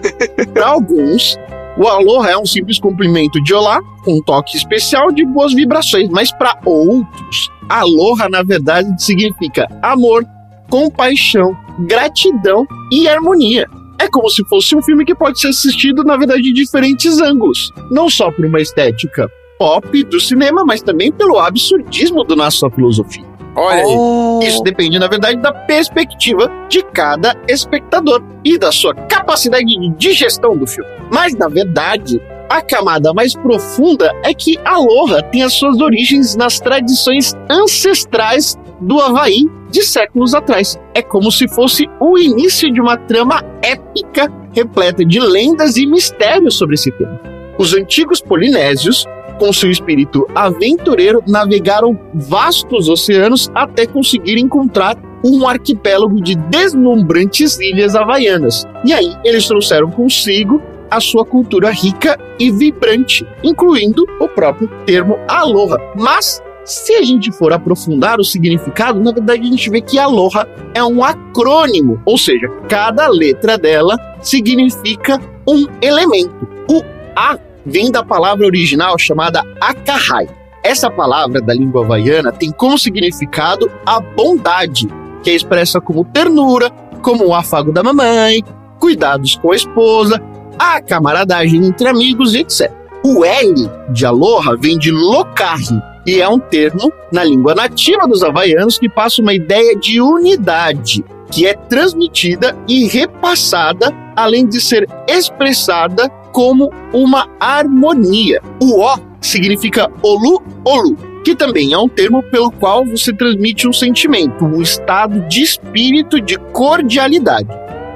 Para 0.52 0.66
alguns, 0.66 1.38
o 1.76 1.88
aloha 1.88 2.30
é 2.30 2.38
um 2.38 2.46
simples 2.46 2.78
cumprimento 2.78 3.42
de 3.42 3.52
olá, 3.52 3.80
com 4.04 4.18
um 4.18 4.22
toque 4.22 4.56
especial 4.56 5.10
de 5.10 5.24
boas 5.24 5.52
vibrações, 5.52 6.08
mas 6.08 6.30
para 6.32 6.58
outros, 6.64 7.50
aloha 7.68 8.28
na 8.28 8.42
verdade 8.42 8.88
significa 9.02 9.66
amor, 9.82 10.24
compaixão, 10.70 11.56
gratidão 11.80 12.66
e 12.92 13.08
harmonia. 13.08 13.66
É 13.98 14.08
como 14.08 14.28
se 14.28 14.44
fosse 14.48 14.76
um 14.76 14.82
filme 14.82 15.04
que 15.04 15.14
pode 15.14 15.40
ser 15.40 15.48
assistido, 15.48 16.04
na 16.04 16.16
verdade, 16.16 16.42
de 16.42 16.52
diferentes 16.52 17.20
ângulos. 17.20 17.72
Não 17.90 18.10
só 18.10 18.30
por 18.30 18.44
uma 18.44 18.60
estética 18.60 19.28
pop 19.58 20.04
do 20.04 20.20
cinema, 20.20 20.64
mas 20.64 20.82
também 20.82 21.12
pelo 21.12 21.38
absurdismo 21.38 22.24
da 22.24 22.36
nossa 22.36 22.68
filosofia. 22.70 23.24
Olha 23.56 23.82
aí. 23.82 23.96
Oh, 23.96 24.33
Isso 24.48 24.62
depende, 24.62 24.98
na 24.98 25.08
verdade, 25.08 25.38
da 25.38 25.52
perspectiva 25.52 26.50
de 26.68 26.82
cada 26.82 27.36
espectador 27.48 28.22
e 28.44 28.58
da 28.58 28.70
sua 28.72 28.94
capacidade 28.94 29.64
de 29.64 29.88
digestão 29.90 30.56
do 30.56 30.66
filme. 30.66 30.90
Mas, 31.10 31.34
na 31.34 31.48
verdade, 31.48 32.20
a 32.48 32.60
camada 32.60 33.12
mais 33.12 33.34
profunda 33.34 34.12
é 34.22 34.32
que 34.34 34.58
Aloha 34.64 35.22
tem 35.22 35.42
as 35.42 35.54
suas 35.54 35.80
origens 35.80 36.36
nas 36.36 36.60
tradições 36.60 37.34
ancestrais 37.50 38.58
do 38.80 39.00
Havaí 39.00 39.46
de 39.70 39.82
séculos 39.82 40.34
atrás. 40.34 40.78
É 40.94 41.02
como 41.02 41.32
se 41.32 41.48
fosse 41.48 41.88
o 41.98 42.18
início 42.18 42.72
de 42.72 42.80
uma 42.80 42.96
trama 42.96 43.42
épica 43.62 44.30
repleta 44.52 45.04
de 45.04 45.18
lendas 45.18 45.76
e 45.76 45.86
mistérios 45.86 46.56
sobre 46.56 46.74
esse 46.74 46.92
tema. 46.92 47.20
Os 47.58 47.74
antigos 47.74 48.20
polinésios 48.20 49.04
com 49.38 49.52
seu 49.52 49.70
espírito 49.70 50.26
aventureiro, 50.34 51.22
navegaram 51.26 51.98
vastos 52.14 52.88
oceanos 52.88 53.50
até 53.54 53.86
conseguir 53.86 54.38
encontrar 54.38 54.96
um 55.24 55.46
arquipélago 55.48 56.20
de 56.20 56.34
deslumbrantes 56.34 57.58
ilhas 57.58 57.94
havaianas. 57.94 58.66
E 58.84 58.92
aí 58.92 59.16
eles 59.24 59.48
trouxeram 59.48 59.90
consigo 59.90 60.62
a 60.90 61.00
sua 61.00 61.24
cultura 61.24 61.70
rica 61.70 62.18
e 62.38 62.50
vibrante, 62.50 63.26
incluindo 63.42 64.04
o 64.20 64.28
próprio 64.28 64.68
termo 64.84 65.18
aloha. 65.26 65.78
Mas 65.96 66.42
se 66.64 66.94
a 66.94 67.02
gente 67.02 67.32
for 67.32 67.52
aprofundar 67.52 68.20
o 68.20 68.24
significado, 68.24 69.00
na 69.00 69.12
verdade 69.12 69.40
a 69.40 69.50
gente 69.50 69.70
vê 69.70 69.80
que 69.80 69.98
aloha 69.98 70.46
é 70.74 70.82
um 70.84 71.02
acrônimo, 71.02 72.00
ou 72.04 72.16
seja, 72.16 72.48
cada 72.68 73.08
letra 73.08 73.58
dela 73.58 73.96
significa 74.22 75.20
um 75.46 75.66
elemento. 75.82 76.48
O 76.70 76.82
A 77.16 77.38
vem 77.64 77.90
da 77.90 78.04
palavra 78.04 78.46
original 78.46 78.98
chamada 78.98 79.42
akahai. 79.60 80.28
Essa 80.62 80.90
palavra 80.90 81.40
da 81.40 81.52
língua 81.52 81.84
havaiana 81.84 82.32
tem 82.32 82.50
como 82.50 82.78
significado 82.78 83.70
a 83.84 84.00
bondade, 84.00 84.88
que 85.22 85.30
é 85.30 85.34
expressa 85.34 85.80
como 85.80 86.04
ternura, 86.04 86.70
como 87.02 87.26
o 87.26 87.34
afago 87.34 87.70
da 87.70 87.82
mamãe, 87.82 88.42
cuidados 88.80 89.36
com 89.36 89.52
a 89.52 89.56
esposa, 89.56 90.20
a 90.58 90.80
camaradagem 90.80 91.66
entre 91.66 91.88
amigos, 91.88 92.34
etc. 92.34 92.72
O 93.04 93.24
L 93.24 93.70
de 93.90 94.06
aloha 94.06 94.56
vem 94.56 94.78
de 94.78 94.90
lokahi 94.90 95.82
e 96.06 96.20
é 96.20 96.28
um 96.28 96.38
termo 96.38 96.92
na 97.12 97.24
língua 97.24 97.54
nativa 97.54 98.06
dos 98.06 98.22
havaianos 98.22 98.78
que 98.78 98.88
passa 98.88 99.20
uma 99.20 99.34
ideia 99.34 99.76
de 99.76 100.00
unidade, 100.00 101.04
que 101.30 101.46
é 101.46 101.54
transmitida 101.54 102.56
e 102.66 102.86
repassada, 102.86 103.92
além 104.16 104.46
de 104.46 104.60
ser 104.60 104.88
expressada 105.08 106.10
como 106.34 106.68
uma 106.92 107.28
harmonia. 107.38 108.42
O 108.60 108.80
O 108.80 108.98
significa 109.20 109.88
olu, 110.02 110.42
olu, 110.64 110.96
que 111.24 111.34
também 111.34 111.72
é 111.72 111.78
um 111.78 111.88
termo 111.88 112.22
pelo 112.24 112.50
qual 112.50 112.84
você 112.84 113.12
transmite 113.12 113.68
um 113.68 113.72
sentimento, 113.72 114.44
um 114.44 114.60
estado 114.60 115.20
de 115.28 115.42
espírito 115.42 116.20
de 116.20 116.36
cordialidade. 116.52 117.48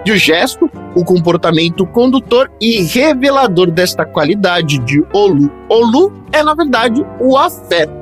E 0.07 0.13
o 0.13 0.17
gesto, 0.17 0.71
o 0.95 1.05
comportamento 1.05 1.85
condutor 1.85 2.49
e 2.61 2.83
revelador 2.85 3.71
desta 3.71 4.07
qualidade 4.07 4.79
de 4.79 5.05
Olu. 5.13 5.51
Olu 5.69 6.13
é, 6.33 6.43
na 6.43 6.55
verdade, 6.55 7.05
o 7.21 7.37
afeto. 7.37 7.93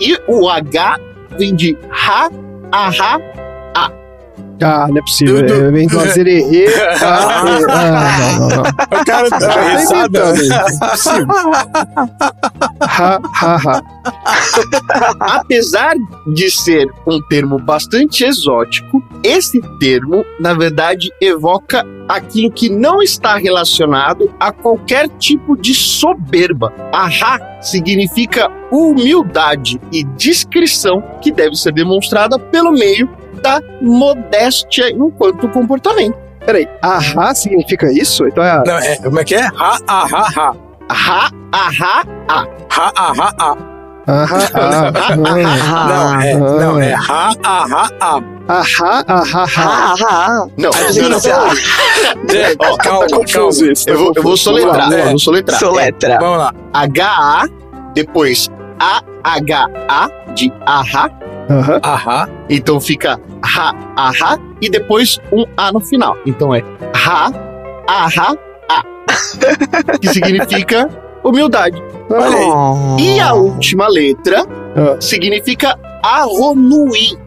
E 0.00 0.16
o 0.28 0.48
H 0.48 0.98
vem 1.36 1.54
de 1.54 1.76
ha, 1.90 2.30
aha. 2.70 3.20
Ah, 4.62 4.86
não 4.88 4.98
é 4.98 5.00
possível. 5.00 5.38
É, 5.38 5.70
vem 5.70 5.86
do 5.86 5.98
azererê. 5.98 6.66
Ah, 7.00 7.44
é, 7.50 7.72
ah, 7.72 8.38
não, 8.38 8.48
não, 8.48 8.56
não. 8.56 8.62
O 8.62 9.04
cara 9.04 9.30
tá 9.30 9.76
risada. 9.76 10.34
inventando. 10.34 11.30
Ha, 12.80 13.20
ha, 13.42 13.56
ha. 13.56 13.82
Apesar 15.20 15.94
de 16.26 16.50
ser 16.50 16.86
um 17.06 17.20
termo 17.28 17.58
bastante 17.58 18.24
exótico, 18.24 19.02
esse 19.22 19.60
termo, 19.78 20.24
na 20.38 20.54
verdade, 20.54 21.10
evoca 21.20 21.84
aquilo 22.08 22.50
que 22.50 22.68
não 22.68 23.00
está 23.00 23.36
relacionado 23.36 24.32
a 24.40 24.50
qualquer 24.50 25.08
tipo 25.18 25.56
de 25.56 25.72
soberba. 25.74 26.72
Ahá 26.92 27.38
significa 27.60 28.50
humildade 28.70 29.80
e 29.92 30.02
discrição 30.02 31.02
que 31.20 31.30
deve 31.30 31.54
ser 31.56 31.72
demonstrada 31.72 32.38
pelo 32.38 32.72
meio 32.72 33.08
da 33.42 33.60
modéstia 33.80 34.90
enquanto 34.90 35.48
comportamento. 35.48 36.16
Peraí, 36.44 36.68
ahá 36.82 37.34
significa 37.34 37.92
isso? 37.92 38.26
Então 38.26 38.42
é. 38.42 38.62
Não, 38.66 38.78
é, 38.78 38.96
como 38.96 39.20
é 39.20 39.24
que 39.24 39.34
é? 39.34 39.46
Ha, 39.46 39.78
ah, 39.86 40.06
ha, 40.10 40.26
ha. 40.36 40.54
Ha, 40.88 41.30
ahá. 41.52 42.02
Ha, 42.28 42.46
ah, 42.68 43.12
ha, 43.16 43.34
ha. 43.38 43.70
Ahá, 44.06 44.50
ah, 44.54 45.16
Não, 45.16 45.36
é, 46.20 46.34
não, 46.34 46.80
é 46.80 46.94
ha, 46.94 47.32
ah, 47.44 47.66
ha, 47.70 47.88
ha. 48.00 48.40
Ahá, 48.48 49.04
ahá, 49.06 49.44
ahá. 49.44 49.54
Ah, 49.56 49.94
ah, 50.08 50.46
Não, 50.56 50.70
ah. 50.70 50.80
não, 50.96 51.08
não. 51.10 52.36
É, 52.36 52.54
Ó, 52.58 52.76
calma, 52.78 53.06
tá 53.06 53.16
confuso 53.16 53.60
calma. 53.60 53.72
isso, 53.72 53.88
Eu 53.88 53.98
vou, 53.98 54.12
eu 54.16 54.22
vou 54.22 54.36
soletrar, 54.36 54.92
eu 54.92 55.08
vou 55.10 55.18
soletrar. 55.18 55.60
Soletra. 55.60 56.18
Vamos 56.18 56.38
lá. 56.38 56.54
H-A, 56.72 57.46
depois 57.94 58.48
A-H-A 58.80 60.10
de 60.34 60.52
ahá, 60.66 61.10
Aham. 61.50 61.80
Ahá. 61.82 62.28
então 62.48 62.80
fica 62.80 63.20
ha, 63.42 63.74
ahá, 63.96 64.38
e 64.62 64.70
depois 64.70 65.18
um 65.32 65.44
A 65.56 65.72
no 65.72 65.80
final. 65.80 66.16
Então 66.24 66.54
é 66.54 66.62
ha, 66.94 67.30
ahá, 67.88 68.34
a. 68.68 68.84
que 69.98 70.08
significa 70.08 70.88
humildade. 71.24 71.82
Olha 72.08 72.36
aí. 72.36 72.44
Oh. 72.46 72.96
E 72.98 73.20
a 73.20 73.34
última 73.34 73.88
letra 73.88 74.46
Ah. 74.76 74.96
significa 75.00 75.76
arronui. 76.02 77.18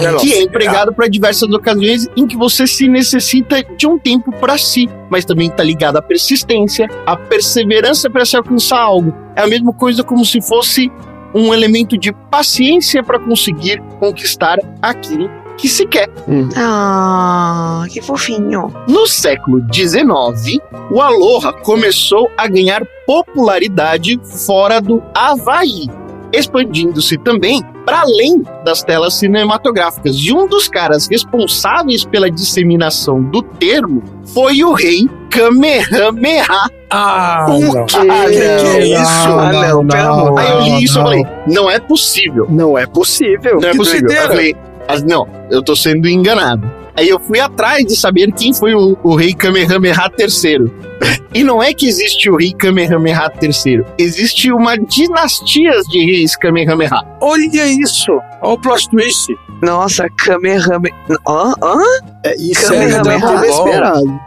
É, 0.00 0.14
que 0.14 0.32
é 0.32 0.42
empregado 0.42 0.94
para 0.94 1.08
diversas 1.08 1.50
ocasiões 1.52 2.06
em 2.16 2.26
que 2.26 2.36
você 2.36 2.66
se 2.66 2.88
necessita 2.88 3.62
de 3.76 3.86
um 3.86 3.98
tempo 3.98 4.32
para 4.32 4.56
si, 4.56 4.88
mas 5.10 5.24
também 5.24 5.48
está 5.48 5.62
ligado 5.62 5.96
à 5.96 6.02
persistência, 6.02 6.88
à 7.04 7.16
perseverança 7.16 8.08
para 8.08 8.24
se 8.24 8.36
alcançar 8.36 8.78
algo. 8.78 9.12
É 9.34 9.42
a 9.42 9.46
mesma 9.46 9.72
coisa 9.72 10.02
como 10.04 10.24
se 10.24 10.40
fosse 10.40 10.90
um 11.34 11.52
elemento 11.54 11.96
de 11.96 12.12
paciência 12.30 13.02
para 13.02 13.18
conseguir 13.18 13.80
conquistar 13.98 14.58
aquilo 14.82 15.30
que 15.56 15.68
se 15.68 15.86
quer. 15.86 16.08
Ah, 16.56 17.84
que 17.90 18.00
fofinho. 18.00 18.72
No 18.88 19.06
século 19.06 19.62
XIX, 19.72 20.58
o 20.90 21.00
Aloha 21.00 21.52
começou 21.52 22.30
a 22.36 22.48
ganhar 22.48 22.82
popularidade 23.06 24.18
fora 24.46 24.80
do 24.80 25.02
Havaí, 25.14 25.86
expandindo-se 26.32 27.16
também 27.18 27.62
para 27.84 28.00
além 28.02 28.42
das 28.64 28.82
telas 28.82 29.14
cinematográficas. 29.14 30.16
E 30.16 30.32
um 30.32 30.46
dos 30.46 30.68
caras 30.68 31.08
responsáveis 31.08 32.04
pela 32.04 32.30
disseminação 32.30 33.22
do 33.22 33.42
termo 33.42 34.02
foi 34.26 34.62
o 34.62 34.72
rei 34.72 35.08
Kamehameha. 35.30 36.44
Ah, 36.90 37.46
O 37.48 37.60
não. 37.60 37.86
quê? 37.86 37.96
Ah, 38.10 38.24
que 38.28 38.36
é 38.36 38.86
isso? 38.86 39.02
Ah, 39.06 39.52
não, 39.52 39.86
pelo 39.86 40.12
amor. 40.12 40.38
Aí 40.40 40.50
eu 40.50 40.60
li 40.60 40.84
isso 40.84 40.94
e 40.94 40.96
não. 40.98 41.02
falei, 41.04 41.26
não 41.46 41.70
é 41.70 41.78
possível. 41.80 42.46
Não 42.48 42.78
é 42.78 42.86
possível. 42.86 43.58
Não 43.60 43.68
é 43.68 43.72
Que 43.72 43.76
possível. 43.78 44.10
Eu 44.10 44.26
falei, 44.28 44.56
"Mas 44.88 45.02
não, 45.04 45.28
eu 45.50 45.62
tô 45.62 45.76
sendo 45.76 46.08
enganado. 46.08 46.70
Aí 47.00 47.08
eu 47.08 47.18
fui 47.18 47.40
atrás 47.40 47.82
de 47.86 47.96
saber 47.96 48.30
quem 48.32 48.52
foi 48.52 48.74
o, 48.74 48.94
o 49.02 49.16
rei 49.16 49.32
Kamehameha 49.32 50.10
III. 50.18 50.70
E 51.32 51.44
não 51.44 51.62
é 51.62 51.72
que 51.72 51.86
existe 51.88 52.28
o 52.28 52.36
rei 52.36 52.52
Kamehameha 52.52 53.32
III. 53.40 53.84
Existe 53.96 54.52
uma 54.52 54.76
dinastia 54.76 55.80
de 55.88 56.04
reis 56.04 56.36
Kamehameha. 56.36 57.00
Olha 57.22 57.66
isso. 57.68 58.10
Olha 58.42 58.52
o 58.54 58.58
plot 58.58 58.90
twist. 58.90 59.32
Nossa, 59.62 60.08
Kamehameha. 60.18 60.92
Hã? 61.26 61.54
Hã? 61.62 61.78
É, 62.24 62.34
isso 62.36 62.66
Kamehameha. 62.68 63.14
é 63.14 63.18
Ball 63.20 63.44
esperado. 63.44 64.20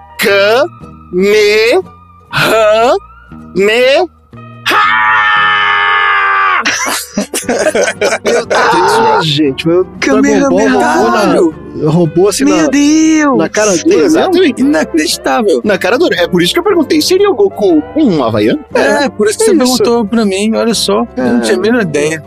Kamehameha. 1.13 1.83
Meu 8.23 8.45
Deus, 8.45 9.25
gente. 9.25 9.67
Meu 9.67 9.85
Kamehameha. 9.99 10.47
roubou, 10.49 11.11
na, 11.11 11.89
roubou 11.91 12.29
assim 12.29 12.45
Meu 12.45 12.57
na, 12.57 12.67
Deus! 12.67 13.37
na 13.37 13.49
cara 13.49 13.71
dele. 13.77 14.03
Exatamente. 14.03 14.61
Inacreditável. 14.61 15.61
Na 15.63 15.77
cara 15.77 15.97
dura. 15.97 16.15
É 16.19 16.27
por 16.27 16.41
isso 16.41 16.53
que 16.53 16.59
eu 16.59 16.63
perguntei: 16.63 17.01
seria 17.01 17.29
o 17.29 17.35
Goku 17.35 17.83
um 17.95 18.23
havaiano? 18.23 18.63
É, 18.73 19.09
por 19.09 19.27
isso 19.27 19.37
que 19.37 19.43
é 19.43 19.47
você 19.47 19.53
isso. 19.55 19.77
perguntou 19.77 20.05
pra 20.05 20.25
mim, 20.25 20.55
olha 20.55 20.73
só. 20.73 21.05
Eu 21.17 21.23
não 21.25 21.41
tinha 21.41 21.57
a 21.57 21.59
menor 21.59 21.81
ideia. 21.81 22.23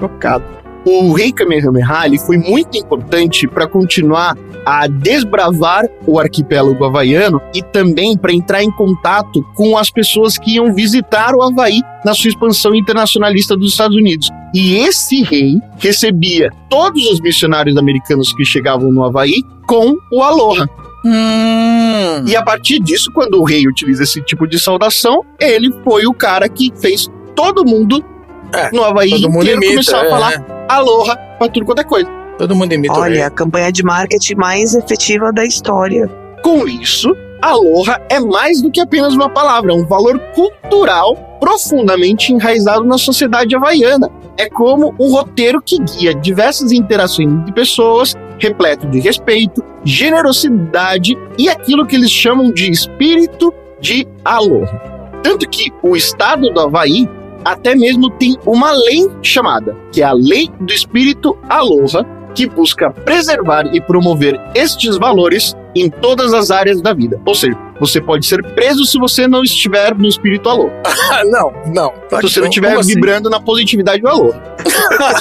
Chocado. 0.00 0.44
O 0.84 1.12
rei 1.12 1.32
Kamehameha 1.32 2.06
ele 2.06 2.18
foi 2.18 2.38
muito 2.38 2.76
importante 2.76 3.46
para 3.46 3.66
continuar 3.66 4.36
a 4.64 4.86
desbravar 4.86 5.88
o 6.06 6.18
arquipélago 6.18 6.84
havaiano 6.84 7.40
e 7.54 7.62
também 7.62 8.16
para 8.16 8.32
entrar 8.32 8.62
em 8.62 8.70
contato 8.70 9.42
com 9.54 9.78
as 9.78 9.90
pessoas 9.90 10.36
que 10.36 10.56
iam 10.56 10.74
visitar 10.74 11.34
o 11.34 11.42
Havaí 11.42 11.80
na 12.04 12.12
sua 12.12 12.28
expansão 12.28 12.74
internacionalista 12.74 13.56
dos 13.56 13.72
Estados 13.72 13.96
Unidos. 13.96 14.28
E 14.54 14.76
esse 14.76 15.22
rei 15.22 15.58
recebia 15.78 16.50
todos 16.68 17.02
os 17.06 17.20
missionários 17.20 17.76
americanos 17.76 18.32
que 18.34 18.44
chegavam 18.44 18.92
no 18.92 19.04
Havaí 19.04 19.42
com 19.66 19.96
o 20.12 20.22
Aloha. 20.22 20.68
Hum. 21.04 22.24
E 22.26 22.36
a 22.36 22.42
partir 22.42 22.80
disso, 22.80 23.10
quando 23.12 23.40
o 23.40 23.44
rei 23.44 23.66
utiliza 23.66 24.02
esse 24.02 24.20
tipo 24.22 24.46
de 24.46 24.58
saudação, 24.58 25.24
ele 25.40 25.72
foi 25.84 26.06
o 26.06 26.12
cara 26.12 26.48
que 26.48 26.72
fez 26.78 27.08
todo 27.34 27.64
mundo 27.64 28.04
É, 28.52 28.70
no 28.72 28.84
Havaí 28.84 29.10
Todo 29.10 29.30
mundo 29.30 29.42
inteiro 29.42 29.62
imita. 29.62 29.72
começar 29.72 30.00
a 30.00 30.06
é, 30.06 30.10
falar 30.10 30.32
é. 30.34 30.58
Aloha 30.68 31.16
pra 31.38 31.48
tudo 31.48 31.66
quanto 31.66 31.80
é 31.80 31.84
coisa. 31.84 32.10
Todo 32.38 32.54
mundo 32.54 32.72
imita 32.72 32.94
Olha, 32.94 33.26
a 33.26 33.30
campanha 33.30 33.72
de 33.72 33.82
marketing 33.82 34.34
mais 34.36 34.74
efetiva 34.74 35.32
da 35.32 35.44
história. 35.44 36.08
Com 36.42 36.68
isso, 36.68 37.14
aloha 37.42 38.00
é 38.08 38.20
mais 38.20 38.62
do 38.62 38.70
que 38.70 38.80
apenas 38.80 39.12
uma 39.14 39.28
palavra, 39.28 39.72
é 39.72 39.74
um 39.74 39.84
valor 39.84 40.18
cultural 40.34 41.16
profundamente 41.40 42.32
enraizado 42.32 42.84
na 42.84 42.98
sociedade 42.98 43.54
havaiana. 43.56 44.08
É 44.36 44.48
como 44.48 44.94
um 45.00 45.10
roteiro 45.10 45.60
que 45.60 45.78
guia 45.78 46.14
diversas 46.14 46.70
interações 46.70 47.44
de 47.44 47.52
pessoas, 47.52 48.14
repleto 48.38 48.86
de 48.86 49.00
respeito, 49.00 49.64
generosidade 49.84 51.16
e 51.36 51.48
aquilo 51.48 51.86
que 51.86 51.96
eles 51.96 52.10
chamam 52.10 52.52
de 52.52 52.70
espírito 52.70 53.52
de 53.80 54.06
aloha. 54.24 54.98
Tanto 55.22 55.48
que 55.48 55.72
o 55.82 55.96
estado 55.96 56.52
do 56.52 56.60
Havaí 56.60 57.08
até 57.52 57.74
mesmo 57.74 58.10
tem 58.10 58.36
uma 58.44 58.72
lei 58.72 59.08
chamada, 59.22 59.74
que 59.90 60.02
é 60.02 60.04
a 60.04 60.12
Lei 60.12 60.50
do 60.60 60.72
Espírito 60.72 61.36
Aloha, 61.48 62.04
que 62.34 62.46
busca 62.46 62.90
preservar 62.90 63.74
e 63.74 63.80
promover 63.80 64.38
estes 64.54 64.98
valores 64.98 65.56
em 65.74 65.88
todas 65.88 66.34
as 66.34 66.50
áreas 66.50 66.82
da 66.82 66.92
vida. 66.92 67.20
Ou 67.24 67.34
seja, 67.34 67.56
você 67.80 68.00
pode 68.00 68.26
ser 68.26 68.42
preso 68.54 68.84
se 68.84 68.98
você 68.98 69.26
não 69.26 69.42
estiver 69.42 69.94
no 69.94 70.06
espírito 70.06 70.48
alô. 70.48 70.70
Ah, 71.10 71.22
não, 71.24 71.52
não. 71.66 71.92
Se 72.20 72.22
você 72.22 72.40
não 72.40 72.48
estiver 72.48 72.76
assim? 72.76 72.94
vibrando 72.94 73.30
na 73.30 73.40
positividade 73.40 74.02
do 74.02 74.08
alô. 74.08 74.34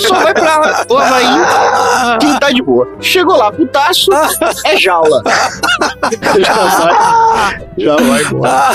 Só 0.02 0.16
vai 0.16 0.34
pra 0.34 0.86
o 0.90 0.98
Havaí 0.98 2.18
quem 2.20 2.40
tá 2.40 2.52
de 2.52 2.62
boa. 2.62 2.88
Chegou 3.00 3.38
lá, 3.38 3.52
putaço, 3.52 4.12
é 4.66 4.78
jaula. 4.78 5.24
Já 6.40 6.54
vai. 6.54 7.68
Já 7.78 7.96
vai 7.96 8.24
embora. 8.24 8.74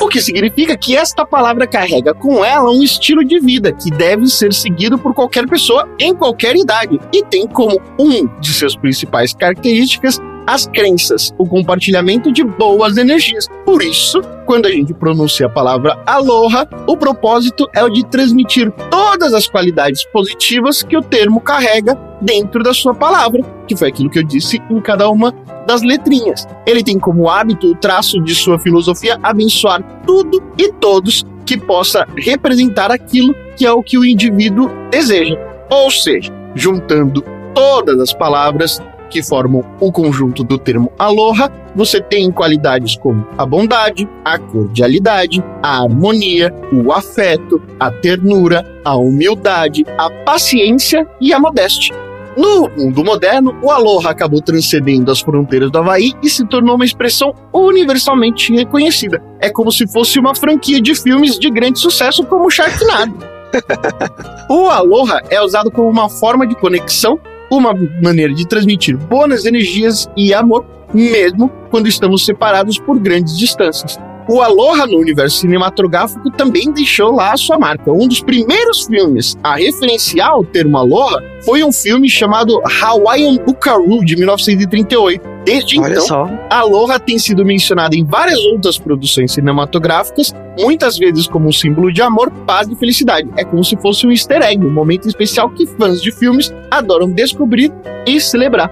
O 0.00 0.08
que 0.08 0.20
significa 0.20 0.76
que 0.76 0.96
esta 0.96 1.24
palavra 1.24 1.66
carrega 1.66 2.14
com 2.14 2.44
ela 2.44 2.70
um 2.70 2.82
estilo 2.82 3.24
de 3.24 3.38
vida 3.38 3.72
que 3.72 3.90
deve 3.90 4.26
ser 4.26 4.52
seguido 4.52 4.98
por 4.98 5.14
qualquer 5.14 5.46
pessoa 5.46 5.88
em 5.98 6.14
qualquer 6.14 6.56
idade 6.56 6.98
e 7.12 7.24
tem 7.24 7.46
como 7.46 7.80
um 7.98 8.26
de 8.40 8.52
seus 8.52 8.76
principais 8.76 9.34
características 9.34 10.20
as 10.46 10.66
crenças, 10.66 11.34
o 11.38 11.46
compartilhamento 11.46 12.32
de 12.32 12.42
boas 12.44 12.96
energias. 12.96 13.46
Por 13.64 13.82
isso, 13.82 14.20
quando 14.46 14.66
a 14.66 14.70
gente 14.70 14.92
pronuncia 14.92 15.46
a 15.46 15.50
palavra 15.50 15.98
aloha, 16.06 16.68
o 16.86 16.96
propósito 16.96 17.68
é 17.74 17.84
o 17.84 17.88
de 17.88 18.04
transmitir 18.06 18.70
todas 18.90 19.32
as 19.32 19.46
qualidades 19.46 20.04
positivas 20.06 20.82
que 20.82 20.96
o 20.96 21.02
termo 21.02 21.40
carrega 21.40 21.96
dentro 22.20 22.62
da 22.62 22.74
sua 22.74 22.94
palavra, 22.94 23.42
que 23.66 23.76
foi 23.76 23.88
aquilo 23.88 24.10
que 24.10 24.18
eu 24.18 24.24
disse 24.24 24.60
em 24.70 24.80
cada 24.80 25.08
uma 25.08 25.32
das 25.66 25.82
letrinhas. 25.82 26.46
Ele 26.66 26.82
tem 26.82 26.98
como 26.98 27.28
hábito 27.28 27.68
o 27.68 27.76
traço 27.76 28.20
de 28.20 28.34
sua 28.34 28.58
filosofia 28.58 29.18
abençoar 29.22 29.82
tudo 30.06 30.42
e 30.58 30.72
todos 30.72 31.24
que 31.46 31.56
possa 31.56 32.06
representar 32.16 32.90
aquilo 32.90 33.34
que 33.56 33.66
é 33.66 33.72
o 33.72 33.82
que 33.82 33.98
o 33.98 34.04
indivíduo 34.04 34.70
deseja. 34.90 35.36
Ou 35.70 35.90
seja, 35.90 36.32
juntando 36.54 37.22
todas 37.54 37.98
as 38.00 38.12
palavras 38.12 38.82
que 39.10 39.22
formam 39.22 39.64
o 39.80 39.90
conjunto 39.90 40.44
do 40.44 40.56
termo 40.56 40.90
aloha, 40.98 41.50
você 41.74 42.00
tem 42.00 42.30
qualidades 42.30 42.96
como 42.96 43.26
a 43.36 43.44
bondade, 43.44 44.08
a 44.24 44.38
cordialidade, 44.38 45.42
a 45.62 45.82
harmonia, 45.82 46.54
o 46.72 46.92
afeto, 46.92 47.60
a 47.78 47.90
ternura, 47.90 48.64
a 48.84 48.96
humildade, 48.96 49.84
a 49.98 50.08
paciência 50.24 51.06
e 51.20 51.32
a 51.32 51.38
modéstia. 51.38 51.94
No 52.36 52.70
mundo 52.70 53.04
moderno, 53.04 53.58
o 53.60 53.70
aloha 53.70 54.10
acabou 54.10 54.40
transcendendo 54.40 55.10
as 55.10 55.20
fronteiras 55.20 55.70
do 55.70 55.78
Havaí 55.78 56.12
e 56.22 56.30
se 56.30 56.46
tornou 56.46 56.76
uma 56.76 56.84
expressão 56.84 57.34
universalmente 57.52 58.54
reconhecida. 58.54 59.20
É 59.40 59.50
como 59.50 59.72
se 59.72 59.86
fosse 59.86 60.18
uma 60.18 60.34
franquia 60.34 60.80
de 60.80 60.94
filmes 60.94 61.38
de 61.38 61.50
grande 61.50 61.80
sucesso 61.80 62.24
como 62.24 62.50
Sharknado. 62.50 63.14
o 64.48 64.68
aloha 64.68 65.20
é 65.28 65.42
usado 65.42 65.70
como 65.72 65.88
uma 65.88 66.08
forma 66.08 66.46
de 66.46 66.54
conexão 66.54 67.18
uma 67.50 67.74
maneira 68.02 68.32
de 68.32 68.46
transmitir 68.46 68.96
boas 68.96 69.44
energias 69.44 70.08
e 70.16 70.32
amor, 70.32 70.64
mesmo 70.94 71.50
quando 71.70 71.88
estamos 71.88 72.24
separados 72.24 72.78
por 72.78 72.98
grandes 72.98 73.36
distâncias. 73.36 73.98
O 74.28 74.40
Aloha 74.40 74.86
no 74.86 74.98
universo 74.98 75.38
cinematográfico 75.38 76.30
também 76.30 76.70
deixou 76.70 77.12
lá 77.12 77.32
a 77.32 77.36
sua 77.36 77.58
marca. 77.58 77.90
Um 77.90 78.06
dos 78.06 78.20
primeiros 78.20 78.84
filmes 78.84 79.36
a 79.42 79.56
referenciar 79.56 80.38
o 80.38 80.44
termo 80.44 80.76
Aloha 80.76 81.22
foi 81.44 81.64
um 81.64 81.72
filme 81.72 82.08
chamado 82.08 82.60
Hawaiian 82.82 83.36
Buckaroo, 83.36 84.04
de 84.04 84.16
1938. 84.16 85.30
Desde 85.44 85.80
Olha 85.80 85.92
então, 85.92 86.06
só. 86.06 86.28
Aloha 86.50 86.98
tem 86.98 87.18
sido 87.18 87.44
mencionada 87.44 87.96
em 87.96 88.04
várias 88.04 88.38
outras 88.44 88.78
produções 88.78 89.32
cinematográficas, 89.32 90.34
muitas 90.58 90.98
vezes 90.98 91.26
como 91.26 91.48
um 91.48 91.52
símbolo 91.52 91.92
de 91.92 92.02
amor, 92.02 92.30
paz 92.46 92.68
e 92.68 92.76
felicidade. 92.76 93.28
É 93.36 93.44
como 93.44 93.64
se 93.64 93.76
fosse 93.76 94.06
um 94.06 94.10
easter 94.10 94.42
egg, 94.42 94.64
um 94.64 94.70
momento 94.70 95.08
especial 95.08 95.48
que 95.50 95.66
fãs 95.66 96.02
de 96.02 96.12
filmes 96.12 96.52
adoram 96.70 97.10
descobrir 97.10 97.72
e 98.06 98.20
celebrar. 98.20 98.70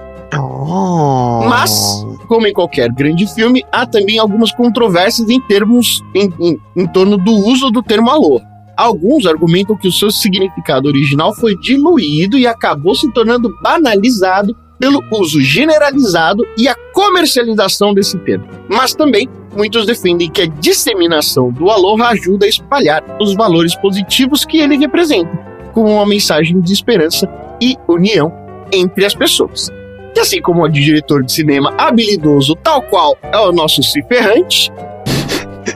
Mas, 1.47 2.05
como 2.29 2.45
em 2.45 2.53
qualquer 2.53 2.89
grande 2.93 3.25
filme, 3.33 3.65
há 3.71 3.87
também 3.87 4.19
algumas 4.19 4.51
controvérsias 4.51 5.27
em 5.29 5.41
termos 5.41 6.03
em, 6.13 6.31
em, 6.39 6.61
em 6.77 6.87
torno 6.87 7.17
do 7.17 7.33
uso 7.33 7.71
do 7.71 7.81
termo 7.81 8.11
aloha. 8.11 8.47
Alguns 8.77 9.25
argumentam 9.25 9.75
que 9.75 9.87
o 9.87 9.91
seu 9.91 10.11
significado 10.11 10.87
original 10.87 11.33
foi 11.33 11.57
diluído 11.57 12.37
e 12.37 12.45
acabou 12.45 12.93
se 12.93 13.11
tornando 13.11 13.53
banalizado 13.61 14.55
pelo 14.79 15.03
uso 15.11 15.41
generalizado 15.41 16.45
e 16.55 16.67
a 16.67 16.75
comercialização 16.93 17.93
desse 17.93 18.17
termo. 18.19 18.45
Mas 18.69 18.93
também 18.93 19.27
muitos 19.57 19.87
defendem 19.87 20.29
que 20.29 20.43
a 20.43 20.47
disseminação 20.47 21.51
do 21.51 21.69
aloha 21.69 22.09
ajuda 22.09 22.45
a 22.45 22.49
espalhar 22.49 23.03
os 23.19 23.33
valores 23.33 23.75
positivos 23.75 24.45
que 24.45 24.59
ele 24.59 24.77
representa, 24.77 25.35
como 25.73 25.95
uma 25.95 26.05
mensagem 26.05 26.61
de 26.61 26.71
esperança 26.71 27.27
e 27.59 27.75
união 27.87 28.31
entre 28.71 29.03
as 29.03 29.15
pessoas. 29.15 29.78
E 30.15 30.19
assim 30.19 30.41
como 30.41 30.63
o 30.63 30.67
diretor 30.67 31.23
de 31.23 31.31
cinema 31.31 31.73
habilidoso, 31.77 32.55
tal 32.55 32.81
qual 32.83 33.17
é 33.23 33.37
o 33.37 33.51
nosso 33.51 33.81
Ciferrante, 33.83 34.71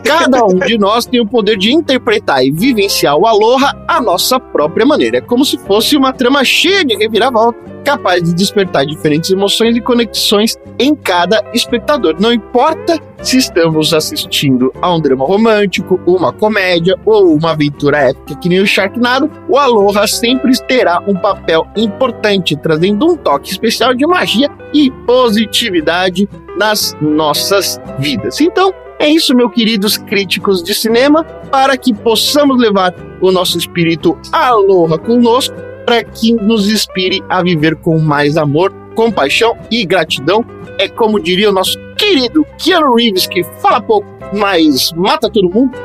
cada 0.04 0.46
um 0.46 0.60
de 0.60 0.78
nós 0.78 1.06
tem 1.06 1.20
o 1.20 1.28
poder 1.28 1.58
de 1.58 1.72
interpretar 1.74 2.44
e 2.44 2.52
vivenciar 2.52 3.18
o 3.18 3.26
Aloha 3.26 3.74
à 3.88 4.02
nossa 4.02 4.40
própria 4.40 4.86
maneira. 4.86 5.18
É 5.18 5.22
como 5.22 5.46
se 5.46 5.58
fosse 5.58 5.96
uma 5.96 6.14
trama 6.14 6.44
cheia 6.44 6.84
de 6.84 6.96
reviravolta, 6.96 7.60
capaz 7.84 8.24
de 8.24 8.34
despertar 8.34 8.86
diferentes 8.86 9.30
emoções 9.30 9.76
e 9.76 9.82
conexões 9.82 10.58
em 10.80 10.96
cada 10.96 11.44
espectador. 11.54 12.16
Não 12.20 12.32
importa 12.32 13.00
se 13.22 13.38
estamos 13.38 13.94
assistindo 13.94 14.72
a 14.82 14.94
um 14.94 15.00
drama 15.00 15.26
romântico, 15.26 16.00
uma 16.06 16.34
comédia 16.34 16.98
ou 17.06 17.36
uma 17.36 17.52
aventura 17.52 17.98
épica 17.98 18.36
que 18.36 18.50
nem 18.50 18.60
o 18.60 18.68
Sharknado, 18.68 19.30
o 19.48 19.58
Aloha 19.58 20.08
sempre 20.08 20.52
terá 20.68 21.00
um 21.08 21.16
papel 21.16 21.66
importante, 21.76 22.56
trazendo 22.56 23.12
um 23.12 23.16
toque 23.16 23.52
especial 23.52 23.94
de 23.94 24.06
magia 24.06 24.50
e 24.74 24.92
positividade 25.06 26.28
nas 26.58 26.96
nossas 27.02 27.80
vidas. 28.00 28.40
Então, 28.42 28.74
é 29.04 29.10
isso, 29.10 29.36
meus 29.36 29.52
queridos 29.52 29.98
críticos 29.98 30.64
de 30.64 30.74
cinema, 30.74 31.26
para 31.52 31.76
que 31.76 31.94
possamos 31.94 32.58
levar 32.58 32.96
o 33.20 33.34
nosso 33.34 33.58
espírito 33.58 34.18
aloha 34.32 34.98
conosco, 34.98 35.54
para 35.86 36.02
que 36.06 36.32
nos 36.32 36.70
inspire 36.70 37.22
a 37.28 37.44
viver 37.44 37.76
com 37.76 38.00
mais 38.00 38.38
amor, 38.38 38.72
compaixão 38.96 39.58
e 39.70 39.86
gratidão. 39.86 40.46
É 40.80 40.88
como 40.88 41.20
diria 41.20 41.50
o 41.50 41.54
nosso 41.54 41.78
querido 41.98 42.46
Keanu 42.58 42.96
Reeves, 42.96 43.28
que 43.28 43.44
fala 43.62 43.82
pouco, 43.82 44.08
mas 44.32 44.94
mata 44.94 45.30
todo 45.30 45.50
mundo. 45.50 45.78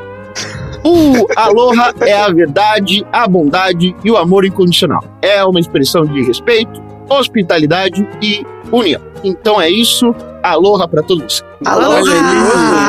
O 0.85 1.27
aloha 1.35 1.93
é 2.03 2.17
a 2.17 2.29
verdade, 2.29 3.05
a 3.13 3.27
bondade 3.27 3.97
e 4.05 4.11
o 4.13 4.17
amor 4.17 4.45
incondicional. 4.45 5.03
É 5.21 5.45
uma 5.45 5.59
expressão 5.59 6.07
de 6.07 6.23
respeito, 6.23 6.81
hospitalidade 7.11 8.09
e 8.23 8.47
união. 8.71 9.01
Então 9.25 9.61
é 9.61 9.69
isso. 9.69 10.15
Aloha 10.51 10.89
para 10.89 11.03
todos. 11.03 11.45
Aloha! 11.65 11.89
Olha 12.01 12.13
aí, 12.13 12.19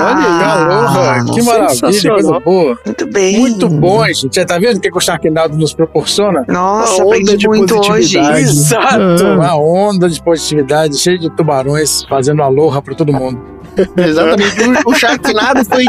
olha 0.02 0.28
aí, 0.28 0.44
aloha. 0.44 1.26
que 1.34 1.42
maravilha, 1.42 2.12
coisa 2.12 2.40
boa. 2.40 2.78
Muito 2.86 3.08
bem. 3.08 3.40
Muito 3.40 3.70
bom, 3.70 4.06
gente. 4.08 4.34
Você 4.34 4.46
tá 4.46 4.58
vendo 4.60 4.78
o 4.78 4.80
que 4.82 4.90
o 4.96 5.00
Sharknado 5.00 5.58
nos 5.58 5.74
proporciona? 5.74 6.44
Nossa, 6.48 6.94
Uma 7.04 7.06
onda 7.06 7.16
aprendi 7.18 7.38
de 7.38 7.48
muito 7.48 7.76
hoje. 7.78 7.90
positividade. 7.90 8.40
Exato! 8.42 9.26
Ah. 9.26 9.34
Uma 9.36 9.56
onda 9.58 10.10
de 10.10 10.22
positividade, 10.22 10.98
cheia 10.98 11.18
de 11.18 11.30
tubarões 11.32 12.04
fazendo 12.06 12.42
aloha 12.44 12.82
pra 12.82 12.94
todo 12.96 13.12
mundo. 13.14 13.40
Exatamente. 13.98 14.62
O, 14.86 14.92
o 14.92 14.94
Sharknado 14.94 15.66
foi, 15.66 15.86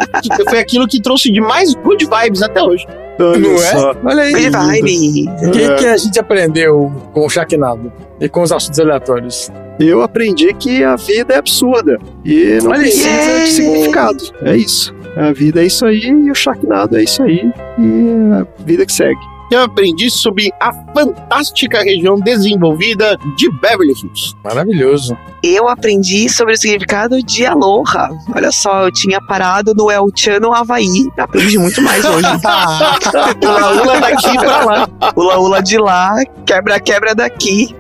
foi 0.49 0.59
aquilo 0.59 0.87
que 0.87 1.01
trouxe 1.01 1.31
de 1.31 1.41
mais 1.41 1.75
good 1.75 2.05
vibes 2.05 2.43
até 2.43 2.63
hoje. 2.63 2.87
Olha 3.19 3.39
Não 3.39 3.63
é? 3.63 3.97
Olha 4.05 4.23
aí. 4.23 4.33
Good 4.33 4.51
vibe. 4.51 5.29
O 5.47 5.51
que, 5.51 5.75
que 5.75 5.87
a 5.87 5.97
gente 5.97 6.19
aprendeu 6.19 6.91
com 7.13 7.27
o 7.27 7.29
Sharknado 7.29 7.93
e 8.21 8.29
com 8.29 8.43
os 8.43 8.53
assuntos 8.53 8.81
aleatórios? 8.81 9.51
Eu 9.79 10.03
aprendi 10.03 10.53
que 10.55 10.85
a 10.85 10.97
vida 10.97 11.35
é 11.35 11.39
absurda 11.39 11.99
e 12.25 12.59
não 12.63 12.71
Olha 12.71 12.81
precisa 12.81 13.45
de 13.45 13.51
significado. 13.51 14.25
É 14.43 14.57
isso. 14.57 14.95
A 15.17 15.33
vida 15.33 15.63
é 15.63 15.67
isso 15.67 15.85
aí 15.85 16.05
e 16.05 16.31
o 16.31 16.35
Sharknado 16.35 16.97
é 16.97 17.03
isso 17.03 17.23
aí 17.23 17.51
e 17.79 18.33
a 18.33 18.47
vida 18.65 18.87
que 18.87 18.93
segue. 18.93 19.21
Eu 19.51 19.63
aprendi 19.63 20.09
sobre 20.09 20.53
a 20.61 20.73
fantástica 20.95 21.83
região 21.83 22.15
desenvolvida 22.21 23.19
de 23.37 23.51
Beverly 23.51 23.93
Hills. 24.01 24.37
Maravilhoso. 24.45 25.19
Eu 25.43 25.69
aprendi 25.69 26.29
sobre 26.29 26.55
o 26.55 26.57
significado 26.57 27.21
de 27.21 27.45
aloha. 27.45 28.11
Olha 28.35 28.53
só, 28.53 28.85
eu 28.85 28.93
tinha 28.93 29.21
parado 29.21 29.75
no 29.75 29.91
El 29.91 30.07
Chano 30.15 30.55
Havaí. 30.55 31.09
Aprendi 31.19 31.59
muito 31.59 31.83
mais 31.83 32.05
hoje. 32.05 32.29
Ula 33.43 33.83
ula 33.83 34.01
daqui 34.01 34.39
pra 34.39 34.65
lá. 34.65 34.89
Ula 35.17 35.39
ula 35.41 35.63
de 35.63 35.79
lá, 35.79 36.15
quebra-quebra 36.47 37.15
daqui. 37.15 37.75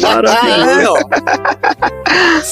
Maravilhoso. 0.00 1.08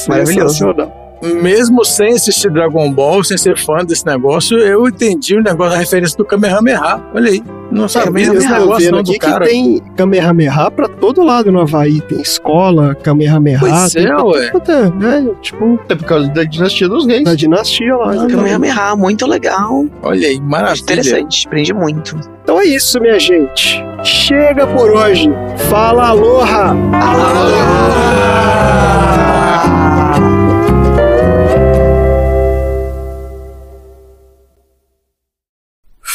Maravilhoso. 0.09 1.06
Mesmo 1.35 1.85
sem 1.85 2.13
assistir 2.15 2.51
Dragon 2.51 2.91
Ball, 2.93 3.23
sem 3.25 3.37
ser 3.37 3.59
fã 3.59 3.85
desse 3.85 4.05
negócio, 4.07 4.57
eu 4.59 4.87
entendi 4.89 5.37
o 5.37 5.43
negócio, 5.43 5.75
a 5.75 5.79
referência 5.79 6.17
do 6.17 6.25
Kamehameha. 6.25 7.01
Olha 7.15 7.31
aí. 7.31 7.43
Não 7.69 7.89
sabia 7.89 8.27
Eu 8.27 8.35
desse 8.35 8.49
negócio 8.49 8.93
não 8.93 9.01
aqui 9.01 9.13
que 9.15 9.19
cara. 9.19 9.45
tem 9.45 9.83
Kamehameha 9.97 10.71
pra 10.71 10.87
todo 10.89 11.23
lado 11.25 11.51
no 11.51 11.61
Havaí. 11.61 12.01
Tem 12.01 12.21
escola, 12.21 12.95
Kamehameha. 12.95 13.59
Pois 13.59 13.93
tem 13.93 14.05
é, 14.05 14.09
pra 14.09 14.25
ué. 14.25 14.47
é, 14.47 15.35
tipo, 15.43 15.79
É 15.89 15.95
por 15.97 16.05
causa 16.05 16.29
da 16.29 16.45
dinastia 16.45 16.89
dos 16.89 17.07
reis. 17.07 17.25
da 17.25 17.35
dinastia 17.35 17.97
lá. 17.97 18.11
exatamente. 18.13 18.37
Kamehameha, 18.37 18.97
muito 18.97 19.27
legal. 19.27 19.85
Olha 20.03 20.29
aí, 20.29 20.41
maravilha. 20.41 20.81
Interessante, 20.83 21.47
aprendi 21.47 21.75
muito. 21.75 22.17
Então 22.45 22.61
é 22.61 22.65
isso, 22.67 23.01
minha 23.01 23.19
gente. 23.19 23.85
Chega 24.05 24.65
por 24.69 24.91
hoje. 24.93 25.29
Fala 25.69 26.11
aloha! 26.11 26.77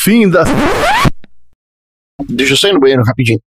Fim 0.03 0.28
da. 0.30 0.44
Deixa 2.28 2.53
eu 2.53 2.57
sair 2.57 2.73
no 2.73 2.80
banheiro 2.80 3.03
rapidinho. 3.03 3.40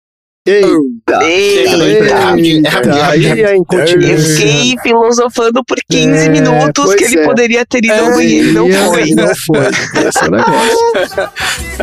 Eita! 0.46 1.24
Eita. 1.24 1.70
É 1.70 2.12
rapidinho, 2.14 2.66
é 2.66 2.68
rapidinho, 2.68 2.70
é 2.96 3.00
rapidinho. 3.00 3.46
É 3.46 3.56
incontinência. 3.56 4.12
Eu 4.12 4.18
fiquei 4.18 4.76
filosofando 4.82 5.64
por 5.64 5.78
15 5.88 6.26
É, 6.26 6.28
minutos 6.28 6.94
que 6.96 7.04
ele 7.04 7.20
é. 7.20 7.24
poderia 7.24 7.64
ter 7.64 7.84
ido 7.84 7.92
ao 7.94 8.10
banheiro 8.12 8.48
e 8.48 8.52
não 8.52 8.68
E 8.68 8.72
foi. 8.72 9.10
Não 9.14 9.34
foi. 9.36 9.66
Esse 10.08 10.24
é 10.24 10.26
o 10.26 10.30
negócio. 10.30 10.78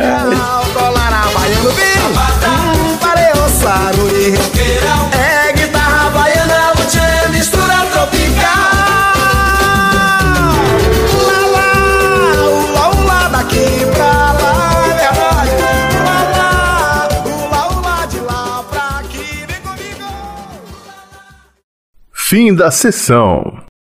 Fim 22.30 22.54
da 22.54 22.70
sessão. 22.70 23.60